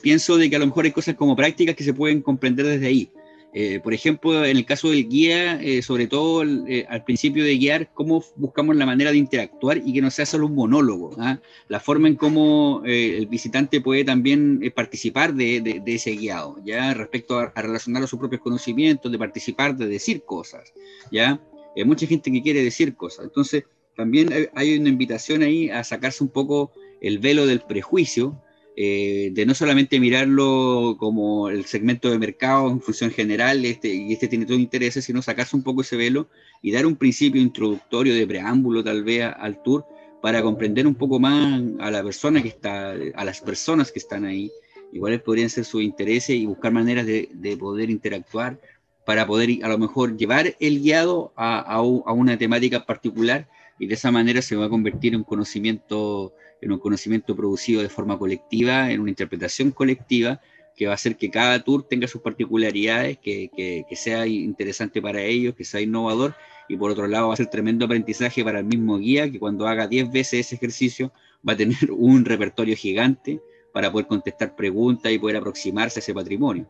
pienso 0.00 0.36
de 0.36 0.48
que 0.48 0.56
a 0.56 0.60
lo 0.60 0.66
mejor 0.66 0.84
hay 0.84 0.92
cosas 0.92 1.16
como 1.16 1.36
prácticas 1.36 1.74
que 1.74 1.84
se 1.84 1.92
pueden 1.92 2.22
comprender 2.22 2.66
desde 2.66 2.86
ahí. 2.86 3.10
Eh, 3.58 3.80
por 3.80 3.94
ejemplo, 3.94 4.44
en 4.44 4.54
el 4.54 4.66
caso 4.66 4.90
del 4.90 5.08
guía, 5.08 5.58
eh, 5.62 5.80
sobre 5.80 6.06
todo 6.08 6.44
eh, 6.44 6.84
al 6.90 7.04
principio 7.04 7.42
de 7.42 7.56
guiar, 7.56 7.90
cómo 7.94 8.22
buscamos 8.36 8.76
la 8.76 8.84
manera 8.84 9.10
de 9.12 9.16
interactuar 9.16 9.78
y 9.78 9.94
que 9.94 10.02
no 10.02 10.10
sea 10.10 10.26
solo 10.26 10.44
un 10.44 10.54
monólogo. 10.54 11.16
¿ah? 11.18 11.40
La 11.68 11.80
forma 11.80 12.06
en 12.06 12.16
cómo 12.16 12.82
el 12.84 13.26
visitante 13.28 13.80
puede 13.80 14.04
también 14.04 14.60
participar 14.74 15.32
de, 15.32 15.82
ese 15.86 16.10
guiado, 16.16 16.58
ya 16.66 16.92
respecto 16.92 17.38
a, 17.38 17.50
relacionar 17.56 18.02
a 18.02 18.06
sus 18.06 18.18
propios 18.18 18.42
conocimientos, 18.42 19.10
de 19.10 19.18
participar, 19.18 19.74
de 19.74 19.86
decir 19.86 20.22
cosas. 20.26 20.74
¿ya? 21.10 21.40
Hay 21.74 21.84
mucha 21.84 22.06
gente 22.06 22.30
que 22.30 22.42
quiere 22.42 22.62
decir 22.62 22.94
cosas. 22.94 23.24
Entonces, 23.24 23.64
también 23.96 24.50
hay 24.54 24.78
una 24.78 24.90
invitación 24.90 25.40
ahí 25.40 25.70
a 25.70 25.82
sacarse 25.82 26.22
un 26.22 26.28
poco 26.28 26.72
el 27.00 27.20
velo 27.20 27.46
del 27.46 27.60
prejuicio 27.60 28.38
eh, 28.78 29.30
de 29.32 29.46
no 29.46 29.54
solamente 29.54 29.98
mirarlo 29.98 30.96
como 30.98 31.48
el 31.48 31.64
segmento 31.64 32.10
de 32.10 32.18
mercado 32.18 32.70
en 32.70 32.82
función 32.82 33.10
general, 33.10 33.64
este, 33.64 33.88
y 33.88 34.12
este 34.12 34.28
tiene 34.28 34.44
todo 34.44 34.58
interés, 34.58 35.02
sino 35.02 35.22
sacarse 35.22 35.56
un 35.56 35.62
poco 35.62 35.80
ese 35.80 35.96
velo 35.96 36.28
y 36.60 36.72
dar 36.72 36.84
un 36.84 36.96
principio 36.96 37.40
introductorio 37.40 38.14
de 38.14 38.26
preámbulo 38.26 38.84
tal 38.84 39.02
vez 39.02 39.24
al 39.38 39.62
tour 39.62 39.86
para 40.20 40.42
comprender 40.42 40.86
un 40.86 40.94
poco 40.94 41.18
más 41.18 41.62
a 41.78 41.90
la 41.90 42.02
persona 42.02 42.42
que 42.42 42.48
está, 42.48 42.90
a 42.90 43.24
las 43.24 43.40
personas 43.40 43.90
que 43.92 43.98
están 43.98 44.26
ahí, 44.26 44.50
iguales 44.92 45.22
podrían 45.22 45.48
ser 45.48 45.64
sus 45.64 45.82
intereses 45.82 46.36
y 46.36 46.44
buscar 46.44 46.70
maneras 46.70 47.06
de, 47.06 47.56
poder 47.58 47.88
interactuar 47.88 48.60
para 49.06 49.26
poder 49.26 49.64
a 49.64 49.68
lo 49.68 49.78
mejor 49.78 50.18
llevar 50.18 50.54
el 50.60 50.80
guiado 50.80 51.32
a, 51.36 51.60
a, 51.60 51.80
una 51.80 52.36
temática 52.36 52.84
particular 52.84 53.48
y 53.78 53.86
de 53.86 53.94
esa 53.94 54.10
manera 54.10 54.42
se 54.42 54.56
va 54.56 54.66
a 54.66 54.68
convertir 54.68 55.12
en 55.14 55.20
un 55.20 55.24
conocimiento 55.24 56.34
en 56.60 56.72
un 56.72 56.78
conocimiento 56.78 57.36
producido 57.36 57.82
de 57.82 57.88
forma 57.88 58.18
colectiva, 58.18 58.90
en 58.90 59.00
una 59.00 59.10
interpretación 59.10 59.70
colectiva, 59.70 60.40
que 60.74 60.86
va 60.86 60.92
a 60.92 60.94
hacer 60.94 61.16
que 61.16 61.30
cada 61.30 61.62
tour 61.62 61.86
tenga 61.88 62.06
sus 62.06 62.20
particularidades, 62.20 63.18
que, 63.18 63.50
que, 63.56 63.96
sea 63.96 64.26
interesante 64.26 65.00
para 65.00 65.22
ellos, 65.22 65.54
que 65.54 65.64
sea 65.64 65.80
innovador, 65.80 66.34
y 66.68 66.76
por 66.76 66.90
otro 66.90 67.06
lado 67.06 67.28
va 67.28 67.34
a 67.34 67.36
ser 67.36 67.46
tremendo 67.46 67.84
aprendizaje 67.84 68.44
para 68.44 68.60
el 68.60 68.66
mismo 68.66 68.98
guía, 68.98 69.30
que 69.30 69.38
cuando 69.38 69.66
haga 69.66 69.86
10 69.86 70.10
veces 70.10 70.46
ese 70.46 70.56
ejercicio 70.56 71.12
va 71.46 71.54
a 71.54 71.56
tener 71.56 71.90
un 71.90 72.24
repertorio 72.24 72.76
gigante 72.76 73.40
para 73.72 73.90
poder 73.90 74.06
contestar 74.06 74.54
preguntas 74.54 75.12
y 75.12 75.18
poder 75.18 75.36
aproximarse 75.36 75.98
a 75.98 76.02
ese 76.02 76.14
patrimonio. 76.14 76.68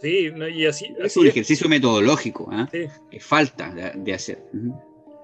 Sí, 0.00 0.30
y 0.54 0.64
así, 0.64 0.86
es 0.98 1.16
un 1.18 1.26
ejercicio 1.26 1.68
metodológico, 1.68 2.48
¿ah? 2.50 2.66
que 2.70 3.20
falta 3.20 3.92
de, 3.94 4.14
hacer. 4.14 4.42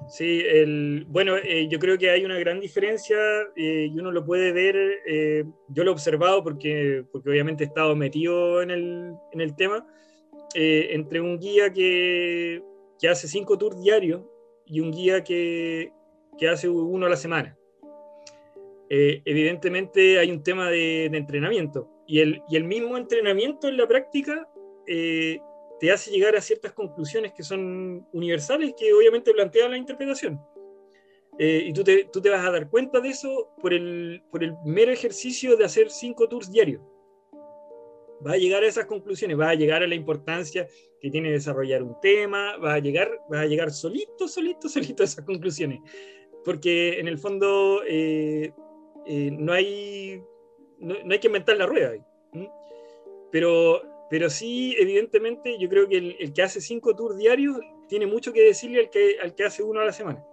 Sí, 0.09 0.43
el, 0.47 1.05
bueno, 1.09 1.36
eh, 1.36 1.66
yo 1.68 1.81
creo 1.81 1.98
que 1.98 2.10
hay 2.10 2.24
una 2.24 2.39
gran 2.39 2.60
diferencia 2.60 3.16
eh, 3.56 3.89
y 3.90 3.98
uno 3.98 4.12
lo 4.12 4.24
puede 4.24 4.52
ver, 4.52 4.77
eh, 5.05 5.44
yo 5.68 5.82
lo 5.82 5.90
he 5.90 5.94
observado 5.94 6.44
porque, 6.44 7.05
porque 7.10 7.31
obviamente 7.31 7.64
he 7.64 7.66
estado 7.66 7.97
metido 7.97 8.62
en 8.62 8.70
el, 8.70 9.12
en 9.32 9.40
el 9.40 9.56
tema, 9.56 9.86
entre 10.55 11.20
un 11.20 11.39
guía 11.39 11.73
que, 11.73 12.62
que, 12.98 13.09
hace 13.09 13.28
cinco 13.28 13.59
tours 13.59 13.78
diarios 13.82 14.23
y 14.64 14.81
un 14.81 14.90
guía 14.90 15.23
que, 15.23 15.93
que 16.39 16.48
hace 16.48 16.68
uno 16.68 17.06
a 17.06 17.10
la 17.10 17.16
semana. 17.16 17.59
evidentemente 18.89 20.18
hay 20.18 20.31
un 20.31 20.43
tema 20.43 20.70
de, 20.70 21.09
de 21.10 21.18
entrenamiento 21.18 21.90
y 22.06 22.20
el, 22.20 22.43
y 22.48 22.56
el, 22.56 22.64
mismo 22.64 22.97
entrenamiento 22.97 23.68
en 23.68 23.77
la 23.77 23.86
práctica 23.89 24.48
te 25.78 25.92
hace 25.92 26.10
llegar 26.10 26.36
a 26.36 26.40
ciertas 26.40 26.72
conclusiones 26.72 27.32
que 27.32 27.42
son 27.42 28.06
universales, 28.12 28.74
que 28.78 28.92
obviamente 28.92 29.32
plantean 29.32 29.70
la 29.70 29.76
interpretación. 29.76 30.40
Eh, 31.38 31.64
y 31.66 31.72
tú 31.72 31.84
te, 31.84 32.04
tú 32.04 32.20
te, 32.20 32.30
vas 32.30 32.44
a 32.46 32.50
dar 32.50 32.70
cuenta 32.70 33.00
de 33.00 33.10
eso 33.10 33.54
por 33.60 33.74
el, 33.74 34.22
por 34.30 34.42
el 34.42 34.54
mero 34.64 34.90
ejercicio 34.90 35.56
de 35.56 35.64
hacer 35.64 35.90
cinco 35.90 36.28
tours 36.28 36.50
diarios. 36.50 36.82
Va 38.26 38.32
a 38.32 38.36
llegar 38.38 38.62
a 38.62 38.66
esas 38.66 38.86
conclusiones, 38.86 39.38
va 39.38 39.50
a 39.50 39.54
llegar 39.54 39.82
a 39.82 39.86
la 39.86 39.94
importancia 39.94 40.66
que 41.00 41.10
tiene 41.10 41.30
desarrollar 41.30 41.82
un 41.82 42.00
tema, 42.00 42.56
va 42.56 42.74
a 42.74 42.78
llegar, 42.78 43.10
va 43.32 43.42
a 43.42 43.46
llegar 43.46 43.70
solito, 43.70 44.26
solito, 44.26 44.68
solito 44.70 45.02
a 45.02 45.06
esas 45.06 45.24
conclusiones. 45.24 45.80
Porque 46.42 46.98
en 46.98 47.08
el 47.08 47.18
fondo 47.18 47.82
eh, 47.86 48.52
eh, 49.04 49.30
no, 49.30 49.52
hay, 49.52 50.22
no, 50.78 50.94
no, 51.04 51.12
hay 51.12 51.18
que 51.18 51.26
inventar 51.26 51.56
la 51.58 51.66
rueda. 51.66 51.92
Pero 53.30 53.82
pero 54.08 54.30
sí, 54.30 54.76
evidentemente, 54.78 55.58
yo 55.58 55.68
creo 55.68 55.88
que 55.88 55.96
el, 55.96 56.32
que 56.32 56.42
hace 56.42 56.60
cinco 56.60 56.94
tours 56.94 57.16
diarios 57.16 57.58
tiene 57.88 58.06
mucho 58.06 58.32
que 58.32 58.42
decirle 58.42 58.80
al 58.80 58.90
que, 58.90 59.18
al 59.20 59.34
que 59.34 59.44
hace 59.44 59.62
uno 59.62 59.80
a 59.80 59.84
la 59.84 59.92
semana. 59.92 60.24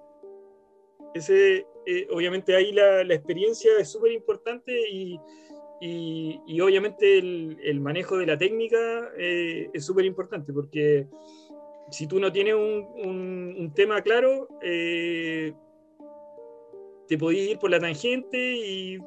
Ese, 1.14 1.66
eh, 1.86 2.08
obviamente 2.12 2.56
ahí 2.56 2.72
la, 2.72 3.04
la 3.04 3.16
experiencia 3.16 3.72
es 3.80 3.92
súper 3.92 4.12
importante 4.12 4.72
y, 4.90 5.20
y, 5.82 6.40
y, 6.48 6.62
obviamente 6.62 7.18
el, 7.18 7.58
el, 7.64 7.80
manejo 7.80 8.18
de 8.18 8.26
la 8.26 8.38
técnica 8.38 9.12
eh, 9.18 9.70
es 9.74 9.86
súper 9.86 10.06
importante 10.06 10.54
porque 10.54 11.08
si 11.92 12.08
tú 12.08 12.20
no 12.20 12.32
tienes 12.32 12.56
un, 12.56 12.88
un, 12.96 13.56
un 13.60 13.74
tema 13.74 14.02
claro, 14.02 14.48
eh, 14.62 15.54
te 17.08 17.18
podés 17.18 17.50
ir 17.50 17.60
por 17.60 17.70
la 17.70 17.80
tangente 17.80 18.56
y, 18.56 18.98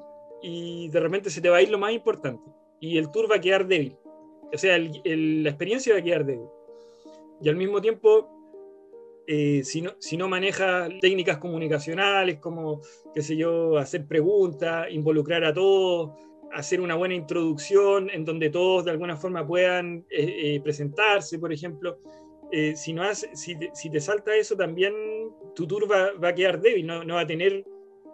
y 0.43 0.89
de 0.91 1.01
repente 1.01 1.31
se 1.31 1.41
te 1.41 1.49
va 1.49 1.57
a 1.57 1.63
ir 1.63 1.71
lo 1.71 1.79
más 1.79 1.93
importante 1.93 2.51
y 2.79 2.99
el 2.99 3.11
tour 3.11 3.31
va 3.31 3.37
a 3.37 3.41
quedar 3.41 3.67
débil 3.67 3.97
o 4.53 4.59
sea, 4.59 4.79
la 4.79 5.49
experiencia 5.49 5.95
va 5.95 6.01
a 6.01 6.03
quedar 6.03 6.25
débil. 6.25 6.47
Y 7.43 7.49
al 7.49 7.57
mismo 7.57 7.81
tiempo, 7.81 8.37
eh, 9.27 9.63
si, 9.65 9.83
no, 9.83 9.93
si 9.99 10.17
no 10.17 10.29
maneja 10.29 10.89
técnicas 11.01 11.39
comunicacionales 11.39 12.39
como, 12.39 12.81
qué 13.13 13.23
sé 13.23 13.37
yo, 13.37 13.77
hacer 13.77 14.07
preguntas, 14.07 14.87
involucrar 14.91 15.45
a 15.45 15.53
todos, 15.53 16.13
hacer 16.53 16.81
una 16.81 16.95
buena 16.95 17.15
introducción 17.15 18.09
en 18.11 18.25
donde 18.25 18.51
todos 18.51 18.85
de 18.85 18.93
alguna 18.93 19.17
forma 19.17 19.47
puedan 19.47 20.07
eh, 20.11 20.55
eh, 20.55 20.61
presentarse, 20.63 21.39
por 21.39 21.53
ejemplo, 21.53 21.99
si, 22.77 22.93
no 22.93 23.03
si, 23.13 23.59
te, 23.59 23.71
si, 23.75 23.91
te, 23.91 24.01
salta 24.01 24.35
eso, 24.37 24.57
también 24.57 24.95
tu 25.57 25.67
tour 25.67 25.91
va, 25.91 26.13
va 26.13 26.29
a 26.29 26.35
quedar 26.35 26.61
débil, 26.61 26.87
no, 26.87 27.03
no, 27.03 27.17
va 27.17 27.23
a 27.23 27.27
tener, 27.27 27.65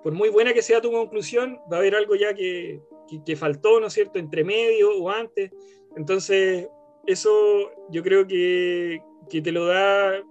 por 0.02 0.14
muy 0.14 0.30
buena 0.30 0.54
que 0.54 0.62
sea 0.62 0.80
tu 0.80 0.90
conclusión, 0.90 1.58
va 1.70 1.76
a 1.76 1.80
haber 1.80 1.94
algo 1.94 2.14
ya 2.14 2.32
que, 2.32 2.80
que, 3.06 3.22
que 3.22 3.36
faltó, 3.36 3.78
¿no 3.78 3.88
es 3.88 3.92
cierto?, 3.92 4.18
entre 4.18 4.42
medio 4.42 4.96
o 4.96 5.10
antes. 5.10 5.50
Entonces, 5.96 6.68
eso 7.06 7.70
yo 7.90 8.02
creo 8.02 8.26
que, 8.26 9.02
te 9.28 9.52
lo 9.52 9.66
da 9.66 10.22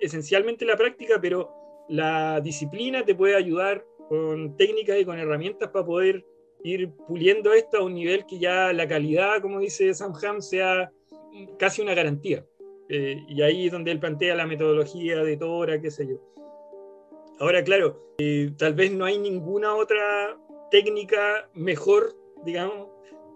esencialmente 0.00 0.64
la 0.64 0.76
práctica, 0.76 1.20
pero 1.20 1.50
la 1.88 2.40
disciplina 2.40 3.04
te 3.04 3.14
puede 3.14 3.36
ayudar 3.36 3.84
con 4.08 4.56
técnicas 4.56 4.98
y 4.98 5.04
con 5.04 5.18
herramientas 5.18 5.68
para 5.70 5.84
poder 5.84 6.24
ir 6.62 6.90
puliendo 7.06 7.52
esto 7.52 7.78
a 7.78 7.84
un 7.84 7.94
nivel 7.94 8.26
que 8.26 8.38
ya 8.38 8.72
la 8.72 8.88
calidad, 8.88 9.40
como 9.40 9.60
dice 9.60 9.92
Sam 9.94 10.12
Ham, 10.22 10.40
sea 10.40 10.92
casi 11.58 11.82
una 11.82 11.94
garantía. 11.94 12.44
Eh, 12.88 13.22
y 13.28 13.42
ahí 13.42 13.66
es 13.66 13.72
donde 13.72 13.92
él 13.92 14.00
plantea 14.00 14.34
la 14.34 14.46
metodología 14.46 15.22
de 15.22 15.36
Tora, 15.36 15.80
qué 15.80 15.90
sé 15.90 16.08
yo. 16.08 16.16
Ahora, 17.38 17.62
claro, 17.62 18.14
eh, 18.18 18.50
tal 18.58 18.74
vez 18.74 18.92
no 18.92 19.04
hay 19.04 19.16
ninguna 19.16 19.74
otra 19.74 20.36
técnica 20.70 21.48
mejor, 21.54 22.14
digamos, 22.44 22.88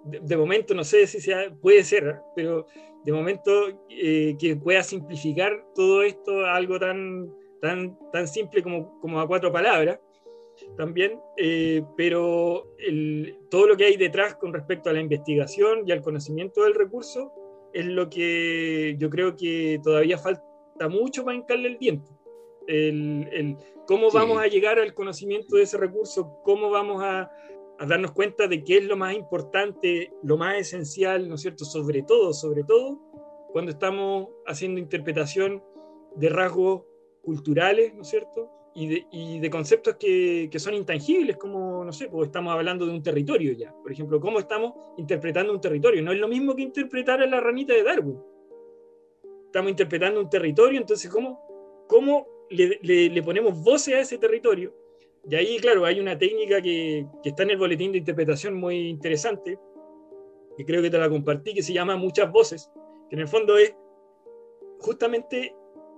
de, 0.05 0.37
momento 0.37 0.75
no 0.75 0.85
sé 0.85 1.07
si 1.07 1.21
sea, 1.21 1.55
puede 1.61 1.85
ser, 1.85 2.17
pero 2.37 2.67
de 3.05 3.13
momento 3.13 3.51
eh, 3.89 4.37
que 4.39 4.57
pueda 4.57 4.83
simplificar 4.83 5.65
todo 5.75 6.03
esto 6.03 6.45
a 6.45 6.57
algo 6.57 6.79
tan, 6.79 7.31
tan, 7.61 7.99
tan 8.13 8.29
simple 8.29 8.63
como, 8.63 8.99
como 9.01 9.21
a 9.21 9.27
cuatro 9.27 9.53
palabras 9.53 9.99
también, 10.77 11.19
eh, 11.37 11.83
pero 11.97 12.75
el, 12.79 13.39
todo 13.51 13.67
lo 13.67 13.77
que 13.77 13.87
hay 13.87 13.97
detrás 13.97 14.37
con 14.37 14.53
respecto 14.53 14.89
a 14.89 14.93
la 14.93 15.01
investigación 15.01 15.83
y 15.87 15.93
al 15.93 16.03
conocimiento 16.03 16.63
del 16.63 16.75
recurso 16.75 17.33
es 17.73 17.87
lo 17.87 18.09
que 18.09 18.95
yo 18.99 19.11
creo 19.11 19.37
que 19.37 19.81
todavía 19.83 20.17
falta 20.17 20.89
mucho 20.89 21.25
para 21.25 21.37
hincarle 21.37 21.69
el 21.69 21.79
diente. 21.79 22.11
El, 22.67 23.29
el 23.33 23.57
cómo 23.87 24.11
vamos 24.11 24.39
a 24.39 24.47
llegar 24.47 24.79
al 24.79 24.95
conocimiento 24.95 25.57
de 25.57 25.65
ese 25.65 25.77
recurso, 25.77 26.39
cómo 26.45 26.71
vamos 26.71 27.03
a, 27.03 27.31
a 27.79 27.87
darnos 27.87 28.13
cuenta 28.13 28.47
de 28.47 28.63
qué 28.63 28.79
es 28.79 28.85
lo 28.85 28.97
más 28.97 29.15
importante, 29.15 30.13
lo 30.23 30.37
más 30.37 30.57
esencial, 30.57 31.29
¿no 31.29 31.35
es 31.35 31.41
cierto? 31.41 31.65
Sobre 31.65 32.03
todo, 32.03 32.33
sobre 32.33 32.65
todo, 32.65 33.01
cuando 33.53 33.73
estamos 33.73 34.29
haciendo 34.47 34.81
interpretación 34.81 35.63
de 36.17 36.29
rasgos 36.29 36.83
culturales, 37.23 37.95
¿no 37.95 38.03
es 38.03 38.09
cierto? 38.09 38.51
Y 38.75 38.89
de, 38.89 39.07
y 39.13 39.39
de 39.39 39.51
conceptos 39.51 39.97
que, 39.97 40.49
que, 40.51 40.59
son 40.59 40.75
intangibles, 40.75 41.37
como, 41.37 41.85
no 41.85 41.93
sé, 41.93 42.09
porque 42.09 42.27
estamos 42.27 42.53
hablando 42.53 42.87
de 42.87 42.93
un 42.93 43.03
territorio 43.03 43.53
ya. 43.53 43.73
Por 43.83 43.93
ejemplo, 43.93 44.21
¿cómo 44.21 44.41
estamos 44.41 44.75
interpretando 44.97 45.53
un 45.53 45.61
territorio? 45.61 46.03
No 46.03 46.13
es 46.13 46.19
lo 46.19 46.27
mismo 46.27 46.57
que 46.57 46.63
interpretar 46.63 47.23
a 47.23 47.27
la 47.27 47.41
ranita 47.41 47.73
de 47.73 47.85
Darwin. 47.85 48.21
Estamos 49.47 49.71
interpretando 49.71 50.21
un 50.21 50.29
territorio, 50.29 50.81
entonces, 50.81 51.09
¿cómo, 51.09 51.41
cómo 51.87 52.27
le, 52.51 52.81
le, 52.83 53.09
le 53.09 53.23
ponemos 53.23 53.63
voces 53.63 53.95
a 53.95 54.01
ese 54.01 54.19
territorio? 54.19 54.75
Y 55.29 55.35
ahí, 55.35 55.59
claro, 55.59 55.85
hay 55.85 56.01
una 56.01 56.19
técnica 56.19 56.61
que, 56.61 57.07
que, 57.23 57.31
está 57.31 57.45
en 57.45 57.51
el 57.51 57.57
boletín 57.57 57.93
de 57.93 57.99
interpretación 57.99 58.55
muy 58.55 58.89
interesante, 58.89 59.59
que 60.57 60.65
creo 60.65 60.83
que 60.83 60.91
te 60.91 60.99
la 60.99 61.09
compartí, 61.09 61.55
que 61.55 61.63
se 61.63 61.73
llama 61.73 61.97
Muchas 61.97 62.31
Voces, 62.31 62.71
que 63.09 63.17
en 63.17 63.21
el 63.21 63.29
fondo 63.29 63.57
es 63.57 63.75
justamente, 64.81 65.55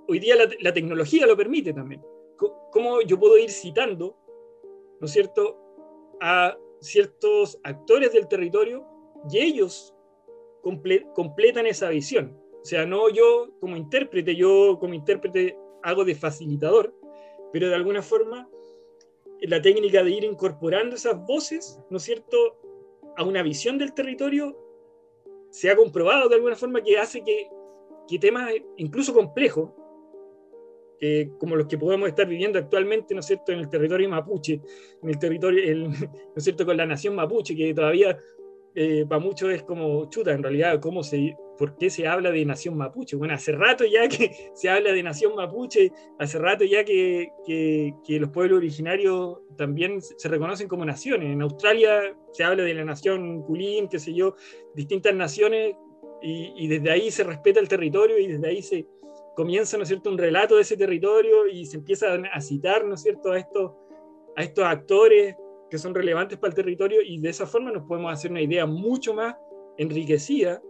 hoy 0.07 0.20
día 0.20 0.36
la, 0.36 0.48
la 0.61 0.73
tecnología 0.73 1.27
lo 1.27 1.36
permite 1.36 1.73
también. 1.73 2.03
Cómo 2.70 3.01
yo 3.01 3.19
puedo 3.19 3.36
ir 3.39 3.51
citando, 3.51 4.16
¿no 5.01 5.07
cierto?, 5.09 5.59
a 6.20 6.57
ciertos 6.81 7.59
actores 7.65 8.12
del 8.12 8.28
territorio 8.28 8.86
y 9.31 9.39
ellos 9.39 9.94
comple 10.62 11.07
completan 11.15 11.66
esa 11.66 11.89
visión. 11.89 12.39
O 12.61 12.65
sea, 12.65 12.86
no 12.86 13.09
yo 13.09 13.51
como 13.61 13.77
intérprete, 13.77 14.35
yo 14.36 14.78
como 14.81 14.94
intérprete 14.94 15.57
hago 15.82 16.05
de 16.05 16.15
facilitador, 16.15 16.94
pero 17.53 17.69
de 17.69 17.74
alguna 17.74 18.03
forma 18.03 18.48
la 19.47 19.62
técnica 19.62 20.02
de 20.02 20.10
ir 20.10 20.24
incorporando 20.24 20.97
esas 20.97 21.24
voces, 21.27 21.81
¿no 21.90 21.98
es 21.98 22.02
cierto?, 22.02 22.36
a 23.16 23.24
una 23.24 23.43
visión 23.43 23.78
del 23.78 23.94
territorio, 23.94 24.56
se 25.51 25.70
ha 25.70 25.77
comprobado 25.77 26.28
de 26.28 26.35
alguna 26.35 26.56
forma 26.56 26.82
que 26.82 26.98
hace 26.98 27.23
que, 27.23 27.48
que 28.06 28.18
temas 28.18 28.52
incluso 28.77 29.14
complejos, 29.14 29.70
que, 30.98 31.31
como 31.39 31.56
los 31.56 31.66
que 31.66 31.78
podemos 31.78 32.09
estar 32.09 32.27
viviendo 32.27 32.59
actualmente, 32.59 33.14
¿no 33.14 33.20
es 33.20 33.27
cierto?, 33.27 33.52
en 33.52 33.60
el 33.60 33.68
territorio 33.68 34.09
mapuche, 34.09 34.60
en 35.02 35.09
el 35.09 35.18
territorio, 35.18 35.89
¿no 35.89 36.35
es 36.36 36.44
cierto?, 36.44 36.66
con 36.66 36.77
la 36.77 36.86
nación 36.86 37.14
mapuche, 37.14 37.56
que 37.56 37.73
todavía 37.73 38.18
eh, 38.78 39.07
para 39.09 39.19
muchos 39.19 39.51
es 39.51 39.62
como 39.62 40.05
chuta, 40.11 40.32
en 40.32 40.43
realidad, 40.43 40.78
cómo 40.81 41.03
se, 41.03 41.35
¿por 41.57 41.78
qué 41.78 41.89
se 41.89 42.07
habla 42.07 42.31
de 42.31 42.44
nación 42.44 42.77
mapuche? 42.77 43.16
Bueno, 43.16 43.32
hace 43.32 43.53
rato 43.53 43.86
ya 43.86 44.07
que 44.07 44.51
se 44.55 44.69
habla 44.69 44.93
de 44.93 45.03
nación 45.03 45.35
mapuche, 45.35 45.90
hace 46.19 46.39
rato 46.39 46.62
ya 46.62 46.85
que, 46.85 47.31
que, 47.47 47.94
que 48.07 48.20
los 48.20 48.28
pueblos 48.28 48.59
originarios 48.59 49.39
también 49.57 50.03
se 50.03 50.28
reconocen 50.28 50.69
como 50.69 50.85
naciones. 50.85 51.32
En 51.32 51.40
Australia 51.40 52.15
se 52.32 52.44
habla 52.44 52.65
de 52.65 52.74
la 52.74 52.85
nación 52.85 53.43
culín, 53.44 53.89
qué 53.89 53.98
sé 53.98 54.12
yo, 54.12 54.36
distintas 54.74 55.15
naciones, 55.15 55.74
y, 56.20 56.53
y, 56.57 56.69
desde 56.69 56.90
ahí 56.90 57.11
se 57.11 57.24
respeta 57.24 57.61
el 57.61 57.69
territorio 57.69 58.19
y 58.19 58.27
desde 58.27 58.48
ahí 58.48 58.62
se 58.62 58.86
comienza, 59.35 59.78
¿no 59.78 59.85
es 59.85 59.89
cierto?, 59.89 60.11
un 60.11 60.19
relato 60.19 60.57
de 60.57 60.62
ese 60.62 60.77
territorio 60.77 61.47
y 61.47 61.65
se 61.65 61.78
empieza 61.78 62.09
a 62.15 62.40
citar, 62.43 62.85
¿no 62.85 62.94
es 62.94 63.03
cierto?, 63.03 63.32
a 63.32 63.39
estos, 63.39 63.73
a 64.36 64.43
estos 64.43 64.65
actores 64.65 65.35
que 65.71 65.79
son 65.79 65.95
relevantes 65.95 66.39
para 66.39 66.51
el 66.51 66.55
territorio 66.55 67.01
y 67.03 67.19
de 67.19 67.31
esa 67.31 67.47
forma 67.47 67.71
nos 67.71 67.85
podemos 67.85 68.13
hacer 68.13 68.31
una 68.31 68.43
idea 68.43 68.67
mucho 68.67 69.15
más 69.15 69.37
enriquecida 69.79 70.63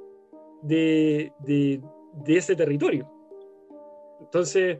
de, 0.62 1.32
de, 1.40 1.82
ese 2.27 2.56
territorio. 2.56 3.10
Entonces, 4.20 4.78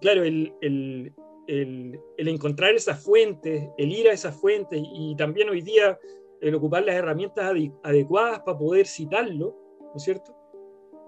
claro, 0.00 0.24
el, 0.24 0.52
el, 0.60 1.12
el, 1.46 2.28
encontrar 2.28 2.74
esas 2.74 3.02
fuentes, 3.02 3.68
el 3.78 3.92
ir 3.92 4.08
a 4.08 4.12
esas 4.12 4.34
fuentes 4.36 4.80
y 4.82 5.14
también 5.16 5.48
hoy 5.48 5.62
día 5.62 5.98
el 6.40 6.54
ocupar 6.54 6.84
las 6.84 6.96
herramientas 6.96 7.54
adecuadas 7.82 8.40
para 8.40 8.58
poder 8.58 8.86
citarlo, 8.86 9.56
¿no 9.80 9.96
es 9.96 10.02
cierto? 10.02 10.36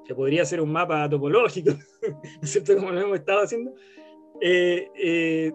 Que 0.06 0.14
podría 0.14 0.44
ser 0.44 0.60
un 0.60 0.72
mapa 0.72 1.08
topológico, 1.08 1.72
¿no 2.02 2.42
es 2.42 2.50
cierto? 2.50 2.76
Como 2.76 2.92
lo 2.92 3.00
hemos 3.00 3.18
estado 3.18 3.42
haciendo. 3.42 3.74
Eh, 4.40 4.88
eh, 4.96 5.52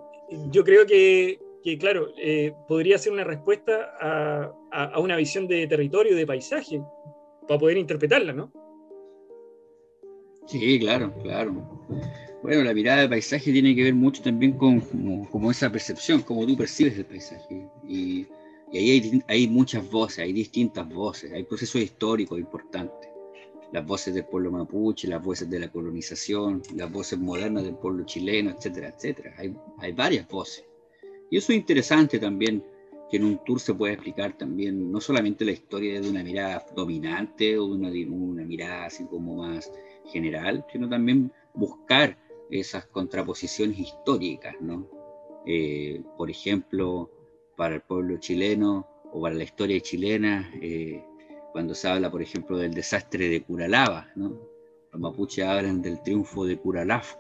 yo 0.50 0.64
creo 0.64 0.86
que, 0.86 1.40
que 1.64 1.78
claro, 1.78 2.10
eh, 2.18 2.54
podría 2.68 2.98
ser 2.98 3.14
una 3.14 3.24
respuesta 3.24 3.96
a, 4.00 4.52
a, 4.72 5.00
una 5.00 5.16
visión 5.16 5.48
de 5.48 5.66
territorio, 5.66 6.16
de 6.16 6.28
paisaje, 6.28 6.82
para 7.48 7.60
poder 7.60 7.78
interpretarla, 7.78 8.34
¿no? 8.34 8.52
Sí, 10.46 10.78
claro, 10.80 11.14
claro. 11.24 11.54
Bueno, 12.42 12.64
la 12.64 12.74
mirada 12.74 13.04
de 13.04 13.10
paisaje 13.10 13.54
tiene 13.54 13.74
que 13.74 13.84
ver 13.84 13.94
mucho 13.96 14.22
también 14.22 14.58
con 14.58 14.82
como, 15.32 15.50
esa 15.50 15.72
percepción, 15.72 16.22
como 16.22 16.46
tú 16.46 16.58
percibes 16.58 16.98
el 16.98 17.06
paisaje. 17.06 17.70
Y, 17.88 18.28
ahí 18.74 18.92
hay, 18.92 19.24
hay, 19.30 19.48
muchas 19.48 19.90
voces, 19.90 20.20
hay 20.20 20.34
distintas 20.34 20.88
voces, 20.90 21.32
hay 21.32 21.44
procesos 21.44 21.82
históricos 21.82 22.38
importantes. 22.38 23.10
Las 23.72 23.86
voces 23.86 24.14
del 24.14 24.26
pueblo 24.26 24.52
mapuche, 24.52 25.08
las 25.08 25.24
voces 25.24 25.50
de 25.50 25.60
la 25.60 25.70
colonización, 25.70 26.62
las 26.76 26.92
voces 26.92 27.18
modernas 27.18 27.64
del 27.64 27.76
pueblo 27.76 28.04
chileno, 28.04 28.52
etcétera, 28.52 28.90
etcétera. 28.90 29.34
Hay, 29.38 29.56
hay 29.80 29.94
varias 29.94 30.28
voces. 30.28 30.66
Y 31.34 31.38
eso 31.38 31.52
es 31.52 31.58
interesante 31.58 32.20
también, 32.20 32.64
que 33.10 33.18
en 33.18 33.24
un 33.24 33.44
tour 33.44 33.60
se 33.60 33.74
puede 33.74 33.94
explicar 33.94 34.38
también 34.38 34.92
no 34.92 35.02
solamente 35.02 35.44
la 35.44 35.52
historia 35.52 36.00
de 36.00 36.08
una 36.08 36.24
mirada 36.24 36.64
dominante 36.76 37.58
o 37.58 37.66
una, 37.66 37.90
una 37.90 38.44
mirada 38.44 38.86
así 38.86 39.04
como 39.06 39.38
más 39.38 39.72
general, 40.06 40.64
sino 40.72 40.88
también 40.88 41.32
buscar 41.56 42.20
esas 42.52 42.86
contraposiciones 42.86 43.80
históricas, 43.80 44.54
¿no? 44.62 44.88
Eh, 45.48 46.04
por 46.20 46.30
ejemplo, 46.30 47.10
para 47.58 47.74
el 47.74 47.82
pueblo 47.82 48.18
chileno 48.20 48.88
o 49.12 49.20
para 49.20 49.34
la 49.34 49.44
historia 49.44 49.80
chilena, 49.80 50.52
eh, 50.62 51.04
cuando 51.52 51.74
se 51.74 51.88
habla, 51.88 52.12
por 52.12 52.22
ejemplo, 52.22 52.60
del 52.60 52.76
desastre 52.76 53.28
de 53.28 53.42
Curalaba, 53.42 54.08
¿no? 54.16 54.40
Los 54.92 55.02
mapuches 55.02 55.44
hablan 55.44 55.82
del 55.82 56.00
triunfo 56.04 56.46
de 56.46 56.58
Curalaf, 56.58 57.16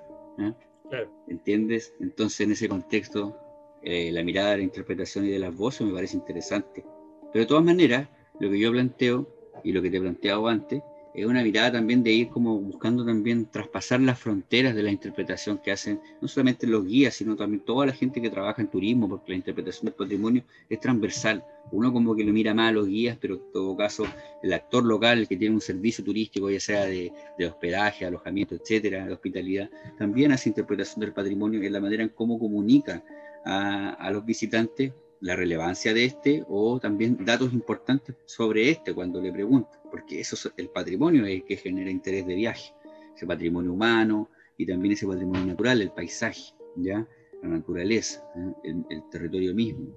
¿entiendes? 1.28 1.96
Entonces, 2.00 2.42
en 2.42 2.52
ese 2.52 2.70
contexto, 2.70 3.40
eh, 3.84 4.12
la 4.12 4.24
mirada 4.24 4.52
de 4.52 4.58
la 4.58 4.64
interpretación 4.64 5.26
y 5.26 5.30
de 5.30 5.40
las 5.40 5.56
voces 5.56 5.86
me 5.86 5.94
parece 5.94 6.18
interesante. 6.18 6.84
Pero 7.32 7.44
de 7.44 7.48
todas 7.48 7.64
maneras, 7.64 8.08
lo 8.40 8.50
que 8.50 8.60
yo 8.60 8.72
planteo 8.72 9.28
y 9.64 9.72
lo 9.72 9.82
que 9.82 9.90
te 9.90 9.98
he 9.98 10.02
planteado 10.02 10.48
antes 10.48 10.82
es 11.14 11.26
una 11.28 11.44
mirada 11.44 11.74
también 11.74 12.02
de 12.02 12.12
ir 12.12 12.30
como 12.30 12.58
buscando 12.60 13.06
también 13.06 13.46
traspasar 13.46 14.02
las 14.02 14.18
fronteras 14.18 14.74
de 14.74 14.82
la 14.82 14.90
interpretación 14.90 15.60
que 15.60 15.72
hacen 15.72 16.02
no 16.22 16.28
solamente 16.28 16.66
los 16.66 16.86
guías, 16.86 17.14
sino 17.14 17.36
también 17.36 17.64
toda 17.64 17.86
la 17.86 17.94
gente 17.94 18.20
que 18.20 18.32
trabaja 18.32 18.62
en 18.62 18.68
turismo, 18.68 19.08
porque 19.08 19.32
la 19.32 19.38
interpretación 19.38 19.86
del 19.86 19.94
patrimonio 19.94 20.44
es 20.70 20.80
transversal. 20.80 21.46
Uno 21.72 21.94
como 21.94 22.16
que 22.16 22.24
lo 22.24 22.34
mira 22.34 22.54
más 22.56 22.70
a 22.70 22.72
los 22.74 22.88
guías, 22.88 23.18
pero 23.22 23.36
en 23.36 23.42
todo 23.54 23.78
caso 23.78 24.06
el 24.42 24.54
actor 24.54 24.84
local, 24.84 25.28
que 25.28 25.38
tiene 25.38 25.54
un 25.54 25.62
servicio 25.62 26.04
turístico, 26.04 26.50
ya 26.50 26.60
sea 26.60 26.86
de, 26.86 27.12
hospedaje, 27.48 28.06
alojamiento, 28.06 28.56
etcétera, 28.56 29.06
de 29.06 29.14
hospitalidad, 29.14 29.70
también 30.00 30.32
hace 30.32 30.50
interpretación 30.50 31.02
del 31.02 31.14
patrimonio 31.14 31.62
en 31.62 31.74
la 31.74 31.80
manera 31.80 32.02
en 32.02 32.10
cómo 32.10 32.40
comunica 32.40 33.04
a, 33.46 33.90
a 33.92 34.12
los 34.12 34.26
visitantes 34.26 34.94
la 35.24 35.38
relevancia 35.38 35.94
de 35.94 36.04
este 36.04 36.44
o 36.50 36.82
también 36.82 37.24
datos 37.24 37.54
importantes 37.54 38.14
sobre 38.26 38.70
este 38.70 38.94
cuando 38.94 39.22
le 39.22 39.32
preguntan, 39.32 39.80
porque 39.90 40.20
eso 40.20 40.36
es 40.36 40.52
el 40.58 40.68
patrimonio 40.70 41.26
es 41.26 41.36
el 41.36 41.46
que 41.46 41.56
genera 41.56 41.90
interés 41.90 42.28
de 42.28 42.36
viaje, 42.36 42.74
ese 43.16 43.26
patrimonio 43.26 43.72
humano 43.72 44.30
y 44.58 44.66
también 44.66 44.94
ese 44.94 45.08
patrimonio 45.08 45.46
natural, 45.46 45.82
el 45.82 45.92
paisaje, 45.92 46.54
¿ya? 46.76 47.08
la 47.42 47.48
naturaleza, 47.48 48.22
¿eh? 48.36 48.74
el, 48.90 49.10
territorio 49.10 49.54
mismo, 49.54 49.96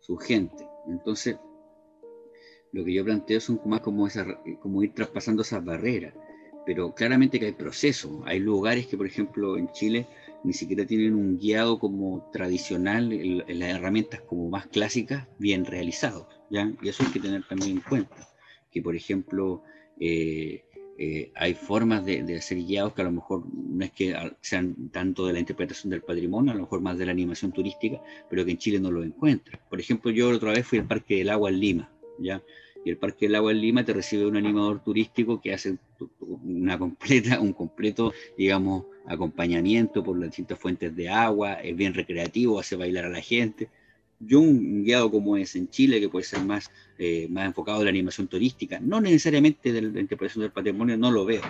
su 0.00 0.16
gente. 0.16 0.66
Entonces, 0.88 1.36
lo 2.72 2.84
que 2.84 2.92
yo 2.92 3.04
planteo 3.04 3.40
son 3.40 3.60
más 3.66 3.80
como, 3.80 4.08
esa, 4.08 4.26
como 4.60 4.82
ir 4.82 4.94
traspasando 4.94 5.42
esas 5.42 5.64
barreras, 5.64 6.12
pero 6.64 6.92
claramente 6.92 7.38
que 7.38 7.46
hay 7.46 7.52
procesos. 7.52 8.12
Hay 8.24 8.40
lugares 8.40 8.88
que, 8.88 8.96
por 8.96 9.06
ejemplo, 9.06 9.56
en 9.56 9.70
Chile 9.70 10.06
ni 10.46 10.52
siquiera 10.52 10.86
tienen 10.86 11.14
un 11.14 11.38
guiado 11.38 11.78
como 11.78 12.30
tradicional, 12.32 13.12
en, 13.12 13.58
las 13.58 13.68
herramientas 13.68 14.20
como 14.20 14.48
más 14.48 14.66
clásicas, 14.68 15.26
bien 15.38 15.64
realizados. 15.64 16.26
¿ya? 16.50 16.72
Y 16.80 16.88
eso 16.88 17.02
hay 17.04 17.10
que 17.10 17.20
tener 17.20 17.42
también 17.48 17.72
en 17.72 17.80
cuenta. 17.80 18.28
Que, 18.70 18.80
por 18.80 18.94
ejemplo, 18.94 19.62
eh, 19.98 20.64
eh, 20.98 21.32
hay 21.34 21.54
formas 21.54 22.06
de, 22.06 22.36
hacer 22.36 22.58
guiados 22.58 22.94
que 22.94 23.02
a 23.02 23.04
lo 23.06 23.12
mejor 23.12 23.44
no 23.52 23.84
es 23.84 23.90
que 23.90 24.14
sean 24.40 24.90
tanto 24.90 25.26
de 25.26 25.32
la 25.32 25.40
interpretación 25.40 25.90
del 25.90 26.02
patrimonio, 26.02 26.52
a 26.52 26.54
lo 26.54 26.62
mejor 26.62 26.80
más 26.80 26.96
de 26.96 27.06
la 27.06 27.12
animación 27.12 27.52
turística, 27.52 28.00
pero 28.30 28.44
que 28.44 28.52
en 28.52 28.58
Chile 28.58 28.78
no 28.78 28.90
lo 28.90 29.02
encuentra. 29.02 29.60
Por 29.68 29.80
ejemplo, 29.80 30.10
yo 30.12 30.30
otra 30.30 30.52
vez 30.52 30.66
fui 30.66 30.78
al 30.78 30.86
Parque 30.86 31.16
del 31.16 31.30
Agua 31.30 31.50
en 31.50 31.60
Lima, 31.60 31.92
¿ya? 32.18 32.40
Y 32.86 32.90
el 32.90 32.98
Parque 32.98 33.26
del 33.26 33.34
Agua 33.34 33.50
en 33.50 33.60
Lima 33.60 33.84
te 33.84 33.92
recibe 33.92 34.26
un 34.26 34.36
animador 34.36 34.78
turístico 34.78 35.40
que 35.40 35.52
hace 35.52 35.76
una 36.20 36.78
completa, 36.78 37.40
un 37.40 37.52
completo, 37.52 38.14
digamos, 38.38 38.84
acompañamiento 39.06 40.04
por 40.04 40.16
las 40.16 40.28
distintas 40.28 40.56
fuentes 40.56 40.94
de 40.94 41.08
agua, 41.08 41.54
es 41.54 41.74
bien 41.74 41.94
recreativo, 41.94 42.60
hace 42.60 42.76
bailar 42.76 43.06
a 43.06 43.08
la 43.08 43.20
gente. 43.20 43.68
Yo 44.20 44.38
un 44.38 44.84
guiado 44.84 45.10
como 45.10 45.36
es 45.36 45.56
en 45.56 45.68
Chile, 45.68 45.98
que 45.98 46.08
puede 46.08 46.24
ser 46.24 46.44
más, 46.44 46.70
eh, 46.96 47.26
más 47.28 47.46
enfocado 47.46 47.78
en 47.80 47.86
la 47.86 47.90
animación 47.90 48.28
turística, 48.28 48.78
no 48.78 49.00
necesariamente 49.00 49.72
de 49.72 49.82
la 49.82 50.00
interpretación 50.00 50.42
del 50.42 50.52
patrimonio, 50.52 50.96
no 50.96 51.10
lo 51.10 51.24
veo. 51.24 51.42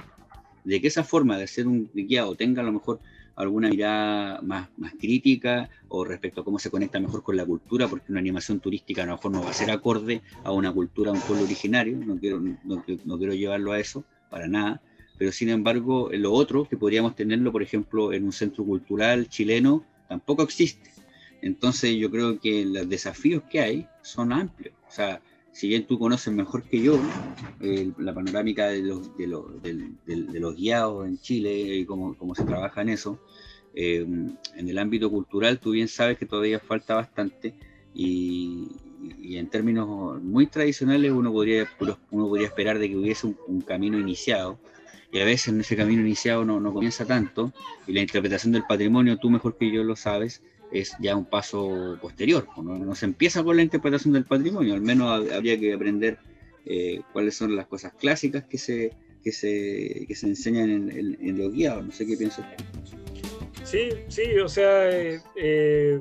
De 0.64 0.80
que 0.80 0.86
esa 0.86 1.04
forma 1.04 1.36
de 1.36 1.44
hacer 1.44 1.66
un 1.66 1.90
guiado 1.92 2.34
tenga 2.34 2.62
a 2.62 2.64
lo 2.64 2.72
mejor 2.72 2.98
alguna 3.36 3.68
mirada 3.68 4.40
más, 4.42 4.68
más 4.78 4.94
crítica 4.94 5.68
o 5.88 6.04
respecto 6.04 6.40
a 6.40 6.44
cómo 6.44 6.58
se 6.58 6.70
conecta 6.70 6.98
mejor 6.98 7.22
con 7.22 7.36
la 7.36 7.44
cultura, 7.44 7.86
porque 7.86 8.10
una 8.10 8.20
animación 8.20 8.60
turística 8.60 9.02
a 9.02 9.06
lo 9.06 9.12
mejor 9.12 9.30
no 9.30 9.42
va 9.42 9.50
a 9.50 9.52
ser 9.52 9.70
acorde 9.70 10.22
a 10.42 10.52
una 10.52 10.72
cultura, 10.72 11.10
a 11.10 11.14
un 11.14 11.20
pueblo 11.20 11.44
originario, 11.44 11.98
no 11.98 12.18
quiero, 12.18 12.40
no, 12.40 13.18
quiero 13.18 13.34
llevarlo 13.34 13.72
a 13.72 13.78
eso, 13.78 14.04
para 14.30 14.48
nada, 14.48 14.80
pero 15.18 15.32
sin 15.32 15.50
embargo 15.50 16.08
lo 16.12 16.32
otro, 16.32 16.64
que 16.64 16.76
podríamos 16.76 17.14
tenerlo, 17.14 17.52
por 17.52 17.62
ejemplo, 17.62 18.12
en 18.12 18.24
un 18.24 18.32
centro 18.32 18.64
cultural 18.64 19.28
chileno, 19.28 19.84
tampoco 20.08 20.42
existe. 20.42 20.90
Entonces 21.42 21.94
yo 21.96 22.10
creo 22.10 22.40
que 22.40 22.64
los 22.64 22.88
desafíos 22.88 23.42
que 23.50 23.60
hay 23.60 23.88
son 24.02 24.32
amplios. 24.32 24.74
O 24.88 24.90
sea, 24.90 25.20
si 25.56 25.68
bien 25.68 25.86
tú 25.86 25.98
conoces 25.98 26.30
mejor 26.34 26.64
que 26.64 26.82
yo 26.82 27.00
la 27.96 28.12
panorámica 28.12 28.68
de 28.68 28.82
los, 28.82 29.16
de, 29.16 29.26
los, 29.26 29.62
de, 29.62 30.38
los 30.38 30.54
guiados 30.54 31.08
en 31.08 31.18
Chile 31.18 31.50
y 31.78 31.86
cómo, 31.86 32.14
cómo 32.14 32.34
se 32.34 32.44
trabaja 32.44 32.82
en 32.82 32.90
eso, 32.90 33.18
eh, 33.74 34.02
en 34.02 34.68
el 34.68 34.76
ámbito 34.76 35.10
cultural 35.10 35.58
tú 35.58 35.70
bien 35.70 35.88
sabes 35.88 36.18
que 36.18 36.26
todavía 36.26 36.60
falta 36.60 36.96
bastante 36.96 37.54
y, 37.94 38.68
y 39.18 39.38
en 39.38 39.48
términos 39.48 40.22
muy 40.22 40.46
tradicionales 40.46 41.10
uno 41.10 41.32
podría, 41.32 41.66
uno 42.10 42.28
podría 42.28 42.48
esperar 42.48 42.78
de 42.78 42.90
que 42.90 42.96
hubiese 42.98 43.26
un, 43.26 43.62
camino 43.62 43.98
iniciado 43.98 44.58
y 45.10 45.20
a 45.20 45.24
veces 45.24 45.48
en 45.48 45.60
ese 45.62 45.74
camino 45.74 46.02
iniciado 46.02 46.44
no, 46.44 46.60
no 46.60 46.74
comienza 46.74 47.06
tanto 47.06 47.54
y 47.86 47.94
la 47.94 48.02
interpretación 48.02 48.52
del 48.52 48.64
patrimonio, 48.64 49.16
tú 49.16 49.30
mejor 49.30 49.56
que 49.56 49.72
yo 49.72 49.84
lo 49.84 49.96
sabes, 49.96 50.42
es 50.72 50.92
ya 51.00 51.16
un 51.16 51.24
paso 51.24 51.98
posterior. 52.00 52.46
No, 52.62 52.94
se 52.94 53.06
empieza 53.06 53.42
con 53.42 53.56
la 53.56 53.62
interpretación 53.62 54.14
del 54.14 54.24
patrimonio, 54.24 54.74
al 54.74 54.80
menos 54.80 55.30
habría 55.30 55.58
que 55.58 55.72
aprender 55.72 56.18
eh, 56.64 57.00
cuáles 57.12 57.36
son 57.36 57.54
las 57.54 57.66
cosas 57.66 57.92
clásicas 57.94 58.44
que 58.44 58.58
se, 58.58 58.92
que 59.22 59.32
se, 59.32 60.04
que 60.06 60.14
se 60.14 60.26
enseñan 60.26 60.90
en, 60.90 61.38
los 61.38 61.52
guiados. 61.52 61.86
No 61.86 61.92
sé 61.92 62.06
qué 62.06 62.16
piensas. 62.16 62.46
Sí, 63.64 63.88
sí, 64.08 64.38
o 64.38 64.48
sea, 64.48 64.88
eh, 64.90 65.20
eh, 65.36 66.00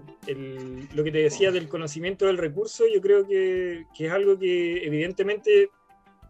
lo 0.94 1.04
que 1.04 1.12
te 1.12 1.18
decía 1.18 1.52
del 1.52 1.68
conocimiento 1.68 2.28
del 2.28 2.38
recurso, 2.38 2.84
yo 2.94 3.02
creo 3.02 3.28
que, 3.28 3.86
que 3.98 4.06
es 4.06 4.12
algo 4.12 4.38
que 4.38 4.86
evidentemente 4.86 5.70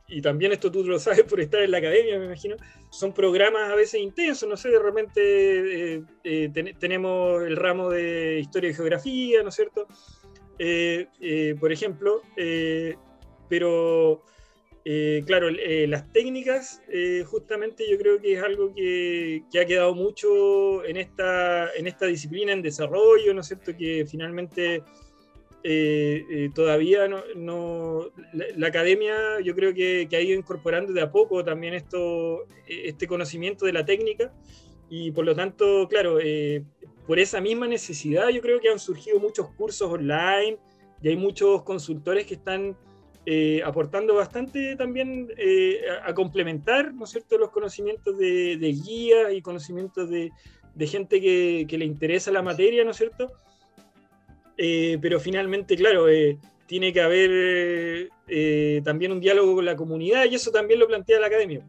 y 0.08 0.22
también 0.22 0.52
esto 0.52 0.72
tú 0.72 0.84
lo 0.84 1.00
sabes 1.00 1.24
por 1.24 1.40
estar 1.40 1.62
en 1.62 1.72
la 1.72 1.80
academia, 1.80 2.20
me 2.20 2.26
imagino, 2.26 2.56
son 2.96 3.14
programas 3.14 3.70
a 3.70 3.76
veces 3.76 4.00
intensos, 4.00 4.48
no 4.48 4.56
sé, 4.56 4.70
de 4.70 4.80
repente 4.80 5.96
eh, 5.96 6.04
eh, 6.24 6.74
tenemos 6.80 7.44
el 7.44 7.58
ramo 7.58 7.90
de 7.90 8.40
historia 8.40 8.70
y 8.70 8.74
geografía, 8.74 9.44
¿no 9.44 9.50
es 9.50 9.56
cierto? 9.56 9.86
Eh, 10.58 11.08
por 11.60 11.74
ejemplo, 11.74 12.22
pero 13.50 14.24
claro, 15.26 15.50
las 15.50 16.10
técnicas, 16.14 16.82
justamente 17.26 17.84
yo 17.90 17.98
creo 17.98 18.22
que 18.22 18.34
es 18.36 18.42
algo 18.42 18.74
que, 18.74 19.44
que, 19.52 19.60
ha 19.60 19.66
quedado 19.66 19.94
mucho 19.94 20.86
en 20.86 20.96
esta, 20.96 21.74
en 21.74 21.88
esta 21.88 22.06
disciplina 22.06 22.54
en 22.54 22.62
desarrollo, 22.62 23.34
¿no 23.34 23.42
es 23.42 23.48
cierto? 23.48 23.76
Que 23.76 24.06
finalmente 24.10 24.84
eh, 25.68 26.26
eh, 26.30 26.50
todavía 26.54 27.08
no, 27.36 28.12
la, 28.34 28.68
academia 28.68 29.16
yo 29.44 29.56
creo 29.56 29.74
que, 29.74 30.08
ha 30.12 30.22
ido 30.22 30.38
incorporando 30.38 30.94
de 30.94 31.02
a 31.02 31.12
poco 31.12 31.44
también 31.44 31.74
esto, 31.74 32.44
eh, 32.68 32.84
este 32.86 33.08
conocimiento 33.08 33.66
de 33.66 33.74
la 33.74 33.86
técnica 33.86 34.32
y 34.90 35.12
por 35.12 35.26
lo 35.26 35.36
tanto, 35.36 35.88
claro, 35.90 36.20
por 37.08 37.18
esa 37.18 37.42
misma 37.42 37.68
necesidad 37.68 38.30
yo 38.30 38.42
creo 38.42 38.60
que 38.60 38.70
han 38.70 38.80
surgido 38.80 39.20
muchos 39.20 39.50
cursos 39.56 39.92
online 39.92 40.60
y 41.02 41.10
hay 41.10 41.18
muchos 41.18 41.64
consultores 41.64 42.28
que 42.28 42.36
están 42.36 42.78
eh, 43.28 43.64
aportando 43.66 44.14
bastante 44.14 44.76
también 44.76 45.30
eh, 45.36 45.82
a, 46.06 46.14
complementar, 46.14 46.94
¿no 46.94 47.08
cierto?, 47.08 47.40
los 47.40 47.50
conocimientos 47.50 48.16
de, 48.20 48.80
guía 48.86 49.32
y 49.34 49.42
conocimientos 49.42 50.08
de, 50.12 50.32
gente 50.88 51.20
que, 51.20 51.78
le 51.78 51.86
interesa 51.86 52.32
la 52.32 52.44
materia, 52.44 52.84
¿no 52.84 52.92
es 52.92 52.98
cierto? 52.98 53.32
Pero 54.58 55.20
finalmente, 55.20 55.76
claro, 55.76 56.06
tiene 56.66 56.94
que 56.94 57.02
haber 57.02 58.10
también 58.84 59.12
un 59.12 59.20
diálogo 59.20 59.56
con 59.56 59.66
la 59.66 59.76
comunidad 59.76 60.26
y 60.26 60.36
eso 60.36 60.52
también 60.52 60.80
lo 60.80 60.88
plantea 60.88 61.20
la 61.20 61.28
academia. 61.28 61.66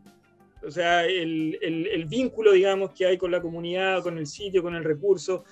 O 0.62 0.70
sea, 0.70 1.04
el, 1.06 1.58
el, 1.62 2.04
vínculo, 2.06 2.52
digamos, 2.52 2.90
que 2.90 3.06
hay 3.06 3.16
con 3.16 3.30
la 3.30 3.40
comunidad, 3.40 4.02
con 4.02 4.18
el 4.18 4.26
sitio, 4.26 4.62
con 4.62 4.74
el 4.74 4.82
recurso, 4.82 5.44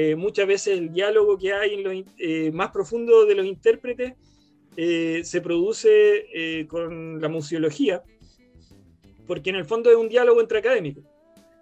eh, 0.00 0.14
muchas 0.14 0.46
veces 0.46 0.78
el 0.78 0.92
diálogo 0.92 1.36
que 1.36 1.52
hay 1.52 1.74
en 1.74 2.04
eh, 2.18 2.52
más 2.52 2.70
profundo 2.70 3.26
de 3.26 3.34
los 3.34 3.44
intérpretes 3.44 4.14
eh, 4.76 5.22
se 5.24 5.40
produce 5.40 6.66
con 6.68 7.20
la 7.20 7.28
museología, 7.28 8.02
porque 9.26 9.50
en 9.50 9.56
el 9.56 9.64
fondo 9.64 9.90
es 9.90 9.96
un 9.96 10.08
diálogo 10.08 10.40
entre 10.40 10.60
académicos, 10.60 11.02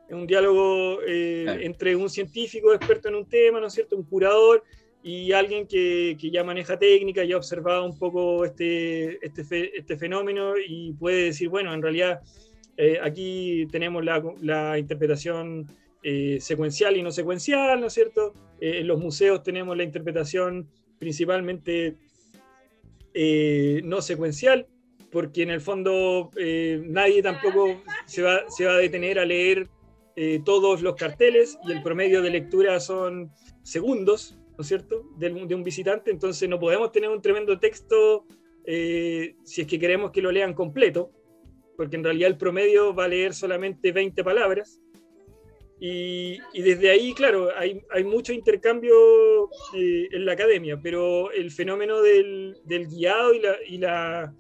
es 0.07 0.15
un 0.15 0.27
diálogo 0.27 1.01
entre 1.03 1.97
un 1.97 2.11
científico 2.11 2.75
experto 2.75 3.09
en 3.09 3.15
un 3.15 3.27
tema, 3.27 3.59
¿no 3.59 3.69
es 3.69 3.73
cierto?, 3.73 3.97
un 3.97 4.05
curador 4.05 4.65
y 5.07 5.33
alguien 5.33 5.69
que, 5.69 6.17
que 6.21 6.31
ya 6.31 6.43
maneja 6.43 6.79
técnica, 6.79 7.23
ya 7.25 7.37
ha 7.37 7.39
observado 7.39 7.85
un 7.85 7.97
poco 7.97 8.45
este, 8.45 9.25
este, 9.25 9.79
este 9.79 9.97
fenómeno 9.97 10.55
y 10.59 10.95
puede 10.95 11.27
decir, 11.27 11.49
bueno, 11.49 11.73
en 11.73 11.81
realidad 11.81 12.21
aquí 13.03 13.67
tenemos 13.71 14.05
la, 14.05 14.23
la 14.43 14.79
interpretación 14.79 15.67
eh, 16.09 16.39
secuencial 16.41 16.97
y 16.97 17.03
no 17.03 17.11
secuencial, 17.11 17.81
¿no 17.81 17.89
es 17.89 17.93
cierto? 17.93 18.33
Eh, 18.61 18.79
en 18.79 18.87
los 18.87 19.01
museos 19.01 19.43
tenemos 19.43 19.77
la 19.77 19.83
interpretación 19.83 20.69
principalmente 21.01 21.97
eh, 23.13 23.81
no 23.83 24.01
secuencial, 24.01 24.69
porque 25.11 25.43
en 25.43 25.51
el 25.51 25.61
fondo 25.61 26.31
nadie 26.85 27.23
tampoco 27.23 27.83
se 28.05 28.23
va, 28.23 28.49
se 28.49 28.67
va, 28.67 28.75
a 28.75 28.77
detener 28.77 29.19
a 29.19 29.25
leer 29.25 29.69
todos 30.45 30.81
los 30.81 30.95
carteles 30.95 31.59
y 31.67 31.73
el 31.73 31.83
promedio 31.83 32.23
de 32.23 32.31
lectura 32.31 32.79
son 32.79 33.33
segundos, 33.65 34.36
¿no 34.57 34.63
es 34.63 34.69
cierto?, 34.69 35.09
de, 35.17 35.31
de 35.31 35.55
un 35.55 35.63
visitante, 35.63 36.11
entonces 36.11 36.49
no 36.49 36.59
podemos 36.59 36.93
tener 36.93 37.11
un 37.11 37.21
tremendo 37.21 37.59
texto 37.59 38.27
si 38.65 39.61
es 39.61 39.67
que 39.69 39.79
queremos 39.79 40.11
que 40.11 40.21
lo 40.21 40.33
lean 40.33 40.53
completo, 40.53 41.13
porque 41.77 41.95
en 41.95 42.03
realidad 42.03 42.31
el 42.31 42.37
promedio 42.37 42.93
va 42.93 43.05
a 43.05 43.09
leer 43.09 43.33
solamente 43.33 43.93
20 43.93 44.25
palabras 44.25 44.81
y, 45.79 46.39
desde 46.55 46.91
ahí, 46.91 47.13
claro, 47.13 47.51
hay, 47.55 47.83
hay 47.91 48.05
mucho 48.05 48.33
intercambio 48.33 48.95
eh, 49.75 50.09
en 50.11 50.25
la 50.25 50.33
academia, 50.33 50.81
pero 50.83 51.31
el 51.33 51.51
fenómeno 51.51 52.01
del, 52.01 52.57
del 52.65 52.87
guiado 52.87 53.35
y 53.35 53.41
la, 53.41 53.57
y 53.69 53.79
la, 53.79 54.35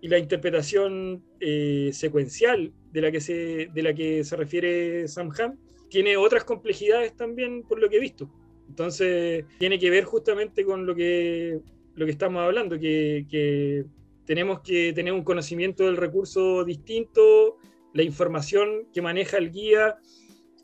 y 0.00 0.08
la 0.08 0.18
interpretación 0.18 1.24
eh, 1.40 1.90
secuencial 1.92 2.72
de 2.92 3.00
la, 3.00 3.10
que 3.10 3.20
se, 3.20 3.68
de 3.74 3.82
la 3.82 3.94
que 3.94 4.22
se 4.22 4.36
refiere 4.36 5.08
Sam 5.08 5.32
Ham 5.38 5.58
tiene 5.88 6.16
otras 6.16 6.44
complejidades 6.44 7.16
también 7.16 7.64
por 7.64 7.80
lo 7.80 7.88
que 7.88 7.96
he 7.96 8.00
visto. 8.00 8.30
Entonces, 8.68 9.44
tiene 9.58 9.78
que 9.78 9.90
ver 9.90 10.04
justamente 10.04 10.64
con 10.64 10.86
lo 10.86 10.94
que, 10.94 11.60
lo 11.94 12.04
que 12.04 12.12
estamos 12.12 12.42
hablando, 12.42 12.78
que, 12.78 13.26
que 13.30 13.84
tenemos 14.24 14.60
que 14.60 14.92
tener 14.92 15.12
un 15.12 15.22
conocimiento 15.22 15.84
del 15.84 15.96
recurso 15.96 16.64
distinto, 16.64 17.58
la 17.92 18.02
información 18.02 18.88
que 18.92 19.02
maneja 19.02 19.36
el 19.36 19.50
guía 19.50 19.96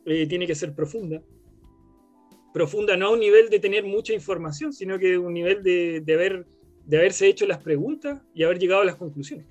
eh, 0.04 0.26
tiene 0.26 0.46
que 0.46 0.54
ser 0.54 0.74
profunda. 0.74 1.22
Profunda 2.52 2.96
no 2.96 3.06
a 3.06 3.10
un 3.10 3.20
nivel 3.20 3.48
de 3.48 3.60
tener 3.60 3.84
mucha 3.84 4.12
información, 4.12 4.72
sino 4.72 4.98
que 4.98 5.16
un 5.16 5.32
nivel 5.32 5.62
de, 5.62 6.00
de, 6.00 6.14
haber, 6.14 6.46
de 6.84 6.96
haberse 6.98 7.28
hecho 7.28 7.46
las 7.46 7.62
preguntas 7.62 8.20
y 8.34 8.42
haber 8.42 8.58
llegado 8.58 8.82
a 8.82 8.84
las 8.84 8.96
conclusiones. 8.96 9.46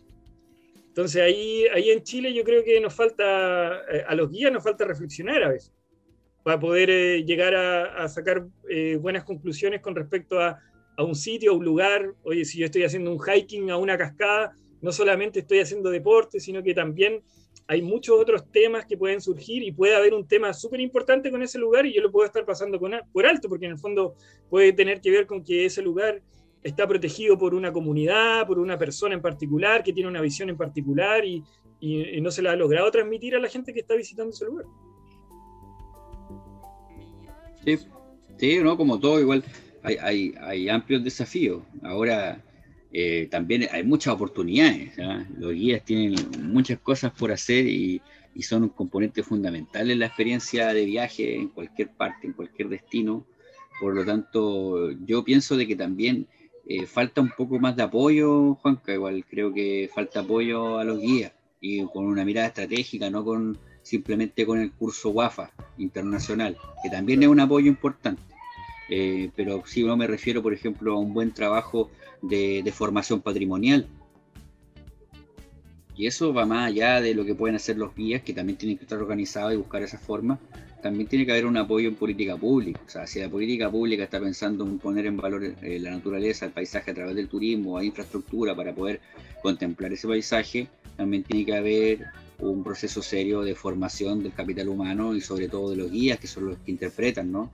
Entonces 0.88 1.22
ahí, 1.22 1.66
ahí 1.74 1.92
en 1.92 2.04
Chile 2.04 2.34
yo 2.34 2.44
creo 2.44 2.64
que 2.64 2.82
nos 2.82 2.94
falta, 2.94 3.84
eh, 3.90 4.04
a 4.06 4.16
los 4.16 4.30
guías 4.30 4.52
nos 4.52 4.64
falta 4.64 4.84
reflexionar 4.84 5.42
a 5.44 5.50
veces, 5.50 5.72
para 6.50 6.60
poder 6.60 6.90
eh, 6.90 7.24
llegar 7.26 7.54
a, 7.54 8.08
sacar 8.10 8.48
buenas 9.00 9.24
conclusiones 9.24 9.82
con 9.82 9.96
respecto 9.96 10.42
a, 10.42 10.60
un 10.98 11.14
sitio, 11.14 11.52
a 11.52 11.54
un 11.54 11.64
lugar. 11.64 12.16
Oye, 12.24 12.44
si 12.44 12.58
yo 12.58 12.66
estoy 12.66 12.82
haciendo 12.82 13.12
un 13.12 13.20
hiking 13.20 13.70
a 13.70 13.78
una 13.78 13.96
cascada, 14.00 14.54
no 14.82 14.92
solamente 14.92 15.42
estoy 15.42 15.60
haciendo 15.60 15.92
deporte, 15.92 16.40
sino 16.40 16.64
que 16.64 16.74
también 16.74 17.22
hay 17.68 17.84
muchos 17.84 18.20
otros 18.20 18.52
temas 18.52 18.88
que 18.88 18.98
pueden 18.98 19.22
surgir 19.22 19.62
y 19.62 19.72
puede 19.72 19.96
haber 19.96 20.16
un 20.16 20.28
tema 20.28 20.52
súper 20.52 20.82
importante 20.82 21.30
con 21.30 21.44
ese 21.44 21.60
lugar 21.60 21.86
y 21.86 21.94
yo 21.94 22.02
lo 22.02 22.12
puedo 22.12 22.26
estar 22.26 22.44
pasando 22.46 22.80
por 22.80 23.28
alto, 23.28 23.48
porque 23.48 23.68
en 23.68 23.74
el 23.74 23.78
fondo 23.78 24.16
puede 24.50 24.74
tener 24.74 25.02
que 25.02 25.12
ver 25.12 25.28
con 25.28 25.44
que 25.44 25.66
ese 25.66 25.84
lugar 25.84 26.20
está 26.64 26.88
protegido 26.88 27.38
por 27.38 27.54
una 27.54 27.72
comunidad, 27.72 28.48
por 28.48 28.58
una 28.58 28.76
persona 28.76 29.14
en 29.14 29.22
particular, 29.22 29.84
que 29.84 29.94
tiene 29.94 30.10
una 30.10 30.20
visión 30.20 30.50
en 30.50 30.58
particular 30.58 31.24
y, 31.24 31.44
y, 31.80 32.20
no 32.22 32.32
se 32.32 32.42
la 32.42 32.54
ha 32.54 32.56
logrado 32.56 32.90
transmitir 32.90 33.36
a 33.36 33.40
la 33.40 33.50
gente 33.50 33.72
que 33.72 33.82
está 33.82 33.94
visitando 33.94 34.32
ese 34.32 34.46
lugar. 34.46 34.66
Sí, 37.66 37.78
sí 38.38 38.60
¿no? 38.60 38.78
como 38.78 39.00
todo, 39.00 39.20
igual 39.20 39.44
hay, 39.84 40.34
hay, 40.40 40.70
amplios 40.70 41.04
desafíos. 41.04 41.64
Ahora 41.84 42.42
eh, 42.92 43.28
también 43.32 43.68
hay 43.72 43.84
muchas 43.84 44.14
oportunidades. 44.14 44.94
Los 45.38 45.54
guías 45.54 45.84
tienen 45.84 46.16
muchas 46.42 46.80
cosas 46.80 47.12
por 47.12 47.32
hacer 47.32 47.66
y, 47.66 48.02
son 48.42 48.64
un 48.64 48.70
componente 48.70 49.22
fundamental 49.22 49.92
en 49.92 50.00
la 50.00 50.06
experiencia 50.06 50.74
de 50.74 50.86
viaje 50.86 51.36
en 51.36 51.50
cualquier 51.50 51.90
parte, 51.90 52.26
en 52.26 52.32
cualquier 52.32 52.70
destino. 52.70 53.26
Por 53.82 53.94
lo 53.94 54.06
tanto, 54.06 54.92
yo 55.06 55.26
pienso 55.26 55.58
de 55.58 55.68
que 55.68 55.76
también 55.76 56.26
eh, 56.66 56.86
falta 56.86 57.20
un 57.20 57.32
poco 57.32 57.60
más 57.60 57.76
de 57.76 57.84
apoyo, 57.84 58.56
Juanca. 58.56 58.94
Igual 58.94 59.26
creo 59.30 59.54
que 59.54 59.90
falta 59.94 60.22
apoyo 60.22 60.78
a 60.78 60.86
los 60.86 61.02
guías 61.02 61.34
y 61.60 61.84
con 61.88 62.06
una 62.06 62.24
mirada 62.24 62.48
estratégica, 62.48 63.10
no 63.10 63.26
con 63.26 63.58
simplemente 63.90 64.46
con 64.46 64.60
el 64.60 64.72
curso 64.72 65.10
WAFA 65.10 65.52
internacional, 65.80 66.56
que 66.84 66.90
también 66.92 67.24
es 67.24 67.30
un 67.30 67.40
apoyo 67.40 67.68
importante. 67.68 68.22
Eh, 68.90 69.32
pero 69.36 69.64
si 69.66 69.84
no 69.84 69.98
me 69.98 70.06
refiero, 70.06 70.44
por 70.44 70.54
ejemplo, 70.54 70.94
a 70.94 71.00
un 71.00 71.14
buen 71.14 71.34
trabajo 71.34 71.90
de, 72.22 72.72
formación 72.74 73.22
patrimonial. 73.22 73.88
Y 75.96 76.08
eso 76.08 76.34
va 76.34 76.46
más 76.46 76.68
allá 76.68 77.02
de 77.02 77.14
lo 77.14 77.26
que 77.26 77.36
pueden 77.36 77.56
hacer 77.56 77.78
los 77.78 77.94
guías, 77.96 78.22
que 78.22 78.34
también 78.34 78.58
tienen 78.58 78.78
que 78.78 78.84
estar 78.84 79.00
organizados 79.00 79.54
y 79.54 79.58
buscar 79.58 79.82
esa 79.82 79.98
forma. 79.98 80.40
También 80.82 81.10
tiene 81.10 81.26
que 81.26 81.32
haber 81.32 81.46
un 81.46 81.58
apoyo 81.58 81.90
en 81.90 81.96
política 81.96 82.38
pública. 82.38 82.80
O 82.86 82.90
sea, 82.90 83.06
si 83.06 83.20
la 83.20 83.28
política 83.28 83.70
pública 83.70 84.04
está 84.04 84.20
pensando 84.20 84.64
en 84.66 84.80
poner 84.80 85.08
en 85.08 85.18
valor 85.18 85.44
eh, 85.44 85.80
la 85.80 85.92
naturaleza, 85.92 86.46
el 86.46 86.52
paisaje 86.52 86.92
a 86.92 86.94
través 86.94 87.16
del 87.16 87.28
turismo, 87.28 87.78
hay 87.78 87.88
infraestructura 87.88 88.56
para 88.56 88.74
poder 88.74 89.02
contemplar 89.42 89.92
ese 89.92 90.08
paisaje, 90.08 90.70
también 90.96 91.24
tiene 91.24 91.46
que 91.46 91.56
haber 91.56 92.06
un 92.40 92.64
proceso 92.64 93.02
serio 93.02 93.42
de 93.42 93.56
formación 93.56 94.24
del 94.24 94.34
capital 94.34 94.70
humano 94.70 95.14
y 95.16 95.22
sobre 95.22 95.48
todo 95.48 95.72
de 95.72 95.78
los 95.78 95.92
guías, 95.92 96.20
que 96.20 96.28
son 96.28 96.48
los 96.48 96.58
que 96.60 96.72
interpretan, 96.72 97.32
¿no? 97.32 97.52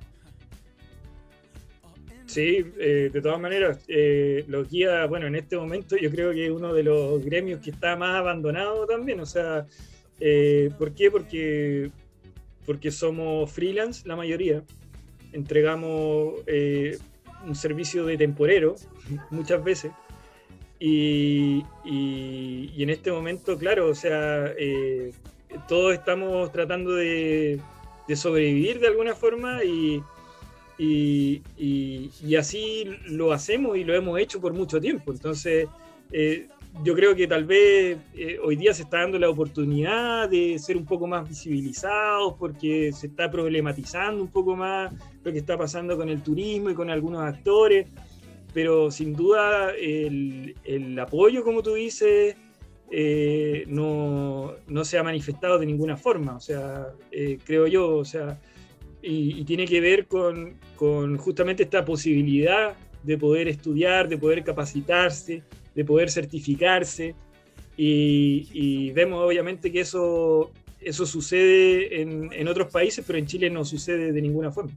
Sí, 2.25 2.65
eh, 2.79 3.09
de 3.13 3.21
todas 3.21 3.39
maneras, 3.39 3.79
eh, 3.87 4.43
los 4.47 4.69
guías, 4.69 5.07
bueno, 5.07 5.27
en 5.27 5.35
este 5.35 5.57
momento 5.57 5.95
yo 5.95 6.09
creo 6.11 6.33
que 6.33 6.45
es 6.45 6.51
uno 6.51 6.73
de 6.73 6.83
los 6.83 7.23
gremios 7.23 7.61
que 7.61 7.69
está 7.69 7.95
más 7.95 8.15
abandonado 8.15 8.85
también, 8.85 9.19
o 9.19 9.25
sea, 9.25 9.65
eh, 10.19 10.69
¿por 10.77 10.93
qué? 10.93 11.11
Porque, 11.11 11.91
porque 12.65 12.91
somos 12.91 13.51
freelance 13.51 14.07
la 14.07 14.15
mayoría, 14.15 14.63
entregamos 15.31 16.33
un 17.47 17.55
servicio 17.55 18.05
de 18.05 18.17
temporero 18.17 18.75
muchas 19.29 19.63
veces, 19.63 19.91
y, 20.79 21.63
en 21.83 22.89
este 22.89 23.11
momento, 23.11 23.57
claro, 23.57 23.89
o 23.89 23.95
sea, 23.95 24.53
todos 25.67 25.93
estamos 25.93 26.51
tratando 26.51 26.93
de, 26.93 27.59
sobrevivir 28.15 28.79
de 28.79 28.87
alguna 28.87 29.15
forma 29.15 29.63
y 29.63 30.01
y, 30.77 32.35
así 32.37 32.85
lo 33.07 33.31
hacemos 33.31 33.77
y 33.77 33.83
lo 33.83 33.95
hemos 33.95 34.19
hecho 34.19 34.39
por 34.41 34.53
mucho 34.53 34.79
tiempo. 34.79 35.11
Entonces, 35.11 35.67
eh, 36.11 36.47
yo 36.83 36.93
creo 36.93 37.15
que 37.15 37.27
tal 37.27 37.45
vez 37.45 37.97
eh, 38.15 38.37
hoy 38.43 38.57
día 38.57 38.73
se 38.73 38.83
está 38.83 38.99
dando 38.99 39.17
la 39.17 39.29
oportunidad 39.29 40.29
de 40.29 40.59
ser 40.59 40.75
un 40.75 40.85
poco 40.85 41.07
más 41.07 41.27
visibilizados 41.27 42.33
porque 42.37 42.91
se 42.91 43.07
está 43.07 43.31
problematizando 43.31 44.21
un 44.21 44.29
poco 44.29 44.55
más 44.55 44.93
lo 45.23 45.31
que 45.31 45.39
está 45.39 45.57
pasando 45.57 45.95
con 45.95 46.09
el 46.09 46.21
turismo 46.21 46.69
y 46.69 46.73
con 46.73 46.89
algunos 46.89 47.21
actores, 47.21 47.87
pero 48.55 48.89
sin 48.89 49.13
duda 49.13 49.73
el, 49.77 50.55
apoyo, 50.97 51.43
como 51.43 51.61
tú 51.61 51.73
dices, 51.73 52.37
eh, 52.89 53.65
no, 53.67 54.53
no, 54.67 54.85
se 54.85 54.97
ha 54.97 55.03
manifestado 55.03 55.59
de 55.59 55.65
ninguna 55.65 55.97
forma, 55.97 56.37
o 56.37 56.39
sea, 56.39 56.87
creo 57.43 57.67
yo, 57.67 57.97
o 57.97 58.05
sea, 58.05 58.39
y, 59.01 59.43
tiene 59.43 59.65
que 59.65 59.81
ver 59.81 60.07
con, 60.07 60.53
con, 60.77 61.17
justamente 61.17 61.63
esta 61.63 61.83
posibilidad 61.83 62.77
de 63.03 63.17
poder 63.17 63.49
estudiar, 63.49 64.07
de 64.07 64.17
poder 64.17 64.41
capacitarse, 64.45 65.43
de 65.75 65.85
poder 65.85 66.09
certificarse. 66.09 67.13
Y, 67.75 68.91
vemos 68.91 69.21
obviamente 69.21 69.69
que 69.69 69.81
eso, 69.81 70.53
eso 70.79 71.05
sucede 71.05 72.01
en, 72.01 72.29
en, 72.31 72.47
otros 72.47 72.71
países, 72.71 73.03
pero 73.05 73.19
en 73.19 73.25
Chile 73.25 73.49
no 73.49 73.65
sucede 73.65 74.13
de 74.13 74.21
ninguna 74.21 74.49
forma. 74.49 74.71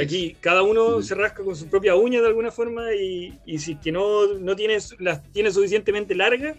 Aquí 0.00 0.36
cada 0.40 0.62
uno 0.62 1.02
se 1.02 1.14
rasca 1.14 1.42
con 1.42 1.56
su 1.56 1.68
propia 1.68 1.94
uña 1.94 2.20
de 2.20 2.26
alguna 2.26 2.50
forma 2.50 2.94
y, 2.94 3.38
si 3.58 3.76
que 3.76 3.92
no, 3.92 4.26
no 4.38 4.56
tienes, 4.56 4.94
las 4.98 5.22
tiene 5.32 5.50
suficientemente 5.50 6.14
largas, 6.14 6.56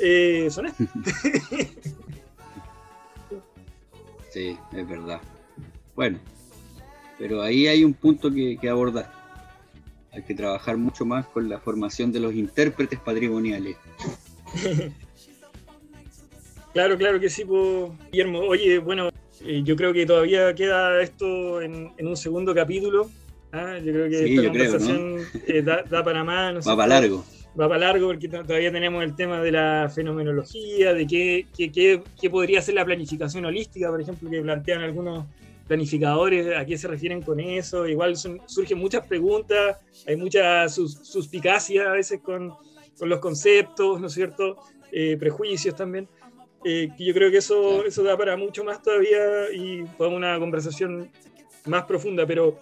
eh, 0.00 0.48
son 0.50 0.66
sí, 4.30 4.56
es 4.72 4.88
verdad. 4.88 5.20
Bueno, 5.94 6.18
pero 7.18 7.42
ahí 7.42 7.66
hay 7.66 7.84
un 7.84 7.94
punto 7.94 8.30
que, 8.30 8.58
que 8.60 8.68
abordar. 8.68 9.10
Hay 10.12 10.22
que 10.22 10.34
trabajar 10.34 10.76
mucho 10.76 11.04
más 11.04 11.26
con 11.26 11.48
la 11.48 11.58
formación 11.58 12.10
de 12.10 12.20
los 12.20 12.34
intérpretes 12.34 12.98
patrimoniales. 13.00 13.76
claro, 16.72 16.96
claro 16.96 17.20
que 17.20 17.28
sí, 17.28 17.44
pues, 17.44 17.90
Guillermo. 18.10 18.40
Oye, 18.40 18.78
bueno, 18.78 19.10
eh, 19.46 19.62
yo 19.64 19.76
creo 19.76 19.92
que 19.92 20.04
todavía 20.06 20.54
queda 20.54 21.00
esto 21.00 21.60
en, 21.60 21.92
un 21.98 22.16
segundo 22.16 22.54
capítulo. 22.54 23.08
¿ah? 23.52 23.78
Yo 23.78 23.92
creo 23.92 24.08
que 24.08 24.34
esta 24.34 24.48
conversación 24.48 25.20
eh, 25.46 25.62
da, 25.62 26.04
para 26.04 26.24
más. 26.24 26.66
Va 26.66 26.76
para 26.76 27.00
largo. 27.00 27.24
Va 27.58 27.68
para 27.68 27.78
largo 27.78 28.08
porque 28.08 28.28
todavía 28.28 28.70
tenemos 28.70 29.02
el 29.02 29.14
tema 29.14 29.40
de 29.40 29.52
la 29.52 29.90
fenomenología, 29.94 30.92
de 30.92 31.06
qué, 31.06 31.46
qué, 31.56 32.30
podría 32.30 32.60
ser 32.60 32.74
la 32.74 32.84
planificación 32.84 33.46
holística, 33.46 33.88
por 33.88 34.00
ejemplo, 34.00 34.28
que 34.28 34.42
plantean 34.42 34.82
algunos 34.82 35.24
planificadores, 35.66 36.54
a 36.54 36.66
qué 36.66 36.76
se 36.76 36.86
refieren 36.86 37.22
con 37.22 37.40
eso. 37.40 37.86
Igual 37.86 38.16
surgen 38.16 38.78
muchas 38.78 39.06
preguntas, 39.06 39.78
hay 40.06 40.16
mucha 40.16 40.68
suspicacia 40.68 41.90
a 41.90 41.92
veces 41.92 42.20
con, 42.20 42.52
con, 42.98 43.08
los 43.08 43.20
conceptos, 43.20 44.00
¿no 44.02 44.08
es 44.08 44.12
cierto? 44.12 44.56
Eh, 44.92 45.16
prejuicios 45.18 45.74
también. 45.74 46.08
Eh, 46.68 46.90
yo 46.98 47.14
creo 47.14 47.30
que 47.30 47.36
eso, 47.36 47.84
eso 47.84 48.02
da 48.02 48.16
para 48.16 48.36
mucho 48.36 48.64
más 48.64 48.82
todavía 48.82 49.52
y 49.54 49.84
para 49.96 50.10
una 50.10 50.36
conversación 50.36 51.08
más 51.64 51.84
profunda, 51.84 52.26
pero 52.26 52.58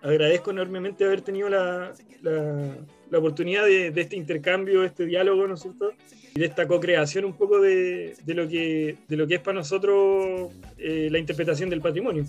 agradezco 0.00 0.52
enormemente 0.52 1.04
haber 1.04 1.22
tenido 1.22 1.48
la, 1.48 1.92
la, 2.22 3.18
oportunidad 3.18 3.64
de, 3.64 3.90
de, 3.90 4.00
este 4.00 4.14
intercambio, 4.14 4.84
este 4.84 5.06
diálogo, 5.06 5.48
¿no 5.48 5.54
es 5.54 5.60
cierto? 5.60 5.90
Y 6.36 6.38
de 6.38 6.46
esta 6.46 6.68
co-creación 6.68 7.24
un 7.24 7.36
poco 7.36 7.60
de, 7.60 8.14
de, 8.24 8.34
lo 8.34 8.46
que, 8.46 8.96
de 9.08 9.16
lo 9.16 9.26
que 9.26 9.34
es 9.34 9.40
para 9.40 9.58
nosotros 9.58 10.52
eh, 10.78 11.08
la 11.10 11.18
interpretación 11.18 11.68
del 11.68 11.80
patrimonio. 11.80 12.24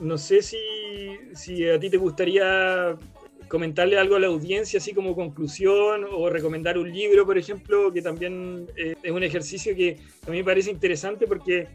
No 0.00 0.16
sé 0.16 0.40
si, 0.40 0.56
si 1.34 1.68
a 1.68 1.78
ti 1.78 1.90
te 1.90 1.98
gustaría 1.98 2.96
comentarle 3.48 3.98
algo 3.98 4.16
a 4.16 4.20
la 4.20 4.26
audiencia, 4.28 4.78
así 4.78 4.92
como 4.92 5.14
conclusión, 5.14 6.06
o 6.10 6.30
recomendar 6.30 6.78
un 6.78 6.92
libro, 6.92 7.26
por 7.26 7.38
ejemplo, 7.38 7.92
que 7.92 8.02
también 8.02 8.66
eh, 8.76 8.94
es 9.02 9.10
un 9.10 9.22
ejercicio 9.22 9.74
que 9.74 9.98
a 10.26 10.30
mí 10.30 10.38
me 10.38 10.44
parece 10.44 10.70
interesante 10.70 11.26
porque, 11.26 11.68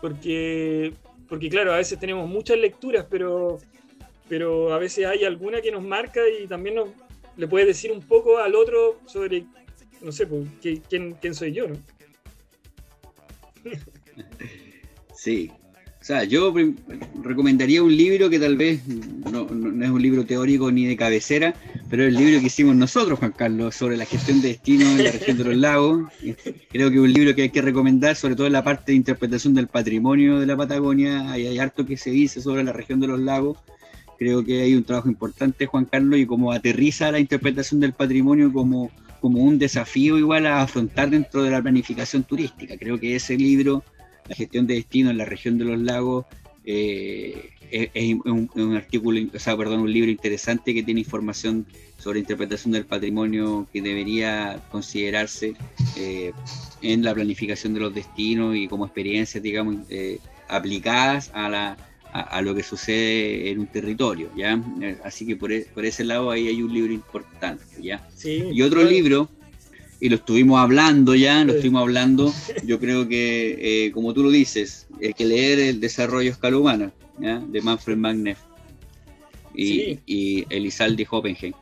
porque, 0.00 0.92
porque, 1.28 1.48
claro, 1.48 1.72
a 1.72 1.76
veces 1.76 1.98
tenemos 1.98 2.28
muchas 2.28 2.58
lecturas, 2.58 3.06
pero, 3.08 3.58
pero 4.28 4.72
a 4.74 4.78
veces 4.78 5.06
hay 5.06 5.24
alguna 5.24 5.60
que 5.60 5.70
nos 5.70 5.84
marca 5.84 6.20
y 6.28 6.46
también 6.46 6.74
nos, 6.76 6.88
le 7.36 7.46
puede 7.46 7.66
decir 7.66 7.92
un 7.92 8.00
poco 8.00 8.38
al 8.38 8.54
otro 8.54 9.00
sobre, 9.06 9.44
no 10.00 10.12
sé, 10.12 10.26
pues, 10.26 10.46
quién, 10.60 11.12
quién 11.12 11.34
soy 11.34 11.52
yo, 11.52 11.68
¿no? 11.68 11.76
Sí, 15.18 15.50
sea, 16.06 16.22
yo 16.22 16.54
recomendaría 17.20 17.82
un 17.82 17.96
libro 17.96 18.30
que 18.30 18.38
tal 18.38 18.56
vez 18.56 18.80
no, 18.86 19.42
es 19.42 19.90
un 19.90 20.00
libro 20.00 20.24
teórico 20.24 20.70
ni 20.70 20.84
de 20.84 20.96
cabecera, 20.96 21.52
pero 21.90 22.04
es 22.04 22.10
el 22.10 22.14
libro 22.14 22.40
que 22.40 22.46
hicimos 22.46 22.76
nosotros, 22.76 23.18
Juan 23.18 23.32
Carlos, 23.32 23.74
sobre 23.74 23.96
la 23.96 24.04
gestión 24.04 24.40
de 24.40 24.48
destino 24.48 24.84
en 24.88 25.02
la 25.02 25.10
región 25.10 25.36
de 25.36 25.42
los 25.42 25.56
lagos. 25.56 26.08
Creo 26.70 26.90
que 26.90 26.94
es 26.94 27.02
un 27.02 27.12
libro 27.12 27.34
que 27.34 27.42
hay 27.42 27.50
que 27.50 27.60
recomendar, 27.60 28.14
sobre 28.14 28.36
todo 28.36 28.46
en 28.46 28.52
la 28.52 28.62
parte 28.62 28.92
de 28.92 28.96
interpretación 28.96 29.52
del 29.54 29.66
patrimonio 29.66 30.38
de 30.38 30.46
la 30.46 30.56
Patagonia. 30.56 31.32
Hay, 31.32 31.48
hay 31.48 31.58
harto 31.58 31.84
que 31.84 31.96
se 31.96 32.10
dice 32.10 32.40
sobre 32.40 32.62
la 32.62 32.72
región 32.72 33.00
de 33.00 33.08
los 33.08 33.18
lagos. 33.18 33.58
Creo 34.16 34.44
que 34.44 34.62
hay 34.62 34.76
un 34.76 34.84
trabajo 34.84 35.08
importante, 35.08 35.66
Juan 35.66 35.86
Carlos, 35.86 36.20
y 36.20 36.26
como 36.26 36.52
aterriza 36.52 37.10
la 37.10 37.18
interpretación 37.18 37.80
del 37.80 37.94
patrimonio 37.94 38.52
como, 38.52 38.92
como 39.20 39.42
un 39.42 39.58
desafío 39.58 40.18
igual 40.18 40.46
a 40.46 40.62
afrontar 40.62 41.10
dentro 41.10 41.42
de 41.42 41.50
la 41.50 41.60
planificación 41.60 42.22
turística. 42.22 42.76
Creo 42.78 43.00
que 43.00 43.16
ese 43.16 43.36
libro 43.36 43.82
la 44.28 44.34
gestión 44.34 44.66
de 44.66 44.74
destino 44.74 45.10
en 45.10 45.18
la 45.18 45.24
región 45.24 45.58
de 45.58 45.64
los 45.64 45.78
lagos 45.78 46.26
eh, 46.64 47.50
es, 47.70 48.14
un, 48.24 48.76
artículo, 48.76 49.20
o 49.34 49.38
sea, 49.38 49.56
perdón, 49.56 49.80
un 49.80 49.92
libro 49.92 50.10
interesante 50.10 50.74
que 50.74 50.82
tiene 50.82 51.00
información 51.00 51.66
sobre 51.98 52.20
interpretación 52.20 52.72
del 52.72 52.84
patrimonio 52.84 53.66
que 53.72 53.82
debería 53.82 54.60
considerarse 54.70 55.54
eh, 55.96 56.32
en 56.82 57.02
la 57.02 57.14
planificación 57.14 57.74
de 57.74 57.80
los 57.80 57.94
destinos 57.94 58.56
y 58.56 58.68
como 58.68 58.86
experiencias, 58.86 59.42
digamos, 59.42 59.76
eh, 59.90 60.18
aplicadas 60.48 61.30
a, 61.34 61.48
la, 61.48 61.76
a, 62.12 62.40
lo 62.42 62.54
que 62.54 62.62
sucede 62.62 63.50
en 63.50 63.60
un 63.60 63.66
territorio, 63.66 64.30
¿ya? 64.36 64.60
Así 65.04 65.26
que 65.26 65.36
por, 65.36 65.52
e, 65.52 65.66
por, 65.74 65.84
ese 65.84 66.04
lado 66.04 66.30
ahí 66.30 66.48
hay 66.48 66.62
un 66.62 66.72
libro 66.72 66.92
importante, 66.92 67.64
¿ya? 67.80 68.06
y 68.24 68.62
otro 68.62 68.84
libro 68.84 69.28
y 70.06 70.08
lo 70.08 70.16
estuvimos 70.16 70.60
hablando 70.60 71.16
ya, 71.16 71.44
lo 71.44 71.54
estuvimos 71.54 71.82
hablando. 71.82 72.32
Yo 72.64 72.78
creo 72.78 73.08
que, 73.08 73.86
eh, 73.86 73.90
como 73.90 74.14
tú 74.14 74.22
lo 74.22 74.30
dices, 74.30 74.86
hay 75.02 75.12
que 75.14 75.24
leer 75.24 75.58
el 75.58 75.80
desarrollo 75.80 76.30
escala 76.30 76.56
humana 76.56 76.92
de 77.18 77.60
Manfred 77.60 77.96
Magneff 77.96 78.38
y, 79.52 79.98
y 80.06 80.46
Elizalde 80.48 81.04
Hoppenheim. 81.10 81.54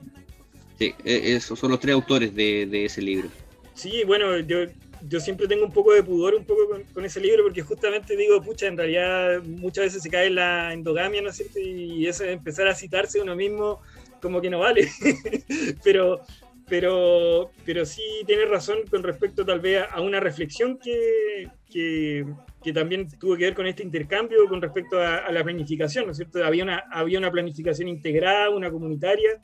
Sí, 0.79 0.93
e, 1.05 1.35
esos 1.37 1.59
son 1.59 1.71
los 1.71 1.81
tres 1.81 1.95
autores 1.95 2.35
de, 2.35 2.85
ese 2.85 3.01
libro. 3.01 3.31
Sí, 3.73 4.03
bueno, 4.05 4.39
yo, 4.41 4.67
yo 5.09 5.21
siempre 5.21 5.49
tengo 5.49 5.65
un 5.65 5.73
poco 5.73 5.95
de 5.95 6.03
pudor 6.03 6.35
un 6.35 6.45
poco 6.45 6.69
con, 6.93 7.05
ese 7.07 7.21
libro 7.21 7.45
porque 7.45 7.63
justamente 7.63 8.15
digo, 8.15 8.43
pucha, 8.43 8.67
en 8.67 8.77
realidad 8.77 9.43
muchas 9.43 9.85
veces 9.85 10.03
se 10.03 10.11
cae 10.11 10.27
en 10.27 10.35
la 10.35 10.75
endogamia, 10.75 11.23
¿no 11.23 11.31
es 11.31 11.37
cierto? 11.37 11.59
Y 11.61 12.07
eso 12.07 12.25
de 12.25 12.33
empezar 12.33 12.69
a 12.69 12.75
citarse 12.75 13.23
uno 13.23 13.35
mismo 13.35 13.81
como 14.21 14.43
que 14.43 14.51
no 14.51 14.59
vale. 14.59 14.91
Pero 15.83 16.21
pero, 16.69 17.51
pero 17.65 17.85
sí 17.85 18.03
tiene 18.27 18.47
razón 18.47 18.79
con 18.91 19.03
respecto 19.03 19.45
tal 19.45 19.61
vez 19.61 19.85
a 19.91 20.01
una 20.01 20.21
reflexión 20.21 20.79
que, 20.79 21.49
que, 21.71 22.73
también 22.73 23.09
tuvo 23.19 23.37
que 23.37 23.45
ver 23.45 23.55
con 23.55 23.67
este 23.67 23.83
intercambio 23.83 24.49
con 24.49 24.63
respecto 24.63 24.99
a, 24.99 25.31
la 25.31 25.45
planificación, 25.45 26.07
¿no 26.07 26.13
es 26.13 26.17
cierto? 26.17 26.45
Había 26.45 26.65
una, 26.65 26.85
había 26.91 27.19
una 27.19 27.31
planificación 27.31 27.89
integrada, 27.89 28.51
una 28.51 28.71
comunitaria 28.71 29.41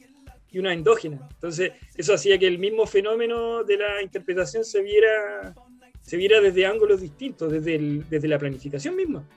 y 0.51 0.59
una 0.59 0.73
endógena. 0.73 1.29
Entonces, 1.35 1.73
eso 1.95 2.15
hacía 2.15 2.39
que 2.39 2.47
el 2.47 2.59
mismo 2.59 2.87
fenómeno 2.87 3.65
de 3.65 3.77
la 3.77 4.03
interpretación 4.03 4.65
se 4.65 4.83
viera, 4.83 5.55
se 6.01 6.17
viera 6.17 6.41
desde 6.41 6.67
ángulos 6.67 7.03
distintos, 7.03 7.53
desde, 7.53 7.79
desde 8.09 8.29
la 8.29 8.39
planificación 8.39 8.97
misma. 8.97 9.29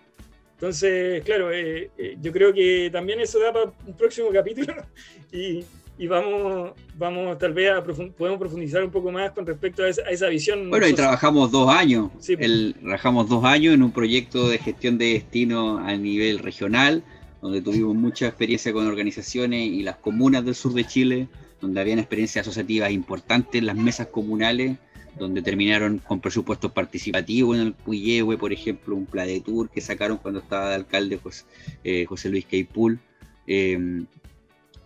Entonces, 0.54 1.22
claro, 1.26 1.52
eh, 1.52 1.92
eh, 1.98 2.16
yo 2.22 2.32
creo 2.32 2.54
que 2.54 2.90
también 2.90 3.20
eso 3.20 3.38
da 3.40 3.52
para 3.52 3.74
un 3.86 3.98
próximo 3.98 4.30
capítulo 4.32 4.74
y, 5.32 5.66
y 5.98 6.08
vamos, 6.08 6.72
vamos 6.98 7.38
tal 7.38 7.54
vez 7.54 7.72
a 7.72 7.84
podemos 7.84 8.40
profundizar 8.40 8.84
un 8.84 8.92
poco 8.92 9.12
más 9.12 9.32
con 9.32 9.46
respecto 9.46 9.84
a 9.84 9.90
esa, 9.90 10.28
visión. 10.28 10.70
Bueno, 10.70 10.88
y 10.88 10.94
trabajamos 10.94 11.52
dos 11.52 11.70
años, 11.70 12.10
el, 12.28 12.76
trabajamos 12.82 13.30
dos 13.30 13.44
años 13.46 13.76
en 13.76 13.84
un 13.84 13.92
proyecto 13.92 14.50
de 14.50 14.58
gestión 14.58 14.98
de 14.98 15.14
destino 15.14 15.78
a 15.78 15.96
nivel 15.96 16.40
regional, 16.40 17.04
donde 17.42 17.62
tuvimos 17.62 17.96
mucha 17.96 18.28
experiencia 18.28 18.74
con 18.74 18.88
organizaciones 18.88 19.68
y 19.68 19.84
las 19.84 19.98
comunas 19.98 20.44
del 20.44 20.56
sur 20.56 20.74
de 20.74 20.86
Chile, 20.86 21.28
donde 21.62 21.80
habían 21.80 22.00
experiencias 22.00 22.48
asociativas 22.48 22.92
importantes 22.92 23.60
en 23.60 23.68
las 23.68 23.76
mesas 23.76 24.08
comunales, 24.08 24.78
donde 25.20 25.44
terminaron 25.44 26.00
con 26.00 26.20
presupuestos 26.20 26.72
participativos 26.72 27.56
en 27.56 27.68
el 27.68 27.74
Puyehue, 27.74 28.36
por 28.36 28.52
ejemplo, 28.52 28.96
un 28.96 29.06
plan 29.06 29.28
de 29.28 29.42
tour 29.42 29.70
que 29.70 29.80
sacaron 29.80 30.18
cuando 30.18 30.40
estaba 30.40 30.70
de 30.70 30.76
alcalde 30.76 31.18
José, 31.18 31.46
eh, 31.84 32.06
José 32.06 32.30
Luis 32.30 32.46
Queipul. 32.46 33.00
Eh, 33.46 34.06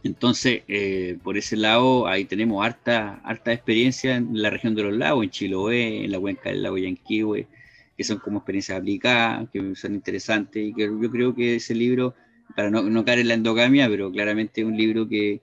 entonces, 0.07 0.63
eh, 0.69 1.17
por 1.21 1.38
ese 1.38 1.57
lado, 1.57 2.07
ahí 2.07 2.23
tenemos 2.23 2.65
harta, 2.65 3.19
harta 3.25 3.51
experiencia 3.51 4.15
en 4.15 4.41
la 4.41 4.49
región 4.49 4.73
de 4.73 4.84
los 4.84 4.93
lagos, 4.93 5.25
en 5.25 5.29
Chiloé, 5.29 6.05
en 6.05 6.11
la 6.11 6.19
cuenca 6.19 6.49
del 6.49 6.63
lago 6.63 6.77
Yanquihue, 6.77 7.45
que 7.97 8.03
son 8.05 8.19
como 8.19 8.39
experiencias 8.39 8.79
aplicadas, 8.79 9.49
que 9.51 9.75
son 9.75 9.95
interesantes 9.95 10.65
y 10.65 10.73
que 10.73 10.84
yo 10.84 11.11
creo 11.11 11.35
que 11.35 11.55
ese 11.55 11.75
libro, 11.75 12.15
para 12.55 12.69
no, 12.69 13.03
caer 13.03 13.19
en 13.19 13.27
la 13.27 13.34
endogamia, 13.34 13.89
pero 13.89 14.09
claramente 14.11 14.61
es 14.61 14.67
un 14.67 14.77
libro 14.77 15.09
que, 15.09 15.41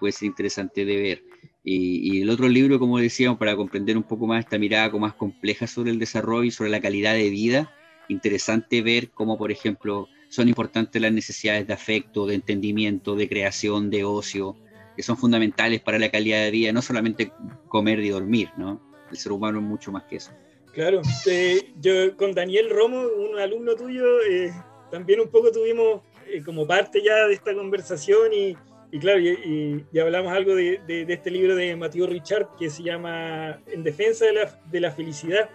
puede 0.00 0.12
ser 0.12 0.26
interesante 0.26 0.84
de 0.86 0.96
ver. 0.96 1.22
Y, 1.62 2.16
y, 2.18 2.22
el 2.22 2.30
otro 2.30 2.48
libro, 2.48 2.78
como 2.78 2.98
decíamos, 2.98 3.38
para 3.38 3.54
comprender 3.54 3.96
un 3.98 4.02
poco 4.02 4.26
más 4.26 4.44
esta 4.44 4.58
mirada 4.58 4.90
como 4.90 5.06
más 5.06 5.14
compleja 5.14 5.66
sobre 5.66 5.90
el 5.90 5.98
desarrollo 5.98 6.44
y 6.44 6.50
sobre 6.50 6.70
la 6.70 6.80
calidad 6.80 7.14
de 7.14 7.28
vida, 7.28 7.70
interesante 8.08 8.82
ver 8.82 9.10
cómo, 9.10 9.36
por 9.36 9.52
ejemplo, 9.52 10.08
son 10.34 10.48
importantes 10.48 11.00
las 11.00 11.12
necesidades 11.12 11.64
de 11.64 11.72
afecto, 11.72 12.26
de 12.26 12.34
entendimiento, 12.34 13.14
de 13.14 13.28
creación, 13.28 13.88
de 13.88 14.02
ocio, 14.02 14.56
que 14.96 15.02
son 15.04 15.16
fundamentales 15.16 15.80
para 15.80 15.96
la 15.96 16.10
calidad 16.10 16.42
de 16.42 16.50
vida, 16.50 16.72
no 16.72 16.82
solamente 16.82 17.30
comer 17.68 18.00
y 18.00 18.08
dormir, 18.08 18.48
¿no? 18.56 18.80
El 19.12 19.16
ser 19.16 19.30
humano 19.30 19.58
es 19.60 19.64
mucho 19.64 19.92
más 19.92 20.02
que 20.04 20.16
eso. 20.16 20.32
Claro, 20.72 21.02
eh, 21.26 21.70
yo 21.80 22.16
con 22.16 22.32
Daniel 22.32 22.68
Romo, 22.68 23.00
un 23.00 23.38
alumno 23.38 23.76
tuyo, 23.76 24.04
eh, 24.28 24.52
también 24.90 25.20
un 25.20 25.28
poco 25.28 25.52
tuvimos 25.52 26.00
eh, 26.26 26.42
como 26.44 26.66
parte 26.66 27.00
ya 27.00 27.28
de 27.28 27.34
esta 27.34 27.54
conversación 27.54 28.32
y, 28.32 28.56
claro, 28.98 29.20
y, 29.20 29.84
hablamos 30.00 30.32
algo 30.32 30.56
de, 30.56 30.80
este 31.08 31.30
libro 31.30 31.54
de 31.54 31.76
Mathieu 31.76 32.08
Richard 32.08 32.48
que 32.58 32.70
se 32.70 32.82
llama 32.82 33.60
En 33.68 33.84
defensa 33.84 34.24
de 34.24 34.32
la, 34.32 34.60
de 34.68 34.80
la 34.80 34.90
felicidad 34.90 35.48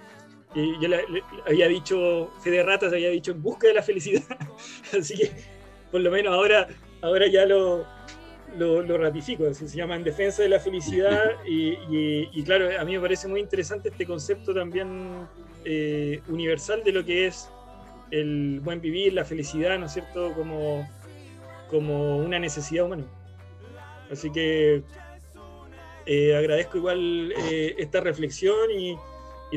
yo 0.56 0.88
le, 0.88 1.06
había 1.48 1.68
dicho, 1.68 2.32
Fede 2.44 2.64
Ratas 2.64 2.94
había 2.94 3.10
dicho 3.10 3.32
en 3.32 3.42
busca 3.42 3.68
de 3.68 3.76
la 3.76 3.84
felicidad. 3.84 4.24
Así 4.98 5.16
que 5.16 5.32
por 5.92 6.02
lo 6.02 6.12
menos 6.12 6.34
ahora, 6.34 6.68
ahora 7.02 7.28
ya 7.28 7.46
lo, 7.46 7.86
lo, 8.58 8.98
ratifico, 8.98 9.52
se 9.54 9.68
llama 9.68 9.96
En 9.96 10.04
Defensa 10.04 10.44
de 10.44 10.50
la 10.50 10.60
Felicidad 10.60 11.32
y, 11.46 12.44
claro, 12.44 12.70
a 12.80 12.86
mí 12.86 12.94
me 12.94 13.02
parece 13.02 13.28
muy 13.28 13.40
interesante 13.40 13.90
este 13.90 14.06
concepto 14.06 14.54
también 14.54 15.28
eh, 15.66 16.22
universal 16.28 16.84
de 16.84 16.92
lo 16.92 17.04
que 17.06 17.28
es 17.28 17.50
el 18.12 18.60
buen 18.64 18.82
vivir, 18.82 19.14
la 19.14 19.24
felicidad, 19.24 19.78
¿no 19.78 19.86
es 19.86 19.94
cierto?, 19.94 20.34
como, 20.34 20.88
como 21.70 22.18
una 22.18 22.40
necesidad 22.40 22.86
humana. 22.86 23.06
Así 24.12 24.32
que 24.32 24.82
eh, 26.08 26.36
agradezco 26.36 26.78
igual 26.78 27.34
eh, 27.38 27.76
esta 27.78 28.02
reflexión 28.02 28.72
y, 28.72 28.98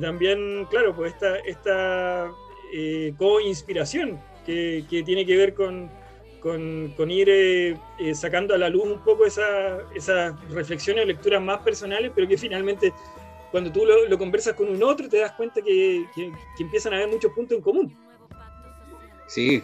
también, 0.01 0.67
claro, 0.71 0.95
pues 0.95 1.13
esta, 1.13 1.37
esta 1.39 2.31
co-inspiración 3.19 4.19
que 4.47 5.03
tiene 5.05 5.27
que 5.27 5.37
ver 5.37 5.55
con 5.55 5.91
con, 6.43 7.11
ir 7.11 7.29
eh, 7.31 7.77
eh, 7.99 8.15
sacando 8.15 8.55
a 8.55 8.59
la 8.59 8.69
luz 8.69 8.85
un 8.85 8.99
poco 8.99 9.25
esas 9.25 10.51
reflexiones 10.51 11.05
o 11.05 11.07
lecturas 11.07 11.41
más 11.41 11.61
personales, 11.63 12.11
pero 12.15 12.27
que 12.27 12.37
finalmente 12.37 12.93
cuando 13.53 13.71
tú 13.71 13.85
lo, 13.87 14.19
conversas 14.19 14.55
con 14.55 14.69
un 14.69 14.83
otro 14.83 15.09
te 15.09 15.19
das 15.19 15.33
cuenta 15.33 15.63
que, 15.63 16.05
empiezan 16.59 16.95
a 16.95 16.97
haber 16.97 17.09
muchos 17.09 17.33
puntos 17.33 17.57
en 17.57 17.63
común. 17.63 17.97
Sí, 19.29 19.63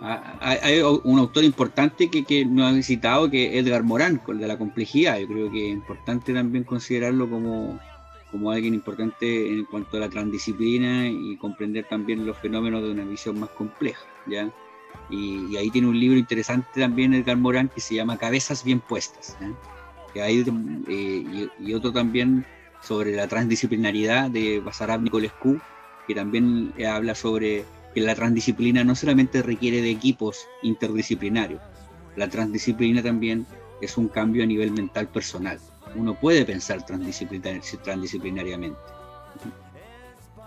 hay 0.00 0.80
un 0.80 1.18
autor 1.18 1.44
importante 1.44 2.08
que, 2.08 2.24
que 2.24 2.44
nos 2.44 2.72
ha 2.72 2.74
visitado, 2.74 3.30
que 3.30 3.58
es 3.58 3.66
Edgar 3.66 3.82
Morán, 3.82 4.18
con 4.18 4.38
de 4.38 4.46
la 4.46 4.56
complejidad. 4.56 5.18
Yo 5.18 5.28
creo 5.28 5.50
que 5.50 5.66
es 5.66 5.72
importante 5.72 6.32
también 6.32 6.64
considerarlo 6.64 7.28
como, 7.28 7.78
como 8.30 8.50
alguien 8.50 8.74
importante 8.74 9.52
en 9.52 9.64
cuanto 9.64 9.96
a 9.96 10.00
la 10.00 10.08
transdisciplina 10.08 11.06
y 11.08 11.36
comprender 11.36 11.86
también 11.88 12.26
los 12.26 12.36
fenómenos 12.38 12.82
de 12.82 12.90
una 12.90 13.04
visión 13.04 13.40
más 13.40 13.50
compleja. 13.50 14.04
¿ya? 14.26 14.52
Y, 15.10 15.56
ahí 15.56 15.70
tiene 15.70 15.88
un 15.88 15.98
libro 15.98 16.18
interesante 16.18 16.80
también 16.80 17.14
Edgar 17.14 17.36
Morán 17.36 17.68
que 17.68 17.80
se 17.80 17.94
llama 17.94 18.18
Cabezas 18.18 18.64
bien 18.64 18.80
puestas. 18.80 19.36
hay, 20.14 20.44
eh, 20.88 21.48
y, 21.60 21.74
otro 21.74 21.92
también 21.92 22.44
sobre 22.82 23.14
la 23.14 23.26
transdisciplinariedad 23.26 24.30
de 24.30 24.60
Basarab 24.60 25.02
Nicolescu, 25.02 25.58
que 26.06 26.14
también 26.14 26.72
habla 26.86 27.14
sobre 27.14 27.64
que 27.94 28.00
la 28.00 28.14
transdisciplina 28.14 28.84
no 28.84 28.94
solamente 28.94 29.42
requiere 29.42 29.80
de 29.82 29.90
equipos 29.90 30.46
interdisciplinarios, 30.62 31.60
la 32.16 32.28
transdisciplina 32.28 33.02
también 33.02 33.46
es 33.80 33.96
un 33.96 34.08
cambio 34.08 34.42
a 34.42 34.46
nivel 34.46 34.72
mental 34.72 35.08
personal. 35.08 35.58
Uno 35.94 36.18
puede 36.18 36.44
pensar 36.44 36.84
transdisciplinariamente. 36.84 38.78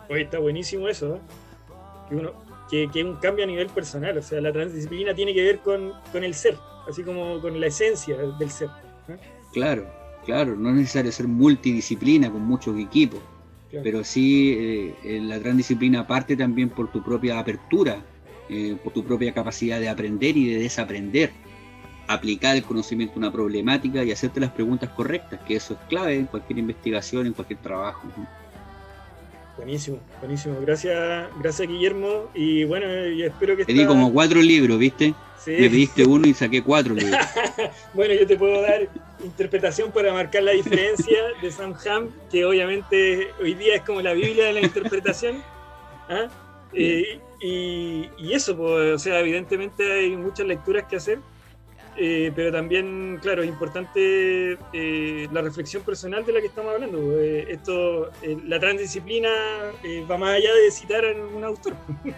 Oye, 0.09 0.23
está 0.23 0.39
buenísimo 0.39 0.87
eso, 0.87 1.15
¿eh? 1.15 1.19
que 2.09 2.15
uno 2.15 2.33
que, 2.71 3.03
un 3.03 3.15
cambio 3.17 3.43
a 3.43 3.47
nivel 3.47 3.67
personal. 3.67 4.17
O 4.17 4.21
sea, 4.21 4.41
la 4.41 4.51
transdisciplina 4.51 5.13
tiene 5.13 5.33
que 5.33 5.43
ver 5.43 5.59
con, 5.59 5.93
el 6.13 6.33
ser, 6.33 6.57
así 6.87 7.03
como 7.03 7.39
con 7.41 7.59
la 7.59 7.67
esencia 7.67 8.17
del 8.17 8.49
ser. 8.49 8.69
Claro, 9.53 9.85
claro, 10.25 10.55
no 10.55 10.69
es 10.69 10.75
necesario 10.75 11.11
ser 11.11 11.27
multidisciplina 11.27 12.31
con 12.31 12.41
muchos 12.41 12.77
equipos, 12.79 13.19
pero 13.83 14.03
sí 14.03 14.93
eh, 15.03 15.19
la 15.21 15.39
transdisciplina 15.39 16.07
parte 16.07 16.37
también 16.37 16.69
por 16.69 16.89
tu 16.91 17.03
propia 17.03 17.39
apertura, 17.39 18.01
eh, 18.49 18.77
por 18.81 18.93
tu 18.93 19.03
propia 19.03 19.33
capacidad 19.33 19.79
de 19.79 19.89
aprender 19.89 20.37
y 20.37 20.53
de 20.53 20.59
desaprender, 20.59 21.31
aplicar 22.13 22.55
el 22.55 22.63
conocimiento 22.63 23.15
a 23.15 23.17
una 23.19 23.31
problemática 23.31 24.03
y 24.03 24.11
hacerte 24.11 24.39
las 24.39 24.51
preguntas 24.51 24.89
correctas, 24.89 25.39
que 25.47 25.55
eso 25.55 25.73
es 25.73 25.79
clave 25.89 26.15
en 26.15 26.25
cualquier 26.25 26.59
investigación, 26.59 27.27
en 27.27 27.33
cualquier 27.33 27.59
trabajo. 27.59 28.07
Buenísimo, 29.57 29.99
buenísimo. 30.19 30.55
Gracias, 30.61 31.27
gracias 31.39 31.67
Guillermo. 31.67 32.29
Y 32.33 32.63
bueno, 32.63 32.87
espero 32.87 33.55
que. 33.55 33.65
Te 33.65 33.73
di 33.73 33.85
como 33.85 34.11
cuatro 34.11 34.41
libros, 34.41 34.79
¿viste? 34.79 35.13
Sí. 35.37 35.51
Me 35.51 35.69
pediste 35.69 36.05
uno 36.05 36.27
y 36.27 36.33
saqué 36.33 36.63
cuatro 36.63 36.95
libros. 36.95 37.19
bueno, 37.93 38.13
yo 38.13 38.25
te 38.25 38.37
puedo 38.37 38.61
dar 38.61 38.87
interpretación 39.23 39.91
para 39.91 40.13
marcar 40.13 40.43
la 40.43 40.51
diferencia 40.51 41.17
de 41.41 41.51
Sam 41.51 41.75
Ham, 41.85 42.09
que 42.31 42.45
obviamente 42.45 43.27
hoy 43.39 43.53
día 43.55 43.75
es 43.75 43.81
como 43.81 44.01
la 44.01 44.13
Biblia 44.13 44.45
de 44.45 44.53
la 44.53 44.61
interpretación. 44.61 45.43
¿ah? 46.09 46.27
Eh, 46.73 47.19
y, 47.41 48.09
y, 48.17 48.33
eso, 48.33 48.55
pues, 48.55 48.95
o 48.95 48.99
sea, 48.99 49.19
evidentemente 49.19 49.91
hay 49.91 50.15
muchas 50.15 50.45
lecturas 50.47 50.85
que 50.89 50.95
hacer. 50.95 51.19
Eh, 51.97 52.31
pero 52.35 52.51
también, 52.51 53.19
claro, 53.21 53.43
es 53.43 53.49
importante 53.49 54.57
eh, 54.73 55.27
la 55.31 55.41
reflexión 55.41 55.83
personal 55.83 56.25
de 56.25 56.33
la 56.33 56.39
que 56.39 56.47
estamos 56.47 56.73
hablando. 56.73 57.19
Eh, 57.19 57.47
esto, 57.49 58.09
la 58.45 58.59
transdisciplina 58.59 59.29
va 60.09 60.17
más 60.17 60.35
allá 60.35 60.53
de 60.53 60.71
citar 60.71 61.05
a 61.05 61.11
un 61.11 61.43
autor. 61.43 61.75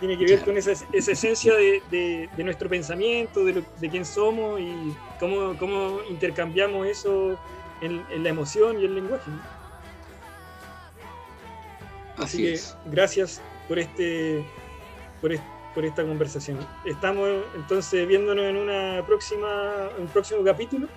Tiene 0.00 0.16
que 0.18 0.24
ver 0.24 0.40
con 0.40 0.56
esa, 0.56 0.72
esencia 0.92 1.54
de, 1.54 2.28
nuestro 2.38 2.68
pensamiento, 2.70 3.44
de, 3.44 3.62
quién 3.90 4.04
somos 4.04 4.58
y 4.58 4.94
cómo, 5.18 5.56
cómo 5.58 5.98
intercambiamos 6.08 6.86
eso 6.86 7.38
en, 7.82 8.02
la 8.22 8.28
emoción 8.30 8.80
y 8.80 8.84
el 8.84 8.94
lenguaje. 8.94 9.30
Así, 12.16 12.42
que 12.42 12.60
gracias 12.86 13.42
por 13.68 13.78
este, 13.78 14.42
por 15.20 15.32
este 15.32 15.49
por 15.74 15.84
esta 15.84 16.04
conversación. 16.04 16.58
Estamos 16.84 17.28
entonces 17.54 18.06
viéndonos 18.06 18.44
en 18.44 18.56
una 18.56 19.04
próxima, 19.06 19.90
un 19.98 20.06
próximo 20.08 20.42
capítulo. 20.42 20.88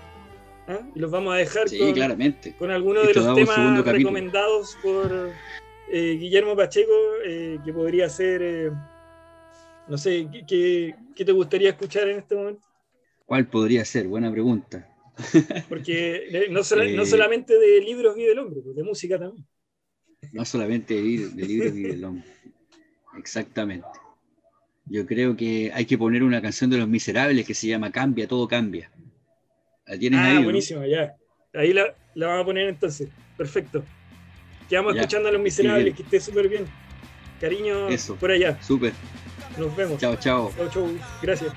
¿ah? 0.68 0.80
Y 0.95 1.00
los 1.00 1.12
vamos 1.12 1.34
a 1.34 1.38
dejar 1.38 1.66
con, 1.78 1.94
claramente. 1.94 2.56
con 2.58 2.72
algunos 2.72 3.08
de 3.08 3.14
los 3.14 3.36
temas 3.36 3.86
recomendados 3.86 4.78
por 4.82 5.32
eh, 5.91 6.18
Guillermo 6.20 6.56
Pacheco, 6.56 6.91
eh, 7.26 7.60
que 7.64 7.74
podría 7.74 8.10
ser, 8.10 8.41
eh, 8.41 8.72
no 9.88 9.98
sé, 9.98 10.28
¿qué, 10.48 10.95
¿qué, 11.16 11.26
te 11.26 11.32
gustaría 11.32 11.70
escuchar 11.70 12.08
en 12.10 12.20
este 12.20 12.36
momento? 12.36 12.64
¿Cuál 13.26 13.48
podría 13.48 13.86
ser? 13.86 14.08
Buena 14.08 14.32
pregunta. 14.32 14.90
Porque 15.70 16.48
no, 16.50 16.62
no 16.62 17.06
solamente 17.06 17.60
de 17.60 17.82
libros 17.82 18.16
vive 18.16 18.32
el 18.32 18.40
hombre, 18.40 18.62
pues 18.64 18.76
de 18.76 18.84
música 18.84 19.20
también. 19.20 19.45
No 20.32 20.45
solamente 20.45 20.95
de, 20.95 21.30
de 21.30 21.45
libros 21.45 21.74
vive 21.74 21.91
el 21.91 22.04
hombre. 22.04 22.26
Exactamente. 23.18 23.88
Yo 24.85 25.05
creo 25.05 25.35
que 25.35 25.72
hay 25.73 25.85
que 25.85 25.97
poner 25.97 26.23
una 26.23 26.41
canción 26.41 26.69
de 26.69 26.77
Los 26.77 26.88
Miserables 26.88 27.45
que 27.45 27.53
se 27.53 27.68
llama 27.68 27.91
Cambia, 27.91 28.27
todo 28.27 28.47
cambia. 28.47 28.91
¿La 29.85 29.97
tienes 29.97 30.19
ah, 30.19 30.38
ahí? 30.38 30.43
buenísimo, 30.43 30.85
ya. 30.85 31.15
Ahí 31.53 31.73
la, 31.73 31.93
la, 32.15 32.27
vamos 32.27 32.43
a 32.43 32.45
poner 32.45 32.69
entonces. 32.69 33.10
Perfecto. 33.38 33.84
Quedamos 34.69 34.95
escuchando 34.95 35.30
a 35.30 35.31
Los 35.31 35.41
Miserables, 35.41 35.95
que 35.95 36.03
esté 36.03 36.19
súper 36.19 36.49
bien. 36.49 36.65
Cariño 37.39 37.88
por 38.19 38.31
allá. 38.31 38.61
Súper. 38.61 38.93
Nos 39.57 39.76
vemos. 39.76 39.99
Chao, 39.99 40.15
chao. 40.15 40.51
Chao, 40.55 40.69
chao. 40.69 40.89
Gracias. 41.22 41.53